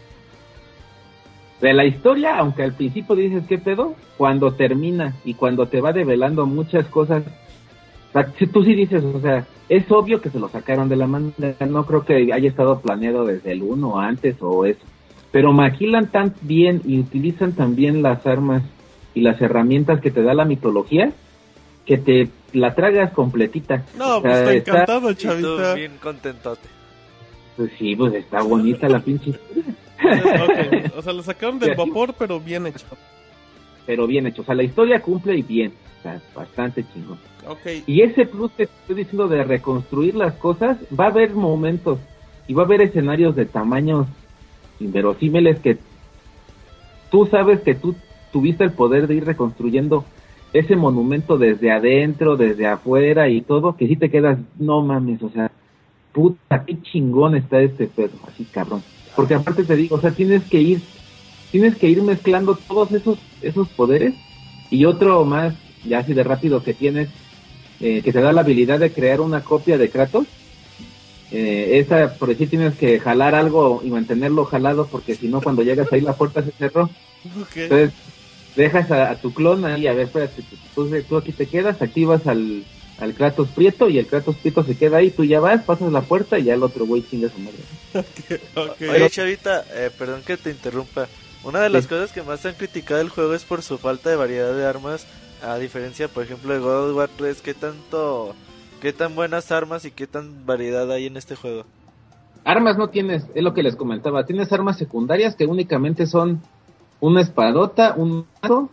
[1.62, 5.94] De la historia, aunque al principio dices qué pedo, cuando termina y cuando te va
[5.94, 7.24] develando muchas cosas,
[8.10, 10.98] o sea, si tú sí dices, o sea, es obvio que se lo sacaron de
[10.98, 14.86] la manga, no creo que haya estado planeado desde el 1 antes o eso,
[15.32, 18.64] pero maquilan tan bien y utilizan también las armas
[19.14, 21.12] y las herramientas que te da la mitología
[21.86, 23.84] que te la tragas completita.
[23.98, 25.74] No, O pues está está- encantado, chavita.
[25.74, 26.68] bien contentote.
[27.58, 29.34] Pues sí, pues está bonita la pinche
[30.98, 32.86] O sea, lo sacaron del vapor, pero bien hecho.
[33.86, 34.42] pero bien hecho.
[34.42, 35.74] O sea, la historia cumple y bien.
[36.00, 37.20] O sea, bastante chingón.
[37.48, 37.84] Ok.
[37.86, 42.00] Y ese plus que estoy diciendo de reconstruir las cosas, va a haber momentos
[42.48, 44.08] y va a haber escenarios de tamaños
[44.82, 45.78] inverosímiles que
[47.10, 47.96] tú sabes que tú
[48.32, 50.06] tuviste el poder de ir reconstruyendo
[50.54, 55.30] ese monumento desde adentro, desde afuera y todo, que si te quedas, no mames, o
[55.30, 55.52] sea,
[56.12, 58.84] puta, qué chingón está este pedo, así cabrón.
[59.16, 60.82] Porque aparte te digo, o sea, tienes que ir,
[61.52, 64.14] tienes que ir mezclando todos esos, esos poderes
[64.70, 65.54] y otro más,
[65.86, 67.10] ya así de rápido que tienes,
[67.80, 70.28] eh, que te da la habilidad de crear una copia de Kratos.
[71.32, 75.64] Eh, esa, por decir, tienes que jalar algo y mantenerlo jalado porque si no, cuando
[75.64, 76.90] llegas ahí la puerta se cerró.
[77.42, 77.56] Ok.
[77.56, 77.92] Entonces,
[78.56, 80.44] dejas a, a tu clon ahí, a ver, espérate,
[80.76, 82.64] tú, tú aquí te quedas, activas al,
[83.00, 86.02] al Kratos Prieto y el Kratos Prieto se queda ahí, tú ya vas, pasas la
[86.02, 87.60] puerta y ya el otro güey chinga su madre.
[88.56, 88.82] Ok.
[88.90, 91.08] Oye, Chavita, eh, perdón que te interrumpa.
[91.44, 91.90] Una de las Sí.
[91.90, 95.06] cosas que más han criticado el juego es por su falta de variedad de armas.
[95.44, 98.36] A diferencia, por ejemplo, de God of War 3, ¿qué tanto,
[98.82, 101.64] qué tan buenas armas y qué tan variedad hay en este juego?
[102.44, 106.42] Armas no tienes, es lo que les comentaba, tienes armas secundarias que únicamente son
[107.00, 108.70] una espadota, un mazo,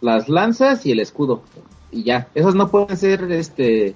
[0.00, 1.42] las lanzas y el escudo.
[1.92, 3.94] Y ya, esas no pueden ser este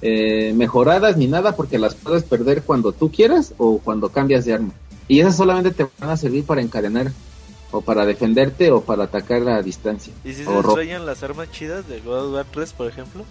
[0.00, 4.54] eh, mejoradas ni nada porque las puedes perder cuando tú quieras o cuando cambias de
[4.54, 4.72] arma.
[5.08, 7.10] Y esas solamente te van a servir para encadenar
[7.72, 10.12] o para defenderte o para atacar a distancia.
[10.24, 13.24] ¿Y si se extrañan las armas chidas de God of War 3, por ejemplo?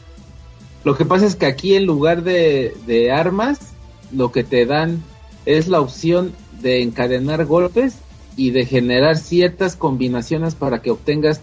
[0.85, 3.73] Lo que pasa es que aquí en lugar de, de armas,
[4.13, 5.03] lo que te dan
[5.45, 6.31] es la opción
[6.61, 7.97] de encadenar golpes
[8.37, 11.41] y de generar ciertas combinaciones para que obtengas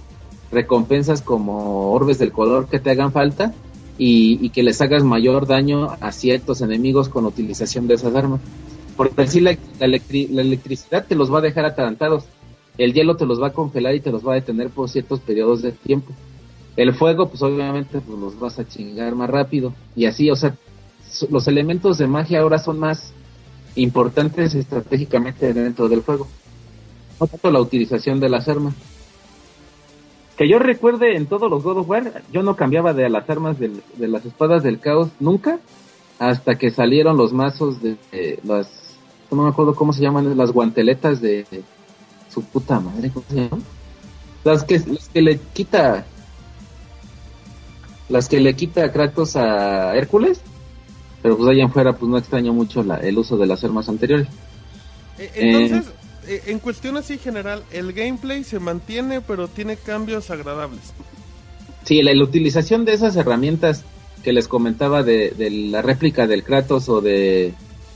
[0.52, 3.52] recompensas como orbes del color que te hagan falta
[3.98, 8.40] y, y que les hagas mayor daño a ciertos enemigos con utilización de esas armas.
[8.96, 12.24] Por decir, la, la la electricidad te los va a dejar atarantados,
[12.78, 15.18] el hielo te los va a congelar y te los va a detener por ciertos
[15.18, 16.12] periodos de tiempo.
[16.76, 19.74] El fuego, pues obviamente pues, los vas a chingar más rápido.
[19.94, 20.54] Y así, o sea,
[21.30, 23.12] los elementos de magia ahora son más
[23.74, 26.26] importantes estratégicamente dentro del juego.
[27.20, 28.74] No tanto la utilización de las armas.
[30.36, 33.58] Que yo recuerde en todos los God of War, yo no cambiaba de las armas
[33.58, 35.58] del- de las espadas del caos nunca,
[36.18, 37.96] hasta que salieron los mazos de,
[38.44, 38.68] las,
[39.30, 41.62] no me acuerdo cómo se llaman, las guanteletas de, de
[42.32, 43.62] su puta madre, ¿cómo se llaman?
[44.42, 46.06] Las que, las que le quita,
[48.12, 50.40] las que le quita Kratos a Hércules,
[51.22, 53.88] pero pues allá en fuera pues no extraño mucho la- el uso de las armas
[53.88, 54.28] anteriores.
[55.18, 55.92] Eh, Entonces,
[56.26, 60.80] eh, en cuestión así general, el gameplay se mantiene, pero tiene cambios agradables.
[61.84, 63.84] Sí, la, la utilización de esas herramientas
[64.22, 67.54] que les comentaba de, de la réplica del Kratos o de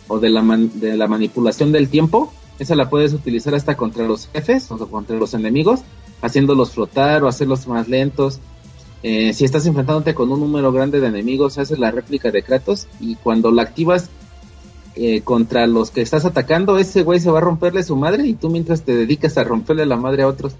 [0.09, 4.06] o de la man- de la manipulación del tiempo, esa la puedes utilizar hasta contra
[4.06, 5.80] los jefes o contra los enemigos,
[6.22, 8.40] haciéndolos flotar o hacerlos más lentos.
[9.09, 12.89] Eh, si estás enfrentándote con un número grande de enemigos, haces la réplica de Kratos
[12.99, 14.11] y cuando la activas
[14.97, 18.35] eh, contra los que estás atacando, ese güey se va a romperle su madre y
[18.35, 20.55] tú mientras te dedicas a romperle la madre a otros.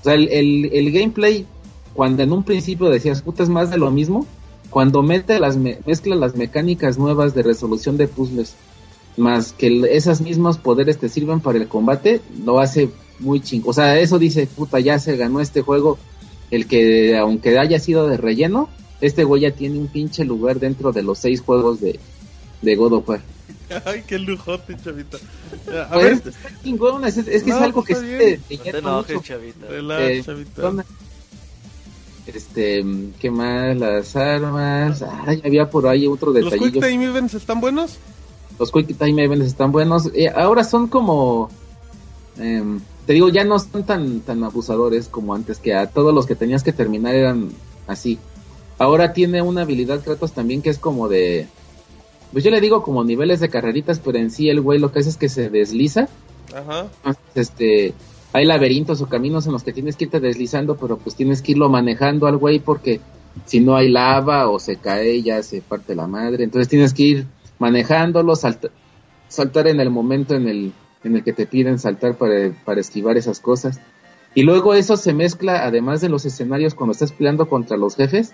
[0.00, 1.44] O sea, el, el, gameplay,
[1.92, 4.26] cuando en un principio decías, puta, es más de lo mismo,
[4.70, 8.54] cuando mete las me- mezcla las mecánicas nuevas de resolución de puzzles,
[9.18, 12.88] más que esos mismos poderes te sirven para el combate, lo hace
[13.18, 13.68] muy chingo.
[13.68, 15.98] O sea, eso dice, puta, ya se ganó este juego,
[16.52, 18.68] el que aunque haya sido de relleno,
[19.00, 21.98] este güey ya tiene un pinche lugar dentro de los seis juegos de,
[22.60, 23.20] de God of War.
[23.84, 25.16] Ay, qué lujote, chavita.
[25.90, 28.12] A Pues, ver, está chingón, es, es que No, es algo que está sí
[28.58, 29.20] te, te No mucho.
[29.22, 29.66] chavita.
[29.66, 30.72] relax, Eh, chavita.
[32.26, 32.84] Este,
[33.18, 33.76] ¿qué más?
[33.76, 35.02] Las armas.
[35.26, 36.70] Ay, había por ahí otro ¿Los detallillo.
[36.80, 37.96] Quick Time Events están buenos?
[38.58, 40.08] Los Quick Time Events están buenos.
[40.14, 41.48] Eh, ahora son como.
[42.38, 46.26] em, te digo, ya no son tan, tan abusadores como antes, que a todos los
[46.26, 47.50] que tenías que terminar eran
[47.86, 48.18] así.
[48.78, 51.46] Ahora tiene una habilidad Kratos también que es como de.
[52.32, 55.00] Pues yo le digo como niveles de carreritas, pero en sí el güey lo que
[55.00, 56.08] hace es que se desliza.
[56.54, 56.86] Ajá.
[57.34, 57.92] Este,
[58.32, 61.52] hay laberintos o caminos en los que tienes que irte deslizando, pero pues tienes que
[61.52, 63.00] irlo manejando al güey porque
[63.46, 66.44] si no hay lava o se cae ya se parte la madre.
[66.44, 67.26] Entonces tienes que ir
[67.58, 68.70] manejándolo, salta-
[69.28, 70.72] saltar en el momento en el
[71.04, 73.80] en el que te piden saltar para, para esquivar esas cosas.
[74.34, 78.32] Y luego eso se mezcla, además de los escenarios, cuando estás peleando contra los jefes,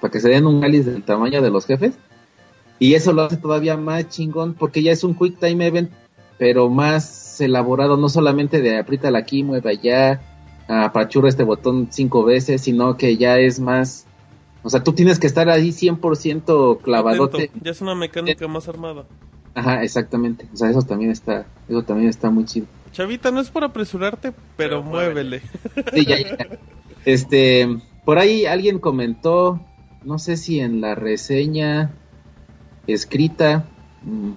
[0.00, 1.94] para que se den un cáliz del tamaño de los jefes.
[2.78, 5.90] Y eso lo hace todavía más chingón, porque ya es un quick time event,
[6.36, 10.20] pero más elaborado, no solamente de aprieta aquí, mueve allá,
[10.68, 14.06] apachurra este botón cinco veces, sino que ya es más...
[14.62, 17.50] O sea, tú tienes que estar ahí 100% clavadote.
[17.62, 19.06] Ya es una mecánica más armada.
[19.58, 20.46] Ajá, exactamente.
[20.52, 22.66] O sea, eso también está, eso también está muy chido.
[22.92, 25.42] Chavita, no es por apresurarte, pero, Pero muévele.
[25.94, 26.36] Sí, ya, ya.
[27.04, 27.68] Este,
[28.04, 29.60] por ahí alguien comentó,
[30.04, 31.90] no sé si en la reseña
[32.86, 33.64] escrita,
[34.02, 34.30] mm,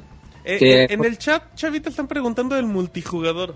[0.43, 3.56] Eh, Que- eh, en el chat, Chavita, están preguntando del multijugador.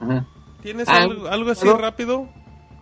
[0.00, 0.26] ajá.
[0.62, 2.28] ¿Tienes Ah, algo, algo así rápido?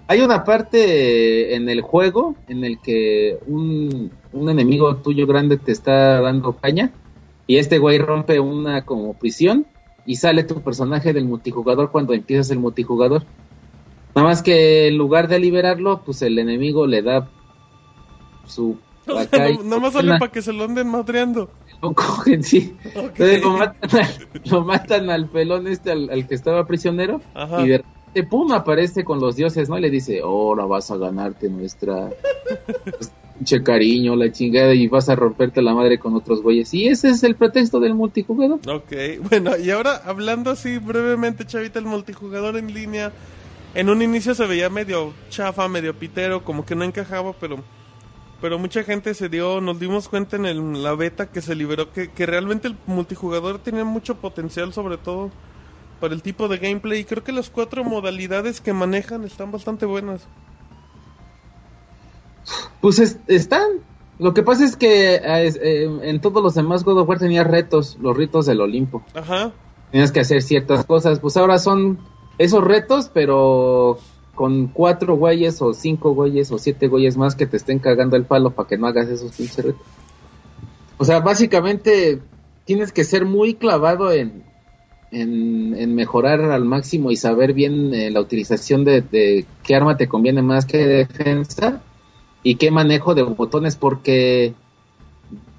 [0.09, 5.71] Hay una parte en el juego en el que un, un enemigo tuyo grande te
[5.73, 6.91] está dando caña
[7.47, 9.66] y este güey rompe una como prisión
[10.07, 13.25] y sale tu personaje del multijugador cuando empiezas el multijugador.
[14.15, 17.29] Nada más que en lugar de liberarlo, pues el enemigo le da
[18.47, 18.77] su...
[19.09, 21.51] O sea, no, nomás sale para que se lo anden madreando.
[21.83, 22.75] lo cogen, sí.
[22.95, 27.61] Entonces lo matan, al- lo matan al pelón este, al, al que estaba prisionero, Ajá.
[27.62, 29.77] y de repente, pum, aparece con los dioses, ¿no?
[29.77, 32.09] Y le dice, ahora vas a ganarte nuestra
[33.36, 36.73] pinche cariño, la chingada, y vas a romperte la madre con otros güeyes.
[36.74, 38.61] Y ese es el pretexto del multijugador.
[38.69, 38.93] Ok,
[39.28, 43.12] bueno, y ahora hablando así brevemente, Chavita, el multijugador en línea,
[43.74, 47.59] en un inicio se veía medio chafa, medio pitero, como que no encajaba, pero
[48.40, 51.93] pero mucha gente se dio, nos dimos cuenta en el- la beta que se liberó
[51.93, 55.31] que, que realmente el multijugador tenía mucho potencial, sobre todo
[55.98, 59.86] para el tipo de gameplay, y creo que las cuatro modalidades que manejan están bastante
[59.86, 60.27] buenas.
[62.81, 63.69] Pues es- están.
[64.19, 67.43] Lo que pasa es que es- eh, en todos los demás God of War tenía
[67.45, 69.03] retos, los ritos del Olimpo.
[69.15, 69.53] Ajá,
[69.91, 71.21] Tenías que hacer ciertas cosas.
[71.21, 71.99] Pues ahora son
[72.39, 73.99] esos retos, pero
[74.35, 78.25] con cuatro güeyes o cinco güeyes o siete güeyes más que te estén cagando el
[78.25, 79.81] palo para que no hagas esos pinches retos.
[80.99, 82.21] O sea, básicamente
[82.65, 84.43] tienes que ser muy clavado en,
[85.12, 89.97] en, en mejorar al máximo y saber bien eh, la utilización de, de qué arma
[89.97, 91.83] te conviene más que defensa
[92.45, 94.55] y qué manejo de botones porque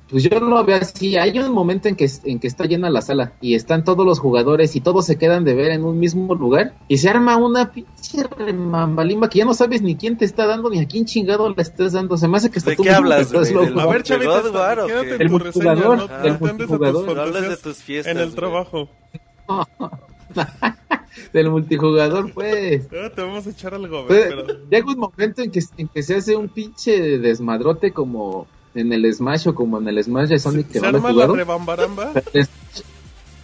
[0.07, 3.01] pues yo lo veo así, hay un momento en que, en que está llena la
[3.01, 6.35] sala y están todos los jugadores y todos se quedan de ver en un mismo
[6.35, 10.45] lugar y se arma una pinche remambalimba que ya no sabes ni quién te está
[10.45, 12.17] dando ni a quién chingado le estás dando.
[12.17, 13.51] Se me hace que hasta ¿De tú qué hablas, güey?
[13.51, 17.15] Del- A ver, ¿De Chavita, está- quédate El tu reseña, multijugador, no, el multijugador.
[17.15, 18.15] No hables de tus fiestas.
[18.15, 18.87] en el trabajo.
[21.33, 22.87] Del multijugador, pues.
[22.89, 24.45] Te vamos a echar algo, Pues, pero...
[24.69, 29.13] Llega un momento en que, en que se hace un pinche desmadrote como en el
[29.13, 31.13] Smash o como en el Smash de Sonic que ¿Se no lo he arma la
[31.13, 31.35] jugado.
[31.35, 32.11] rebambaramba?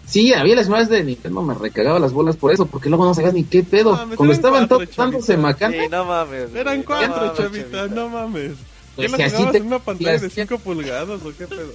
[0.06, 3.14] Sí, había el Smash de Nintendo, me recagaba las bolas por eso, porque luego no
[3.14, 3.94] sabías ni qué pedo.
[3.94, 5.42] Mames, Cuando estaban todos dándose chavita.
[5.42, 6.54] macana, Sí, no mames.
[6.56, 8.52] Eran no cuatro, chavita, no mames.
[8.98, 11.32] ¿Qué Pues la si así jugabas te- en una pantalla de las- 5 pulgadas o
[11.38, 11.72] qué pedo?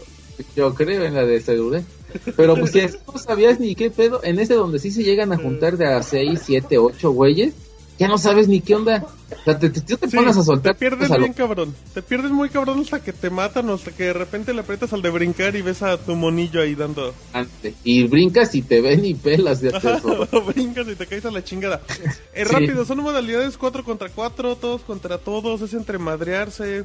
[0.54, 1.82] yo creo en la de celular.
[2.36, 5.36] Pero pues si no sabías ni qué pedo, en ese donde sí se llegan a
[5.38, 7.54] juntar de a 6, 7, 8 güeyes,
[7.98, 9.06] ya no sabes ni qué onda.
[9.30, 11.74] O sea, te, te, tú te Sí, pones a soltar te pierdes lo- bien cabrón.
[11.94, 14.92] Te pierdes muy cabrón hasta que te matan o hasta que de repente le aprietas
[14.92, 17.14] al de brincar y ves a tu monillo ahí dando...
[17.32, 17.74] antes.
[17.82, 20.00] Y brincas y te ven y pelas de Ajá,
[20.46, 21.80] brincas y te caes a la chingada.
[22.34, 22.54] Es Sí.
[22.54, 26.84] rápido, son modalidades 4 contra 4, todos contra todos, es entre madrearse.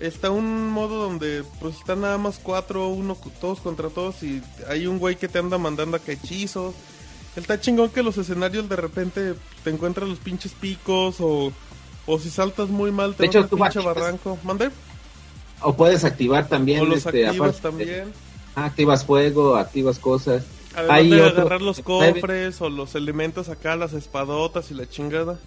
[0.00, 4.86] Está un modo donde pues están nada más 4, uno todos contra todos y hay
[4.86, 6.74] un güey que te anda mandando a que hechizos.
[7.36, 11.52] Está chingón que los escenarios de repente te encuentras los pinches picos o,
[12.06, 14.38] o si saltas muy mal te De hecho, tú pinche barranco.
[14.42, 14.70] ¿Mande?
[15.62, 18.12] O puedes activar también, O los este, activas aparte- también.
[18.56, 20.44] Ah, activas fuego, activas cosas.
[20.74, 24.88] Además Hay de otro- agarrar los cofres o los elementos acá, las espadotas y la
[24.88, 25.38] chingada.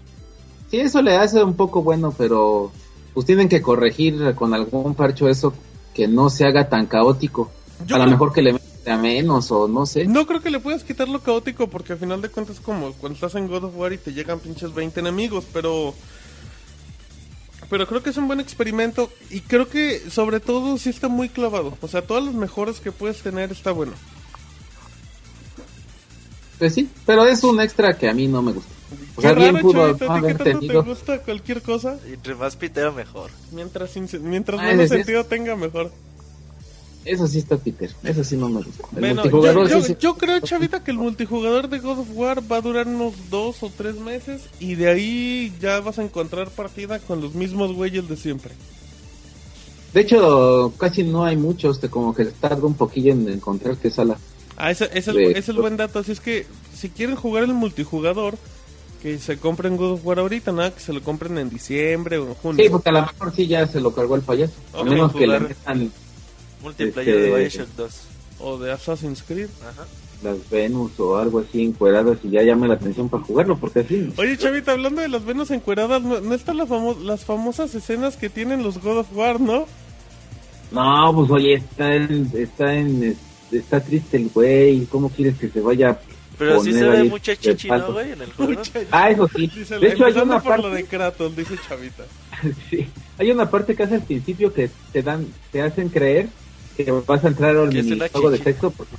[0.69, 2.72] Sí, eso le hace un poco bueno, pero
[3.14, 5.53] pues tienen que corregir con algún parcho eso
[5.93, 7.51] que no se haga tan caótico.
[7.85, 10.06] Yo a lo mejor que le a menos o no sé.
[10.06, 12.92] No creo que le puedas quitar lo caótico porque al final de cuentas es como
[12.93, 15.93] cuando estás en God of War y te llegan pinches 20 enemigos, pero
[17.69, 21.30] pero creo que es un buen experimento y creo que sobre todo sí está muy
[21.30, 23.93] clavado, o sea, todas las mejoras que puedes tener está bueno.
[26.59, 28.73] Pues sí, pero es un extra que a mí no me gusta.
[29.15, 30.83] O sea, Qué bien raro, pudo chavita, ¿a ti haber qué tanto tenido.
[30.83, 31.97] te gusta cualquier cosa?
[32.09, 33.31] Y entre más pitero, mejor.
[33.51, 35.91] Mientras sin- mientras Ah, menos ese es- sentido tenga mejor.
[37.05, 38.85] Eso sí está Peter, eso sí no me gusta.
[38.93, 39.97] El Bueno, multijugador yo, yo- sí, sí.
[39.99, 43.61] yo creo, Chavita, que el multijugador de God of War va a durar unos dos
[43.61, 48.07] o tres meses y de ahí ya vas a encontrar partida con los mismos güeyes
[48.07, 48.53] de siempre.
[49.93, 53.91] De hecho, casi no hay muchos, te como que tarda un poquillo en encontrar qué
[53.91, 54.17] sala.
[54.55, 55.99] Ah, ese, ese es, el, de- es el buen dato.
[55.99, 58.38] Así es que si quieren jugar el multijugador,
[59.03, 62.27] que se compren God of War ahorita, nada, que se lo compren en diciembre o
[62.30, 62.64] en junio.
[62.64, 64.53] Sí, porque a lo mejor sí ya se lo cargó el payaso.
[64.73, 65.91] A Ok, menos que le metan
[66.64, 68.01] Multiplayer Este- de Bioshock 2.
[68.40, 69.49] O de Assassin's Creed.
[69.61, 69.85] Ajá.
[70.23, 74.14] las Venus o algo así encueradas y ya llame la atención para jugarlo, porque así.
[74.15, 78.15] Oye, Chavita, hablando de las venas encueradas, ¿no, no están las, famo- las famosas escenas
[78.15, 79.65] que tienen los God of War, no?
[80.72, 83.17] No, pues oye, está en, está en,
[83.51, 84.85] está triste el güey.
[84.85, 85.99] ¿Cómo quieres que se vaya?
[86.37, 88.11] Pero sí se ve mucha chichi, ¿no, güey?
[88.11, 88.61] En el juego.
[88.91, 89.47] Ah, eso sí.
[89.47, 92.03] Dice, De hecho, hay una por lo parte, de Kratos, dice Chavita.
[92.69, 92.87] sí,
[93.17, 96.27] hay una parte que hace al principio que te dan, te hacen creer
[96.75, 98.95] que vas a entrar al minijuego de sexo porque,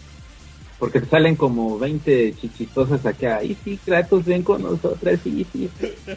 [0.78, 3.42] porque te salen como 20 chichitosas acá.
[3.42, 5.68] Y sí, Kratos, ven con nosotras, sí, sí.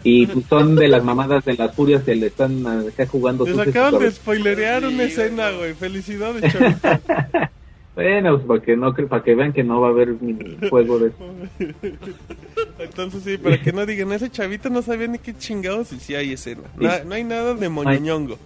[0.04, 3.46] Y pues, son de las mamadas de las furias que le están acá jugando.
[3.46, 5.58] Les acaban de spoilerear una escena, güey.
[5.58, 5.74] güey.
[5.74, 7.52] Felicidades, Chavita.
[7.98, 11.12] Bueno, pues para que, no, para que vean que no va a haber minijuego de
[12.78, 16.14] Entonces sí, para que no digan, ese Chavita no sabía ni qué chingados y sí
[16.14, 16.62] hay escena.
[16.78, 18.38] Na- no hay nada de moñoñongo.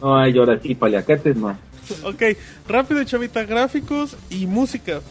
[0.00, 1.50] No hay ahora sí, paliacates, no.
[2.04, 2.22] Ok,
[2.66, 5.02] rápido, Chavita, gráficos y música.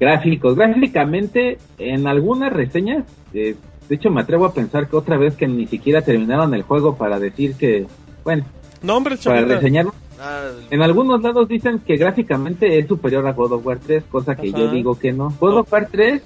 [0.00, 3.04] Gráficos, gráficamente, en algunas reseñas,
[3.34, 3.56] eh,
[3.90, 6.96] de hecho me atrevo a pensar que otra vez que ni siquiera terminaron el juego
[6.96, 7.86] para decir que,
[8.24, 8.46] bueno,
[8.82, 9.56] Nombres, para Chavita.
[9.56, 9.94] reseñarlo.
[10.22, 14.36] Ah, En algunos lados dicen que gráficamente es superior a God of War 3, cosa
[14.36, 14.58] que Ajá.
[14.58, 15.34] yo digo que no.
[15.40, 16.20] God of War 3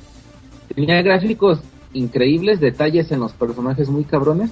[0.74, 1.60] tenía gráficos
[1.92, 4.50] increíbles, detalles en los personajes muy cabrones,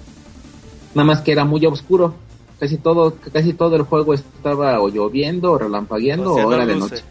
[0.94, 2.14] nada más que era muy oscuro.
[2.60, 6.64] Casi todo, casi todo el juego estaba o lloviendo o relampagueando o sea, o era
[6.64, 7.02] de noche.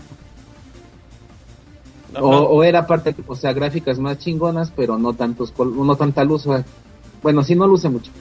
[2.18, 6.48] O, o era parte, o sea, gráficas más chingonas, pero no tantos, no tanta luz.
[6.48, 6.66] o sea,
[7.22, 8.12] bueno, sí no luce mucho.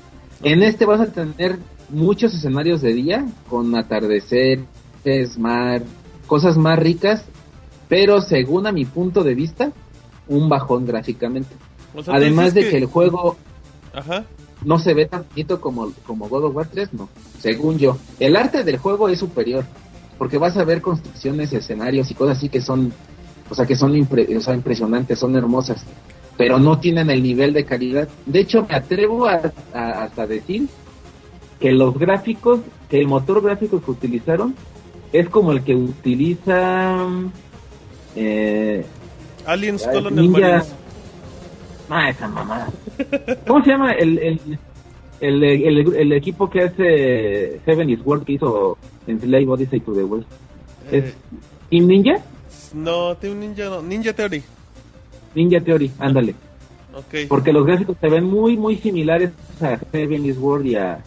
[0.42, 1.58] En este vas a tener
[1.90, 5.82] muchos escenarios de día, con atardeceres, mar,
[6.26, 7.24] cosas más ricas,
[7.88, 9.72] pero según a mi punto de vista,
[10.28, 11.54] un bajón gráficamente.
[11.94, 13.36] O sea, tú Además de que el juego
[13.92, 14.24] Ajá.
[14.64, 17.08] no se ve tan bonito como, como God of War 3, no,
[17.40, 17.96] según yo.
[18.20, 19.64] El arte del juego es superior,
[20.18, 22.92] porque vas a ver construcciones, escenarios y cosas así que son,
[23.48, 25.82] o sea, que son impre- o sea, impresionantes, son hermosas,
[26.36, 28.08] pero no tienen el nivel de calidad.
[28.24, 29.40] De hecho, me atrevo a,
[29.74, 30.68] a- hasta decir
[31.60, 34.54] que los gráficos, que el motor gráfico que utilizaron
[35.12, 37.06] es como el que utiliza...
[38.16, 38.84] Eh,
[39.46, 40.40] Aliens Ay, Colonial Ninja.
[40.48, 40.74] Marines.
[41.88, 42.68] Ah, esa mamada.
[43.46, 44.40] ¿Cómo se llama el, el,
[45.20, 49.92] el, el- el equipo que hace Seven is World que hizo en Slave Odyssey to
[49.92, 50.28] the West?
[50.90, 51.14] ¿Es Eh,
[51.70, 52.16] Team Ninja?
[52.74, 53.82] no, Team Ninja no.
[53.82, 54.42] Ninja Theory.
[55.34, 56.34] Ninja Theory, ándale.
[57.28, 59.30] Porque los gráficos se ven muy, muy similares
[59.60, 60.98] a Seven is World y a,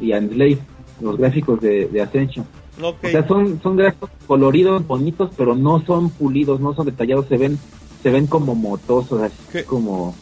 [0.00, 0.58] y a Slave,
[1.00, 2.46] los gráficos de, de Ascension.
[2.80, 7.36] O sea, son, son gráficos coloridos, bonitos, pero no son pulidos, no son detallados, se
[7.36, 7.58] ven
[8.02, 9.64] se ven como motosos, así ¿Qué?
[9.64, 10.14] como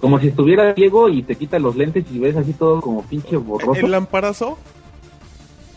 [0.00, 3.36] como si estuviera Diego y te quita los lentes y ves así todo como pinche
[3.36, 3.80] borroso.
[3.84, 4.58] ¿El lamparazo?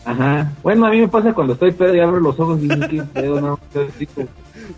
[0.04, 0.52] Ajá.
[0.62, 3.02] Bueno, a mí me pasa cuando estoy pedo y abro los ojos y digo, ¿qué
[3.14, 3.40] pedo?
[3.40, 3.58] No,
[3.94, 4.28] así como-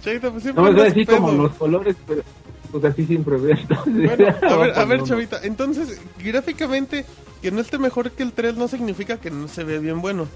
[0.02, 1.42] Chavita, pues siempre no me andas así como pedo.
[1.44, 2.22] los colores, pero
[2.70, 3.56] pues así siempre veo.
[3.60, 5.40] Entonces, Bueno, a ver, a ver, Chavita.
[5.42, 7.06] Entonces, gráficamente,
[7.44, 10.26] que no esté mejor que el 3 no significa que no se ve bien bueno.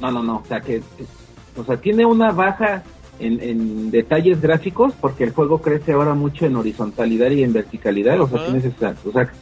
[0.00, 0.82] No, no, no, o sea que,
[1.56, 2.82] o sea, tiene una baja
[3.20, 8.20] en, en detalles gráficos porque el juego crece ahora mucho en horizontalidad y en verticalidad,
[8.20, 9.32] o sea, tienes esa, o sea,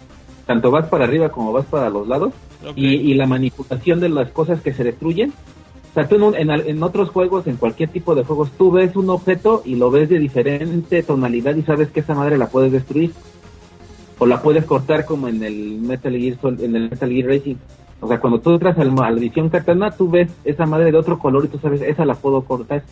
[0.45, 2.35] tanto vas para arriba como vas para los lados
[2.77, 5.33] y, y la manipulación de las cosas que se destruyen.
[5.91, 8.71] O sea, tú en, un- en, en otros juegos, en cualquier tipo de juegos, tú
[8.73, 12.49] ves un objeto y lo ves de diferente tonalidad y sabes que esa madre la
[12.49, 13.13] puedes destruir.
[14.21, 17.57] O la puedes cortar como en el Metal Gear, Sol- en el Metal Gear Racing.
[18.01, 20.97] O sea, cuando tú entras al- a la visión katana, tú ves esa madre de
[20.99, 22.83] otro color y tú sabes, esa la puedo cortar.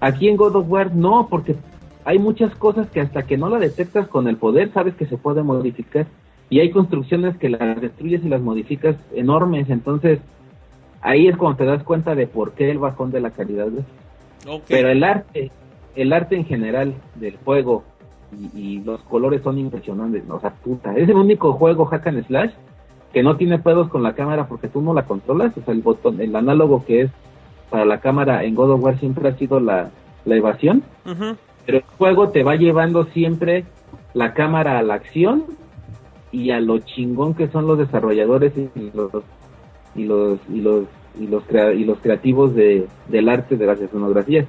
[0.00, 1.54] Aquí en God of War no, porque
[2.04, 5.16] hay muchas cosas que hasta que no la detectas con el poder, sabes que se
[5.16, 6.06] puede modificar.
[6.50, 9.70] Y hay construcciones que las destruyes y las modificas enormes.
[9.70, 10.18] Entonces,
[11.00, 13.66] ahí es cuando te das cuenta de por qué el bajón de la calidad.
[13.70, 13.84] ¿ves?
[14.46, 14.64] Ok.
[14.68, 15.50] Pero el arte,
[15.96, 17.84] el arte en general del juego
[18.38, 20.22] y, y los colores son impresionantes.
[20.28, 22.50] O sea, puta, es el único juego hack and slash
[23.12, 25.56] que no tiene pedos con la cámara porque tú no la controlas.
[25.56, 27.10] O sea, el botón, el análogo que es
[27.70, 29.90] para la cámara en God of War siempre ha sido la,
[30.24, 30.82] la evasión.
[31.66, 33.64] Pero el juego te va llevando siempre
[34.12, 35.44] la cámara a la acción
[36.32, 39.10] y a lo chingón que son los desarrolladores y los
[39.96, 40.84] y los y los
[41.18, 44.46] y los, crea- y los creativos de, del arte de las escenografías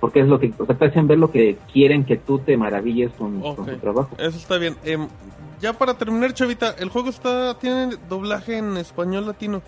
[0.00, 2.56] porque es lo que o sea, te hacen ver lo que quieren que tú te
[2.56, 3.66] maravilles con, con Ok.
[3.70, 4.76] tu trabajo Eso está bien.
[4.84, 5.08] Em,
[5.60, 9.62] ya para terminar, Chavita, el juego está tiene doblaje en español latino.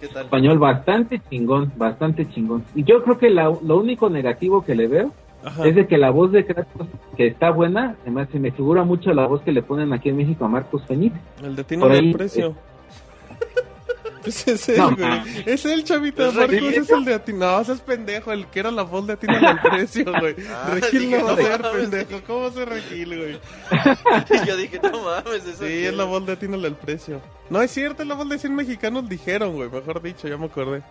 [0.00, 0.24] ¿Qué tal?
[0.24, 2.64] español bastante chingón, bastante chingón.
[2.74, 5.12] Y yo creo que la- lo único negativo que le veo
[5.44, 5.66] Ajá.
[5.66, 6.86] es de que la voz de Kratos,
[7.18, 10.16] que está buena, me, se me figura mucho la voz que le ponen aquí en
[10.16, 11.14] México a Marcos Fenix.
[11.42, 12.54] El de Tino del precio.
[14.22, 15.42] Pues es él, No, güey.
[15.46, 16.74] Es el chavito ¿Es Marcos, Regil?
[16.74, 17.38] es el de Atino.
[17.38, 20.34] No, ese es pendejo, el que era la voz de Atino del precio, güey.
[20.50, 21.80] Ah, Regil dije, no va a ser mames.
[21.88, 22.20] pendejo.
[22.26, 23.38] ¿Cómo va a ser Regil, güey?
[24.46, 27.20] Yo dije, no mames, eso Sí, qué es la voz de Atino del precio.
[27.48, 29.70] No, es cierto, es la voz de 100 mexicanos dijeron, güey.
[29.70, 30.82] Mejor dicho, ya me acordé.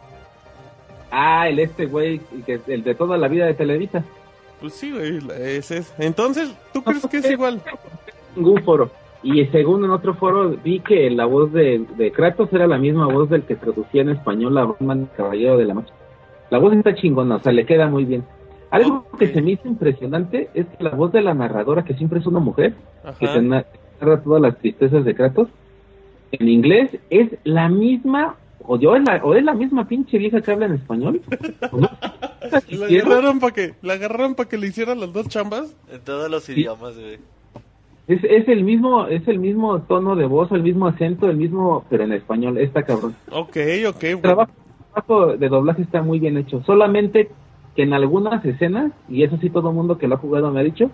[1.11, 2.21] Ah, el este güey,
[2.67, 4.03] el de toda la vida de Televisa.
[4.59, 5.19] Pues sí, güey,
[5.55, 5.93] ese es.
[5.97, 7.61] Entonces, ¿tú crees que es igual?
[8.35, 8.91] Ningún foro.
[9.21, 13.05] Y según en otro foro vi que la voz de, de Kratos era la misma
[13.07, 15.91] voz del que traducía en español la Batman Caballero de la Noche.
[16.49, 18.23] La voz está chingona, o sea, le queda muy bien.
[18.71, 22.19] Algo que se me hizo impresionante es que la voz de la narradora, que siempre
[22.19, 22.75] es una mujer,
[23.19, 23.41] que Ajá.
[23.41, 23.65] na-
[23.99, 25.49] narra todas las tristezas de Kratos,
[26.31, 30.41] en inglés es la misma, o, yo es la, o es la misma pinche vieja
[30.41, 31.21] que habla en español.
[31.71, 31.89] ¿O no?
[32.51, 35.75] La agarraron para que, la agarraron para que le hicieran las dos chambas.
[35.91, 37.17] En todos los idiomas, güey.
[38.09, 41.85] Es, es el mismo, es el mismo tono de voz, el mismo acento, el mismo,
[41.89, 43.15] pero en español, está cabrón.
[43.31, 43.55] Ok,
[43.87, 44.03] ok.
[44.03, 44.51] El trabajo,
[45.37, 46.63] de doblaje está muy bien hecho.
[46.65, 47.29] Solamente
[47.75, 50.59] que en algunas escenas, y eso sí todo el mundo que lo ha jugado me
[50.59, 50.89] ha dicho,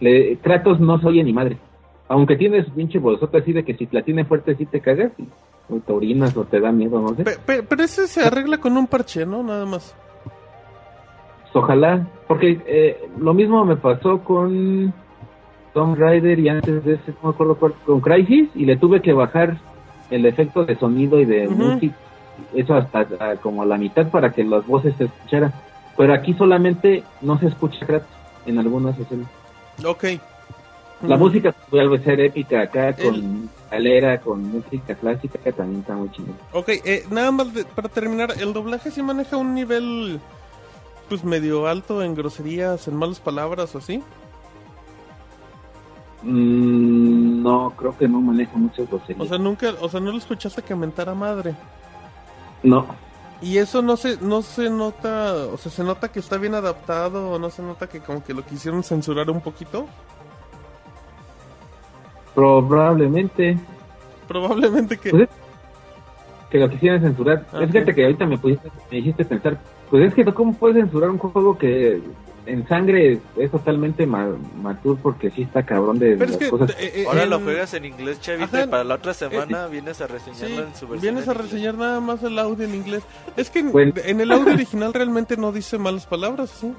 [0.00, 1.58] le, Kratos no se oye ni madre.
[2.08, 5.12] Aunque tiene su pinche bolsota así de que si la tiene fuerte sí te cagas,
[5.18, 5.28] y,
[5.72, 7.22] o te orinas o te da miedo, no sé.
[7.22, 9.44] Pe- pe- pero ese se arregla con un parche, ¿no?
[9.44, 9.96] Nada más.
[11.54, 14.92] Ojalá, porque eh, lo mismo me pasó con
[15.72, 19.00] Tomb Raider y antes de ese, no me acuerdo cuál, con Crisis, y le tuve
[19.00, 19.58] que bajar
[20.10, 21.96] el efecto de sonido y de música,
[22.54, 25.52] eso hasta ah, como a la mitad para que las voces se escucharan.
[25.96, 28.08] Pero aquí solamente no se escucha Kratos
[28.46, 29.28] en algunas escenas.
[29.84, 30.04] Ok.
[31.06, 35.94] La música puede ser épica acá, con El- galera, con música clásica, que también está
[35.94, 36.36] muy chingón.
[36.52, 40.20] Ok, eh, nada más de- para terminar, el doblaje sí maneja un nivel
[41.08, 44.02] pues medio alto en groserías, en malas palabras o así.
[46.22, 49.20] Mm, no, creo que no maneja muchas groserías.
[49.24, 51.54] O sea, nunca, o sea, no lo escuchaste que mentara madre.
[52.62, 52.86] no,
[53.40, 57.30] Y eso no se, no se nota, o sea, se nota que está bien adaptado
[57.32, 59.86] o no se nota que como que lo quisieron censurar un poquito.
[62.34, 63.58] probablemente.
[64.28, 65.10] Probablemente que...
[65.10, 65.28] Pues
[66.50, 67.46] que lo quisieran censurar.
[67.52, 67.94] Ah, Fíjate ok.
[67.96, 69.58] que ahorita me, pusiste- me hiciste pensar,
[69.92, 72.00] pues es que ¿tú ¿cómo puedes censurar un juego que
[72.46, 76.50] en sangre es totalmente ma- matur porque sí está cabrón de Pero es las que...
[76.50, 76.70] cosas?
[76.80, 78.64] eh, eh, Ahora en- lo juegas en inglés, chavito, Ajá.
[78.64, 81.00] y para la otra semana vienes a reseñarlo Sí, en su versión.
[81.14, 83.02] vienes a reseñar nada más el audio en inglés.
[83.36, 83.92] Es que en, Bueno.
[84.04, 86.72] en el audio original realmente no dice malas palabras, ¿sí?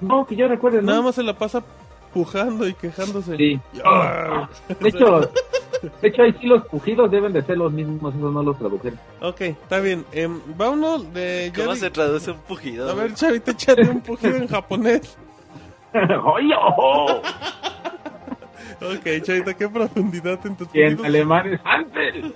[0.00, 0.88] No, que yo recuerde, ¿no?
[0.92, 1.64] Nada más se la pasa
[2.12, 3.36] pujando y quejándose.
[3.36, 3.60] Sí.
[3.84, 4.48] Ah.
[4.80, 5.20] De hecho,
[6.02, 8.98] de hecho ahí sí los pujidos deben de ser los mismos, esos no los tradujeron.
[9.20, 10.04] Ok, está bien.
[10.12, 11.52] Em, vámonos de...
[11.54, 12.90] ¿Cómo se traduce un pujido?
[12.90, 15.16] A ver, chavito, échate un pujido en japonés.
[18.80, 21.06] Ok, chavito, qué profundidad en tus Y en pujidos.
[21.06, 22.34] alemán es Hansel.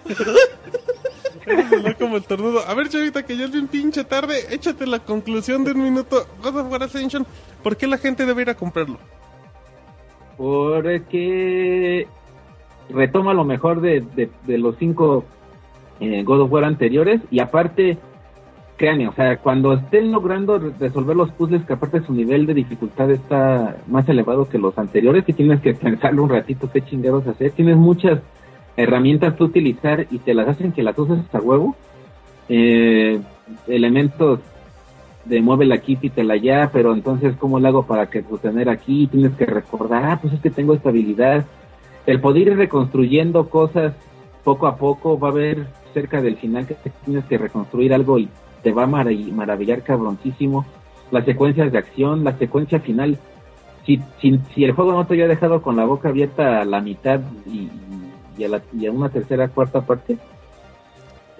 [1.47, 2.67] Eso como el tornudo.
[2.67, 4.47] A ver, chavita, que ya es bien pinche tarde.
[4.51, 6.27] Échate la conclusión de un minuto.
[6.43, 7.25] God of War Ascension.
[7.63, 8.99] ¿Por qué la gente debe ir a comprarlo?
[10.43, 12.09] Porque
[12.91, 15.25] retoma lo mejor de, de- los cinco
[16.01, 17.97] eh, God of War anteriores y aparte,
[18.77, 22.55] créanme, o sea, cuando estén logrando re- resolver los puzzles, que aparte su nivel de
[22.55, 27.25] dificultad está más elevado que los anteriores, que tienes que pensarlo un ratito qué chingados
[27.29, 28.19] hacer, tienes muchas
[28.77, 31.77] herramientas que utilizar y te las hacen que las uses a huevo,
[32.49, 33.21] eh,
[33.69, 34.41] elementos
[35.25, 39.07] de muévela aquí, quítela allá, pero entonces, ¿cómo lo hago para que sostener aquí?
[39.07, 41.45] Tienes que recordar, ah, pues es que tengo esta habilidad.
[42.07, 43.95] El poder ir reconstruyendo cosas
[44.43, 48.29] poco a poco, va a haber cerca del final que tienes que reconstruir algo y
[48.63, 50.65] te va a marav- maravillar cabroncísimo.
[51.13, 53.19] Las secuencias de acción, la secuencia final.
[53.87, 56.81] Si, si, si el juego no te había dejado con la boca abierta a la
[56.81, 57.69] mitad y,
[58.39, 60.19] y, a, la- y a una tercera, cuarta parte,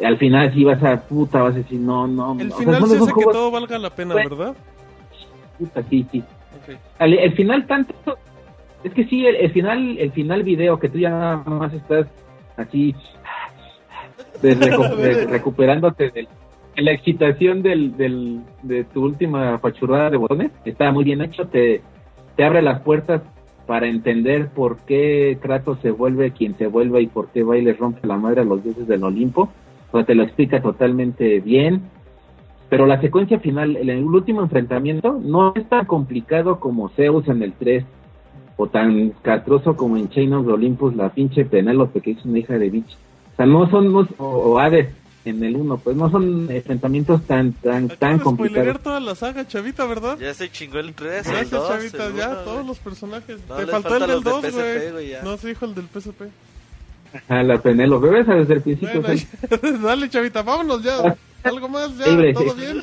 [0.05, 2.33] al final sí vas a puta, vas a decir, no, no.
[2.41, 2.55] El no.
[2.55, 4.31] O sea, final son se hace que juegos- todo valga la pena, Bueno.
[4.31, 4.57] ¿verdad?
[5.59, 6.23] puta, sí, sí.
[6.99, 7.95] El final tanto
[8.85, 12.07] es que sí el, el final el final video que tú ya nada más estás
[12.57, 12.95] así
[14.41, 16.29] de recu- de- recuperándote de
[16.77, 21.83] la excitación del, del de tu última fachurrada de botones está muy bien hecho te
[22.37, 23.23] te abre las puertas
[23.67, 27.63] para entender por qué Kratos se vuelve quien se vuelve y por qué va y
[27.63, 29.51] le rompe la madre a los dioses del Olimpo
[29.93, 31.83] o sea, te lo explica totalmente bien
[32.69, 37.43] pero la secuencia final, el, el último enfrentamiento, no es tan complicado como Zeus en
[37.43, 37.85] el 3,
[38.57, 42.39] o tan castroso como en Chain of the Olympus, la pinche Penélope que es una
[42.39, 42.97] hija de bitch.
[43.35, 44.89] O sea, no son, no- o, o Hades,
[45.27, 48.81] en el 1, pues no son enfrentamientos tan tan tan Acabas de complicados.
[48.81, 50.17] toda la saga, Chavita, ¿verdad?
[50.19, 53.39] Ya se chingó el 3, el Gracias, 2, Chavita, el ya, uno, todos los personajes.
[53.51, 54.91] No, Te faltó el faltan del los de 2, PSP, güey.
[54.93, 55.23] güey, ya.
[55.23, 56.23] No se dijo el del PSP.
[57.29, 58.27] A la Penélope, ¿ves?
[58.27, 59.03] Desde el principio.
[59.03, 61.17] Bueno, ya, dale, Chavita, vámonos ya.
[61.45, 62.83] Algo más, ya, todo bien.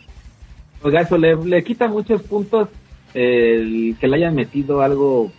[0.82, 2.68] Oiga, eso le, le quita muchos puntos
[3.14, 5.32] el que le hayan metido algo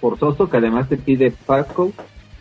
[0.00, 1.92] forzoso, que además te pide Passcode,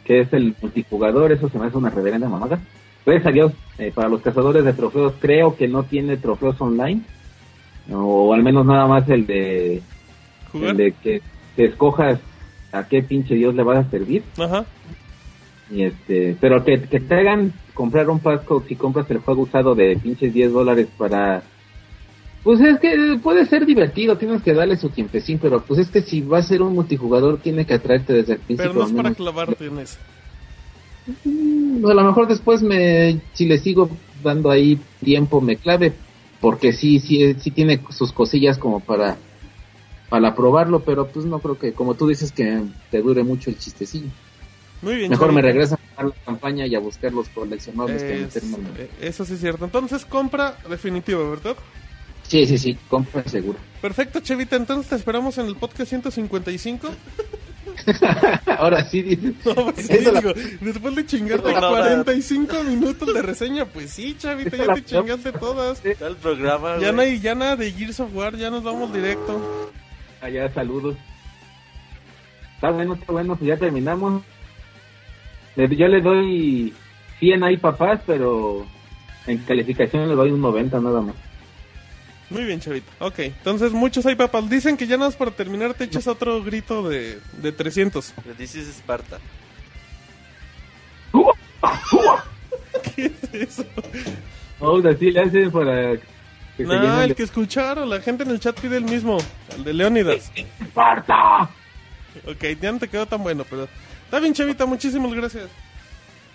[0.03, 2.59] que es el multijugador, eso se me hace una reverenda mamada.
[3.05, 7.01] Gracias a Dios, eh, para los cazadores de trofeos, creo que no tiene trofeos online,
[7.91, 9.81] o al menos nada más el de,
[10.51, 10.71] ¿Jugar?
[10.71, 11.21] el de que,
[11.55, 12.19] que escojas
[12.71, 14.23] a qué pinche Dios le vas a servir.
[14.37, 14.65] Ajá.
[15.69, 19.75] Y este, pero que, que te hagan comprar un passcode si compras el juego usado
[19.75, 21.43] de pinches 10 dólares para...
[22.43, 26.01] Pues es que puede ser divertido, tienes que darle su tiempecín, pero pues es que
[26.01, 28.71] si va a ser un multijugador tiene que atraerte desde el principio.
[28.71, 29.97] Pero no es para clavarte en eso.
[31.23, 33.89] Mm, A lo mejor después me, si le sigo
[34.23, 35.93] dando ahí tiempo me clave,
[36.39, 39.17] porque sí, sí, sí tiene sus cosillas como para,
[40.09, 42.61] para probarlo, pero pues no creo que, como tú dices, que
[42.91, 44.09] te dure mucho el chistecillo.
[44.85, 48.23] Muy bien, Mejor me regreso a jugar la campaña y a buscar los coleccionables que
[48.23, 49.65] Es- en- eh, eso sí es cierto.
[49.65, 51.55] Entonces, compra definitiva, ¿verdad?
[52.27, 53.57] Sí, sí, sí, compra seguro.
[53.81, 54.55] Perfecto, Chavita.
[54.55, 56.87] Entonces te esperamos en el podcast 155.
[58.59, 59.35] Ahora sí.
[59.45, 60.21] No, pues sí, la-
[60.61, 65.31] después de chingarte No, no, 45 minutos de reseña, pues sí, Chavita, ya te chingaste
[65.33, 65.83] todas.
[65.83, 68.93] Está el programa, Ya no hay ya nada de Gears of War, ya nos vamos
[68.93, 69.71] directo.
[70.21, 70.95] Allá, saludos.
[72.55, 74.23] Está bueno, está bueno, pues ya terminamos.
[75.55, 76.73] Le- Yo le doy
[77.19, 78.65] 100 ahí papás, pero
[79.27, 81.15] en calificación le doy un 90 nada más.
[82.29, 82.91] Muy bien, Chavita.
[82.99, 84.49] Ok, entonces muchos hay papas.
[84.49, 88.13] Dicen que ya nada más para terminar te echas otro grito de, de 300.
[88.25, 89.19] Le dices Esparta.
[92.95, 93.65] ¿Qué es eso?
[94.59, 95.97] Vamos así le hacen para
[96.57, 99.17] que No, llenen el que escucharon, la gente en el chat pide el mismo,
[99.55, 100.31] el de Leónidas.
[100.35, 101.49] ¡Esparta!
[102.25, 103.67] Ok, ya no te quedó tan bueno, pero...
[104.15, 105.49] Está bien, Chavita, muchísimas gracias.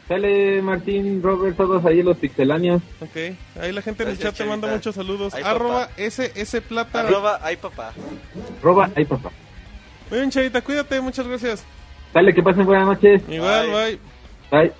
[0.07, 2.83] Sale Martín, Robert, todos ahí los pixeláneos.
[3.01, 5.33] Ok, ahí la gente en el chat te manda muchos saludos.
[5.33, 5.89] Ay, Arroba.
[5.97, 7.01] SS Plata.
[7.01, 7.95] Arroba, ay papá.
[8.63, 9.31] Roba, ahí papá.
[10.11, 11.65] Muy bien, Chavita, cuídate, muchas gracias.
[12.13, 13.23] Sale, que pasen buenas noches.
[13.31, 13.99] Igual, Bye.
[14.51, 14.61] bye.
[14.61, 14.73] Bye.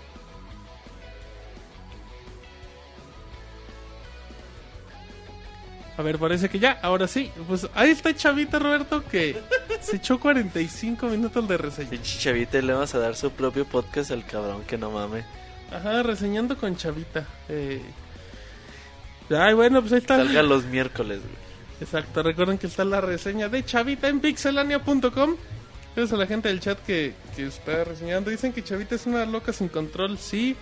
[6.01, 7.31] A ver, parece que ya, ahora sí.
[7.47, 9.37] Pues ahí está Chavita Roberto que
[9.83, 12.01] se echó 45 minutos de reseña.
[12.01, 15.27] Chavita, le vamos a dar su propio podcast al cabrón que no mame.
[15.71, 17.27] Ajá, reseñando con Chavita.
[17.51, 17.83] Eh...
[19.29, 20.17] Ay, bueno, pues ahí está.
[20.17, 21.35] Salga los miércoles, güey.
[21.83, 25.37] Exacto, recuerden que está la reseña de Chavita en pixelania.com.
[25.95, 28.31] Gracias a la gente del chat que, que está reseñando.
[28.31, 30.17] Dicen que Chavita es una loca sin control.
[30.17, 30.57] Sí,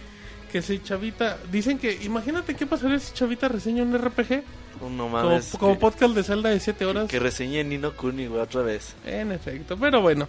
[0.50, 1.38] que si Chavita.
[1.52, 4.42] Dicen que, imagínate qué pasaría si Chavita reseña un RPG.
[4.80, 5.56] Oh, no Como, mames.
[5.58, 7.08] como que, podcast de Zelda de 7 horas.
[7.08, 8.94] que reseñe Nino Kuni, güey, otra vez.
[9.04, 10.28] En efecto, pero bueno.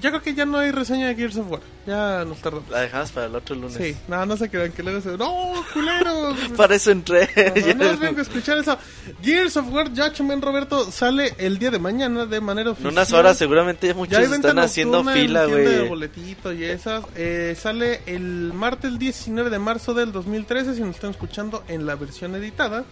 [0.00, 1.60] Yo creo que ya no hay reseña de Gears of War.
[1.86, 2.68] Ya nos tardamos.
[2.68, 3.74] La dejamos para el otro lunes.
[3.74, 5.16] Sí, no, no se crean que luego se.
[5.16, 6.36] ¡No, culeros!
[6.56, 7.28] Para eso entré.
[7.74, 8.76] No, no, no vengo a escuchar eso.
[9.22, 12.92] Gears of War Judgment, Roberto, sale el día de mañana de manera En oficial.
[12.92, 15.88] unas horas seguramente Ya muchos están haciendo en fila, tienda de güey.
[15.88, 17.04] boletito y esas.
[17.14, 20.74] Eh, sale el martes 19 de marzo del 2013.
[20.74, 22.84] Si nos están escuchando en la versión editada,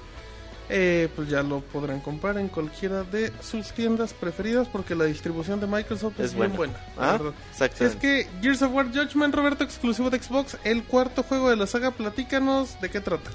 [0.68, 5.60] eh, pues ya lo podrán comprar en cualquiera de sus tiendas preferidas porque la distribución
[5.60, 6.74] de Microsoft es, Es bien buena.
[6.97, 7.18] buena.
[7.18, 7.68] la Ah.
[7.74, 11.57] Si es que Gears of War Judgment, Roberto, exclusivo de Xbox, el cuarto juego de
[11.57, 13.31] la saga, platícanos de qué trata.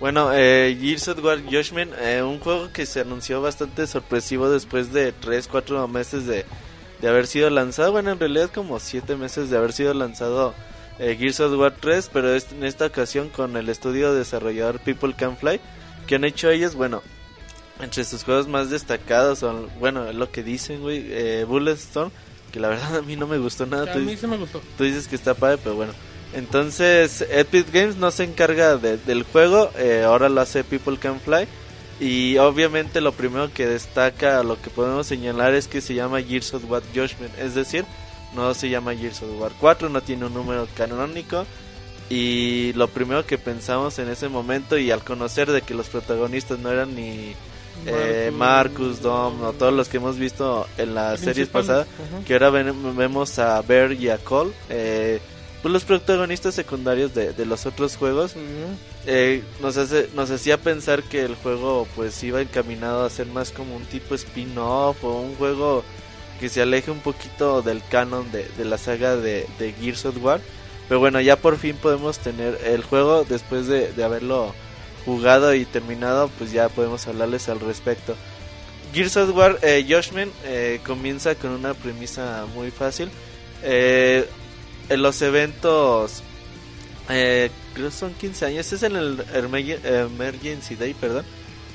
[0.00, 4.92] Bueno, eh, Gears of War Judgment, eh, un juego que se anunció bastante sorpresivo después
[4.92, 6.46] de 3, 4 meses de,
[7.02, 7.92] de haber sido lanzado.
[7.92, 10.54] Bueno, en realidad como 7 meses de haber sido lanzado
[10.98, 15.14] eh, Gears of War 3, pero es- en esta ocasión con el estudio desarrollador People
[15.14, 15.60] Can Fly,
[16.06, 17.02] que han hecho ellos, bueno,
[17.80, 22.10] entre sus juegos más destacados son, bueno, es lo que dicen, güey, eh, Bulletstorm,
[22.52, 23.90] que la verdad a mí no me gustó nada.
[23.90, 24.60] A tú- mí se me gustó.
[24.76, 25.92] Tú dices que está padre, pero bueno.
[26.32, 31.20] Entonces, Epic Games no se encarga de- del juego, eh, ahora lo hace People Can
[31.20, 31.46] Fly.
[32.00, 36.54] Y obviamente lo primero que destaca, lo que podemos señalar es que se llama Gears
[36.54, 37.38] of War Judgment.
[37.38, 37.84] Es decir,
[38.34, 41.44] no se llama Gears of War 4, no tiene un número canónico.
[42.10, 46.58] Y lo primero que pensamos en ese momento y al conocer de que los protagonistas
[46.58, 47.34] no eran ni
[47.86, 51.86] eh, Marcus, Dom o todos los que hemos visto en las series pasadas,
[52.26, 55.20] que ahora ven- vemos a Bear y a Cole, eh,
[55.62, 58.34] pues los protagonistas secundarios de, de los otros juegos,
[59.06, 63.50] eh, nos hace nos hacía pensar que el juego pues iba encaminado a ser más
[63.52, 65.84] como un tipo spin-off o un juego
[66.40, 70.16] que se aleje un poquito del canon de, de la saga de, de Gears of
[70.22, 70.40] War
[70.90, 74.52] Pero bueno, ya por fin podemos tener el juego después de, haberlo
[75.04, 78.16] jugado y terminado, pues ya podemos hablarles al respecto.
[78.92, 83.08] Gears of War eh, Judgment eh, comienza con una premisa muy fácil.
[83.62, 84.28] Eh,
[84.88, 86.24] en los eventos,
[87.08, 91.24] eh, creo que son 15 años, es en el Emergen- Emergency Day, perdón.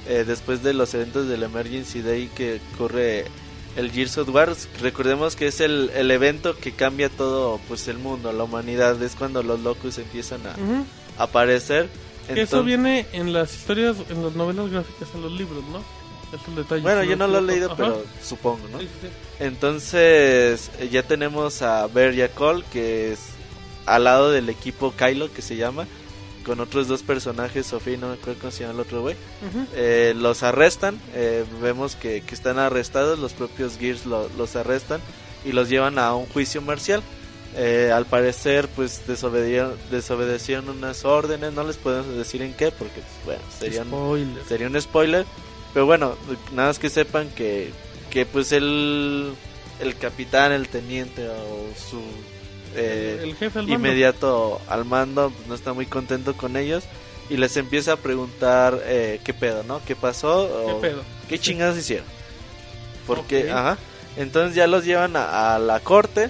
[0.10, 3.28] Eh, después de los eventos del Emergency Day que corre
[3.76, 7.98] el Gears of War, recordemos que es el, el evento que cambia todo pues el
[7.98, 10.56] mundo, la humanidad, es cuando los locos empiezan a
[11.22, 11.90] aparecer.
[12.28, 15.80] Que Eso viene en las historias, en las novelas gráficas, en los libros, ¿no?
[16.34, 16.82] Es el detalle.
[16.82, 17.76] Bueno, yo no lo he leído, Ajá.
[17.78, 18.80] pero supongo, ¿no?
[18.80, 19.08] Sí, sí, sí.
[19.40, 23.20] Entonces, eh, ya tenemos a Beria Cole, que es
[23.86, 25.86] al lado del equipo Kylo, que se llama,
[26.46, 29.16] con otros dos personajes, Sofía y no me acuerdo cómo se llama el otro güey.
[29.50, 29.66] Ujú.
[29.76, 35.02] Eh, los arrestan, eh, vemos que, que están arrestados, los propios Gears lo- los arrestan
[35.44, 37.02] y los llevan a un juicio marcial.
[37.58, 43.00] Eh, al parecer, pues desobedecieron, desobedecieron unas órdenes, no les podemos decir en qué, porque
[43.02, 43.88] pues, bueno, serían
[44.48, 45.26] sería un spoiler.
[45.74, 46.16] Pero bueno,
[46.54, 47.70] nada más que sepan que,
[48.10, 49.34] que pues el,
[49.80, 52.02] el capitán, el teniente o su
[52.76, 56.84] eh, el jefe al inmediato al mando pues, no está muy contento con ellos
[57.30, 59.82] y les empieza a preguntar eh, qué pedo, ¿no?
[59.86, 60.48] ¿Qué pasó?
[60.68, 61.02] ¿Qué O pedo?
[61.30, 62.06] ¿Qué chingados hicieron?
[63.08, 63.50] Porque, Ok.
[63.58, 63.78] ajá.
[64.18, 66.30] Entonces ya los llevan a, a la corte.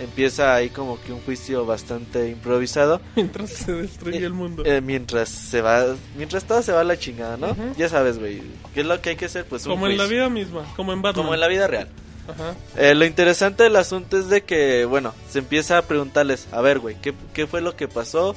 [0.00, 3.00] Empieza ahí como que un juicio bastante improvisado.
[3.16, 4.62] Mientras se destruye Eh, el mundo.
[4.64, 5.84] Eh, mientras se va,
[6.16, 7.50] mientras todo se va a la chingada, ¿no?
[7.50, 7.74] Ujú.
[7.76, 8.42] Ya sabes, güey.
[8.74, 9.44] ¿Qué es lo que hay que hacer?
[9.44, 10.16] Pues un como en la juicio.
[10.18, 11.22] vida misma, como en Batman.
[11.24, 11.88] Como en la vida real.
[12.28, 12.54] Ajá.
[12.76, 16.78] Eh, lo interesante del asunto es de que, bueno, se empieza a preguntarles, a ver,
[16.78, 18.34] güey, ¿qué, ¿qué fue lo que pasó?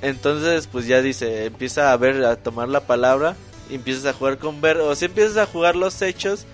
[0.00, 3.36] Entonces, pues ya dice, empieza a ver, a tomar la palabra,
[3.70, 6.44] y empiezas a jugar con ver, o si empiezas a jugar los hechos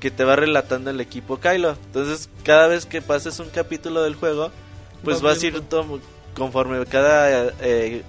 [0.00, 1.76] que te va relatando el equipo Kylo.
[1.86, 4.50] Entonces, cada vez que pases un capítulo del juego,
[5.02, 6.00] pues Vas vas a ir tom-
[6.34, 8.02] conforme cada eh,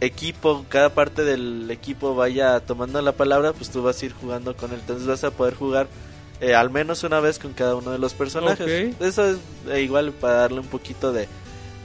[0.00, 4.56] equipo, cada parte del equipo vaya tomando la palabra, pues tú vas a ir jugando
[4.56, 4.80] con él.
[4.80, 5.86] Entonces vas a poder jugar
[6.42, 8.96] eh, al menos una vez con cada uno de los personajes.
[9.00, 9.38] Eso es
[9.68, 11.28] eh, igual para darle un poquito de,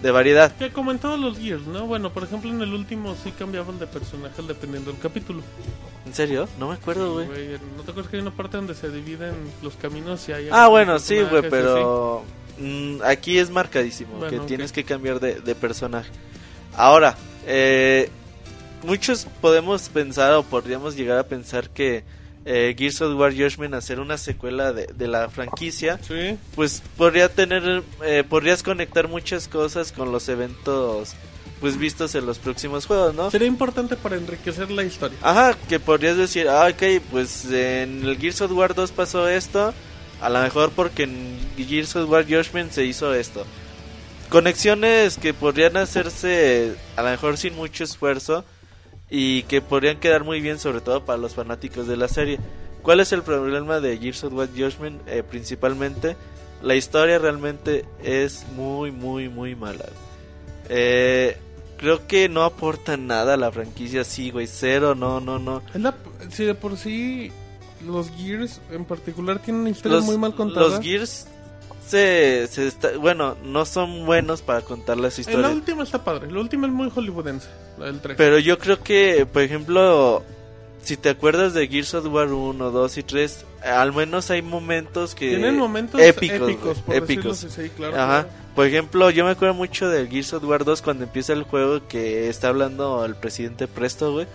[0.01, 0.51] de variedad.
[0.57, 1.85] Que como en todos los Gears, ¿no?
[1.85, 5.43] Bueno, por ejemplo, en el último sí cambiaban de personaje dependiendo del capítulo.
[6.07, 6.49] ¿En serio?
[6.59, 7.27] No me acuerdo, güey.
[7.77, 10.67] ¿No te acuerdas que hay una parte donde se dividen los caminos y hay Ah,
[10.69, 12.23] bueno, sí, güey, pero
[12.57, 16.09] mm, aquí es marcadísimo Bueno, que tienes que cambiar de, de personaje.
[16.75, 18.09] Ahora, eh,
[18.81, 22.03] muchos podemos pensar o podríamos llegar a pensar que
[22.49, 25.99] eh, Gears of War Judgment hacer una secuela de, de la franquicia?
[26.01, 26.37] Sí.
[26.55, 31.13] pues podría tener, eh, podrías conectar muchas cosas con los eventos
[31.59, 33.31] pues vistos en los próximos juegos, ¿no?
[33.31, 35.17] Sería importante para enriquecer la historia.
[35.21, 39.73] Ajá, que podrías decir, ah, ok, pues en el Gears of War 2 pasó esto,
[40.21, 43.45] a lo mejor porque en Gears of War Judgment se hizo esto.
[44.29, 48.45] Conexiones que podrían hacerse a lo mejor sin mucho esfuerzo
[49.09, 52.39] y que podrían quedar muy bien sobre todo para los fanáticos de la serie.
[52.81, 55.01] ¿Cuál es el problema de Gears of War Judgment?
[55.07, 56.15] Eh, principalmente,
[56.61, 59.85] la historia realmente es muy, muy, muy mala.
[60.69, 61.37] Eh,
[61.77, 65.61] creo que no aporta nada a la franquicia, sí, güey, cero, no, no, no.
[65.73, 65.95] La-
[66.31, 67.31] si de por sí
[67.85, 70.67] los Gears en particular tienen una historia Los, muy mal contada.
[70.67, 71.27] los Gears
[71.87, 75.53] se, se está- bueno, no son buenos para contar las en la historias.
[75.53, 76.31] última está padre.
[76.31, 77.47] La última es muy hollywoodense.
[77.79, 78.17] La del 3.
[78.17, 80.23] Pero yo creo que, por ejemplo,
[80.83, 85.15] si te acuerdas de Gears of War 1, 2 y 3, al menos hay momentos
[85.15, 85.29] que...
[85.29, 87.43] Tienen momentos épicos, épicos, por épicos.
[87.43, 87.95] así, sí, claro.
[87.95, 88.23] Ajá.
[88.23, 88.47] claro.
[88.55, 91.87] Por ejemplo, yo me acuerdo mucho del Gears of War 2 cuando empieza el juego
[91.87, 94.25] que está hablando el presidente Presto, güey.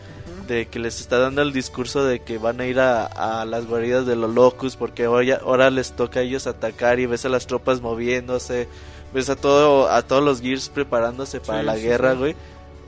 [0.47, 3.67] De que les está dando el discurso de que van a ir a, a las
[3.67, 7.25] guaridas de los locos porque ahora, ya- ahora les toca a ellos atacar y ves
[7.25, 8.69] a las tropas moviéndose,
[9.15, 12.19] ves a todo a todos los Gears preparándose para Sí, la sí, guerra, sí.
[12.19, 12.37] güey.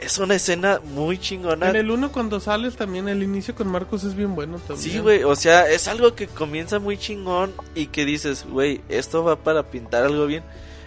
[0.00, 1.70] Es una escena muy chingona.
[1.70, 4.78] En el 1 cuando sales también el inicio con Marcos es bien bueno también.
[4.92, 9.23] Sí, güey, o sea, es algo que comienza muy chingón y que dices, güey, esto
[9.23, 10.42] va para pintar algo bien.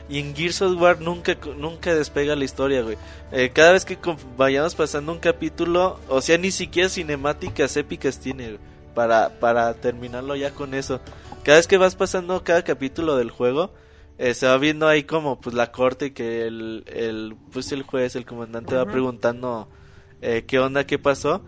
[0.09, 2.97] Y en Gears of War nunca, nunca despega la historia, güey.
[3.31, 3.97] Eh, cada vez que
[4.37, 8.59] vayamos pasando un capítulo, o sea, ni siquiera cinemáticas épicas tiene güey,
[8.93, 11.01] para, para terminarlo ya con eso.
[11.43, 13.71] Cada vez que vas pasando cada capítulo del juego,
[14.17, 18.15] eh, se va viendo ahí como pues la corte que el, el pues el juez,
[18.15, 19.67] el comandante va preguntando
[20.21, 21.43] eh, qué onda, qué pasó.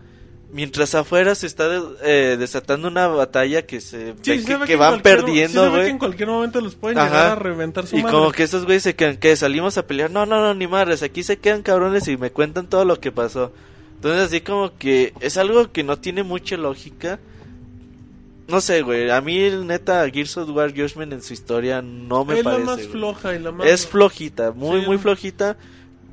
[0.52, 4.56] Mientras afuera se está de- eh, desatando una batalla que se Sí, ve se que,
[4.56, 5.90] ve que en van perdiendo, que güey.
[5.90, 7.06] en cualquier momento los pueden Ajá.
[7.08, 8.16] llegar a reventar su Y madre.
[8.16, 11.04] como que esos güeyes se quedan, que salimos a pelear, no, no, no, ni madres,
[11.04, 13.52] aquí se quedan cabrones y me cuentan todo lo que pasó.
[13.94, 17.20] Entonces así como que es algo que no tiene mucha lógica.
[18.48, 19.08] no sé, güey.
[19.10, 22.60] A mí, neta, Gears of War Judgment en su historia no me es parece.
[22.64, 22.88] la más güey.
[22.88, 23.66] floja y la más...
[23.68, 24.86] Es flojita, muy, Sí.
[24.88, 25.56] muy flojita.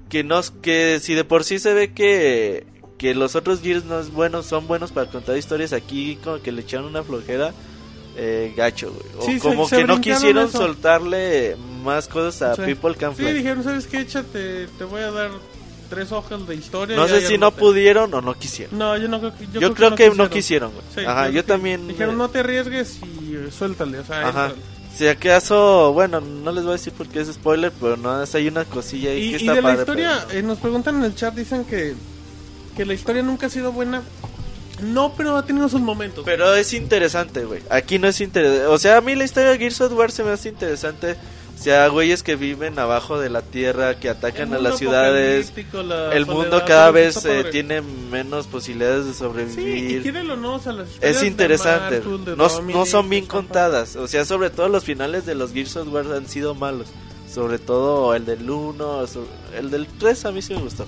[0.10, 4.00] Que no, que si de por sí se ve que, que los otros Gears no
[4.00, 7.54] es buenos, son buenos para contar historias, aquí como que le echaron una flojera
[8.16, 9.06] eh, gacho, güey.
[9.20, 10.58] O Sí, como se que no quisieron eso.
[10.58, 12.62] soltarle más cosas a Sí.
[12.74, 13.34] People Can Sí, Fly.
[13.34, 14.00] dijeron, ¿sabes qué?
[14.00, 15.30] Échate, te voy a dar
[15.90, 16.96] tres hojas de historia.
[16.98, 17.62] no y sé si no armate.
[17.62, 18.78] pudieron o no quisieron.
[18.78, 19.48] No, yo no creo que...
[19.60, 20.84] Yo, creo, que, no quisieron, güey.
[20.96, 21.88] Sí, Ajá, yo también.
[21.88, 24.52] Dijeron, eh, no te arriesgues y suéltale, o sea, Ajá.
[24.98, 28.48] Si acaso, bueno, no les voy a decir porque es spoiler, pero no, es- hay
[28.48, 30.96] una cosilla ahí Y, que y está de la padre, historia, pero- eh, nos preguntan
[30.98, 31.94] en el chat, dicen que,
[32.78, 34.04] que la historia nunca ha sido buena.
[34.82, 36.24] No, pero ha tenido sus momentos.
[36.24, 37.62] Pero es interesante, güey.
[37.72, 38.66] Aquí no es interesante.
[38.68, 41.18] O sea, a mí la historia de Gears of War se me hace interesante.
[41.60, 45.52] O sea, güeyes que viven abajo de la tierra, que atacan a las ciudades.
[45.74, 50.02] la El soledad, mundo cada vez eh, tiene menos posibilidades de Sí, y sobrevivir.
[50.04, 52.02] quiérelo o no, o sea, las historias es interesante.
[52.06, 53.96] No, Dominic, no son bien contadas.
[53.96, 56.90] O sea, sobre todo los finales de los Gears of War han sido malos.
[57.34, 60.86] Sobre todo el del 1, so- el del 3 a mí sí me gustó.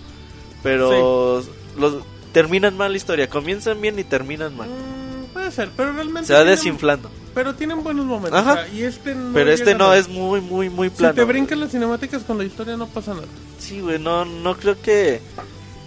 [0.62, 1.42] Pero
[1.80, 3.30] los terminan mal la historia.
[3.30, 4.68] Comienzan bien y terminan mal.
[4.70, 6.28] Mm, puede ser, pero realmente.
[6.28, 7.10] Se va tienen- desinflando.
[7.34, 8.40] Pero tienen buenos momentos.
[8.40, 8.52] Ajá.
[8.54, 11.14] o sea, y este no Pero este no a- es muy, muy, muy Si plano.
[11.14, 13.28] te brincan las cinemáticas con la historia, no pasa nada.
[13.60, 15.22] Sí, güey, no, no creo que,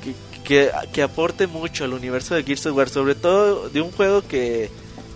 [0.03, 0.15] que,
[0.45, 2.89] que, que aporte mucho al universo de Gears of War.
[2.89, 4.71] Sobre todo de un juego que,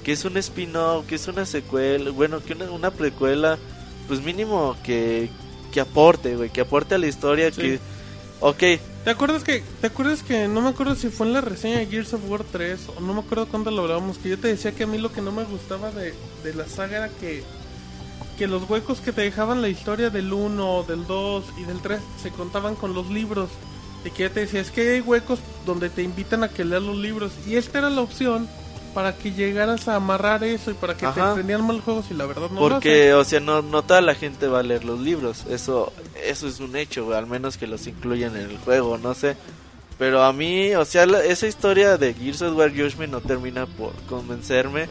[0.05, 3.57] que es un spin-off, que es una secuela, bueno, que una, una precuela,
[4.09, 5.31] pues mínimo que,
[5.73, 7.51] que aporte, güey, que aporte a la historia.
[7.53, 7.61] Sí.
[7.63, 7.81] Que,
[8.41, 8.63] ok,
[9.07, 11.87] ¿Te acuerdas que te acuerdas que no me acuerdo si fue en la reseña de
[11.87, 14.73] Gears of War 3 o no me acuerdo cuándo lo hablábamos que yo te decía
[14.73, 17.45] que a mí lo que no me gustaba de, de la saga era que
[18.37, 22.01] que los huecos que te dejaban la historia del 1, del 2 y del 3
[22.23, 23.49] se contaban con los libros.
[24.05, 26.83] Y que ya te decía, es que hay huecos donde te invitan a que leas
[26.83, 27.33] los libros.
[27.47, 28.49] Y esta era la opción
[28.97, 31.33] para que llegaras a amarrar eso y para que te Ajá.
[31.33, 34.15] aprendieran mal juegos y la verdad no lo porque, o sea, no, no toda la
[34.15, 35.45] gente va a leer los libros.
[35.51, 35.93] Eso,
[36.25, 39.37] eso es un hecho, al menos que los incluyan en el juego, no sé.
[39.99, 43.67] Pero a mí, o sea, la- esa historia de Gears of War Judgment no termina
[43.67, 44.89] por convencerme.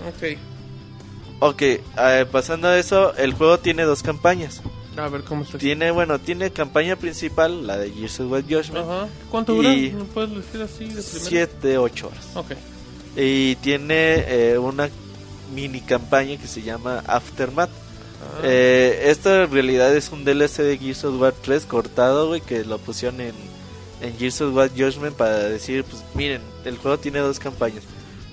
[1.39, 4.61] Ok, eh, pasando a eso, el juego tiene dos campañas.
[4.93, 5.57] Ok, a ver cómo está.
[5.57, 9.07] Tiene, bueno, tiene campaña principal, la de Gears of War Judgment, Ajá.
[9.31, 9.73] ¿Cuánto dura?
[9.73, 11.25] Y- ¿No puedes decir así de primero?
[11.27, 12.25] 7, 8 horas.
[12.35, 12.51] Ok.
[13.15, 14.89] Y tiene eh, una
[15.53, 17.69] mini campaña que se llama Aftermath.
[17.69, 18.41] Ah.
[18.43, 22.65] Eh, esto en realidad es un DLC de Gears of War 3 cortado, güey, que
[22.65, 23.33] lo pusieron en,
[24.01, 27.83] en Gears of War Judgment para decir, pues miren, el juego tiene dos campañas.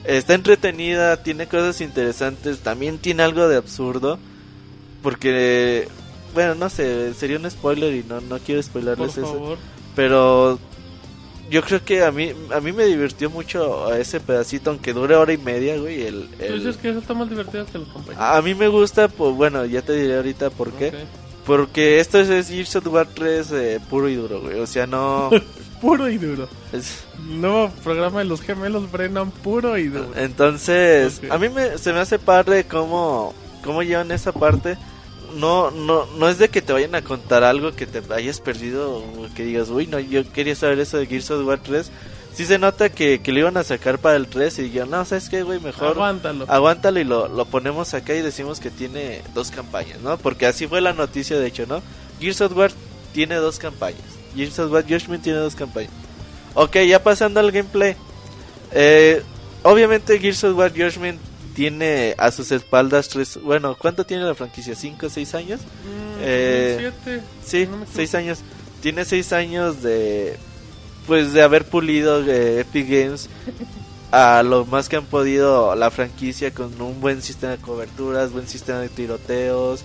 [0.05, 4.19] Está entretenida, tiene cosas interesantes, también tiene algo de absurdo,
[5.03, 5.87] porque,
[6.35, 9.27] bueno, no sé, sería un spoiler y no, no quiero Por spoilerles eso.
[9.27, 9.59] favor.
[9.95, 10.59] Pero
[11.53, 15.33] yo creo que a mí a mí me divirtió mucho ese pedacito, aunque dure hora
[15.33, 16.03] y media, güey.
[16.03, 18.21] El, el- dices que eso está más divertido que el compañero.
[18.25, 20.93] A mí me gusta, pues bueno, ya te diré ahorita por qué.
[21.47, 24.59] Porque esto es, es Gears of War 3 eh, puro y duro, güey.
[24.61, 25.31] O sea, no...
[25.83, 26.49] Puro y duro.
[26.73, 30.11] es- Nuevo programa de los gemelos Brennan, puro y duro.
[30.15, 34.79] entonces, a mí me, se me hace padre cómo, cómo llevan esa parte.
[35.35, 38.99] No, no, no es de que te vayan a contar algo que te hayas perdido
[38.99, 41.91] o que digas, uy, no, yo quería saber eso de Gears of War 3.
[42.35, 45.05] Sí se nota que, que lo iban a sacar para el 3 y yo, no,
[45.05, 45.61] ¿sabes qué, güey?
[45.61, 46.47] Mejor Aguántalo.
[46.49, 50.17] aguántalo y lo, lo ponemos acá y decimos que tiene dos campañas, ¿no?
[50.17, 51.83] Porque así fue la noticia, de hecho, ¿no?
[52.21, 52.71] Gears of War
[53.13, 54.01] tiene dos campañas.
[54.35, 55.91] Gears of War Judgment tiene dos campañas.
[56.55, 57.97] Ok, ya pasando al gameplay.
[58.73, 59.23] Eh,
[59.63, 61.21] obviamente Gears of War Judgment
[61.55, 63.39] tiene a sus espaldas tres...
[63.43, 64.75] Bueno, ¿cuánto tiene la franquicia?
[64.75, 65.61] ¿Cinco seis años?
[65.61, 68.39] Mm, eh, 2007, Sí, no seis años.
[68.81, 70.37] Tiene seis años de...
[71.07, 73.29] Pues de haber pulido eh, Epic Games
[74.13, 78.47] a lo más que han podido la franquicia con un buen sistema de coberturas, buen
[78.47, 79.85] sistema de tiroteos,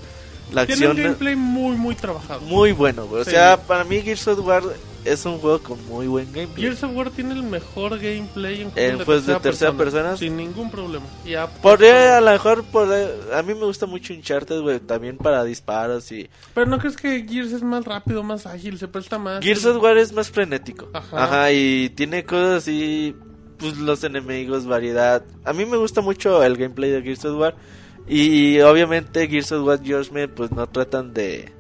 [0.52, 2.42] la Tiene un acción gameplay muy, muy trabajado.
[2.42, 3.22] muy bueno, güey.
[3.22, 3.32] O Sí.
[3.32, 4.64] sea, para mí Gears of War
[5.06, 6.64] es un juego con muy buen gameplay.
[6.66, 10.18] Gears of War tiene el mejor gameplay en juegos de tercera persona.
[10.18, 11.06] Sin ningún problema.
[11.26, 15.18] Y ha Podría a lo mejor poder, a mí me gusta mucho Uncharted, güey, también
[15.18, 19.18] para disparos y Pero no crees que Gears es más rápido, más ágil, se presta
[19.18, 19.44] más.
[19.44, 20.90] Gears of War es más frenético.
[20.94, 21.24] Ajá.
[21.24, 21.52] Ajá.
[21.52, 23.16] y tiene cosas así,
[23.58, 25.24] pues los enemigos, variedad.
[25.46, 27.56] A mí me gusta mucho el gameplay de Gears of War.
[28.08, 31.52] Y obviamente Gears of War Judgment, pues no tratan de,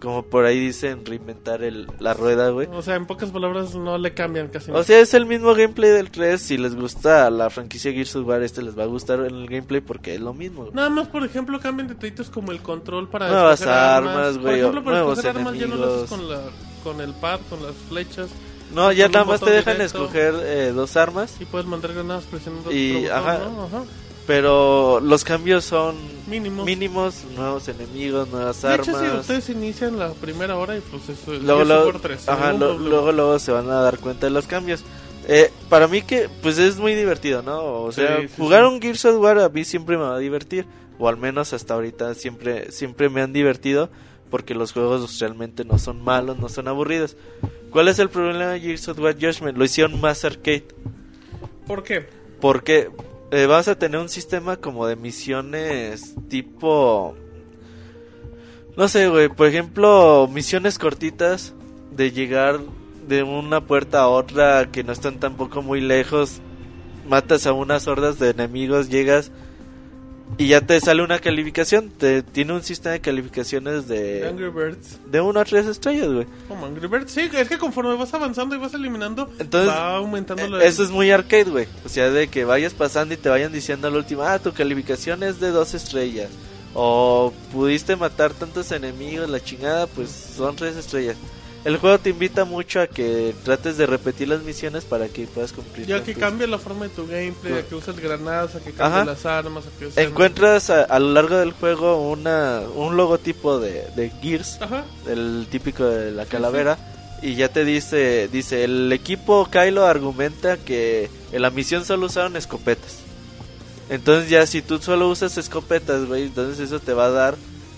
[0.00, 2.68] como por ahí dicen, reinventar el, la rueda, güey.
[2.70, 4.84] O sea, en pocas palabras no le cambian casi O nada.
[4.84, 6.38] sea, es el mismo gameplay del 3.
[6.40, 9.46] Si les gusta la franquicia Gears of War, este les va a gustar en el
[9.48, 10.62] gameplay porque es lo mismo.
[10.64, 10.74] güey.
[10.74, 14.84] Nada más, por ejemplo, cambian detallitos como el control para Nuevas armas, Por güey, ejemplo,
[14.84, 16.18] para nuevos escoger armas ya no lo haces enemigos.
[16.18, 16.40] con, la,
[16.84, 18.28] con el pad, con las flechas.
[18.74, 20.04] No, ya nada más te dejan directo.
[20.04, 21.36] escoger eh, dos armas.
[21.40, 23.38] Y puedes mandar granadas presionando Y, otro botón, ajá.
[23.48, 23.64] ¿no?
[23.64, 23.82] Ajá.
[24.26, 25.94] Pero los cambios son
[26.26, 26.66] Mínimos.
[26.66, 29.12] mínimos, nuevos enemigos, nuevas De hecho, armas.
[29.12, 32.52] si ustedes inician la primera hora y pues eso es luego, luego, 3, sin ajá,
[32.52, 34.82] lo- luego, luego se van a dar cuenta de los cambios.
[35.28, 37.62] Eh, para mí que pues es muy divertido, ¿no?
[37.82, 38.74] O Sí, sea, sí, jugar sí.
[38.74, 40.66] un Gears of War a mí siempre me va a divertir,
[40.98, 43.90] o al menos hasta ahorita siempre siempre me han divertido
[44.30, 47.16] porque los juegos realmente no son malos, no son aburridos.
[47.70, 49.56] ¿Cuál es el problema de Gears of War Judgment?
[49.56, 50.64] Lo hicieron más arcade.
[51.66, 52.08] ¿Por qué?
[52.40, 52.90] Porque
[53.30, 57.16] eh, vas a tener un sistema como de misiones tipo...
[58.76, 59.28] No sé, güey.
[59.28, 61.54] Por ejemplo, misiones cortitas
[61.92, 62.60] de llegar
[63.08, 66.40] de una puerta a otra que no están tampoco muy lejos.
[67.08, 69.32] Matas a unas hordas de enemigos, llegas
[70.38, 71.90] y ya te sale una calificación.
[71.90, 74.98] Te, tiene un sistema de calificaciones de, Angry Birds.
[75.06, 76.26] de 1 a 3 estrellas, güey.
[76.48, 77.10] Como Angry Birds.
[77.10, 80.64] Sí, es que conforme vas avanzando y vas eliminando, Entonces, va aumentando Eh, la...
[80.64, 81.66] Eso es muy arcade, güey.
[81.84, 85.22] O sea, de que vayas pasando y te vayan diciendo al último, ah, tu calificación
[85.22, 86.28] es de dos estrellas.
[86.74, 91.16] O pudiste matar tantos enemigos, la chingada, pues son tres estrellas.
[91.66, 95.52] El juego te invita mucho a que trates de repetir las misiones para que puedas
[95.52, 95.84] cumplir.
[95.86, 98.70] Ya que tus- cambie la forma de tu gameplay, a que uses granadas, a que
[98.70, 99.04] cambie Ajá.
[99.04, 103.58] las armas, a que sean- Encuentras a, a lo largo del juego una, un logotipo
[103.58, 104.84] de, de Gears, Ajá.
[105.08, 106.78] el típico de la calavera.
[107.20, 112.36] Y ya te dice, dice, el equipo Kylo argumenta que en la misión solo usaron
[112.36, 112.98] escopetas.
[113.90, 117.34] Entonces ya si tú solo usas escopetas, güey, entonces eso te va a dar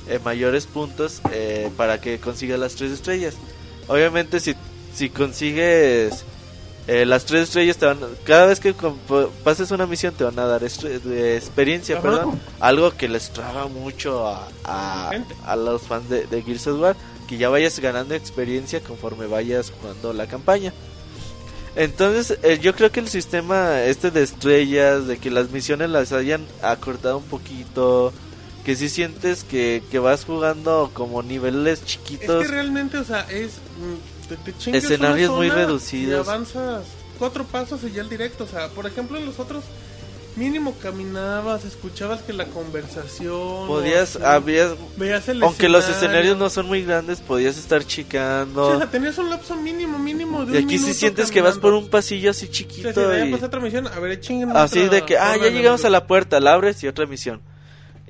[0.09, 3.35] eh, mayores puntos eh, para que consigas las tres estrellas.
[3.89, 4.55] Obviamente si,
[4.95, 6.25] si consigues
[6.87, 8.75] eh, las tres estrellas, te van, cada vez que
[9.43, 12.41] pases una misión te van a dar de experiencia, perdón.
[12.61, 14.49] Algo que les traba mucho a,
[15.45, 16.97] a los fans de, de Gears of War.
[17.29, 20.73] Que ya vayas ganando experiencia conforme vayas jugando la campaña.
[21.77, 26.13] Entonces, eh, yo creo que el sistema este de estrellas, de que las misiones las
[26.13, 28.15] hayan acortado un poquito,
[28.69, 32.43] que si sientes que, que vas jugando como niveles Es chiquitos.
[32.43, 33.53] que realmente, o sea, es...
[33.81, 36.27] mm, Te, te chingas Escenarios muy reducidos.
[36.27, 36.85] Y avanzas
[37.19, 38.45] cuatro pasos y ya el directo.
[38.45, 39.65] O sea, por ejemplo, en los otros...
[40.37, 43.67] Mínimo caminabas, escuchabas que la conversación...
[43.67, 46.07] podías, o habías, veías el aunque los escenario.
[46.09, 48.69] escenarios no son muy grandes, podías estar chicando.
[48.69, 51.59] o sea, tenías un lapso mínimo, mínimo de y un aquí sí sientes que vas
[51.59, 53.09] por un pasillo así Sí, sí, chiquito.
[53.09, 55.49] de ahí y- pasé otra misión, a ver, chinguen Así otra de que, ah, ya
[55.49, 57.41] llegamos a la puerta, la abres y otra misión.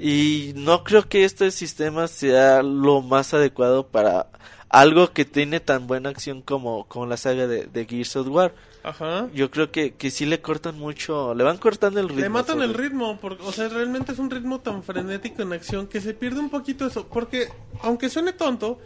[0.00, 4.28] Y no creo que este sistema sea lo más adecuado para
[4.68, 8.54] algo que tiene tan buena acción como, como la saga de, de Gears of War.
[8.84, 9.28] Ajá.
[9.34, 12.20] Yo creo que, que sí le cortan mucho, le van cortando el ritmo.
[12.22, 15.86] Le matan el ritmo, porque, o sea, realmente es un ritmo tan frenético en acción
[15.88, 17.06] que se pierde un poquito eso.
[17.06, 17.48] Porque,
[17.82, 18.78] aunque suene tonto,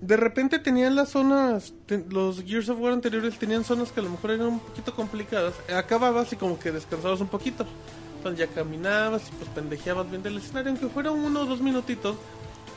[0.00, 4.02] de repente tenían las zonas, te- los Gears of War anteriores tenían zonas que a
[4.02, 5.54] lo mejor eran un poquito complicadas.
[5.74, 7.64] Acababas y como que descansabas un poquito.
[8.24, 12.16] Entonces ya caminabas y pues pendejeabas bien del escenario, aunque fuera uno o dos minutitos,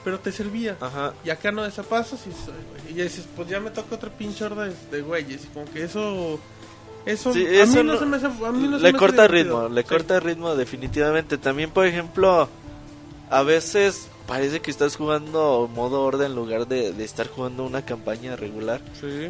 [0.03, 0.75] pero te servía.
[0.81, 1.13] Ajá.
[1.23, 4.69] Y acá no desapasas y, y ya dices, pues ya me toca otra pinche horda
[4.91, 5.45] de, güeyes.
[5.45, 6.39] Y como que eso.
[7.05, 8.25] Eso, Sí, a eso mí no, no- se me hace.
[8.25, 9.61] A mí no se le me hace corta divertido.
[9.61, 9.87] ritmo, le Sí.
[9.87, 11.37] corta ritmo definitivamente.
[11.37, 12.49] También, por ejemplo,
[13.29, 17.83] a veces parece que estás jugando modo horda en lugar de, de estar jugando una
[17.83, 18.81] campaña regular.
[18.99, 19.29] Sí.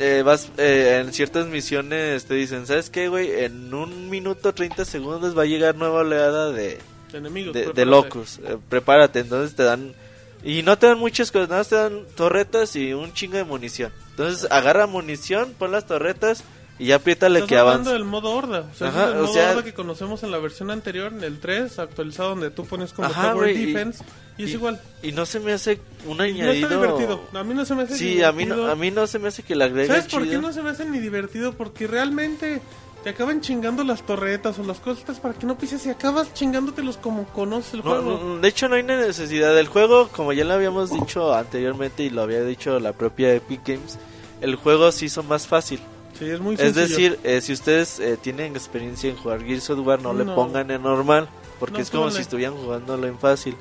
[0.00, 3.42] Eh, vas eh, en ciertas misiones te dicen, ¿sabes qué, güey?
[3.42, 6.78] En un minuto 30 segundos va a llegar nueva oleada de,
[7.10, 7.52] De enemigos.
[7.52, 8.40] de, locos.
[8.44, 9.94] Eh, prepárate, entonces te dan...
[10.44, 13.44] Y no te dan muchas cosas, nada más te dan torretas y un chingo de
[13.44, 13.92] munición.
[14.10, 16.44] Entonces agarra munición, pon las torretas
[16.78, 17.92] y ya apriétale Estás que hablando avanza.
[17.92, 18.64] del modo horda.
[18.70, 21.12] O sea, Ajá, es el o modo sea- horda que conocemos en la versión anterior,
[21.12, 24.04] en el 3, actualizado, donde tú pones como Ajá, Tower güey, y- Defense.
[24.36, 24.80] Y, es y- igual.
[25.02, 26.46] Y no se me hace un añadido...
[26.46, 27.20] No está divertido.
[27.34, 29.28] A mí no se me hace Sí, a mí, no, a mí no se me
[29.28, 30.40] hace que le agregue ¿Sabes por qué chido.
[30.42, 31.54] no se me hace ni divertido?
[31.54, 32.60] Porque realmente
[33.02, 36.96] te acaban chingando las torretas o las cosas para que no pises y acabas chingándotelos
[36.98, 38.38] como conoces el No, juego.
[38.40, 42.22] de hecho no hay necesidad del juego, como ya lo habíamos dicho anteriormente y lo
[42.22, 43.98] había dicho la propia Epic Games,
[44.40, 45.80] el juego se hizo más fácil.
[46.18, 46.88] Sí, es muy Es sencillo.
[46.88, 50.70] decir, eh, si ustedes eh, tienen experiencia en jugar Gears of War, no, le pongan
[50.70, 51.28] en normal,
[51.60, 53.54] porque No, es como si estuvieran jugándolo en fácil.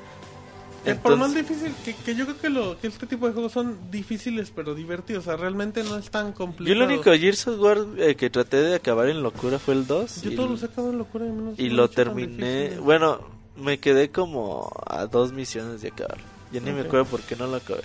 [0.86, 3.52] Eh, por más difícil, que, que yo creo que, lo, que este tipo de juegos
[3.52, 5.24] son difíciles pero divertidos.
[5.24, 6.82] O sea, realmente no es tan Yo complicado.
[6.82, 10.22] el único Gears of War eh, que traté de acabar en locura fue el 2.
[10.22, 12.78] Yo todos los he acabado en locura y menos y lo terminé.
[12.80, 13.20] Bueno,
[13.58, 16.20] me quedé como a dos misiones de acabar.
[16.54, 17.84] Ya ni me acuerdo por qué no lo acabé.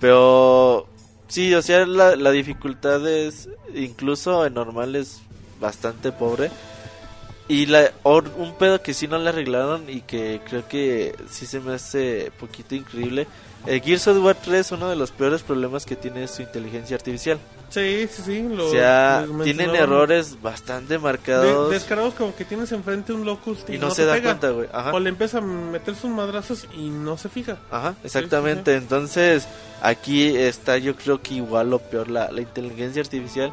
[0.00, 0.88] Pero
[1.32, 5.22] sí, o sea, la, la dificultad es, incluso en normal, es
[5.58, 6.50] bastante pobre.
[7.48, 11.60] Y la, un pedo que sí no le arreglaron y que creo que sí se
[11.60, 13.26] me hace poquito increíble.
[13.66, 16.96] El Gears of War 3, uno de los peores problemas que tiene es su inteligencia
[16.96, 17.38] artificial.
[17.68, 18.42] Sí, sí, sí.
[18.42, 21.70] Lo, o sea, tienen errores bastante De- marcados.
[21.70, 24.30] descarados como que tienes enfrente un locust y, y no, te se da pega.
[24.30, 24.68] cuenta, güey.
[24.92, 27.58] O le empieza a meter sus madrazos y no se fija.
[27.70, 28.74] Ajá, exactamente.
[28.74, 29.46] Entonces,
[29.80, 33.52] aquí está yo creo que igual lo peor, la, la inteligencia artificial.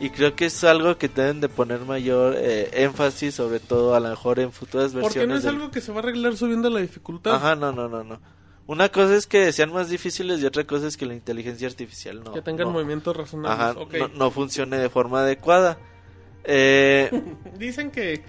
[0.00, 4.00] Y creo que es algo que deben de poner mayor eh, énfasis, sobre todo a
[4.00, 5.12] lo mejor en futuras versiones.
[5.14, 7.34] Porque no es del- algo que se va a arreglar subiendo la dificultad.
[7.34, 8.20] Ajá, no, no, no, no.
[8.68, 12.22] Una cosa es que sean más difíciles y otra cosa es que la inteligencia artificial
[12.22, 12.32] no.
[12.32, 13.58] que tengan no, movimientos razonables.
[13.58, 15.78] Ajá, no, no funcione de forma adecuada.
[16.44, 17.10] Eh,
[17.58, 18.22] Dicen que,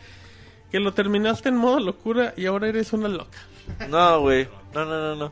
[0.72, 3.38] que lo terminaste en modo locura y ahora eres una loca.
[3.90, 4.48] no, güey.
[4.74, 5.26] No, no, no, no.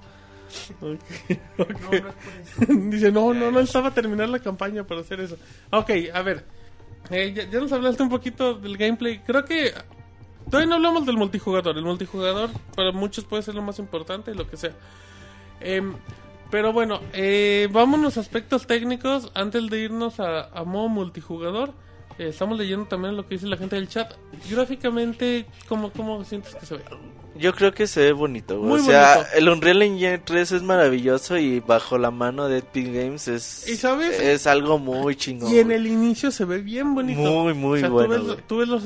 [0.82, 1.00] Ok,
[1.58, 2.68] ok.
[2.90, 5.38] Dice, no, no, no estaba a terminar la campaña para hacer eso.
[5.72, 6.44] Ok, a ver.
[7.12, 9.20] Eh, ya, ya nos hablaste un poquito del gameplay.
[9.20, 9.74] Creo que
[10.50, 11.78] todavía no hablamos del multijugador.
[11.78, 14.74] El multijugador para muchos puede ser lo más importante lo que sea.
[15.60, 15.94] Em,
[16.50, 19.32] pero bueno, eh, vámonos a aspectos técnicos.
[19.34, 21.74] Antes de irnos a, a modo multijugador,
[22.18, 24.14] eh, estamos leyendo también lo que dice la gente del chat.
[24.50, 26.84] Gráficamente, ¿cómo, cómo sientes que se ve?
[27.36, 28.58] Yo creo que se ve bonito.
[28.58, 29.36] Muy o sea, bonito.
[29.36, 33.76] el Unreal Engine 3 es maravilloso y bajo la mano de Epic Games es, ¿Y
[33.76, 34.20] sabes?
[34.20, 35.54] es algo muy chingón.
[35.54, 37.22] Y en el inicio se ve bien bonito.
[37.22, 38.84] Muy, muy O sea, bueno, Tú ves, tú ves, los,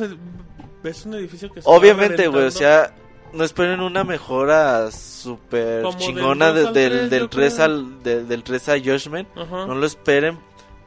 [0.83, 2.93] ves un edificio que se Obviamente, güey, o sea,
[3.33, 7.29] no esperen una mejora súper Como del chingona dos de- al del, tres, del, yo
[7.29, 7.65] 3 creo.
[7.65, 9.27] al, de- del 3 a Judgment.
[9.35, 10.37] No lo esperen,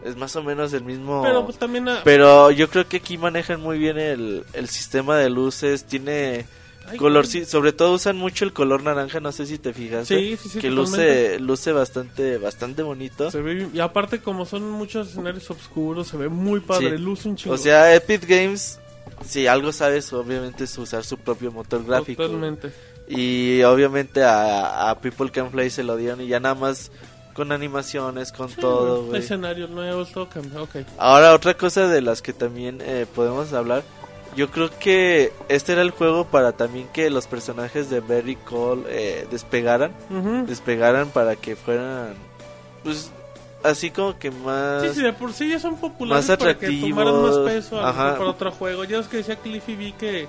[0.04, 1.22] es más o menos el mismo...
[1.22, 1.88] Pero pues también.
[1.88, 6.44] ah, Pero yo creo que aquí manejan muy bien el, el sistema de luces, tiene
[6.86, 10.14] ay, color, sí, sobre todo usan mucho el color naranja, no sé si te fijaste,
[10.18, 11.38] Sí, sí, sí, que totalmente.
[11.38, 13.30] luce luce bastante bastante bonito.
[13.30, 13.68] Se ve.
[13.72, 16.98] Y aparte, como son muchos escenarios oscuros, se ve muy padre.
[16.98, 17.54] Luce un chingo.
[17.54, 18.78] O sea, Epic Games
[19.24, 22.22] si algo sabes obviamente es usar su propio motor gráfico.
[22.22, 22.72] Totalmente.
[23.06, 26.90] Y obviamente a, a People Can Fly se lo dieron y ya nada más
[27.34, 29.20] con animaciones, con todo, güey.
[29.20, 30.62] Escenarios nuevos, todo cambia.
[30.62, 30.76] Ok.
[30.96, 33.82] Ahora, otra cosa de las que también eh, podemos hablar.
[34.36, 38.82] Yo creo que este era el juego para también que los personajes de Berry Cole
[38.88, 39.92] eh, despegaran.
[40.46, 42.14] Despegaran para que fueran.
[42.82, 43.12] Pues
[43.64, 44.82] así como que más.
[44.82, 48.16] Sí, sí, de por sí ya son populares Más para que tomaran más peso Ajá.
[48.16, 48.84] para otro juego.
[48.84, 50.28] Ya es que decía Cliffy B que,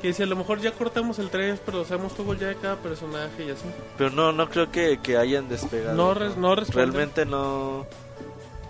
[0.00, 2.76] que decía, a lo mejor ya cortamos el 3, pero hacemos juego ya de cada
[2.76, 3.64] personaje y así.
[3.98, 5.96] Pero no, no creo que, que hayan despegado.
[5.96, 6.92] No, res- no responden.
[6.92, 7.86] Realmente no.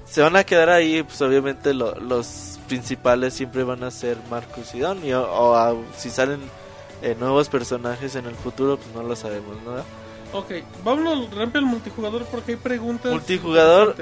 [0.07, 4.75] Se van a quedar ahí, pues obviamente lo- los principales siempre van a ser Marcus
[4.75, 5.05] y Don.
[5.05, 6.41] Y, o, o a- si salen
[7.03, 10.04] eh, nuevos personajes en el futuro, pues no lo sabemos, ¿no?
[10.35, 10.51] Ok,
[10.83, 13.13] vámonos rápido al multijugador porque hay preguntas.
[13.13, 13.95] Multijugador.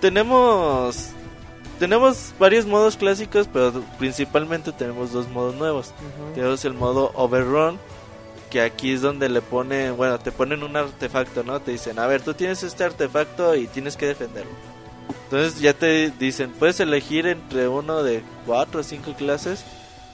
[0.00, 1.08] tenemos.
[1.80, 5.92] Tenemos varios modos clásicos, pero principalmente tenemos dos modos nuevos.
[6.36, 7.80] Tenemos el modo Overrun,
[8.48, 11.60] que aquí es donde le ponen, bueno, te ponen un artefacto, ¿no?
[11.60, 14.52] Te dicen, a ver, tú tienes este artefacto y tienes que defenderlo.
[15.24, 19.64] Entonces ya te dicen, puedes elegir entre uno de cuatro o cinco clases.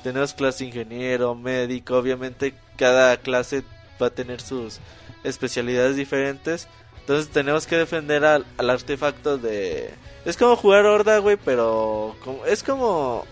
[0.02, 3.64] Tenemos clase ingeniero, médico, obviamente cada clase
[4.00, 4.78] va a tener sus
[5.24, 6.68] especialidades diferentes.
[7.00, 9.90] Entonces tenemos que defender al, al artefacto de...
[10.24, 13.24] Es como jugar horda, güey, pero como, es como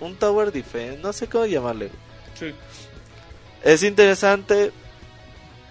[0.00, 1.88] un tower defense, no sé cómo llamarle.
[1.88, 2.52] güey.
[2.52, 2.56] Sí.
[3.62, 4.72] Es interesante.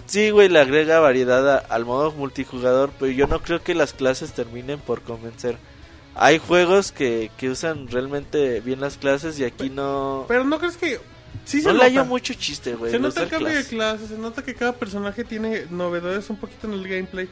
[0.05, 3.93] Sí, güey, le agrega variedad a- al modo multijugador, pero yo no creo que las
[3.93, 5.57] clases terminen por convencer.
[6.15, 10.25] Hay juegos que, que usan realmente bien las clases y aquí no...
[10.27, 10.99] Pero no crees que.
[11.45, 12.91] Sí se no le hallo mucho chiste, güey.
[12.91, 13.69] Se el nota el cambio de clases.
[13.69, 17.27] clases, se nota que cada personaje tiene novedades un poquito en el gameplay.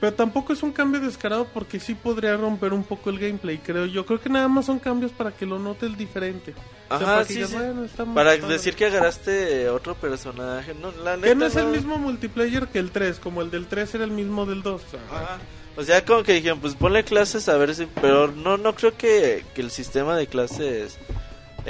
[0.00, 3.86] Pero tampoco es un cambio descarado porque sí podría romper un poco el gameplay, creo
[3.86, 4.04] yo.
[4.04, 6.52] Creo que nada más son cambios para que lo notes diferente.
[6.52, 6.54] O
[6.88, 7.54] sea, Ajá, para que sí, sí.
[7.54, 8.52] "Bueno, está muy Para padre".
[8.54, 10.74] decir que agarraste otro personaje.
[10.74, 13.66] No, la neta Que no es el mismo multiplayer que el 3, como el del
[13.66, 14.82] 3 era el mismo del 2.
[14.82, 15.38] o sea, Ajá.
[15.76, 17.86] O sea, como que dijeron, pues ponle clases a ver si...
[18.00, 20.98] Pero no, no creo que, que el sistema de clases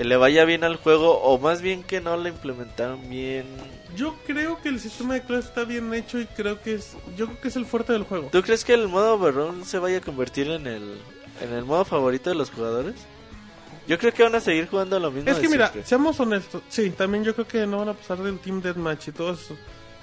[0.02, 1.20] le vaya bien al juego.
[1.22, 3.46] O más bien que no lo implementaron bien.
[3.96, 7.26] Yo creo que el sistema de clases está bien hecho y creo que es yo
[7.26, 8.28] creo que es el fuerte del juego.
[8.32, 10.98] ¿Tú crees que el modo Overrun se vaya a convertir en el,
[11.40, 12.94] en el modo favorito de los jugadores?
[13.86, 15.86] Yo creo que van a seguir jugando lo mismo Es que mira, siempre.
[15.88, 19.12] seamos honestos, sí, también yo creo que no van a pasar del Team Deathmatch y
[19.12, 19.56] todo eso.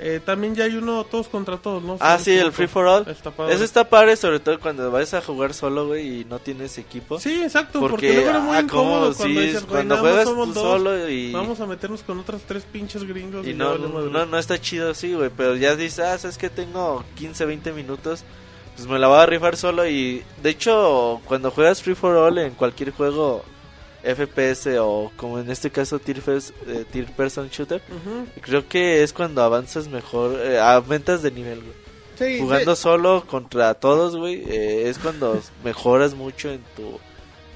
[0.03, 1.95] Eh, también ya hay uno todos contra todos, ¿no?
[1.99, 3.07] Ah, sí, no el Free for All.
[3.07, 3.31] Está.
[3.49, 7.19] Eso está padre, sobre todo cuando vas a jugar solo, güey, y no tienes equipo.
[7.19, 10.47] Sí, exacto, porque, luego era muy ah, incómodo cuando sí, dices, "Güey, cuando juegas somos
[10.47, 11.31] tú dos, solo y...
[11.31, 14.09] Vamos a meternos con otros tres pinches gringos Y y, no, madre.
[14.09, 15.30] no, no está chido así, güey.
[15.38, 18.23] Pero ya dices, ah, sabes que tengo 15, 20 minutos.
[18.75, 19.88] Pues me la voy a rifar solo.
[19.88, 23.45] Y de hecho, cuando juegas Free for All en cualquier juego,
[24.03, 27.81] FPS o como en este caso Tier, First- eh, tier Person Shooter,
[28.41, 31.81] creo que es cuando avanzas mejor, eh, aumentas de nivel, güey.
[32.17, 32.81] Sí, Jugando sí.
[32.83, 36.99] solo contra todos, güey, eh, es cuando mejoras mucho en tu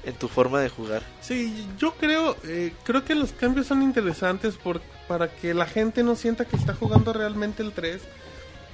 [0.04, 1.02] en tu forma de jugar.
[1.20, 6.04] Sí, yo creo, eh, creo que los cambios son interesantes por, para que la gente
[6.04, 8.00] no sienta que está jugando realmente el 3.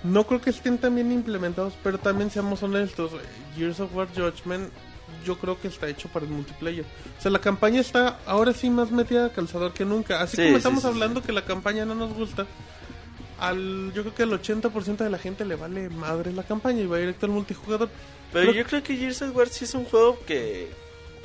[0.04, 3.12] No creo que estén tan bien implementados, pero también seamos honestos,
[3.56, 4.70] Gears of War Judgment
[5.24, 6.84] yo creo que está hecho para el multiplayer.
[7.18, 10.20] O sea, la campaña está ahora sí más metida a calzador que nunca.
[10.20, 12.46] Así Sí, como estamos sí, hablando que la campaña no nos gusta,
[13.38, 16.86] al yo creo que al 80% de la gente le vale madre la campaña y
[16.86, 17.88] va directo al multijugador.
[18.32, 20.70] Pero Creo- yo creo que Gears of War sí es un juego que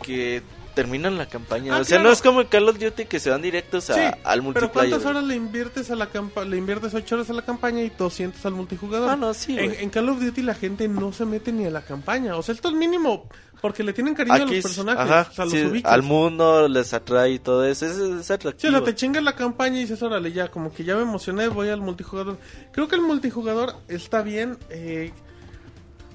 [0.03, 0.43] que
[0.77, 1.75] termina en la campaña.
[1.75, 2.03] Ah, o sea, claro.
[2.09, 4.43] no es como el Call of Duty que se van directos a, Sí, al pero
[4.43, 4.72] multiplayer.
[4.72, 5.09] ¿cuántas güey.
[5.15, 8.45] horas le inviertes a la campa le inviertes 8 horas a la campaña y 200
[8.45, 9.09] al multijugador?
[9.09, 11.69] Ah, no, sí, en, en Call of Duty la gente no se mete ni a
[11.72, 12.38] la campaña.
[12.38, 13.27] O sea, esto es mínimo
[13.59, 14.99] porque le tienen cariño a los es- personajes.
[15.11, 15.91] ajá, o sea, los sí, ubicas.
[15.91, 17.88] al mundo les atrae y todo eso.
[17.88, 18.72] Es, es Sí, atractivo.
[18.73, 21.47] o sea, te chingas la campaña y dices, órale, ya, como que ya me emocioné,
[21.47, 22.38] voy al multijugador.
[22.72, 24.57] Creo que el multijugador está bien.
[24.69, 25.11] Eh,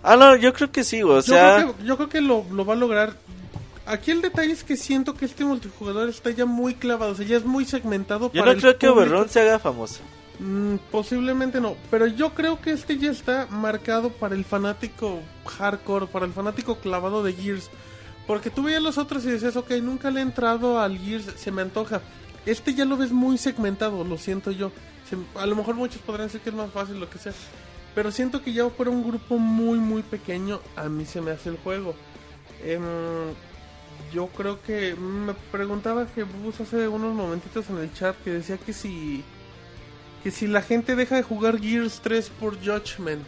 [0.05, 1.01] Ah, no, yo creo que sí.
[1.03, 3.15] O yo, sea, creo que, yo creo que lo, lo va a lograr.
[3.87, 7.27] Aquí el detalle es que siento que este multijugador está ya muy clavado, o sea,
[7.27, 8.89] ya es muy segmentado yo para no creo que.
[8.89, 10.01] Overrun se haga famoso.
[10.39, 16.07] Mm, posiblemente no, pero yo creo que este ya está marcado para el fanático hardcore,
[16.07, 17.71] para el fanático clavado de Gears.
[18.27, 21.51] Porque tú veías los otros y decías, ok, nunca le he entrado al Gears, se
[21.51, 22.01] me antoja.
[22.47, 24.71] Este ya lo ves muy segmentado, lo siento yo.
[25.11, 27.33] Se- a lo mejor muchos podrán decir que es más fácil, lo que sea.
[27.97, 31.49] Pero siento que ya para un grupo muy, muy pequeño, a mí se me hace
[31.51, 31.95] el juego.
[32.65, 32.81] Em,
[34.13, 38.59] yo creo que me preguntaba que Bus hace unos momentitos en el chat que decía
[38.59, 39.25] que si
[40.23, 43.23] que si la gente deja de jugar Gears 3 por Judgment.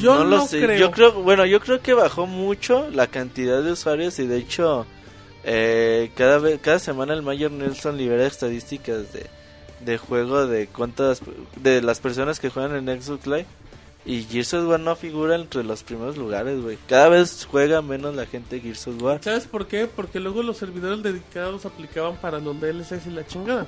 [0.00, 0.60] Yo no, lo sé.
[0.62, 0.78] creo.
[0.78, 4.86] Yo creo, bueno, yo creo que bajó mucho la cantidad de usuarios y de hecho
[5.44, 9.26] eh, cada vez, cada semana el Mayor Nelson libera estadísticas de,
[9.84, 11.20] de juego de cuántas
[11.56, 13.46] de las personas que juegan en Xbox Live
[14.12, 16.78] y Gears of War no figura entre los primeros lugares, güey.
[16.88, 19.20] Cada vez juega menos la gente Gears of War.
[19.22, 19.86] ¿Sabes por qué?
[19.86, 23.66] Porque luego los servidores dedicados aplicaban para los DLCs y la chingada.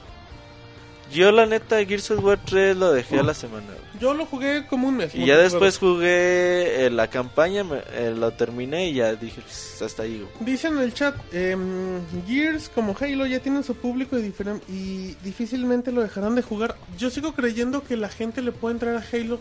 [1.13, 3.67] Yo la neta Gears of War 3 lo dejé a la semana.
[4.01, 5.15] Yo lo jugué como un mes.
[5.15, 9.83] Y ya después jugué eh, la campaña, me- eh, lo terminé y ya dije, "Pues,
[9.83, 10.19] hasta ahí.
[10.21, 10.31] güey".
[10.41, 14.33] Dice en el chat, em, Gears como Halo ya tienen su público y,
[14.69, 16.77] y difícilmente lo dejarán de jugar.
[16.97, 19.39] Yo sigo creyendo que la gente le puede entrar a Halo.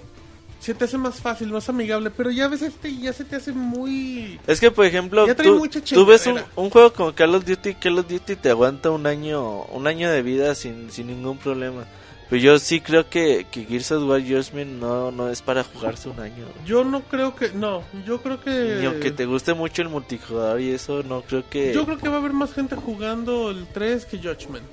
[0.61, 3.35] Se te hace más fácil, más amigable, pero ya a veces este ya se te
[3.35, 4.39] hace muy...
[4.45, 8.35] Es que, por ejemplo, tú, ves un, juego como Call of Duty, Call of Duty
[8.35, 11.85] te aguanta un año un año de vida sin, sin ningún problema.
[12.29, 16.07] Pero yo sí creo que, que Gears of War Judgment no, no es para jugarse
[16.07, 16.45] un año.
[16.65, 17.49] Yo no creo que...
[17.49, 18.77] No, yo creo que...
[18.79, 21.73] Ni aunque te guste mucho el multijugador y eso, no creo que...
[21.73, 24.63] Yo creo que va a haber más gente jugando el 3 que Judgment.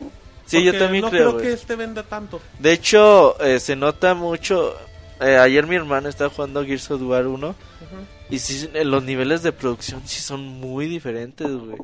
[0.46, 1.22] sí, yo también no creo.
[1.22, 1.46] creo güey.
[1.46, 2.40] que este venda tanto.
[2.60, 4.76] De hecho, eh, se nota mucho...
[5.20, 7.54] eh, ayer mi hermano estaba jugando Gears of War 1
[8.30, 11.78] y sí, eh, los niveles de producción sí son muy diferentes, güey.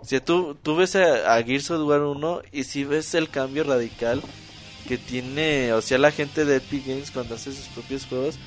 [0.00, 3.28] O sea, tú, tú ves a, a Gears of War 1 y sí ves el
[3.28, 4.22] cambio radical
[4.86, 8.38] que tiene, o sea, la gente de Epic Games cuando hace sus propios juegos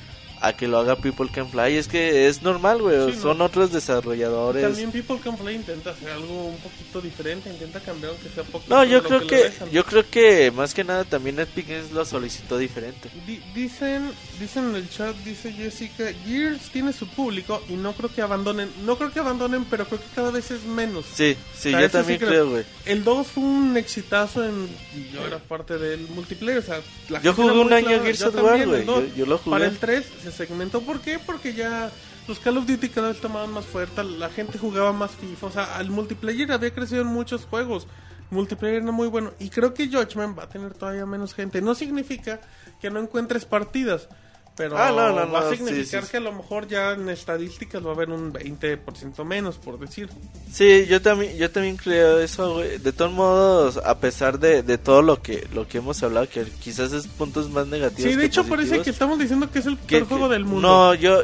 [0.42, 1.76] a que lo haga People Can Fly.
[1.76, 3.12] Es que es normal, güey.
[3.12, 3.44] Sí, son no.
[3.44, 4.62] otros desarrolladores.
[4.62, 8.64] También People Can Play intenta hacer algo un poquito diferente, intenta cambiar aunque sea poco.
[8.68, 9.70] No, yo creo que, dejan.
[9.70, 13.08] yo creo que más que nada también Epic Games lo solicitó diferente.
[13.26, 18.12] Di- dicen, dicen en el chat, dice Jessica, Gears tiene su público y no creo
[18.12, 21.04] que abandonen, no creo que abandonen, pero creo que cada vez es menos.
[21.14, 22.64] Sí, sí, O sea, yo también sí creo, güey.
[22.84, 27.22] El 2 fue un exitazo en, y yo era parte del multiplayer, o sea, la
[27.22, 28.02] Yo jugué un año.
[28.02, 28.84] Gears of War, güey.
[28.84, 29.50] Yo, yo lo jugué.
[29.58, 31.18] Para el 3 se segmentó, ¿por qué?
[31.18, 31.90] Porque ya
[32.26, 35.50] los Call of Duty cada vez tomaban más fuerza, la gente jugaba más FIFA, o
[35.50, 37.86] sea, el multiplayer había crecido en muchos juegos.
[38.30, 41.60] Multiplayer era muy bueno y creo que Judgment va a tener todavía menos gente.
[41.60, 42.40] No significa
[42.80, 44.08] que no encuentres partidas,
[44.56, 46.10] pero Ah, no, no, va no, a sí, significar sí, sí.
[46.10, 50.10] que a lo mejor ya en estadísticas va a haber un 20% menos, por decir.
[50.52, 52.78] Sí, yo también, yo también creo eso, güey.
[52.78, 56.44] De todos modos, a pesar de, de todo lo que, lo que hemos hablado, que
[56.44, 58.10] quizás es puntos más negativos.
[58.10, 60.68] Sí, de que hecho parece que estamos diciendo que es el peor juego del mundo.
[60.68, 61.22] No, yo,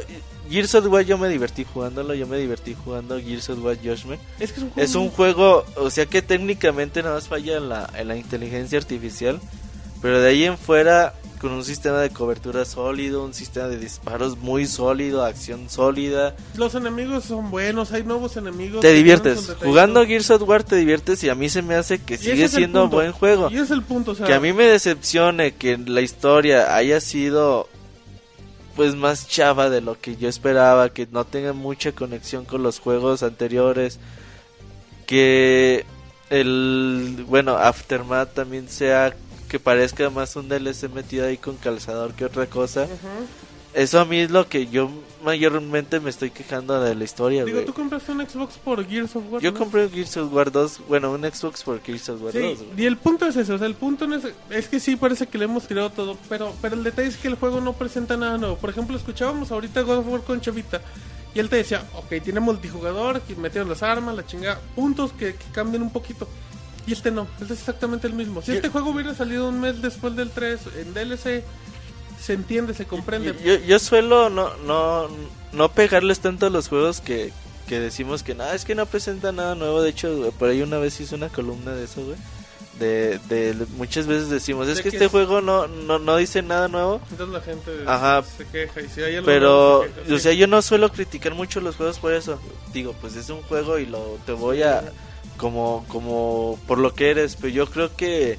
[0.49, 4.19] Gears of War yo me divertí jugándolo, yo me divertí jugando Gears of War Judgment.
[4.39, 7.57] Es que es un juego Es un juego, o sea que técnicamente nada más falla
[7.57, 9.39] en la, en la inteligencia artificial,
[10.01, 14.37] pero de ahí en fuera, con un sistema de cobertura sólido, un sistema de disparos
[14.37, 18.81] muy sólido, acción sólida, Los enemigos son buenos, hay nuevos enemigos.
[18.81, 19.55] te diviertes.
[19.63, 22.81] Jugando Gears of War te diviertes y a mí se me hace que sigue siendo
[22.81, 22.97] punto.
[22.97, 23.49] buen juego.
[23.51, 26.99] Y es el punto, o sea, Que a mí me decepcione que la historia haya
[26.99, 27.67] sido
[28.75, 32.79] pues más chava de lo que yo esperaba, que no tenga mucha conexión con los
[32.79, 33.99] juegos anteriores,
[35.05, 35.85] que
[36.29, 39.15] el, bueno, Aftermath también sea
[39.49, 42.87] que parezca más un DLC metido ahí con calzador que otra cosa.
[43.73, 44.89] Eso a mí es lo que yo
[45.23, 49.23] mayormente me estoy quejando de la historia, Digo, tú compraste un Xbox por Gears of
[49.29, 49.41] War.
[49.41, 49.59] Yo ¿no?
[49.59, 52.57] compré un Gears of War 2, bueno, un Xbox por Gears of War Sí, 2.
[52.57, 52.69] güey.
[52.81, 55.27] y el punto es ese, o sea, el punto no es, es que sí parece
[55.27, 58.17] que le hemos tirado todo, pero, pero el detalle es que el juego no presenta
[58.17, 58.55] nada nuevo.
[58.57, 60.81] Por ejemplo, escuchábamos ahorita God of War con Chavita
[61.35, 65.35] y él te decía, ok, tiene multijugador, que metieron las armas, la chingada, puntos que,
[65.35, 66.27] que cambian un poquito.
[66.89, 68.41] Y este no, este es exactamente el mismo.
[68.41, 71.43] Si Yo- este juego hubiera salido un mes después del 3 en DLC,
[72.19, 73.35] se entiende, se comprende.
[73.43, 75.07] Yo, yo suelo no, no,
[75.53, 77.31] no pegarles tanto a los juegos que,
[77.67, 79.81] que decimos que nada, es que no presenta nada nuevo.
[79.83, 82.17] De hecho, por ahí una vez hice una columna de eso, güey.
[82.79, 86.15] De, de muchas veces decimos, es De que que este es- juego no, no, no
[86.17, 87.01] dice nada nuevo.
[87.11, 88.23] Entonces la gente Ajá.
[88.37, 91.33] se queja y si hay algo Pero, se queja, o sea, yo no suelo criticar
[91.35, 92.39] mucho los juegos por eso.
[92.73, 94.81] Digo, pues es un juego y lo te voy a
[95.39, 98.37] como como por lo que eres, pero yo creo que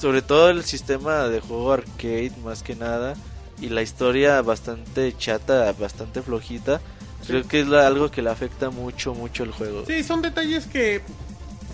[0.00, 3.14] sobre todo el sistema de juego arcade más que nada
[3.60, 6.80] y la historia bastante chata, bastante flojita,
[7.26, 9.84] creo que es la- algo que le afecta mucho mucho el juego.
[9.86, 11.00] Sí, son detalles que,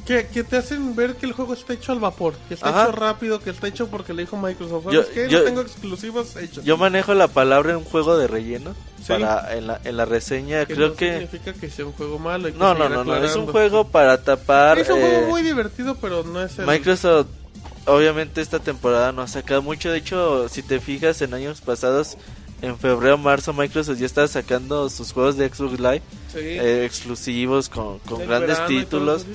[0.07, 2.83] que, que te hacen ver que el juego está hecho al vapor, que está Ajá.
[2.85, 4.85] hecho rápido, que está hecho porque le dijo Microsoft.
[4.93, 6.65] Yo- yo- no tengo exclusivos hechos.
[6.65, 9.09] Yo manejo la palabra un juego de relleno Sí.
[9.09, 12.19] para en la, en la reseña, que creo no que significa que sea un juego
[12.19, 12.47] malo.
[12.47, 13.53] hay que no, no, no, no, es un aclarando.
[13.53, 16.67] juego para tapar Es un eh, juego muy divertido, pero no es el...
[16.67, 17.29] Microsoft,
[17.87, 19.91] obviamente esta temporada no ha sacado mucho.
[19.91, 22.17] De hecho, si te fijas en años pasados,
[22.63, 26.39] en febrero, marzo, Microsoft ya estaba sacando sus juegos de Xbox Live Sí.
[26.41, 29.27] eh, exclusivos con, grandes verano títulos.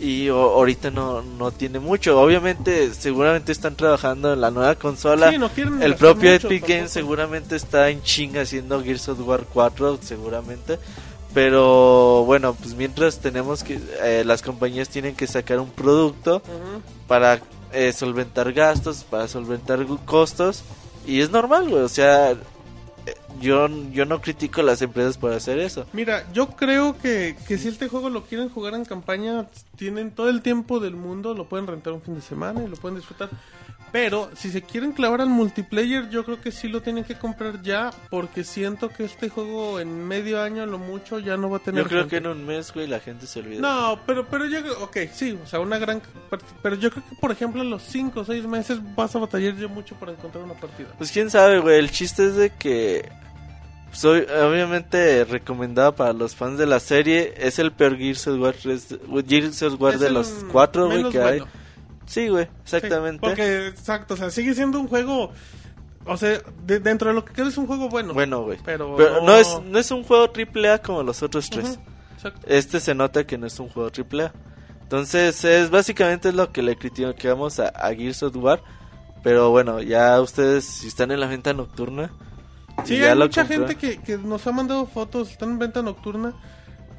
[0.00, 2.20] Y o- ahorita no, no tiene mucho.
[2.20, 5.30] Obviamente, seguramente están trabajando en la nueva consola.
[5.30, 6.66] Sí, no quieren El propio mucho Epic.
[6.68, 10.78] Games seguramente está en chinga haciendo Gears of War 4, seguramente.
[11.34, 13.78] Pero bueno, pues mientras tenemos que.
[14.02, 16.42] eh, las compañías tienen que sacar un producto
[17.06, 17.40] para
[17.72, 20.62] eh, solventar gastos, para solventar costos.
[21.06, 21.82] Y es normal, güey.
[21.82, 22.34] O sea,
[23.40, 25.86] yo, yo no critico a las empresas por hacer eso.
[25.92, 29.46] Mira, yo creo que, que si este juego lo quieren jugar en campaña,
[29.76, 32.76] tienen todo el tiempo del mundo, lo pueden rentar un fin de semana y lo
[32.76, 33.28] pueden disfrutar.
[33.92, 37.62] Pero si se quieren clavar al multiplayer, yo creo que sí lo tienen que comprar
[37.62, 41.58] ya, porque siento que este juego en medio año a lo mucho ya no va
[41.58, 41.82] a tener.
[41.82, 42.10] Yo creo gente.
[42.10, 43.60] que en un mes, güey, la gente se olvida.
[43.60, 46.02] No, pero, pero yo creo, ok, sí, o sea, una gran
[46.62, 49.56] pero yo creo que por ejemplo en los 5 o 6 meses vas a batallar
[49.56, 50.88] ya mucho para encontrar una partida.
[50.96, 51.78] Pues quién sabe, güey.
[51.78, 53.08] El chiste es de que
[53.92, 57.34] soy obviamente recomendado para los fans de la serie.
[57.38, 61.20] Es el peor Gears of War, 3 Gears of War de los cuatro, güey, que
[61.20, 61.42] hay.
[62.08, 63.20] Sí, güey, Sí, exactamente.
[63.20, 65.30] porque, exacto, o sea, sigue siendo un juego,
[66.06, 68.14] o sea, de- dentro de lo que queda es un juego bueno.
[68.14, 68.58] Bueno, güey.
[68.64, 71.78] Pero, Pero no es, no es un juego triple A como los otros tres.
[72.14, 72.40] Exacto.
[72.48, 74.32] Este se nota que no es un juego triple A.
[74.82, 78.62] Entonces, es básicamente lo que le criticamos a, a Gears of War.
[79.22, 82.10] Pero bueno, ya ustedes, si están en la venta nocturna.
[82.84, 86.32] Sí, hay mucha gente que, que nos ha mandado fotos, están en venta nocturna.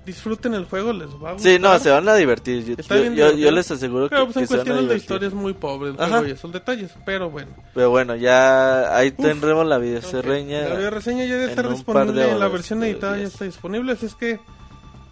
[0.06, 1.40] Disfruten el juego, les va a gustar.
[1.40, 2.64] Sí, no, se van a divertir.
[2.66, 5.02] Yo, yo- bien yo- yo les aseguro Pero que, pues en que cuestiones de divertir.
[5.04, 6.28] historia es muy pobre el Ajá.
[6.28, 7.52] y esos detalles, pero bueno.
[7.76, 9.26] Pero bueno, ya ahí Uf.
[9.26, 10.62] tendremos la videoreseña.
[10.70, 13.46] La video reseña ya debe estar de disponible, la horas, versión de editada ya está
[13.46, 14.40] disponible, así es que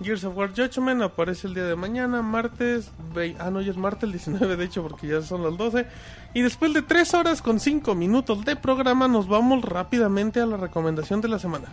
[0.01, 2.91] Gears of War Judgment aparece el día de mañana, martes,
[3.39, 5.85] ah no, ya es martes el 19 de hecho porque ya son las 12,
[6.33, 10.57] y después de 3 horas con 5 minutos de programa nos vamos rápidamente a la
[10.57, 11.65] recomendación de la semana.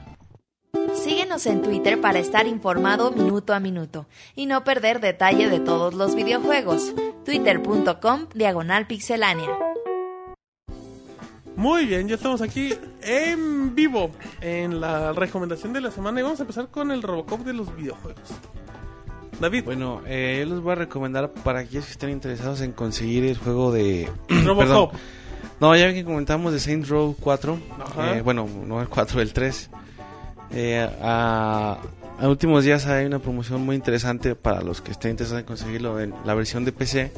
[0.95, 5.95] Síguenos en Twitter para estar informado minuto a minuto y no perder detalle de todos
[5.95, 6.95] los videojuegos.
[7.25, 9.51] Twitter.com Diagonal Pixelánea.
[11.57, 16.41] Muy bien, ya estamos aquí en vivo en la recomendación de la semana y vamos
[16.41, 18.31] a empezar con el Robocop de los videojuegos.
[19.41, 23.25] David, Bueno, eh, yo les voy a recomendar para aquellos que estén interesados en conseguir
[23.25, 24.09] el juego de...
[24.29, 24.93] Robocop.
[24.93, 25.01] Perdón.
[25.61, 27.59] No, ya ven que comentamos de Saints Row 4.
[27.81, 28.17] Ajá.
[28.17, 29.71] eh, bueno, no el 4, el 3.
[30.55, 31.79] Eh, a,
[32.21, 36.01] a últimos días hay una promoción muy interesante para los que estén interesados en conseguirlo
[36.01, 37.13] en la versión de PC.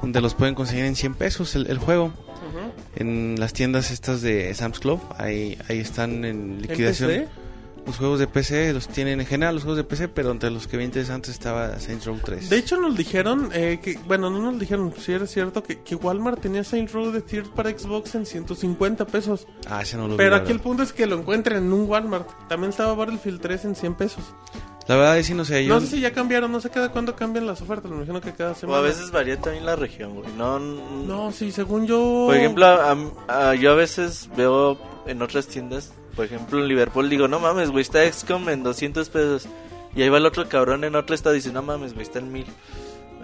[0.00, 2.12] Donde los pueden conseguir en 100 pesos el, el juego.
[2.96, 5.00] En las tiendas estas de Sam's Club.
[5.18, 7.10] Ahí, ahí están en liquidación.
[7.10, 7.28] PC?
[7.86, 10.66] Los juegos de PC los tienen en general, los juegos de PC, pero entre los
[10.66, 12.48] que vi interesantes estaba Saints Row 3.
[12.48, 15.94] De hecho nos dijeron eh, que, bueno, no nos dijeron, si era cierto, que, que
[15.94, 19.46] Walmart tenía Saints Row de Tier para Xbox en 150 pesos.
[19.68, 22.26] ah, ese no lo Pero aquí el punto es que lo encuentren en un Walmart.
[22.48, 24.24] También estaba Battlefield 3 en 100 pesos.
[24.86, 25.74] La verdad es que no sé, yo...
[25.74, 28.32] No sé si ya cambiaron, no sé cada cuándo cambian las ofertas, me imagino que
[28.32, 28.78] cada O semana.
[28.78, 30.26] a veces varía también la región, güey.
[30.36, 32.24] No, No, sí, según yo...
[32.26, 32.96] Por ejemplo, a-
[33.28, 37.70] a- yo a veces veo en otras tiendas, por ejemplo en Liverpool, digo, no mames,
[37.70, 39.46] güey, está XCOM en 200 pesos.
[39.96, 42.18] Y ahí va el otro cabrón en otro estado y dice, no mames, güey, está
[42.18, 42.46] en mil.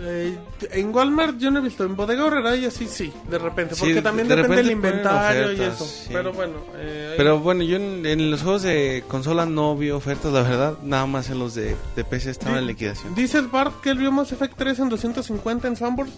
[0.02, 0.38] Eh,
[0.72, 3.82] en Walmart yo no he visto, en Bodega Horrera y así sí, de repente, Sí,
[3.82, 5.84] porque también de depende del inventario y ofertas, eso.
[5.84, 6.08] sí.
[6.10, 10.32] Pero bueno, eh, Pero bueno, yo en, en los juegos de consola no vi ofertas,
[10.32, 10.78] la verdad.
[10.82, 13.14] Nada más en los de, de PC estaban en liquidación.
[13.14, 16.10] dice Bart que él vio Mass Effect 3 en 250 en Sanborn.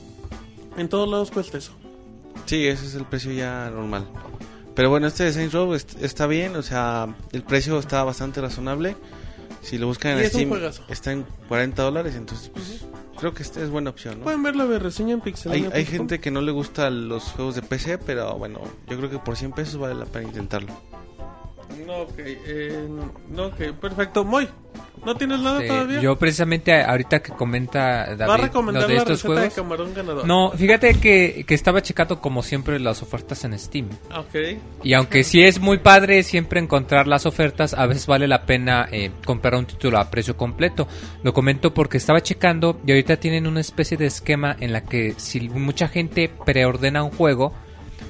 [0.76, 1.72] En todos lados cuesta eso.
[2.46, 4.06] Sí, ese es el precio ya normal.
[4.74, 8.40] Pero bueno, este de Saints Row est- está bien, o sea, el precio está bastante
[8.40, 8.96] razonable.
[9.60, 10.50] Si lo buscan en Steam,
[10.88, 12.84] está en 40 dólares, entonces pues,
[13.18, 14.24] creo que esta es buena opción, ¿no?
[14.24, 15.70] Pueden ver la reseña en Hay, Pixelania.
[15.72, 19.18] hay gente que no le gusta los juegos de PC, pero bueno, yo creo que
[19.18, 20.72] por 100 pesos vale la pena intentarlo.
[21.86, 22.88] No, ok, eh,
[23.30, 24.24] no, ok, perfecto.
[24.24, 24.48] Moy,
[25.04, 26.00] ¿no tienes nada Este, todavía?
[26.00, 29.42] yo precisamente ahorita que comenta David Va a lo de la estos receta juegos.
[29.42, 30.26] de camarón ganador.
[30.26, 33.88] No, fíjate que, que estaba checando como siempre las ofertas en Steam.
[34.16, 34.58] Ok.
[34.84, 38.88] Y aunque sí es muy padre siempre encontrar las ofertas, a veces vale la pena
[38.92, 40.86] eh, comprar un título a precio completo.
[41.22, 45.14] Lo comento porque estaba checando y ahorita tienen una especie de esquema en la que
[45.16, 47.52] si mucha gente preordena un juego,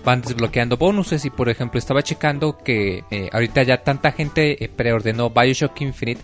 [0.05, 1.25] van desbloqueando bonuses.
[1.25, 6.23] Y por ejemplo, estaba checando que eh, ahorita ya tanta gente eh, preordenó Bioshock Infinite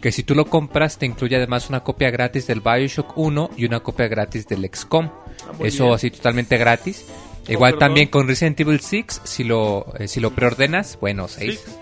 [0.00, 3.66] que si tú lo compras te incluye además una copia gratis del Bioshock 1 y
[3.66, 5.06] una copia gratis del XCOM.
[5.06, 5.94] Ah, Eso bien.
[5.94, 7.04] así totalmente gratis.
[7.48, 7.88] Igual perdón.
[7.88, 11.60] también con Resident Evil 6, si lo, eh, si lo preordenas, bueno, 6.
[11.64, 11.72] Sí.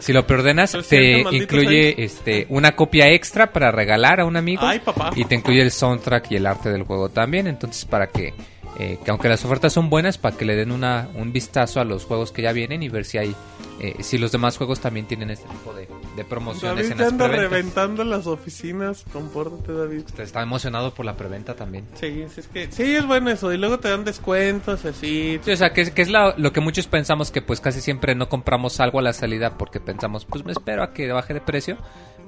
[0.00, 4.62] Si lo preordenas, te incluye este una copia extra para regalar a un amigo.
[4.64, 5.10] Ay, papá.
[5.14, 7.46] Y te incluye el soundtrack y el arte del juego también.
[7.46, 8.32] Entonces, para que,
[8.78, 11.84] eh, que aunque las ofertas son buenas, para que le den una, un vistazo a
[11.84, 13.34] los juegos que ya vienen y ver si hay,
[13.80, 17.08] eh, si los demás juegos también tienen este tipo de, de promociones David en las
[17.12, 17.50] anda preventas.
[17.50, 19.04] reventando las oficinas.
[19.12, 20.02] Compórtate, David.
[20.18, 21.84] Está emocionado por la preventa también.
[21.94, 23.52] Sí, es que sí es bueno eso.
[23.52, 25.38] Y luego te dan descuentos así.
[25.44, 28.14] Sí, o sea, que, que es la- lo que muchos pensamos que pues casi siempre
[28.14, 31.40] no compramos algo a la salida porque pensamos, pues me espero a que baje de
[31.40, 31.76] precio,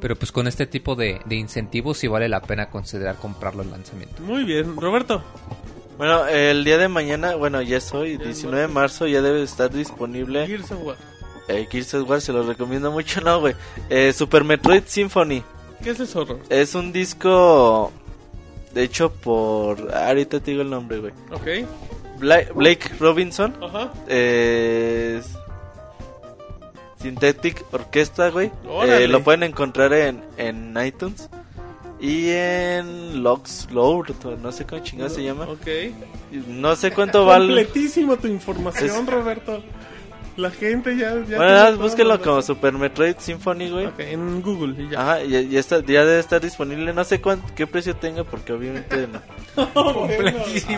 [0.01, 3.71] pero pues con este tipo de, de incentivos sí vale la pena considerar comprarlo en
[3.71, 4.21] lanzamiento.
[4.23, 5.23] Muy bien, Roberto.
[5.99, 9.71] Bueno, el día de mañana, bueno, ya es hoy, 19 de marzo, ya debe estar
[9.71, 10.47] disponible.
[10.47, 10.97] Gears of War.
[11.49, 13.55] Eh, Gears of War, se lo recomiendo mucho, no, güey.
[13.91, 15.43] Eh, Super Metroid Symphony.
[15.83, 16.27] ¿Qué es eso?
[16.49, 17.93] Es un disco
[18.73, 19.95] de hecho por...
[19.95, 21.13] Ahorita te digo el nombre, güey.
[21.33, 21.69] Ok.
[22.19, 23.55] Bla- Blake Robinson.
[23.63, 23.93] Ajá.
[24.09, 25.27] Es...
[27.01, 28.51] Synthetic Orchestra, güey.
[28.89, 31.29] Eh, lo pueden encontrar en, en iTunes.
[32.05, 33.41] Y en Load,
[34.43, 35.47] no sé cómo chingado se llama.
[35.49, 35.67] Ok.
[36.49, 37.47] No sé cuánto vale.
[37.47, 39.63] Completísimo tu información, Es- Roberto.
[40.37, 41.15] La gente ya.
[41.29, 42.23] ya Bueno, Roberto.
[42.25, 43.87] como Super Metroid Symphony, güey.
[43.87, 45.01] Ok, en Google y ya.
[45.01, 46.93] Ajá, ya, ya está, ya debe estar disponible.
[46.93, 49.21] No sé cuánto, qué precio tenga, porque obviamente no.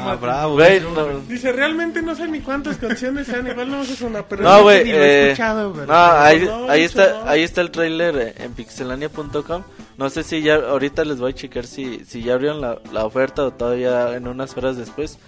[0.01, 0.55] Ah, bravo.
[0.55, 4.43] Güey, no, Dice, realmente no sé ni cuántas canciones sean, igual no es una, pero...
[4.43, 7.31] No, güey, eh, escuchado, no, ahí, No, ahí mucho está, no.
[7.31, 9.63] ahí está el trailer eh, en pixelania.com.
[9.97, 13.07] No sé si ya, ahorita les voy a checar si, si ya abrieron la, la
[13.07, 15.19] oferta o todavía en unas horas después.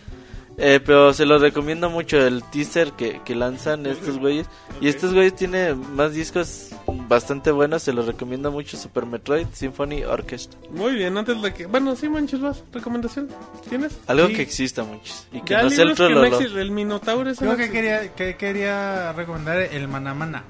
[0.61, 4.47] Eh, pero se los recomiendo mucho el teaser que, que lanzan estos güeyes.
[4.81, 6.71] Y estos güeyes tienen más discos
[7.09, 10.59] bastante buenos, se los recomiendo mucho Super Metroid Symphony Orchestra.
[10.71, 11.67] Muy bien, antes de que...
[11.67, 12.65] Bueno, sí, Manches, vas.
[12.73, 13.29] ¿Recomendación?
[13.69, 13.99] ¿Tienes?
[14.09, 14.35] Algo Sí.
[14.35, 15.29] que exista muchos.
[15.33, 16.61] Y que Ya no sea el libros que no trololo.
[16.61, 20.43] El Minotauro es Creo que quería, que quería recomendar el Manamana.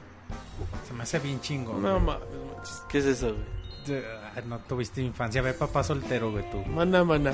[0.89, 1.75] Se me hace bien chingo.
[1.75, 2.01] No güey.
[2.03, 2.23] mames,
[2.57, 2.83] Manches.
[2.89, 3.59] ¿Qué es eso, güey?
[3.87, 6.59] De- ah, No tuviste infancia, ve papá soltero, güey, tú.
[6.71, 7.33] Mana, mana.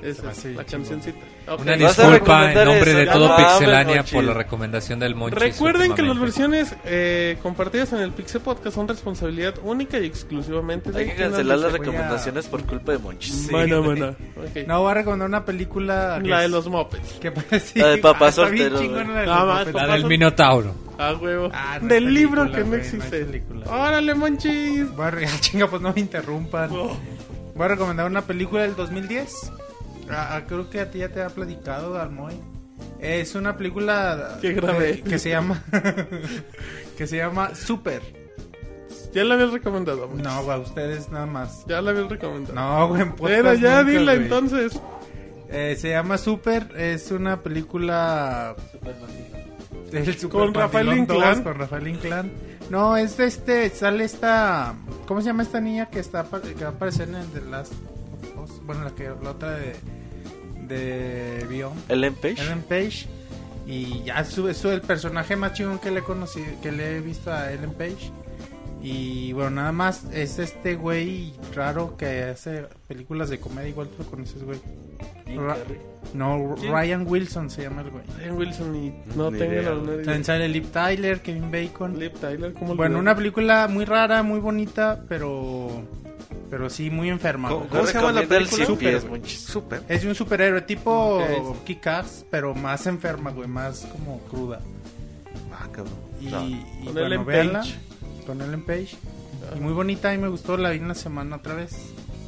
[0.00, 1.18] Se Esa la cancioncita.
[1.58, 2.98] Una ¿Vas a disculpa en nombre eso?
[2.98, 5.38] de todo no mames, Pixelania por la recomendación del Monchis.
[5.40, 10.92] Recuerden que las versiones eh, compartidas en el Pixel Podcast son responsabilidad única y exclusivamente
[10.92, 13.46] de Hay que cancelar las a- recomendaciones por culpa de Monchis.
[13.46, 13.52] Sí.
[13.52, 14.08] Mana, mana.
[14.36, 14.66] Ok.
[14.66, 16.18] No, voy a recomendar una película.
[16.22, 17.14] La de los Muppets.
[17.14, 17.78] Que parece.
[17.80, 19.72] La de papá Ah, soltero, la de más.
[19.74, 20.74] La del Minotauro.
[20.98, 21.50] Ah, huevo.
[21.52, 23.24] Ah, no Del libro que no no existe.
[23.24, 23.66] película.
[23.68, 24.94] Órale, Monchis.
[24.94, 26.70] Voy a chinga, pues no me interrumpan.
[26.72, 26.96] Oh.
[27.54, 29.52] Voy a recomendar una película del 2010.
[30.12, 32.34] Ah, ah, creo que a ti ya te ha platicado, Almoy.
[32.98, 34.90] Es una película Qué grave.
[34.90, 35.62] eh, que se llama
[36.96, 38.02] que se llama Super.
[39.12, 40.06] Ya la habías recomendado.
[40.08, 40.24] Monchis.
[40.24, 41.64] No, güey, ustedes nada más.
[41.66, 42.54] Ya la habías recomendado.
[42.54, 44.24] No, güey, Pero ya nunca, dila güey.
[44.24, 44.80] entonces.
[45.52, 48.54] Eh, se llama Super, es una película
[49.90, 51.34] del Super Con Rafael Inclán.
[51.38, 52.32] 2, con Rafael Inclán.
[52.70, 54.74] No, es de este, sale esta,
[55.06, 57.72] ¿cómo se llama esta niña que está que va a aparecer en The Last
[58.36, 58.64] of Us?
[58.64, 59.72] Bueno, la que la otra de
[60.70, 62.40] de Beyond, Ellen Page.
[62.42, 63.06] Ellen Page
[63.66, 67.00] y ya su, es el personaje más chingón que le he conocido, que le he
[67.00, 68.10] visto a Ellen Page.
[68.82, 74.02] Y bueno, nada más es este güey raro que hace películas de comedia, igual tú
[74.02, 74.58] lo conoces, güey.
[75.36, 75.58] Ra-
[76.14, 76.56] no.
[76.56, 78.02] Ryan Wilson se llama el güey.
[78.18, 79.96] Ryan Wilson y no Ni tengo idea, la.
[80.02, 81.98] También sale Liv Tyler, Kevin Bacon.
[81.98, 85.82] Liv Tyler, ¿cómo Bueno, una película muy rara, muy bonita, pero
[86.50, 87.48] pero sí muy enferma.
[87.48, 88.66] ¿Cómo- se llama la película?
[88.66, 89.02] Super.
[89.26, 89.82] Super.
[89.88, 91.64] Es de un superhéroe tipo Ok.
[91.64, 94.60] Kick-Ass, pero más enferma, güey, más como cruda.
[95.52, 95.94] Ah, cabrón.
[96.20, 96.46] Y, No.
[96.46, 97.60] y Con bueno.
[98.26, 98.96] Con Ellen Page.
[99.56, 101.74] Y muy bonita y me gustó, la vi una semana otra vez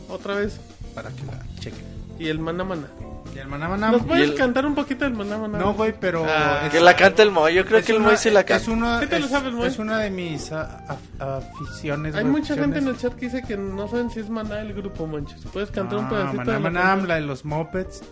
[0.09, 0.59] Otra vez.
[0.95, 1.85] para que la chequen.
[2.19, 2.89] Y el Mana Mana.
[3.35, 5.59] Y el Maná Maná- ¿Nos puedes el- cantar un poquito del Mana Mana?
[5.59, 7.55] No, güey, pero Ah, es- Que la canta el Moy.
[7.55, 8.71] Yo creo es que el una- Moy sí la Es canta.
[8.71, 9.67] una, ¿Qué te lo es- sabes, Moy?
[9.69, 12.15] es una de mis ah, af- aficiones.
[12.15, 14.75] Hay mucha gente en el chat que dice que no saben si es Maná el
[14.75, 15.41] grupo, manches.
[15.53, 18.03] ¿Puedes cantar un Ah, pedacito Maná de la Maná, la de los Mopeds.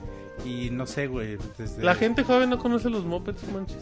[0.44, 1.36] Y no sé, güey.
[1.58, 3.76] desde- La gente joven no conoce los mopeds, manches.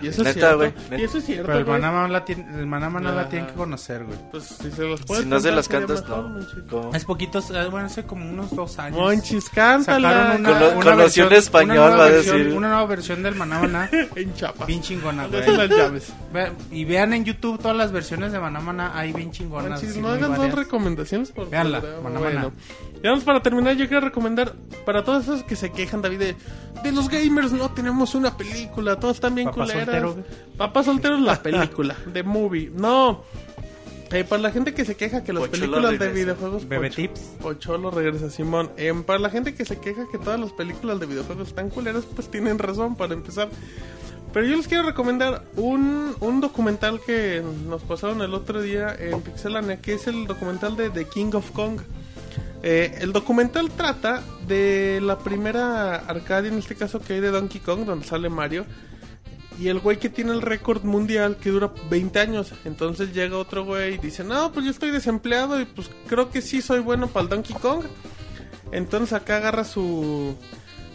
[0.00, 0.56] Y eso es Neta, cierto.
[0.88, 1.80] güey, Y eso es cierto, Pero el güey.
[1.80, 4.18] Maná la, tiene, el Maná Maná la tienen que conocer, güey.
[4.30, 6.40] Pues si se los puedes Si no se las cantas, no.
[6.70, 6.94] ¿Cómo?
[6.94, 8.98] Es poquitos, eh, bueno, hace como unos dos años.
[8.98, 10.10] Monchis, cántala.
[10.12, 12.52] Sacaron una, Cono- una conoció versión, en español, una nueva va a versión- decir.
[12.56, 13.90] Una nueva versión del Maná.
[14.16, 14.64] en chapa.
[14.66, 15.40] bien chingona, güey.
[15.42, 16.12] esas las llaves.
[16.32, 18.92] Ve- Y vean en YouTube todas las versiones de Maná.
[18.98, 19.70] Hay bien chingonas.
[19.70, 22.08] Manchis, así no hagan dos recomendaciones por Véanla, programa.
[22.08, 22.52] Maná Bueno,
[23.02, 23.74] Ya vamos para terminar.
[23.76, 24.54] Yo quiero recomendar
[24.86, 26.36] para todos esos que se quejan, David, de,
[26.84, 28.98] de los gamers no tenemos una película.
[29.00, 29.84] Todos están bien Papá culeras.
[30.02, 30.16] soltero.
[30.56, 32.70] Papá soltero es la película, de movie.
[32.74, 33.24] No.
[34.12, 36.68] Eh, para la gente que se queja que las Pocholo películas de videojuegos.
[36.68, 37.20] Bebé Poch- tips.
[37.40, 38.70] Pocholo regresa Simón.
[38.76, 42.04] Eh, para la gente que se queja que todas las películas de videojuegos están culeras,
[42.14, 43.48] pues tienen razón para empezar.
[44.34, 49.20] Pero yo les quiero recomendar un, un documental que nos pasaron el otro día en
[49.22, 51.80] Pixelania, que es el documental de The King of Kong.
[52.62, 57.60] Eh, el documental trata de la primera arcadia, en este caso que hay de Donkey
[57.60, 58.64] Kong, donde sale Mario.
[59.58, 62.54] Y el güey que tiene el récord mundial que dura 20 años.
[62.64, 66.40] Entonces llega otro güey y dice, no, pues yo estoy desempleado y pues creo que
[66.40, 67.84] sí soy bueno para el Donkey Kong.
[68.70, 70.36] Entonces acá agarra su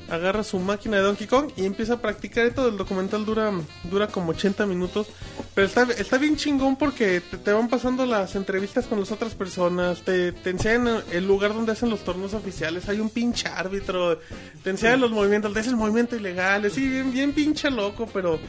[0.09, 3.51] agarra su máquina de Donkey Kong y empieza a practicar y todo el documental dura
[3.83, 5.07] dura como 80 minutos
[5.53, 9.35] pero está, está bien chingón porque te, te van pasando las entrevistas con las otras
[9.35, 14.19] personas te, te enseñan el lugar donde hacen los torneos oficiales hay un pinche árbitro
[14.63, 18.39] te enseñan los movimientos te hacen movimientos ilegales sí bien bien pinche loco pero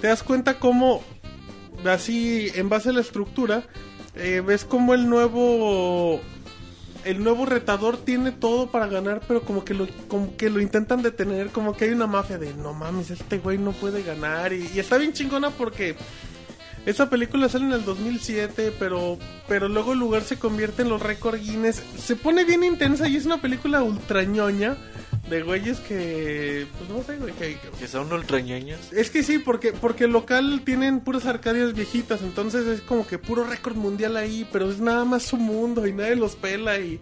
[0.00, 1.02] te das cuenta cómo
[1.84, 3.64] así en base a la estructura
[4.14, 6.20] eh, ves como el nuevo
[7.06, 11.02] el nuevo retador tiene todo para ganar, pero como que lo, como que lo intentan
[11.02, 14.52] detener, como que hay una mafia de no mames, este güey no puede ganar.
[14.52, 15.94] Y, y está bien chingona porque
[16.86, 21.02] esa película sale en el 2007, pero, pero luego el lugar se convierte en los
[21.02, 21.82] récord Guinness.
[21.98, 24.76] Se pone bien intensa y es una película ultra ñoña
[25.28, 28.92] de güeyes que, pues no sé, güey, que, que- son ultrañoños.
[28.92, 33.18] es que sí, porque, porque el local tienen puras arcadias viejitas, entonces es como que
[33.18, 37.00] puro récord mundial ahí, pero es nada más su mundo y nadie los pela y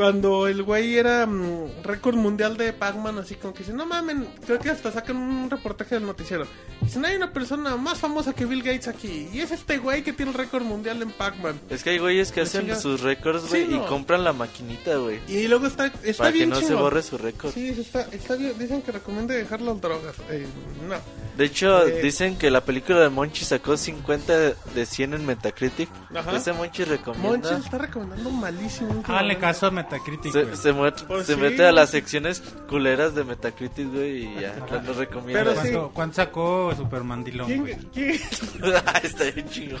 [0.00, 4.26] cuando el güey era mm, récord mundial de Pac-Man, así como que dice, no mamen,
[4.46, 6.46] creo que hasta sacan un reportaje del noticiero.
[6.80, 10.14] Dicen, hay una persona más famosa que Bill Gates aquí, y es este güey que
[10.14, 11.60] tiene el récord mundial en Pac-Man.
[11.68, 13.84] Es que hay güeyes que La hacen sus récords, Sí, güey, no.
[13.84, 15.20] y compran la maquinita, güey.
[15.28, 17.52] Y luego está, está Para que bien no se borre su récord.
[17.52, 20.14] Sí, está, está bien, dicen que recomienda dejar las drogas.
[20.30, 20.46] Eh,
[20.88, 20.96] no.
[21.36, 22.00] De hecho, Eh.
[22.02, 24.32] dicen que la película de Monchi sacó 50
[24.74, 25.90] de 100 en Metacritic.
[26.14, 26.36] Ajá.
[26.36, 27.50] Ese Monchi recomienda.
[27.50, 28.88] Monchi está recomendando malísimo.
[28.90, 29.40] Háganle últimamente.
[29.40, 30.56] caso a Metacritic, Se, güey.
[30.56, 31.40] se, muet- Pues se sí.
[31.40, 34.78] mete a las secciones culeras de Metacritic, güey, y ya Ajá.
[34.92, 35.44] recomienda.
[35.44, 35.90] Pero sí.
[35.92, 37.46] ¿Cuánto, sacó Supermandilón?
[37.46, 37.76] ¿Quién, güey?
[37.92, 38.20] quién-
[39.02, 39.80] Está bien chingón.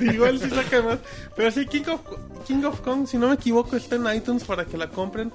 [0.00, 0.98] Igual sí saca más.
[1.36, 2.00] Pero sí, King of,
[2.46, 5.32] King of Kong, si no me equivoco, está en iTunes para que la compren.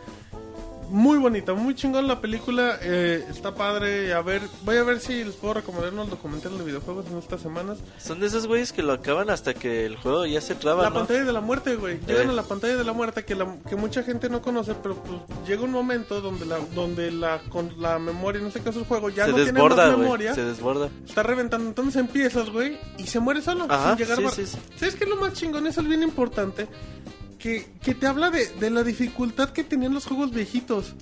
[0.92, 2.78] Muy bonita, muy chingón la película.
[2.82, 4.14] eh, está padre.
[4.14, 7.40] A ver, voy a ver si les puedo recomendar unos documentales de videojuegos en estas
[7.42, 7.78] semanas.
[7.98, 10.90] Son de esos güeyes que lo acaban hasta que el juego ya se traba, La
[10.90, 10.96] ¿no?
[10.96, 12.02] pantalla de la muerte, güey.
[12.06, 12.32] Llegan Eh.
[12.32, 15.18] a la pantalla de la muerte que, la- que mucha gente no conoce, pero pues
[15.48, 19.08] llega un momento donde la donde la con la memoria, en este caso el juego,
[19.10, 20.02] ya se no tiene desborda, más güey.
[20.02, 20.36] memoria.
[20.36, 20.90] Se desborda.
[21.08, 24.30] Está reventando, entonces empiezas, güey, y se muere solo, Ajá, sin llegar sí, a...
[24.30, 24.58] sí, sí.
[24.78, 25.68] ¿Sabes qué es lo más chingón?
[25.68, 26.68] Eso es bien importante.
[27.42, 30.94] Que, que te habla de, de la dificultad que tenían los juegos viejitos.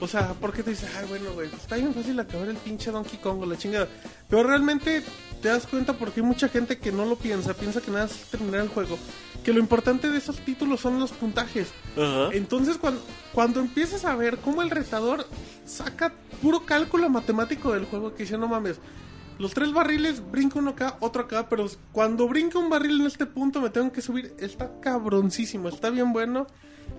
[0.00, 2.90] O sea, porque te dices, ay, bueno, güey, pues está bien fácil acabar el pinche
[2.90, 3.86] Donkey Kong o la chingada.
[4.28, 5.02] Pero realmente
[5.42, 8.12] te das cuenta porque hay mucha gente que no lo piensa, piensa que nada es
[8.30, 8.98] terminar el juego.
[9.44, 11.68] Que lo importante de esos títulos son los puntajes.
[11.98, 12.30] Ajá.
[12.32, 13.02] Entonces, cuando,
[13.34, 15.26] cuando empiezas a ver cómo el retador
[15.66, 18.78] saca puro cálculo matemático del juego, que dice, no mames,
[19.40, 23.26] los tres barriles, brinca uno acá, otro acá, pero cuando brinca un barril en este
[23.26, 26.46] punto me tengo que subir, está cabroncísimo, está bien bueno,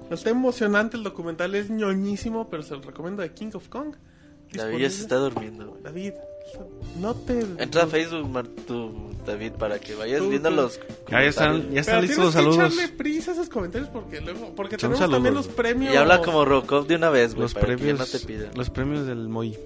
[0.10, 3.96] está emocionante el documental, es ñoñísimo, pero se lo recomiendo de King of Kong.
[4.54, 5.66] David ya se está durmiendo.
[5.70, 5.82] güey.
[5.82, 6.12] David,
[7.00, 7.40] no te...
[7.58, 8.92] Entra a Facebook, Mar- tú,
[9.26, 10.56] David, para que vayas Tú, viendo tú.
[10.56, 10.78] los.
[11.10, 11.74] Ya están, comentarios.
[11.74, 12.74] ya están listos los tienes que saludos.
[12.74, 14.54] echarle prisa a esos comentarios porque luego...
[14.54, 15.16] Porque Son tenemos saludos.
[15.16, 15.94] también los premios...
[15.94, 18.50] Y habla como Robocop de una vez, güey, Los que premios, no te pidan.
[18.56, 19.58] los premios del Moy.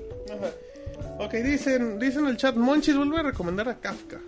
[1.19, 4.19] Ok, dicen, dicen en el chat, Monchis vuelve a recomendar a Kafka.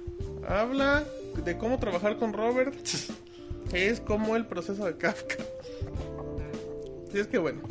[0.48, 1.04] Habla
[1.44, 2.74] de cómo trabajar con Robert.
[3.74, 5.36] es como el proceso de Kafka.
[7.12, 7.62] Sí, es que bueno.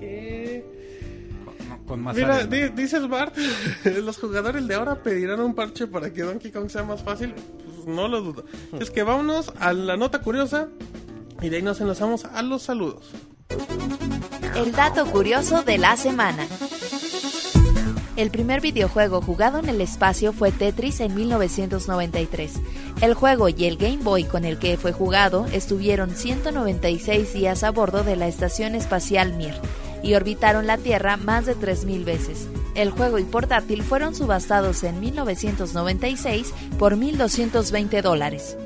[0.00, 0.64] Eh,
[1.68, 3.36] No, con más mira, di- dice el Bart,
[3.84, 7.34] los jugadores de ahora pedirán un parche para que Donkey Kong sea más fácil.
[7.34, 8.44] Pues no lo dudo.
[8.78, 10.68] Es que vámonos a la nota curiosa
[11.42, 13.10] y de ahí nos enlazamos a los saludos.
[14.54, 16.46] El dato curioso de la semana.
[18.16, 22.54] El primer videojuego jugado en el espacio fue Tetris en 1993.
[23.02, 27.70] El juego y el Game Boy con el que fue jugado estuvieron 196 días a
[27.70, 29.54] bordo de la Estación Espacial Mir
[30.02, 32.48] y orbitaron la Tierra más de 3.000 veces.
[32.74, 38.56] El juego y portátil fueron subastados en 1996 por 1.220 dólares.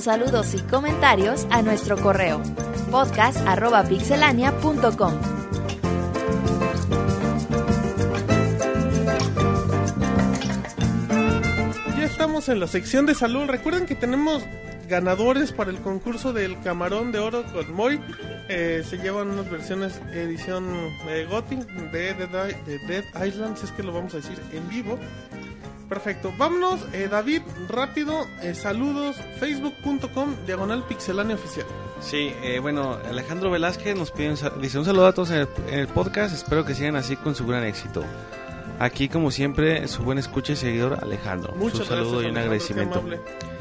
[0.00, 2.40] Saludos y comentarios a nuestro correo
[2.90, 5.12] podcast.pixelania.com.
[11.98, 13.44] Ya estamos en la sección de salud.
[13.46, 14.42] Recuerden que tenemos
[14.88, 18.00] ganadores para el concurso del camarón de oro con Moy.
[18.48, 20.64] Eh, se llevan unas versiones edición
[21.08, 21.28] eh,
[21.92, 24.98] de, de Dead Island, si es que lo vamos a decir en vivo.
[25.90, 31.66] Perfecto, vámonos, eh, David, rápido, eh, saludos, facebook.com, diagonal pixelania oficial.
[32.00, 35.48] Sí, eh, bueno, Alejandro Velázquez nos pide un, dice un saludo a todos en el,
[35.66, 38.04] en el podcast, espero que sigan así con su gran éxito.
[38.78, 41.54] Aquí, como siempre, su buen escucha y seguidor Alejandro.
[41.56, 43.59] Muchas un saludo gracias, y un Alejandro, agradecimiento.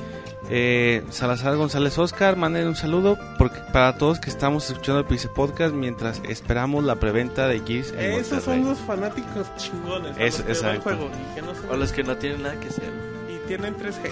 [0.52, 5.30] Eh, Salazar González Oscar, manden un saludo porque para todos que estamos escuchando el Pixel
[5.30, 10.48] Podcast mientras esperamos la preventa de Gears en Esos son los fanáticos chingones, Es- los
[10.48, 10.82] que va el exacto.
[10.82, 12.90] juego y que no se- O los que no tienen nada que hacer.
[13.30, 14.10] y tienen 3G,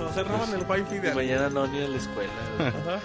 [0.04, 1.14] o se roban el wifi de Y alguien.
[1.14, 2.32] mañana no ni a la escuela.
[2.58, 3.00] Ajá.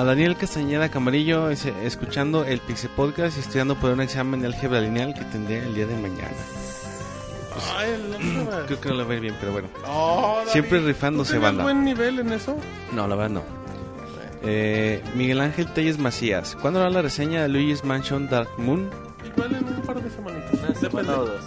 [0.00, 4.80] A Daniel Castañeda Camarillo, escuchando el Pixel Podcast y estudiando por un examen de álgebra
[4.80, 6.30] lineal que tendré el día de mañana.
[7.76, 9.68] Ay, el otro- Creo que no lo va a ir bien, pero bueno.
[9.86, 11.62] Oh, David, Siempre ¿tú rifándose, tenías banda.
[11.64, 12.56] buen nivel en eso?
[12.92, 13.42] No, la verdad no.
[14.46, 18.90] Eh, Miguel Ángel Telles Macías, ¿cuándo hará la reseña de Luigi's Mansion Dark Moon?
[19.34, 20.52] Igual en un par de semanitas.
[20.62, 21.40] Una semana o dos.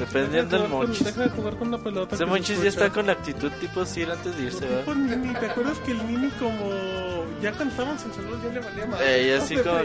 [0.00, 1.04] Dependiendo del Monchis.
[1.04, 2.14] Deja de jugar con una pelota.
[2.16, 4.94] Ese que Monchis ya está con la actitud tipo Sir antes de irse, ¿verdad?
[4.94, 6.70] Nini, ¿Te acuerdas que el Nini como...
[7.42, 9.00] Ya estábamos en salud ya le valía más?
[9.02, 9.78] Eh, y así como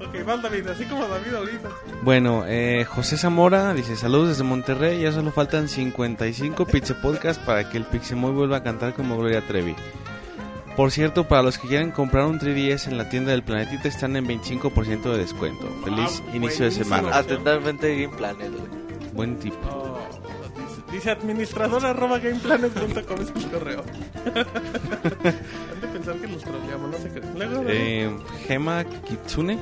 [0.00, 1.68] Ok, David, así como David ahorita.
[2.02, 7.68] Bueno, eh, José Zamora dice saludos desde Monterrey, ya solo faltan 55 Pizza Podcast para
[7.68, 9.74] que el Pixemoy vuelva a cantar como Gloria Trevi.
[10.76, 14.14] Por cierto, para los que quieran comprar un 3DS en la tienda del Planetita están
[14.14, 15.66] en 25% de descuento.
[15.84, 17.16] Feliz Ah, inicio de semana.
[17.16, 18.52] Atentamente Game Planet.
[19.12, 19.54] Buen tip.
[19.68, 19.98] Oh,
[20.56, 23.82] dice, dice administrador arroba gameplanet.com es el correo.
[24.34, 27.22] Han de pensar que los troleamos, no sé qué.
[27.66, 29.58] Eh, Gema Kitsune,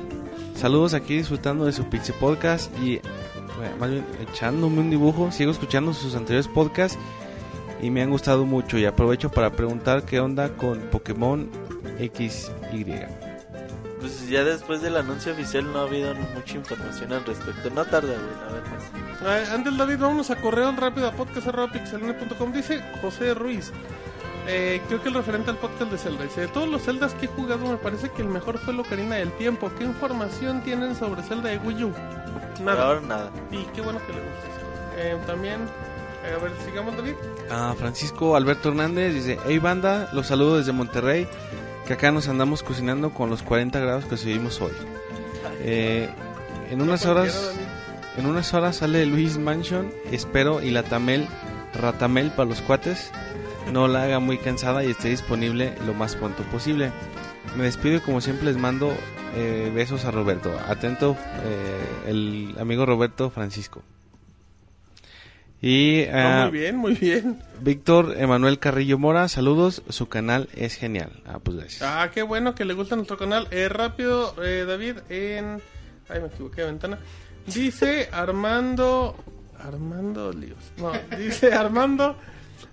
[0.57, 2.99] saludos aquí disfrutando de su Pixie Podcast y
[3.57, 5.31] bueno, más bien echándome un dibujo.
[5.31, 6.97] Sigo escuchando sus anteriores podcasts
[7.81, 8.77] y me han gustado mucho.
[8.77, 11.49] Y aprovecho para preguntar qué onda con Pokémon
[11.99, 12.85] XY.
[13.99, 17.69] Pues ya después del anuncio oficial no ha habido mucha información al respecto.
[17.71, 19.47] No tarda, güey, a ver más.
[19.47, 22.53] Eh, antes David, vámonos a correo rápido a podcast.pixelania.com.
[22.53, 23.71] Dice José Ruiz.
[24.47, 26.23] Eh, creo que el referente al podcast de Zelda.
[26.23, 28.79] Dice: De todos los Zeldas que he jugado, me parece que el mejor fue el
[28.79, 29.69] Ocarina del Tiempo.
[29.77, 31.93] ¿Qué información tienen sobre Zelda de Wii U?
[32.63, 32.85] Nada.
[32.85, 33.31] ahora nada.
[33.51, 34.47] Y qué bueno que le gusta.
[34.97, 35.61] Eh, también,
[36.25, 37.13] eh, a ver, sigamos, David.
[37.51, 41.27] Ah, Francisco Alberto Hernández dice, hey banda, los saludo desde Monterrey,
[41.85, 44.73] que acá nos andamos cocinando con los 40 grados que subimos hoy.
[45.59, 46.09] Eh,
[46.71, 47.53] en unas horas...
[48.17, 51.27] En unas horas sale Luis Mansion, espero, y la Tamel,
[51.75, 53.11] Ratamel para los cuates,
[53.71, 56.91] no la haga muy cansada y esté disponible lo más pronto posible.
[57.55, 58.93] Me despido y como siempre les mando
[59.35, 60.51] eh, besos a Roberto.
[60.67, 63.83] Atento, eh, el amigo Roberto Francisco.
[65.61, 67.41] Y No, ah, muy bien, muy bien.
[67.61, 71.23] Víctor Emanuel Carrillo Mora, saludos, su canal es genial.
[71.25, 71.81] Ah, pues gracias.
[71.83, 73.47] Ah, qué bueno que le gusta nuestro canal.
[73.51, 75.61] Eh, rápido, eh, David, en...
[76.09, 76.99] Ay, me equivoqué de ventana.
[77.47, 79.15] Dice Armando...
[79.59, 80.71] Armando Líos.
[80.77, 82.15] No, dice Armando...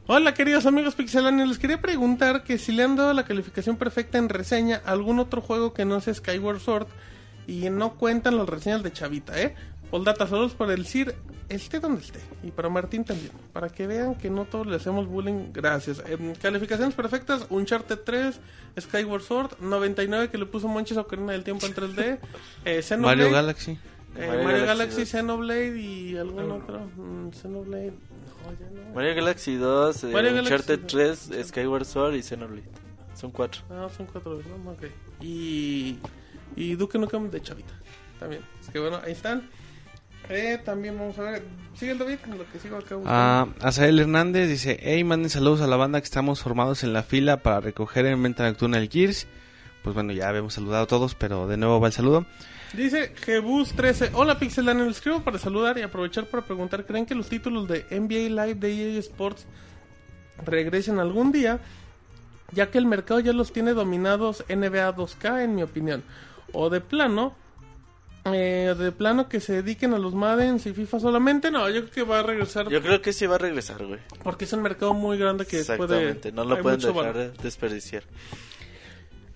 [0.07, 4.18] Hola queridos amigos pixelanios, les quería preguntar que si le han dado la calificación perfecta
[4.18, 6.89] en reseña a algún otro juego que no sea Skyward Sword
[7.47, 9.55] y no cuentan las reseñas de Chavita, ¿eh?
[9.91, 11.15] Poldata, saludos para el CIR,
[11.49, 12.18] esté donde esté.
[12.42, 13.31] Y para Martín también.
[13.52, 15.52] Para que vean que no todos le hacemos bullying.
[15.52, 16.02] Gracias.
[16.07, 18.41] En calificaciones perfectas, Uncharted 3,
[18.81, 22.18] Skyward Sword, 99 que le puso Monchis Ocarina del Tiempo en 3D.
[22.65, 23.70] Eh, Xenoblade, Mario Galaxy.
[23.70, 23.78] eh,
[24.26, 25.08] Mario Mario, Galaxy Galaxy, 2.
[25.08, 26.81] Xenoblade y algún otro.
[26.97, 27.92] Mm, Xenoblade.
[28.44, 28.94] No, ya no.
[28.94, 31.28] Mario Galaxy 2, eh, Mario Galaxy Uncharted 2.
[31.28, 32.68] 3, Skyward Sword y Xenoblade.
[33.14, 33.62] Son cuatro.
[33.70, 34.70] Ah, son cuatro, ¿no?
[34.73, 34.84] Ok.
[35.20, 35.98] Y,
[36.56, 37.73] y Duke Nukem de Chavita.
[38.18, 38.42] También.
[38.60, 39.48] Es que bueno, ahí están.
[40.28, 41.44] Eh, también vamos a ver.
[41.74, 42.97] Sigue el David, en lo que sigo acá.
[43.05, 47.02] Ah, Azael Hernández dice, hey, manden saludos a la banda que estamos formados en la
[47.02, 49.26] fila para recoger en venta nocturna el Gears.
[49.82, 52.26] Pues bueno, ya habíamos saludado a todos, pero de nuevo va el saludo.
[52.77, 54.11] Dice Jebus13.
[54.15, 56.85] Hola Pixelania, les escribo para saludar y aprovechar para preguntar.
[56.85, 59.47] ¿Creen que los títulos de NBA Live de EA Sports
[60.44, 61.61] regresen algún día?
[62.51, 66.03] Ya que el mercado ya los tiene dominados NBA 2K, en mi opinión.
[66.53, 67.35] O de plano,
[68.25, 71.53] eh, de plano que se dediquen a los Maddens y FIFA solamente.
[71.53, 74.01] No, yo creo que va a regresar Yo creo que sí va a regresar, güey.
[74.25, 75.75] porque es un mercado muy grande que puede.
[75.75, 78.03] Exactamente, no lo pueden dejar de desperdiciar.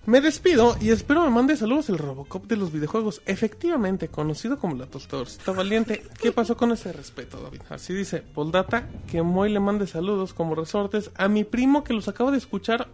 [0.09, 4.75] Me despido y espero me mande saludos el Robocop de los videojuegos, efectivamente conocido como
[4.75, 6.03] la Está valiente.
[6.19, 7.61] ¿Qué pasó con ese respeto, David?
[7.69, 12.07] Así dice Poldata, que Moy le mande saludos como resortes a mi primo que los
[12.07, 12.87] acabo de escuchar,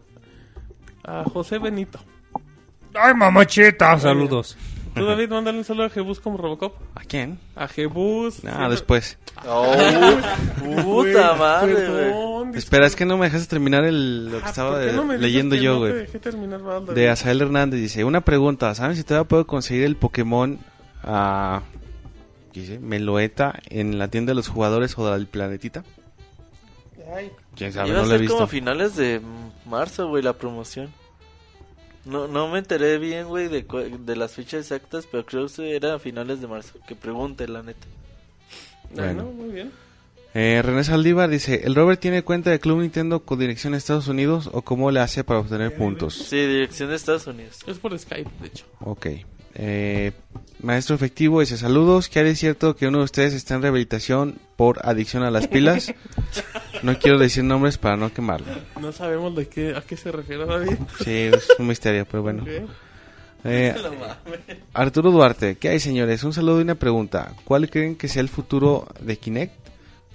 [1.05, 1.99] a José Benito.
[2.93, 3.97] ¡Ay, mamachita!
[3.97, 4.57] Saludos.
[4.95, 6.73] Tú, David, mándale un saludo a Jebus como Robocop.
[6.95, 7.37] ¿A quién?
[7.55, 8.43] A Jebus.
[8.45, 9.17] Ah, después.
[9.47, 9.75] Oh,
[10.83, 12.57] puta madre, güey.
[12.57, 14.93] Espera, es que no me dejaste terminar el, lo que Ah, estaba ¿por qué de-
[14.93, 15.91] no leyendo yo, no güey.
[15.91, 16.95] te dejé terminar, Val, David?
[16.99, 20.59] De Azael Hernández dice, una pregunta, ¿saben si todavía puedo conseguir el Pokémon
[21.03, 21.61] a
[22.53, 22.79] ¿qué dice?
[22.79, 25.83] Meloeta en la tienda de los jugadores o del planetita?
[27.13, 28.43] Ay, Quién sabe, no lo he ser como visto.
[28.43, 29.21] a finales de
[29.65, 30.89] marzo, güey, la promoción.
[32.05, 33.63] No, no me enteré bien, güey, de,
[33.99, 36.77] de las fechas exactas, pero creo que era a finales de marzo.
[36.87, 37.87] Que pregunte, la neta.
[38.93, 39.31] bueno, Bueno.
[39.31, 39.71] muy bien.
[40.37, 44.07] Eh, René Saldívar dice, ¿el Robert tiene cuenta de Club Nintendo con dirección a Estados
[44.09, 46.13] Unidos o cómo le hace para obtener puntos?
[46.13, 47.59] Sí, dirección de Estados Unidos.
[47.65, 48.65] Es por Skype, de hecho.
[48.81, 49.07] Ok.
[49.55, 50.11] Eh,
[50.61, 54.85] maestro efectivo dice, saludos, ¿qué es cierto que uno de ustedes está en rehabilitación por
[54.85, 55.93] adicción a las pilas?
[56.83, 58.47] No quiero decir nombres para no quemarlo.
[58.79, 60.75] No sabemos de qué, a qué se refiere David.
[61.03, 62.43] Sí, es un misterio, pero bueno.
[63.43, 63.73] Eh,
[64.73, 66.23] Arturo Duarte, ¿qué hay señores?
[66.23, 67.33] Un saludo y una pregunta.
[67.45, 69.64] ¿Cuál creen que sea el futuro de Kinect?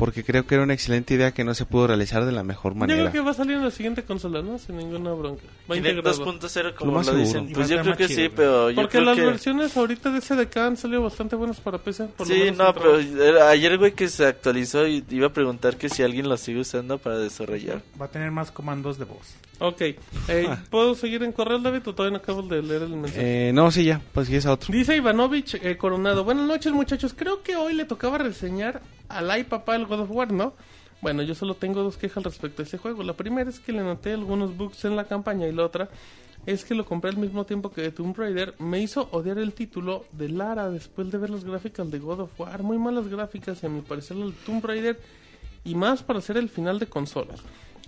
[0.00, 2.72] Porque creo que era una excelente idea que no se pudo realizar de la mejor
[2.72, 3.00] Yo manera.
[3.00, 4.58] creo que va a salir en la siguiente consola, ¿no?
[4.58, 5.42] Sin ninguna bronca.
[5.70, 6.24] Va Kinect integrado.
[6.38, 7.52] 2.0, como Lo lo, dicen.
[7.52, 9.26] Pues yo creo más que chido, sí, pero yo Porque creo las que...
[9.26, 12.06] versiones ahorita de SDK han salido bastante buenas para PC.
[12.16, 13.48] Por lo Sí, menos no, pero trabajo.
[13.50, 16.96] ayer, güey, que se actualizó y iba a preguntar que si alguien lo sigue usando
[16.96, 17.82] para desarrollar.
[18.00, 19.34] Va a tener más comandos de voz.
[19.58, 19.82] Ok.
[19.82, 23.48] Eh, ¿Puedo seguir en correo, David, o todavía no acabo de leer el mensaje?
[23.50, 24.72] Eh, no, sí, ya, pues sí es a otro.
[24.72, 26.24] Dice Ivanovich eh, Coronado.
[26.24, 27.12] Buenas noches, muchachos.
[27.14, 28.80] Creo que hoy le tocaba reseñar
[29.10, 30.54] al ay papá el God of War, ¿no?
[31.02, 33.02] Bueno, yo solo tengo dos quejas respecto a ese juego.
[33.02, 35.88] La primera es que le noté algunos bugs en la campaña y la otra
[36.46, 38.54] es que lo compré al mismo tiempo que Tomb Raider.
[38.58, 42.40] Me hizo odiar el título de Lara después de ver las gráficas de God of
[42.40, 42.62] War.
[42.62, 45.00] Muy malas gráficas y a mi parecer el Tomb Raider
[45.64, 47.40] y más para ser el final de consolas.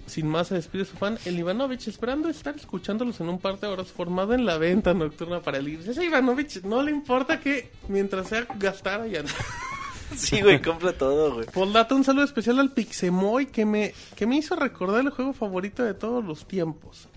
[0.07, 3.69] Sin más, se despide su fan, el Ivanovich, esperando estar escuchándolos en un par de
[3.69, 5.89] horas, formado en la venta nocturna para el Gears.
[5.89, 9.23] Ese Ivanovich no le importa que mientras sea gastar allá.
[10.17, 11.47] Sí, güey, compra todo, güey.
[11.47, 15.83] Poldata, un saludo especial al Pixemoy que me, que me hizo recordar el juego favorito
[15.83, 17.09] de todos los tiempos.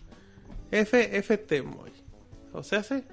[0.72, 1.92] FFT Moy.
[2.54, 3.04] O sea, sí.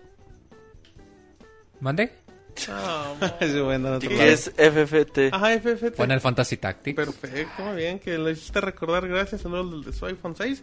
[1.81, 2.22] ¿Mande?
[2.69, 4.31] Ah, Es bueno, en otro ¿Qué lado.
[4.31, 5.33] es FFT?
[5.33, 5.97] Ajá, FFT.
[5.97, 6.97] Final Fantasy Tactics.
[6.97, 10.63] Perfecto, muy bien, que lo hiciste recordar, gracias, saludos del de su iPhone 6.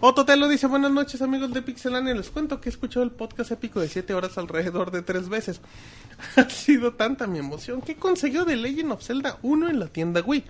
[0.00, 3.50] Otto Telo dice, buenas noches amigos de Pixelania, les cuento que he escuchado el podcast
[3.52, 5.60] épico de 7 horas alrededor de 3 veces.
[6.36, 10.20] ha sido tanta mi emoción que consiguió The Legend of Zelda 1 en la tienda
[10.22, 10.44] Wii.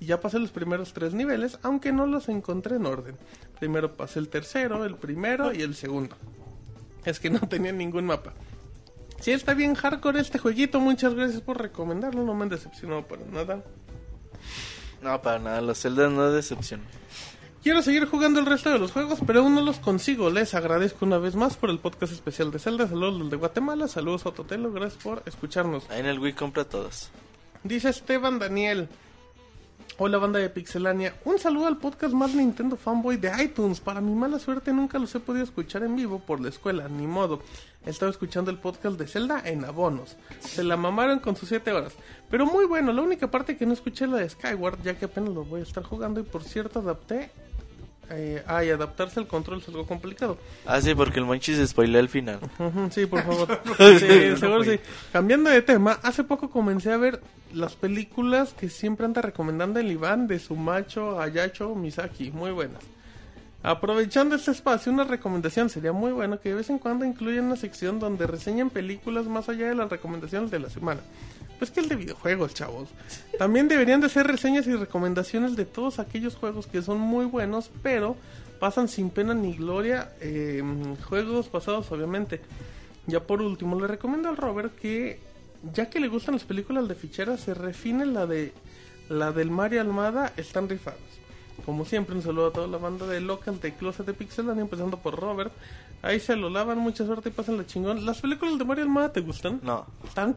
[0.00, 3.16] Y ya pasé los primeros tres niveles, aunque no los encontré en orden.
[3.60, 6.16] Primero pasé el tercero, el primero y el segundo.
[7.04, 8.32] Es que no tenía ningún mapa.
[9.20, 13.24] Sí, está bien hardcore este jueguito, muchas gracias por recomendarlo, no me han decepcionado para
[13.24, 13.64] nada.
[15.02, 16.86] No, para nada, los Zelda no decepcionan.
[17.62, 20.28] Quiero seguir jugando el resto de los juegos, pero aún no los consigo.
[20.28, 22.86] Les agradezco una vez más por el podcast especial de Zelda.
[22.86, 25.88] Saludos del de Guatemala, saludos a Totelo, gracias por escucharnos.
[25.88, 27.10] Ahí en el Wii compra todos.
[27.62, 28.88] Dice Esteban Daniel.
[29.96, 33.78] Hola banda de Pixelania, un saludo al podcast más Nintendo fanboy de iTunes.
[33.78, 37.06] Para mi mala suerte nunca los he podido escuchar en vivo por la escuela, ni
[37.06, 37.40] modo.
[37.86, 40.16] He estado escuchando el podcast de Zelda en abonos.
[40.40, 41.92] Se la mamaron con sus 7 horas.
[42.28, 45.04] Pero muy bueno, la única parte que no escuché es la de Skyward, ya que
[45.04, 47.30] apenas lo voy a estar jugando y por cierto adapté
[48.10, 50.38] Eh, ah, y adaptarse al control es algo complicado.
[50.66, 52.40] Ah, sí, porque el Monchis spoilea el final.
[52.90, 53.60] Sí, por favor.
[53.98, 54.78] Sí, seguro sí.
[55.12, 57.20] Cambiando de tema, hace poco comencé a ver
[57.52, 62.30] las películas que siempre anda recomendando el Iván de su macho Ayacho Misaki.
[62.30, 62.82] Muy buenas.
[63.62, 67.56] Aprovechando este espacio, una recomendación sería muy bueno que de vez en cuando incluyan una
[67.56, 71.00] sección donde reseñen películas más allá de las recomendaciones de la semana.
[71.58, 72.88] Pues que el de videojuegos, chavos.
[73.38, 77.70] También deberían de ser reseñas y recomendaciones de todos aquellos juegos que son muy buenos,
[77.82, 78.16] pero
[78.60, 80.12] pasan sin pena ni gloria.
[80.20, 80.62] eh,
[81.08, 82.40] juegos pasados, obviamente.
[83.06, 85.20] Ya por último, le recomiendo al Robert que,
[85.72, 88.52] ya que le gustan las películas de ficheras, se refine la de
[89.08, 90.98] la del Mario Almada, están rifadas.
[91.64, 94.98] Como siempre, un saludo a toda la banda de Local de Closet de Pixelania, empezando
[94.98, 95.52] por Robert.
[96.02, 98.04] Ahí se lo lavan, mucha suerte y pasan la chingón.
[98.04, 99.60] ¿Las películas de Mario Almada te gustan?
[99.62, 99.86] No.
[100.04, 100.36] Están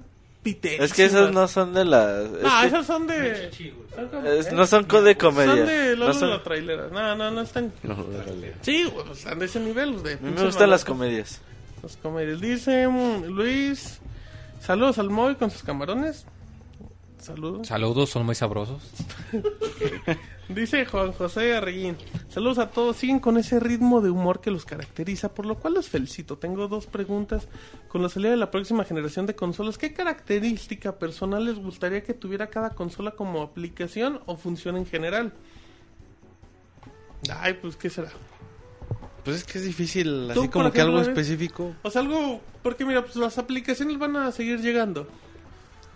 [0.53, 0.89] piterísimas.
[0.91, 2.25] Es que esas no son de las...
[2.43, 3.49] Ah, es que- esas son de...
[4.39, 5.55] es- no son de comedia.
[5.55, 6.87] Son de Lolo No son- la trailera.
[6.91, 7.73] No, no, no están...
[8.61, 9.91] Sí, güey, pues, están de ese nivel.
[9.91, 11.41] los De A mí me gustan las comedias.
[11.83, 12.39] Las comedias.
[12.41, 13.99] Dice mm, Luis...
[14.61, 16.25] Saludos al Moy con sus camarones.
[17.19, 17.67] Saludos.
[17.67, 18.81] Saludos, son muy sabrosos.
[20.49, 21.97] Dice Juan José Arreguín.
[22.29, 22.95] Saludos a todos.
[22.95, 26.37] Siguen con ese ritmo de humor que los caracteriza, por lo cual los felicito.
[26.37, 27.47] Tengo dos preguntas.
[27.89, 32.13] Con la salida de la próxima generación de consolas, ¿qué característica personal les gustaría que
[32.13, 35.33] tuviera cada consola como aplicación o función en general?
[37.29, 38.09] Ay, pues, ¿qué será?
[39.25, 41.75] Pues es que es difícil, así como que algo eres- específico.
[41.83, 42.39] O sea, algo...
[42.63, 45.07] Porque mira, pues las aplicaciones van a seguir llegando.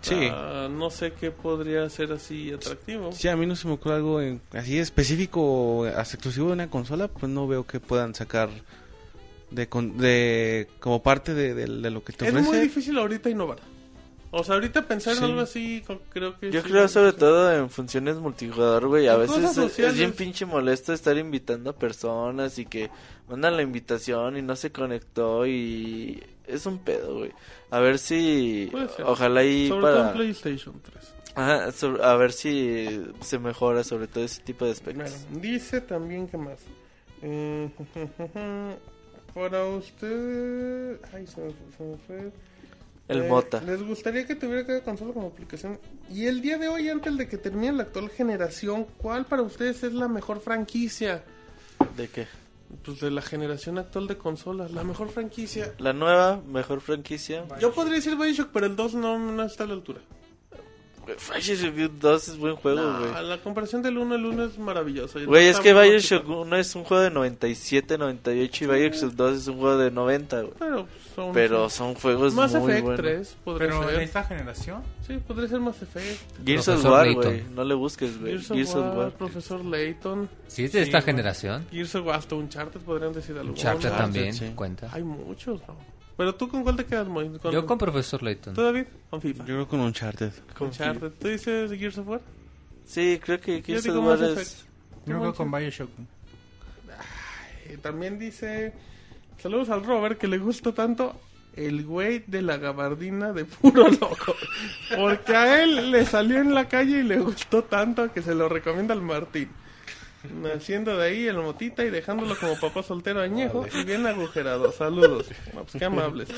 [0.02, 0.28] Sí.
[0.30, 3.12] Ah, no sé qué podría ser así atractivo.
[3.12, 6.68] Sí, a mí no se me ocurre algo en- así específico, o exclusivo de una
[6.70, 8.50] consola, pues no veo que puedan sacar
[9.50, 12.48] de, con- de como parte de, de- de lo que te Es ofrece.
[12.48, 13.58] muy difícil ahorita innovar.
[14.34, 15.18] O sea, ahorita pensar Sí.
[15.18, 19.06] en algo así, creo que Yo sí, creo sobre todo en funciones multijugador, güey.
[19.06, 22.88] A veces es, es bien pinche molesto estar invitando a personas y que
[23.28, 26.22] mandan la invitación y no se conectó y
[26.52, 27.32] es un pedo, güey.
[27.70, 29.04] A ver si Puede ser.
[29.06, 31.14] ojalá y Sobre todo en para PlayStation 3.
[31.34, 35.10] Ajá, sobre- a ver si se mejora sobre todo ese tipo de aspectos.
[35.28, 36.58] Bueno, dice también que más.
[37.22, 37.70] Eh,
[39.34, 40.98] para usted.
[41.12, 41.56] Ay, se me fue.
[41.76, 42.32] se me fue.
[43.08, 43.60] El Eh, Mota.
[43.62, 45.78] Les gustaría que tuviera cada consola como aplicación.
[46.10, 49.82] Y el día de hoy, antes de que termine la actual generación, ¿cuál para ustedes
[49.82, 51.24] es la mejor franquicia?
[51.96, 52.26] ¿De qué?
[52.84, 54.72] Pues de la generación actual de consolas.
[54.72, 55.74] La mejor franquicia.
[55.78, 57.44] La nueva, mejor franquicia.
[57.60, 60.00] Yo podría decir Bioshock, pero el 2 no, no está a la altura.
[61.06, 63.24] Bioshock 2 es buen juego, güey.
[63.26, 66.42] la comparación del 1 al 1 es el Güey, es que Bioshock bonito.
[66.42, 70.40] 1 es un juego de 97, 98 y Bioshock 2 es un juego de 90,
[70.42, 70.52] güey.
[70.58, 73.00] Pero son, Pero son juegos Mass muy Effect buenos.
[73.00, 73.98] 3 podría Pero ser.
[73.98, 74.82] de esta generación.
[75.06, 76.20] Sí, podría ser Mass Effect.
[76.46, 77.22] Gears of Profesor War, Layton.
[77.24, 77.44] güey.
[77.54, 78.32] No le busques, güey.
[78.32, 79.10] Gears of Gears of War, War.
[79.12, 80.28] Profesor Layton.
[80.46, 81.06] Si es de Sí, esta güey.
[81.06, 83.50] generación, Gears of War, hasta Uncharted podrían decir algo.
[83.50, 84.52] Uncharted Uncharted, también sí.
[84.54, 84.88] cuenta.
[84.92, 85.76] Hay muchos, ¿no?
[86.16, 87.30] Pero tú con cuál te quedas, Moy?
[87.50, 88.54] Yo con Profesor Layton.
[88.54, 88.84] ¿Tú, David?
[89.10, 89.44] Con FIFA.
[89.44, 90.32] Yo creo con Uncharted.
[90.60, 91.12] Uncharted.
[91.18, 92.20] ¿Tú dices Gears of War?
[92.84, 94.66] Sí, creo que Yo Gears of War es...
[95.06, 95.90] Yo creo con Bioshock.
[97.80, 98.72] También dice...
[99.38, 101.18] Saludos al Robert, que le gusta tanto
[101.56, 104.34] el güey de la gabardina de puro loco.
[104.96, 108.48] Porque a él le salió en la calle y le gustó tanto que se lo
[108.48, 109.50] recomienda al Martín.
[110.30, 114.70] Naciendo de ahí el motita y dejándolo como papá soltero añejo y bien agujerado.
[114.72, 115.28] Saludos.
[115.52, 116.28] No, pues qué amables.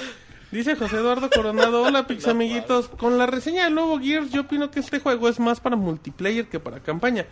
[0.51, 2.89] Dice José Eduardo Coronado, hola pix amiguitos.
[2.89, 6.47] Con la reseña del nuevo Gears yo opino que este juego es más para multiplayer
[6.47, 7.27] que para campaña.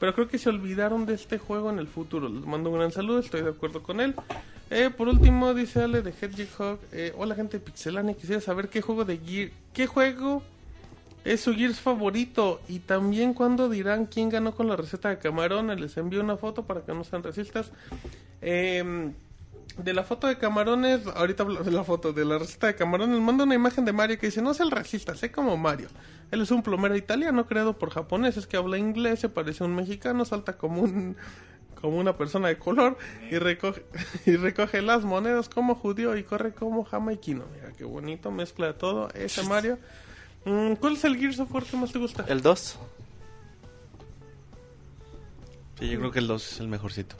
[0.00, 2.28] Pero creo que se olvidaron de este juego en el futuro.
[2.28, 4.14] Les mando un gran saludo, estoy de acuerdo con él.
[4.70, 8.80] Eh, por último, dice Ale de Hedgehog, eh, hola gente de Pixelania, quisiera saber qué
[8.80, 10.42] juego de Gear, qué juego
[11.24, 15.80] es su Gears favorito y también cuando dirán quién ganó con la receta de camarones.
[15.80, 17.72] Les envío una foto para que no sean racistas.
[18.42, 19.12] Eh,
[19.78, 23.20] de la foto de camarones, ahorita hablo de la foto de la receta de camarones,
[23.20, 25.88] manda una imagen de Mario que dice, no es el racista, sé como Mario.
[26.30, 29.74] Él es un plomero italiano creado por japoneses que habla inglés, se parece a un
[29.74, 31.16] mexicano, salta como un
[31.80, 32.96] como una persona de color
[33.30, 33.84] y recoge
[34.26, 37.44] y recoge las monedas como judío y corre como jamaiquino.
[37.52, 39.78] Mira qué bonito, mezcla todo ese Mario.
[40.44, 42.24] Mm, ¿Cuál es el Gears of War que más te gusta?
[42.28, 42.78] El 2.
[45.78, 47.16] Sí, yo creo que el 2 es el mejorcito.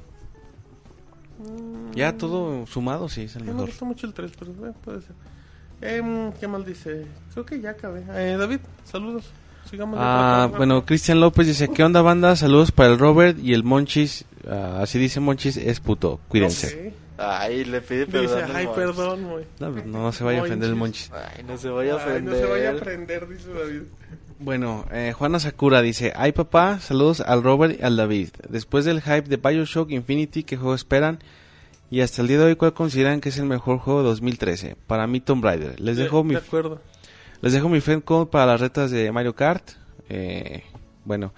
[1.94, 3.68] Ya todo sumado, sí, es el A mí me mejor.
[3.70, 5.12] gusta mucho el 3, pero eh, puede ser.
[5.80, 7.06] Em, ¿Qué mal dice?
[7.32, 8.04] Creo que ya acabé.
[8.10, 9.24] Eh, David, saludos.
[9.68, 9.98] Sigamos.
[9.98, 12.36] de Ah, bueno, Cristian López dice, ¿qué onda banda?
[12.36, 14.24] Saludos para el Robert y el Monchis.
[14.48, 16.20] ah, así dice Monchis, es puto.
[16.28, 16.88] Cuídense.
[16.88, 16.94] Ok.
[17.16, 18.38] Ay, le pide perdón.
[18.46, 19.28] Dice, ay, perdón.
[19.60, 21.10] No, no se vaya a ofender el Monchis.
[21.12, 22.34] Ay, no se vaya a Ay, ofender.
[22.34, 23.82] no se vaya a prender, dice David.
[24.40, 28.30] Bueno, eh, Juana Sakura dice, ay papá, saludos al Robert y al David.
[28.48, 31.20] Después del hype de Bioshock Infinity, ¿qué juego esperan?
[31.88, 34.76] Y hasta el día de hoy, ¿cuál consideran que es el mejor juego de 2013?
[34.88, 35.78] Para mí, Tomb Raider.
[35.80, 36.80] Les De- dejo mi, De acuerdo.
[37.42, 39.62] les dejo mi friend code para las retas de Mario Kart.
[40.08, 40.64] Eh,
[41.04, 41.32] bueno,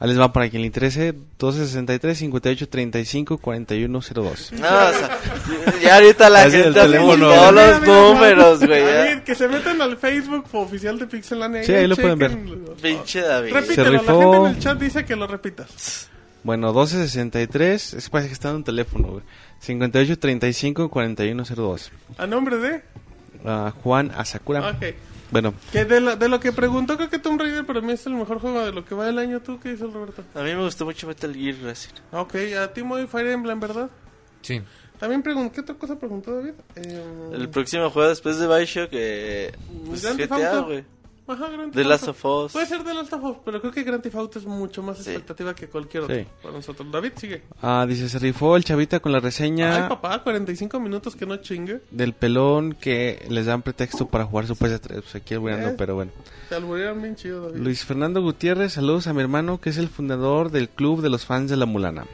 [0.00, 1.12] ahí les va para quien le interese.
[1.12, 4.52] 1263 58 35 41 02.
[4.52, 5.18] No, o sea,
[5.80, 7.66] ya ahorita la Así gente hace teléfono, todos güey.
[7.68, 9.24] los números, güey.
[9.24, 11.62] que se metan al Facebook oficial de Pixelania.
[11.62, 12.36] Sí, ahí lo pueden ver.
[12.82, 13.52] Pinche David.
[13.52, 16.08] Repítelo, la gente en el chat dice que lo repitas.
[16.42, 19.22] Bueno, 1263, es que parece que está en un teléfono, güey.
[19.60, 21.92] 58 35 41 02.
[22.16, 22.82] A nombre de...
[23.44, 24.70] Ah, Juan Asakura.
[24.70, 24.94] Ok.
[25.30, 28.04] Bueno, Que de, lo- de lo que preguntó, creo que Tomb Raider para mí es
[28.06, 29.40] el mejor juego de lo que va del año.
[29.40, 30.24] ¿Tú qué dices, Roberto?
[30.34, 31.90] A mí me gustó mucho Metal Gear Rising.
[32.12, 33.88] Ok, a ti muy Fire Emblem, ¿verdad?
[34.42, 34.60] Sí.
[34.98, 36.52] También pregunté, ¿qué otra cosa preguntó David?
[36.76, 39.52] Eh, El próximo juego después de Bioshock, eh,
[39.86, 40.84] pues GTA, güey.
[41.26, 42.52] Ajá, Grand The Last of Us.
[42.52, 44.98] Puede ser The Last of Us, pero creo que Grand Theft Auto es mucho más
[44.98, 45.10] Sí.
[45.10, 46.26] expectativa que cualquier otro Sí.
[46.42, 46.90] para nosotros.
[46.90, 47.42] David, sigue.
[47.62, 51.36] ah, dice, se rifó el chavita con la reseña Ay, papá, 45 minutos que no
[51.36, 51.82] chingue.
[51.92, 55.02] del pelón que les dan pretexto para jugar su PS3.
[55.02, 55.74] Pues aquí albureando, Eh.
[55.78, 56.10] pero bueno.
[56.48, 57.60] Se alburearon bien chido, David.
[57.62, 61.24] Luis Fernando Gutiérrez, saludos a mi hermano que es el fundador del club de los
[61.26, 62.06] fans de la Mulana.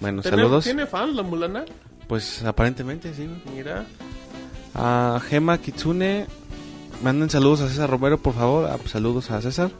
[0.00, 0.64] Bueno, ¿Tiene- saludos.
[0.64, 1.64] ¿Tiene fan la mulana?
[2.06, 3.28] Pues aparentemente sí.
[3.54, 3.84] Mira.
[4.74, 6.26] A Gema Kitsune,
[7.02, 8.68] manden saludos a César Romero, por favor.
[8.70, 9.70] Ah, pues, saludos a César.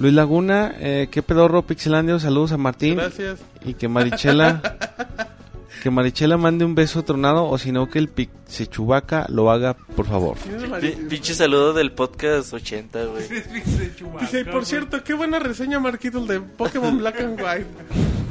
[0.00, 2.96] Luis Laguna, eh, qué pedorro Pixelandio, saludos a Martín.
[2.96, 3.38] Gracias.
[3.64, 4.60] Y que Marichela,
[5.84, 10.06] que Marichela mande un beso tronado o si no que el Pixechubaca lo haga, por
[10.06, 10.36] favor.
[10.42, 13.28] ¿Quién es Pi- Mari- Pinche saludo del podcast 80, güey.
[14.20, 17.66] Dice, por cierto, qué buena reseña, Marquitos, de Pokémon Black and White.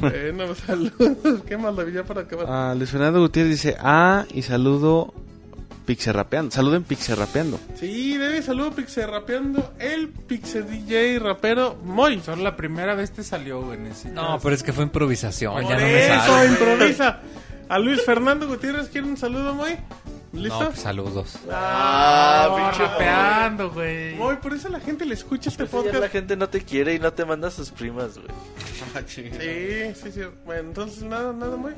[0.02, 1.40] bueno, saludos.
[1.48, 2.46] Qué maravilla para acabar.
[2.48, 5.14] Ah, Luis Fernando Gutiérrez dice, ah, y saludo
[5.84, 6.50] Pixerrapeando.
[6.50, 7.60] Saluden Pixerrapeando.
[7.78, 9.74] Sí, debe saludo Pixel rapeando.
[9.78, 12.20] El Pixel DJ rapero Moy.
[12.24, 13.78] Solo la primera vez te salió, güey.
[13.78, 15.52] necesitas- No, pero es que fue improvisación.
[15.54, 16.46] Por ya no me eso, sale.
[16.48, 17.20] improvisa.
[17.68, 19.76] A Luis Fernando Gutiérrez, ¿quiere un saludo, Moy?
[20.32, 20.58] ¿Listo?
[20.64, 21.36] No, pues saludos.
[21.50, 24.14] Ah, No, pinche rapeando, güey.
[24.16, 26.12] Moy, por eso la gente le escucha este Pues ya la podcast.
[26.12, 28.28] gente no te quiere y no te manda a sus primas, güey.
[29.06, 29.30] Sí,
[30.02, 30.20] sí, sí.
[30.44, 31.72] Bueno, entonces nada, nada, Moy.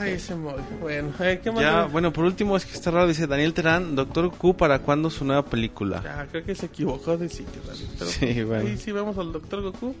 [0.00, 0.60] Ay, ese Moy.
[0.80, 1.62] Bueno, eh, ¿qué más?
[1.62, 5.08] Ya, bueno, por último es que está raro, dice Daniel Terán, Doctor Q, ¿para cuándo
[5.10, 6.02] su nueva película?
[6.02, 8.68] Ya, creo que se equivocó de sitio, David, pero Sí, bueno.
[8.68, 9.94] Ahí sí vamos al Doctor Goku.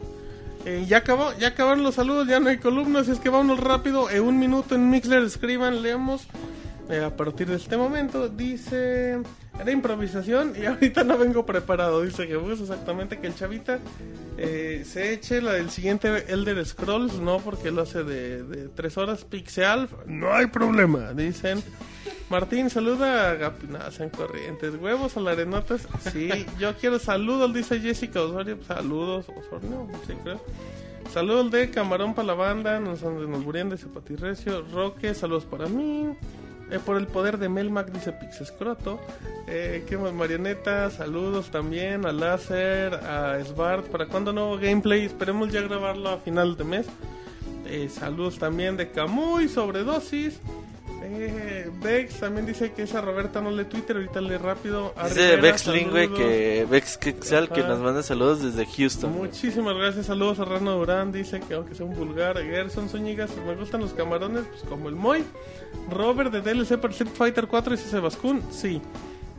[0.64, 4.10] Eh, ya acabó, ya acabaron los saludos, ya no hay columnas, es que vámonos rápido.
[4.10, 6.26] En un minuto en Mixler escriban, leemos.
[6.92, 9.18] Eh, a partir de este momento dice
[9.58, 12.02] era improvisación y ahorita no vengo preparado.
[12.02, 13.78] Dice Jebus exactamente que el chavita
[14.36, 18.98] eh, se eche la del siguiente Elder Scrolls, no porque lo hace de, de tres
[18.98, 19.24] horas.
[19.24, 21.62] Pixel, no hay problema, dicen.
[22.28, 24.74] Martín, saluda a Gapinadas en Corrientes.
[24.74, 25.88] Huevos a la arenotas.
[26.12, 28.58] Sí, yo quiero saludos, dice Jessica Osorio.
[28.66, 30.44] Saludos, Osorio, sí creo.
[31.10, 32.80] Saludos de Camarón para la banda.
[32.80, 34.66] Nos, nos de Zapatirrecio.
[34.72, 36.16] Roque, saludos para mí.
[36.72, 38.98] Eh, por el poder de Melmac, dice Pixescroto.
[39.46, 40.14] Eh, ¿Qué más?
[40.14, 43.88] Marioneta, saludos también a Láser, a Svart.
[43.88, 45.04] ¿Para cuándo nuevo gameplay?
[45.04, 46.86] Esperemos ya grabarlo a final de mes.
[47.66, 50.40] Eh, saludos también de Camuy, sobredosis.
[51.04, 54.92] Eh, Vex también dice que esa Roberta no lee Twitter, ahorita lee rápido.
[54.96, 56.22] A Dice Rivera, Vexling, güey, saludos.
[56.22, 59.12] que Vex Quexal, que nos manda saludos desde Houston.
[59.12, 63.54] Muchísimas gracias, saludos a Rano Durán, dice que aunque sea un vulgar, Gerson Zúñiga, me
[63.56, 65.24] gustan los camarones, pues como el Moy.
[65.90, 68.80] Robert de DLC para Street Fighter 4, dice Sebascún, sí.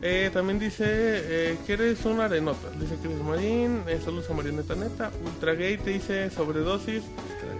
[0.02, 4.74] Eh, también dice eh, que eres un arenota, dice Chris Marín, eh, saludos a Marioneta
[4.74, 5.10] Neta.
[5.24, 7.02] Ultra Gay te dice sobredosis,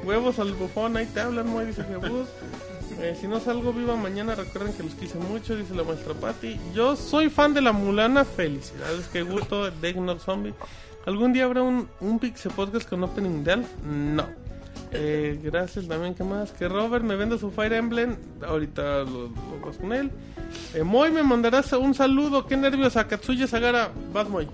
[0.04, 2.28] huevos al bufón, ahí te hablan, Moy, dice Jebus.
[3.00, 6.58] Eh, si no salgo viva mañana, recuerden que los quise mucho, dice la maestra Patti.
[6.74, 10.54] Yo soy fan de la Mulana, felicidades, qué gusto, de Ignore Zombie.
[11.06, 13.68] ¿Algún día habrá un, un Pixel Podcast con Opening de Alf?
[13.84, 14.26] No.
[14.92, 16.52] Eh, gracias también, ¿qué más?
[16.52, 18.16] Que Robert me venda su Fire Emblem.
[18.46, 20.10] Ahorita lo, lo vas con él.
[20.72, 22.46] Eh, Moy, me mandarás un saludo.
[22.46, 23.90] Qué nervios a Katsuya Sagara.
[24.12, 24.48] Vas, Moy.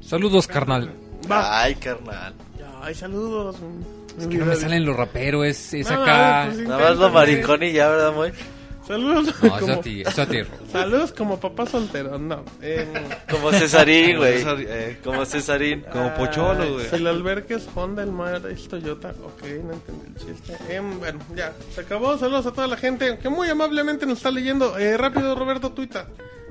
[0.00, 0.92] Saludos, carnal.
[1.30, 1.62] Va.
[1.62, 2.34] Ay, carnal.
[2.82, 3.56] Ay, saludos.
[4.18, 6.44] Es que no me salen los raperos, es, es acá.
[6.46, 8.32] pues, Nada más lo maricón y ya, ¿verdad, Moy?
[8.86, 9.24] Saludos.
[9.42, 10.42] No, eso como, a ti, eso a ti.
[10.42, 10.48] Ro.
[10.70, 12.18] saludos como papá soltero.
[12.20, 12.44] No.
[12.62, 12.86] Eh,
[13.28, 14.34] Como Cesarín, güey.
[14.46, 15.84] Eh, Como Cesarín.
[15.92, 16.86] Como Pocholo, güey.
[16.88, 19.10] Si el albergue es Honda, el mar es Toyota.
[19.24, 20.56] Ok, no entendí el chiste.
[20.68, 22.16] Em, bueno, ya, se acabó.
[22.16, 24.78] Saludos a toda la gente que muy amablemente nos está leyendo.
[24.78, 26.06] Eh, rápido, Roberto, tuita.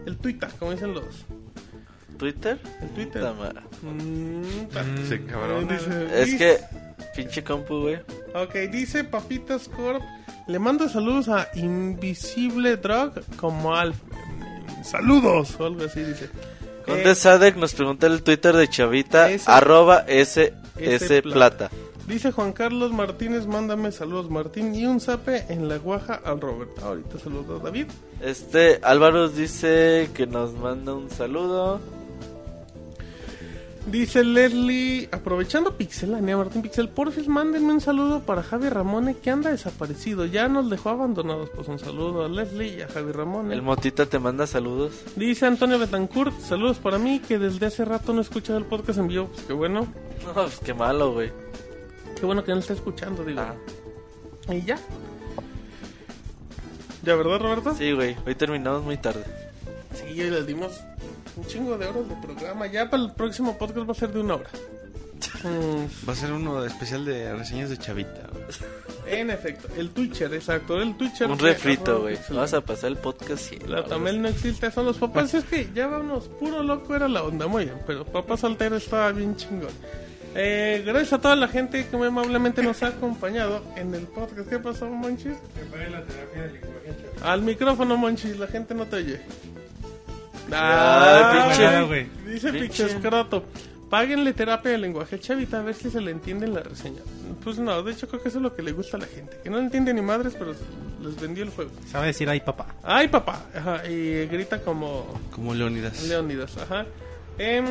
[0.05, 1.25] El tuita, como dicen los.
[2.17, 2.57] ¿Twitter?
[2.81, 3.23] El Twitter.
[3.81, 4.43] Mm,
[5.07, 5.67] Se eh, cabrón.
[5.69, 6.59] dice- Es que,
[7.15, 7.95] pinche compu, güey.
[8.33, 10.01] Ok, dice Papitas Corp.
[10.47, 13.97] Le mando saludos a Invisible Drug como Alf.
[14.83, 16.29] Saludos, o algo así dice.
[16.85, 21.71] Conde Eh, Sadek nos pregunta el Twitter de Chavita, Ese- arroba S, S plata.
[22.07, 26.77] Dice Juan Carlos Martínez, mándame saludos Martín y un zape en la guaja al Robert.
[26.83, 27.87] Ahorita saludos David.
[28.21, 31.81] Este, Álvaro dice que nos manda un saludo.
[33.87, 39.51] Dice Leslie, aprovechando Pixelania, Martín Pixel, porfis, mándenme un saludo para Javi Ramone que anda
[39.51, 40.25] desaparecido.
[40.25, 41.51] Ya nos dejó abandonados.
[41.55, 43.53] Pues un saludo a Leslie y a Javi Ramone.
[43.53, 44.93] El Motita te manda saludos.
[45.15, 48.97] Dice Antonio Betancourt, saludos para mí que desde hace rato no he escuchado el podcast
[48.97, 49.27] en vivo.
[49.27, 49.87] Pues qué bueno,
[50.25, 51.31] No, pues qué malo, güey.
[52.19, 53.41] qué bueno que no está escuchando, digo.
[53.41, 53.55] Ah,
[54.55, 54.79] Y ya.
[57.03, 57.75] ¿Ya verdad, Roberto?
[57.75, 58.15] sí, güey.
[58.25, 59.23] Hoy terminamos muy tarde.
[59.93, 60.71] Sí, hoy les dimos
[61.37, 62.67] un chingo de horas de programa.
[62.67, 64.49] Ya para el próximo podcast va a ser de una hora.
[66.07, 68.27] Va a ser uno de- especial de reseñas de Chavita.
[68.31, 69.19] güey.
[69.19, 70.81] en efecto, el Twitcher, exacto.
[70.81, 71.29] El Twitcher.
[71.29, 72.17] Un refrito, arroba güey.
[72.31, 73.59] Vas a pasar el podcast y...
[73.59, 75.33] La Tamel no existe, son los papás.
[75.33, 77.77] Es que ya vamos, puro loco era la onda, muy bien.
[77.87, 79.69] Pero papá soltero estaba bien chingón.
[80.37, 84.49] Eh, gracias a toda la gente que muy amablemente nos ha acompañado en el podcast.
[84.49, 85.37] ¿Qué pasó, Monchis?
[87.23, 89.21] Al micrófono, Monchis, la gente no te oye.
[90.49, 92.07] Pinche-.
[92.25, 93.45] Dice pinche- Escroto.
[93.89, 97.01] Páguenle terapia de lenguaje chavita a ver si se le entiende en la reseña.
[97.43, 99.37] Pues no, de hecho creo que eso es lo que le gusta a la gente.
[99.43, 100.53] Que no entiende ni madres, pero
[101.01, 101.69] les vendió el juego.
[101.91, 102.65] Sabe decir ay papá.
[102.83, 103.43] ¡Ay, papá!
[103.55, 106.03] Ajá, y grita como Como Leonidas.
[106.03, 106.85] Leonidas, ajá.
[107.37, 107.65] Em,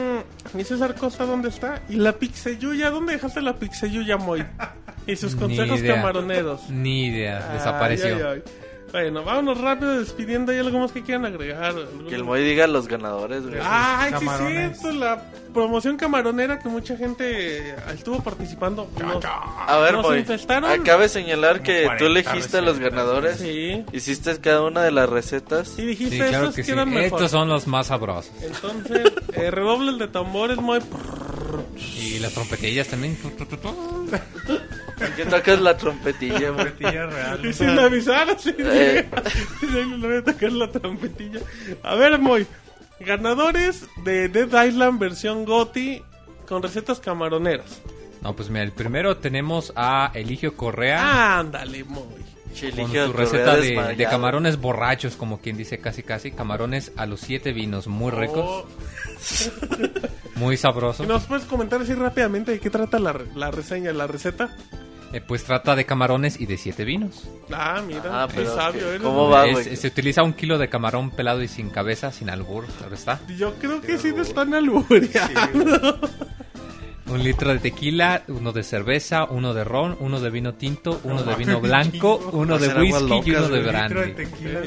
[0.57, 1.83] ¿Y César Costa dónde está?
[1.89, 2.91] ¿Y la Pixeyuya?
[2.91, 4.45] ¿Dónde dejaste la Pixeyuya, Moy?
[5.07, 6.71] Y sus consejos camaroneros.
[6.71, 8.17] Ni idea, Ay, desapareció.
[8.17, 8.43] ay, ay.
[8.95, 10.53] Bueno, vámonos rápido despidiendo.
[10.53, 11.75] ¿Hay algo más que quieran agregar?
[12.09, 13.59] Que el Moy diga los ganadores, güey.
[13.61, 14.79] Ay, sí, Camarones.
[14.79, 15.21] cierto, la
[15.53, 18.89] promoción camaronera que mucha gente estuvo participando.
[19.03, 20.25] Nos- A ver, nos Moy.
[20.81, 23.39] Acabe de señalar que tú 40 elegiste a los ganadores.
[23.39, 23.85] Sí.
[23.93, 25.77] Hiciste cada una de las recetas.
[25.77, 26.71] Y dijiste Sí, claro esos que sí.
[26.71, 27.19] eran mejor.
[27.19, 28.31] Estos son los más sabrosos.
[28.43, 30.79] Entonces, eh, redoble el de tambores, muy.
[31.97, 33.19] Y las trompetillas también.
[35.17, 36.73] ¿Qué tocas la trompetilla, güey?
[37.43, 38.55] Y sin avisar, así.
[38.59, 39.09] Eh.
[39.61, 41.41] Sí, le voy a tocar la trompetilla.
[41.83, 42.47] A ver, Moy.
[43.01, 46.03] Ganadores de Dead Island versión GOTI
[46.49, 47.83] con recetas camaroneras.
[48.23, 52.25] No, pues mira, el primero tenemos a Eligio Correa Ándale, Moy.
[52.77, 56.31] Con su receta de, camarones borrachos, como quien dice casi casi.
[56.33, 58.67] Camarones a los siete vinos, muy ricos, Oh,
[60.37, 61.05] muy sabrosos.
[61.05, 64.55] ¿y ¿Nos puedes comentar así rápidamente de qué trata la, la reseña, la receta?
[65.13, 67.23] Eh, pues trata de camarones y de siete vinos.
[67.53, 69.03] Ah, mira, Ah, qué sabio ¿qué- eres.
[69.03, 72.67] cómo va, Es- se utiliza un kilo de camarón pelado y sin cabeza, sin albur,
[72.79, 73.21] claro está.
[73.39, 76.01] Yo creo que sí te están albureando.
[77.07, 81.23] Un litro de tequila, uno de cerveza, uno de ron, uno de vino tinto, uno
[81.23, 84.25] de vino blanco, uno de whisky y uno de brandy.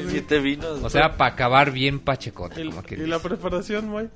[0.08, 0.82] Siete vinos.
[0.82, 2.62] O sea, para acabar bien pachecote.
[2.62, 4.08] Y, como que y la preparación, Moy.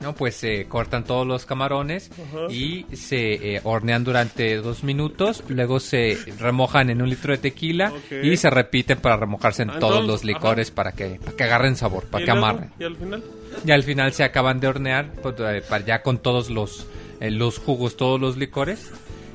[0.00, 2.52] No, pues se cortan todos los camarones Ajá.
[2.52, 5.42] y se eh, hornean durante dos minutos.
[5.48, 9.78] Luego se remojan en un litro de tequila y se repiten para remojarse en Ah,
[9.80, 12.70] todos entonces, los licores para que, para que agarren sabor, para que luego, amarren.
[12.78, 13.24] Y al final.
[13.66, 16.86] Y al final se acaban de hornear pues, eh, para ya con todos los,
[17.20, 18.90] los jugos, todos los licores.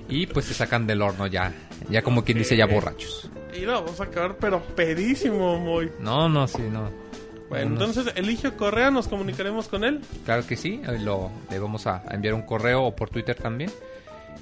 [0.09, 1.53] Y pues se sacan del horno ya,
[1.89, 3.29] ya como quien dice, ya borrachos.
[3.57, 5.89] Y no, vamos a acabar, pero pedísimo, Moy.
[5.99, 6.89] No, no, sí, no.
[7.49, 7.85] Bueno, No, no.
[7.85, 10.01] entonces Eligio Correa, nos comunicaremos con él.
[10.25, 13.71] Claro que sí, eh, lo, le vamos a enviar un correo o por Twitter también.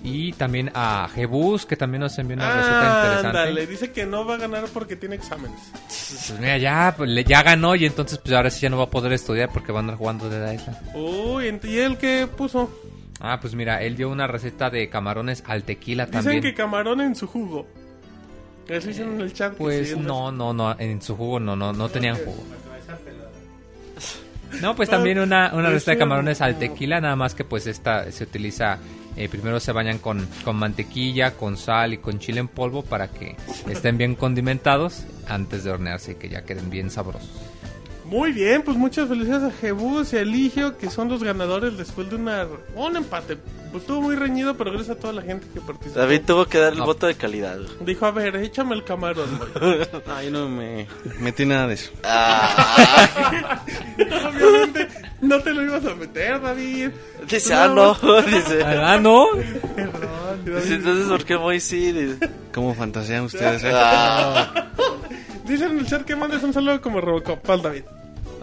[0.04, 3.28] Y también a Jebus, que también nos envió una receta interesante.
[3.28, 5.60] Ándale, dice que no va a ganar porque tiene exámenes.
[5.88, 8.90] Pues mira, ya, pues, ya ganó y entonces pues ahora sí ya no va a
[8.90, 10.78] poder estudiar porque va a andar jugando de Island.
[10.96, 12.72] Uy, ent- ¿y él qué puso?
[13.22, 16.42] Ah, pues mira, él dio una receta de camarones al tequila Dicen también.
[16.42, 17.68] que camarón en su jugo.
[18.68, 19.54] Eso dicen en el chat.
[19.56, 22.44] Pues no, no, no, en su jugo no, no, no tenían jugo.
[24.62, 27.68] No, pues también una, una Pues receta de camarones al tequila, nada más que pues
[27.68, 28.80] esta se utiliza,
[29.16, 33.08] eh, primero se bañan con, con mantequilla, con sal y con chile en polvo para
[33.08, 33.38] que
[33.70, 37.30] estén bien condimentados antes de hornearse y que ya queden bien sabrosos.
[38.12, 42.10] Muy bien, pues muchas felicidades a Jebus y a Eligio, que son los ganadores después
[42.10, 43.38] de una, un empate.
[43.72, 45.98] Pues estuvo muy reñido, pero gracias a toda la gente que participó.
[45.98, 46.86] David tuvo que dar el No.
[46.88, 47.58] voto de calidad.
[47.80, 49.30] Dijo, a ver, échame el camarón.
[49.40, 49.88] güey".
[50.14, 50.88] Ay, no me
[51.22, 51.90] metí nada de eso.
[53.98, 54.88] Obviamente,
[55.22, 56.90] no te lo ibas a meter, David.
[57.30, 57.94] Dice, ah, no.
[58.24, 59.28] Dice, Ah, no.
[59.74, 61.94] Perdón, dice, entonces, ¿por qué Moy sí?
[61.94, 63.64] Dice, ¿Cómo fantasean ustedes?
[63.64, 63.72] eh?
[63.74, 64.68] ah,
[65.46, 67.40] Dicen en el chat que mandes un saludo como Robocop.
[67.40, 67.84] Pal, David.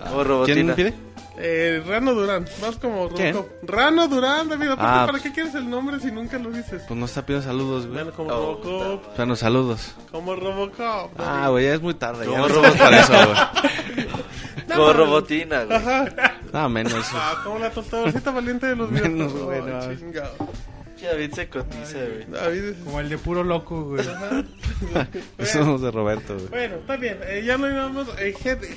[0.09, 0.75] Como robotina.
[0.75, 1.09] ¿Quién pide?
[1.41, 3.33] Eh, Rano Durán, vas como ¿Quién?
[3.35, 3.71] Robocop.
[3.71, 6.83] Rano Durán, David, aparte, Ah, ¿para qué quieres el nombre si nunca lo dices?
[6.89, 7.95] Pues no está pidiendo saludos, güey.
[8.03, 9.95] Bueno, como Oh, Robocop, Bueno, saludos.
[10.11, 11.13] como Robocop.
[11.19, 12.27] Ah, güey, ya es muy tarde.
[12.27, 14.09] Como no estamos para eso, güey.
[14.75, 15.77] Como robotina, güey.
[15.79, 16.05] Ajá.
[16.53, 16.93] Ah, menos.
[17.15, 19.45] Ah, como la tostadorcita valiente de los Menos, videojuegos.
[19.65, 19.79] bueno.
[19.81, 20.33] Ay, chingado.
[21.07, 22.25] David se cotiza, güey.
[22.31, 24.05] David es- Como el de puro loco, güey.
[25.47, 26.49] Somos de Roberto, güey.
[26.49, 27.19] Bueno, está bien.
[27.25, 28.09] eh, ya nada más.
[28.19, 28.35] Eh,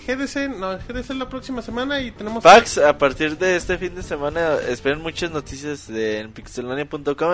[0.08, 2.44] GDC, no, GDC la próxima semana y tenemos.
[2.44, 7.32] Pax, a partir de este fin de semana, esperen muchas noticias de, en pixelania.com.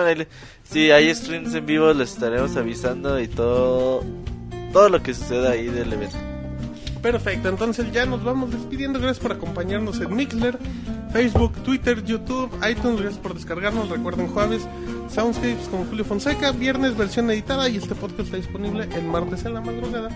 [0.64, 4.04] Si hay streams en vivo, les estaremos avisando y todo,
[4.72, 6.16] todo lo que suceda ahí del evento.
[7.02, 8.98] Perfecto, entonces ya nos vamos despidiendo.
[8.98, 10.58] Gracias por acompañarnos en Mixler,
[11.12, 13.00] Facebook, Twitter, YouTube, iTunes.
[13.00, 13.88] Gracias por descargarnos.
[13.88, 14.66] Recuerden jueves,
[15.08, 16.50] Soundscapes con Julio Fonseca.
[16.52, 17.68] Viernes, versión editada.
[17.68, 20.08] Y este podcast está disponible el martes en la madrugada.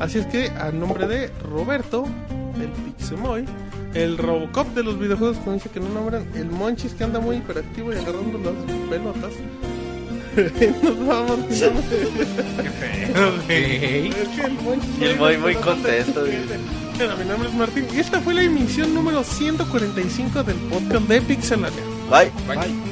[0.00, 2.04] Así es que, a nombre de Roberto,
[2.60, 3.46] el Pixemoy,
[3.94, 7.36] el Robocop de los videojuegos, como dice que no nombran, el Monchis que anda muy
[7.36, 9.32] hiperactivo y agarrando las pelotas.
[10.82, 11.40] nos vamos.
[11.48, 14.08] Qué feo, güey.
[14.08, 16.24] Es que el Monchis Y el Moy muy contento.
[16.96, 21.20] Bueno, mi nombre es Martín y esta fue la emisión número 145 del podcast de
[21.22, 21.82] Pixelania.
[22.10, 22.30] Bye.
[22.58, 22.91] Así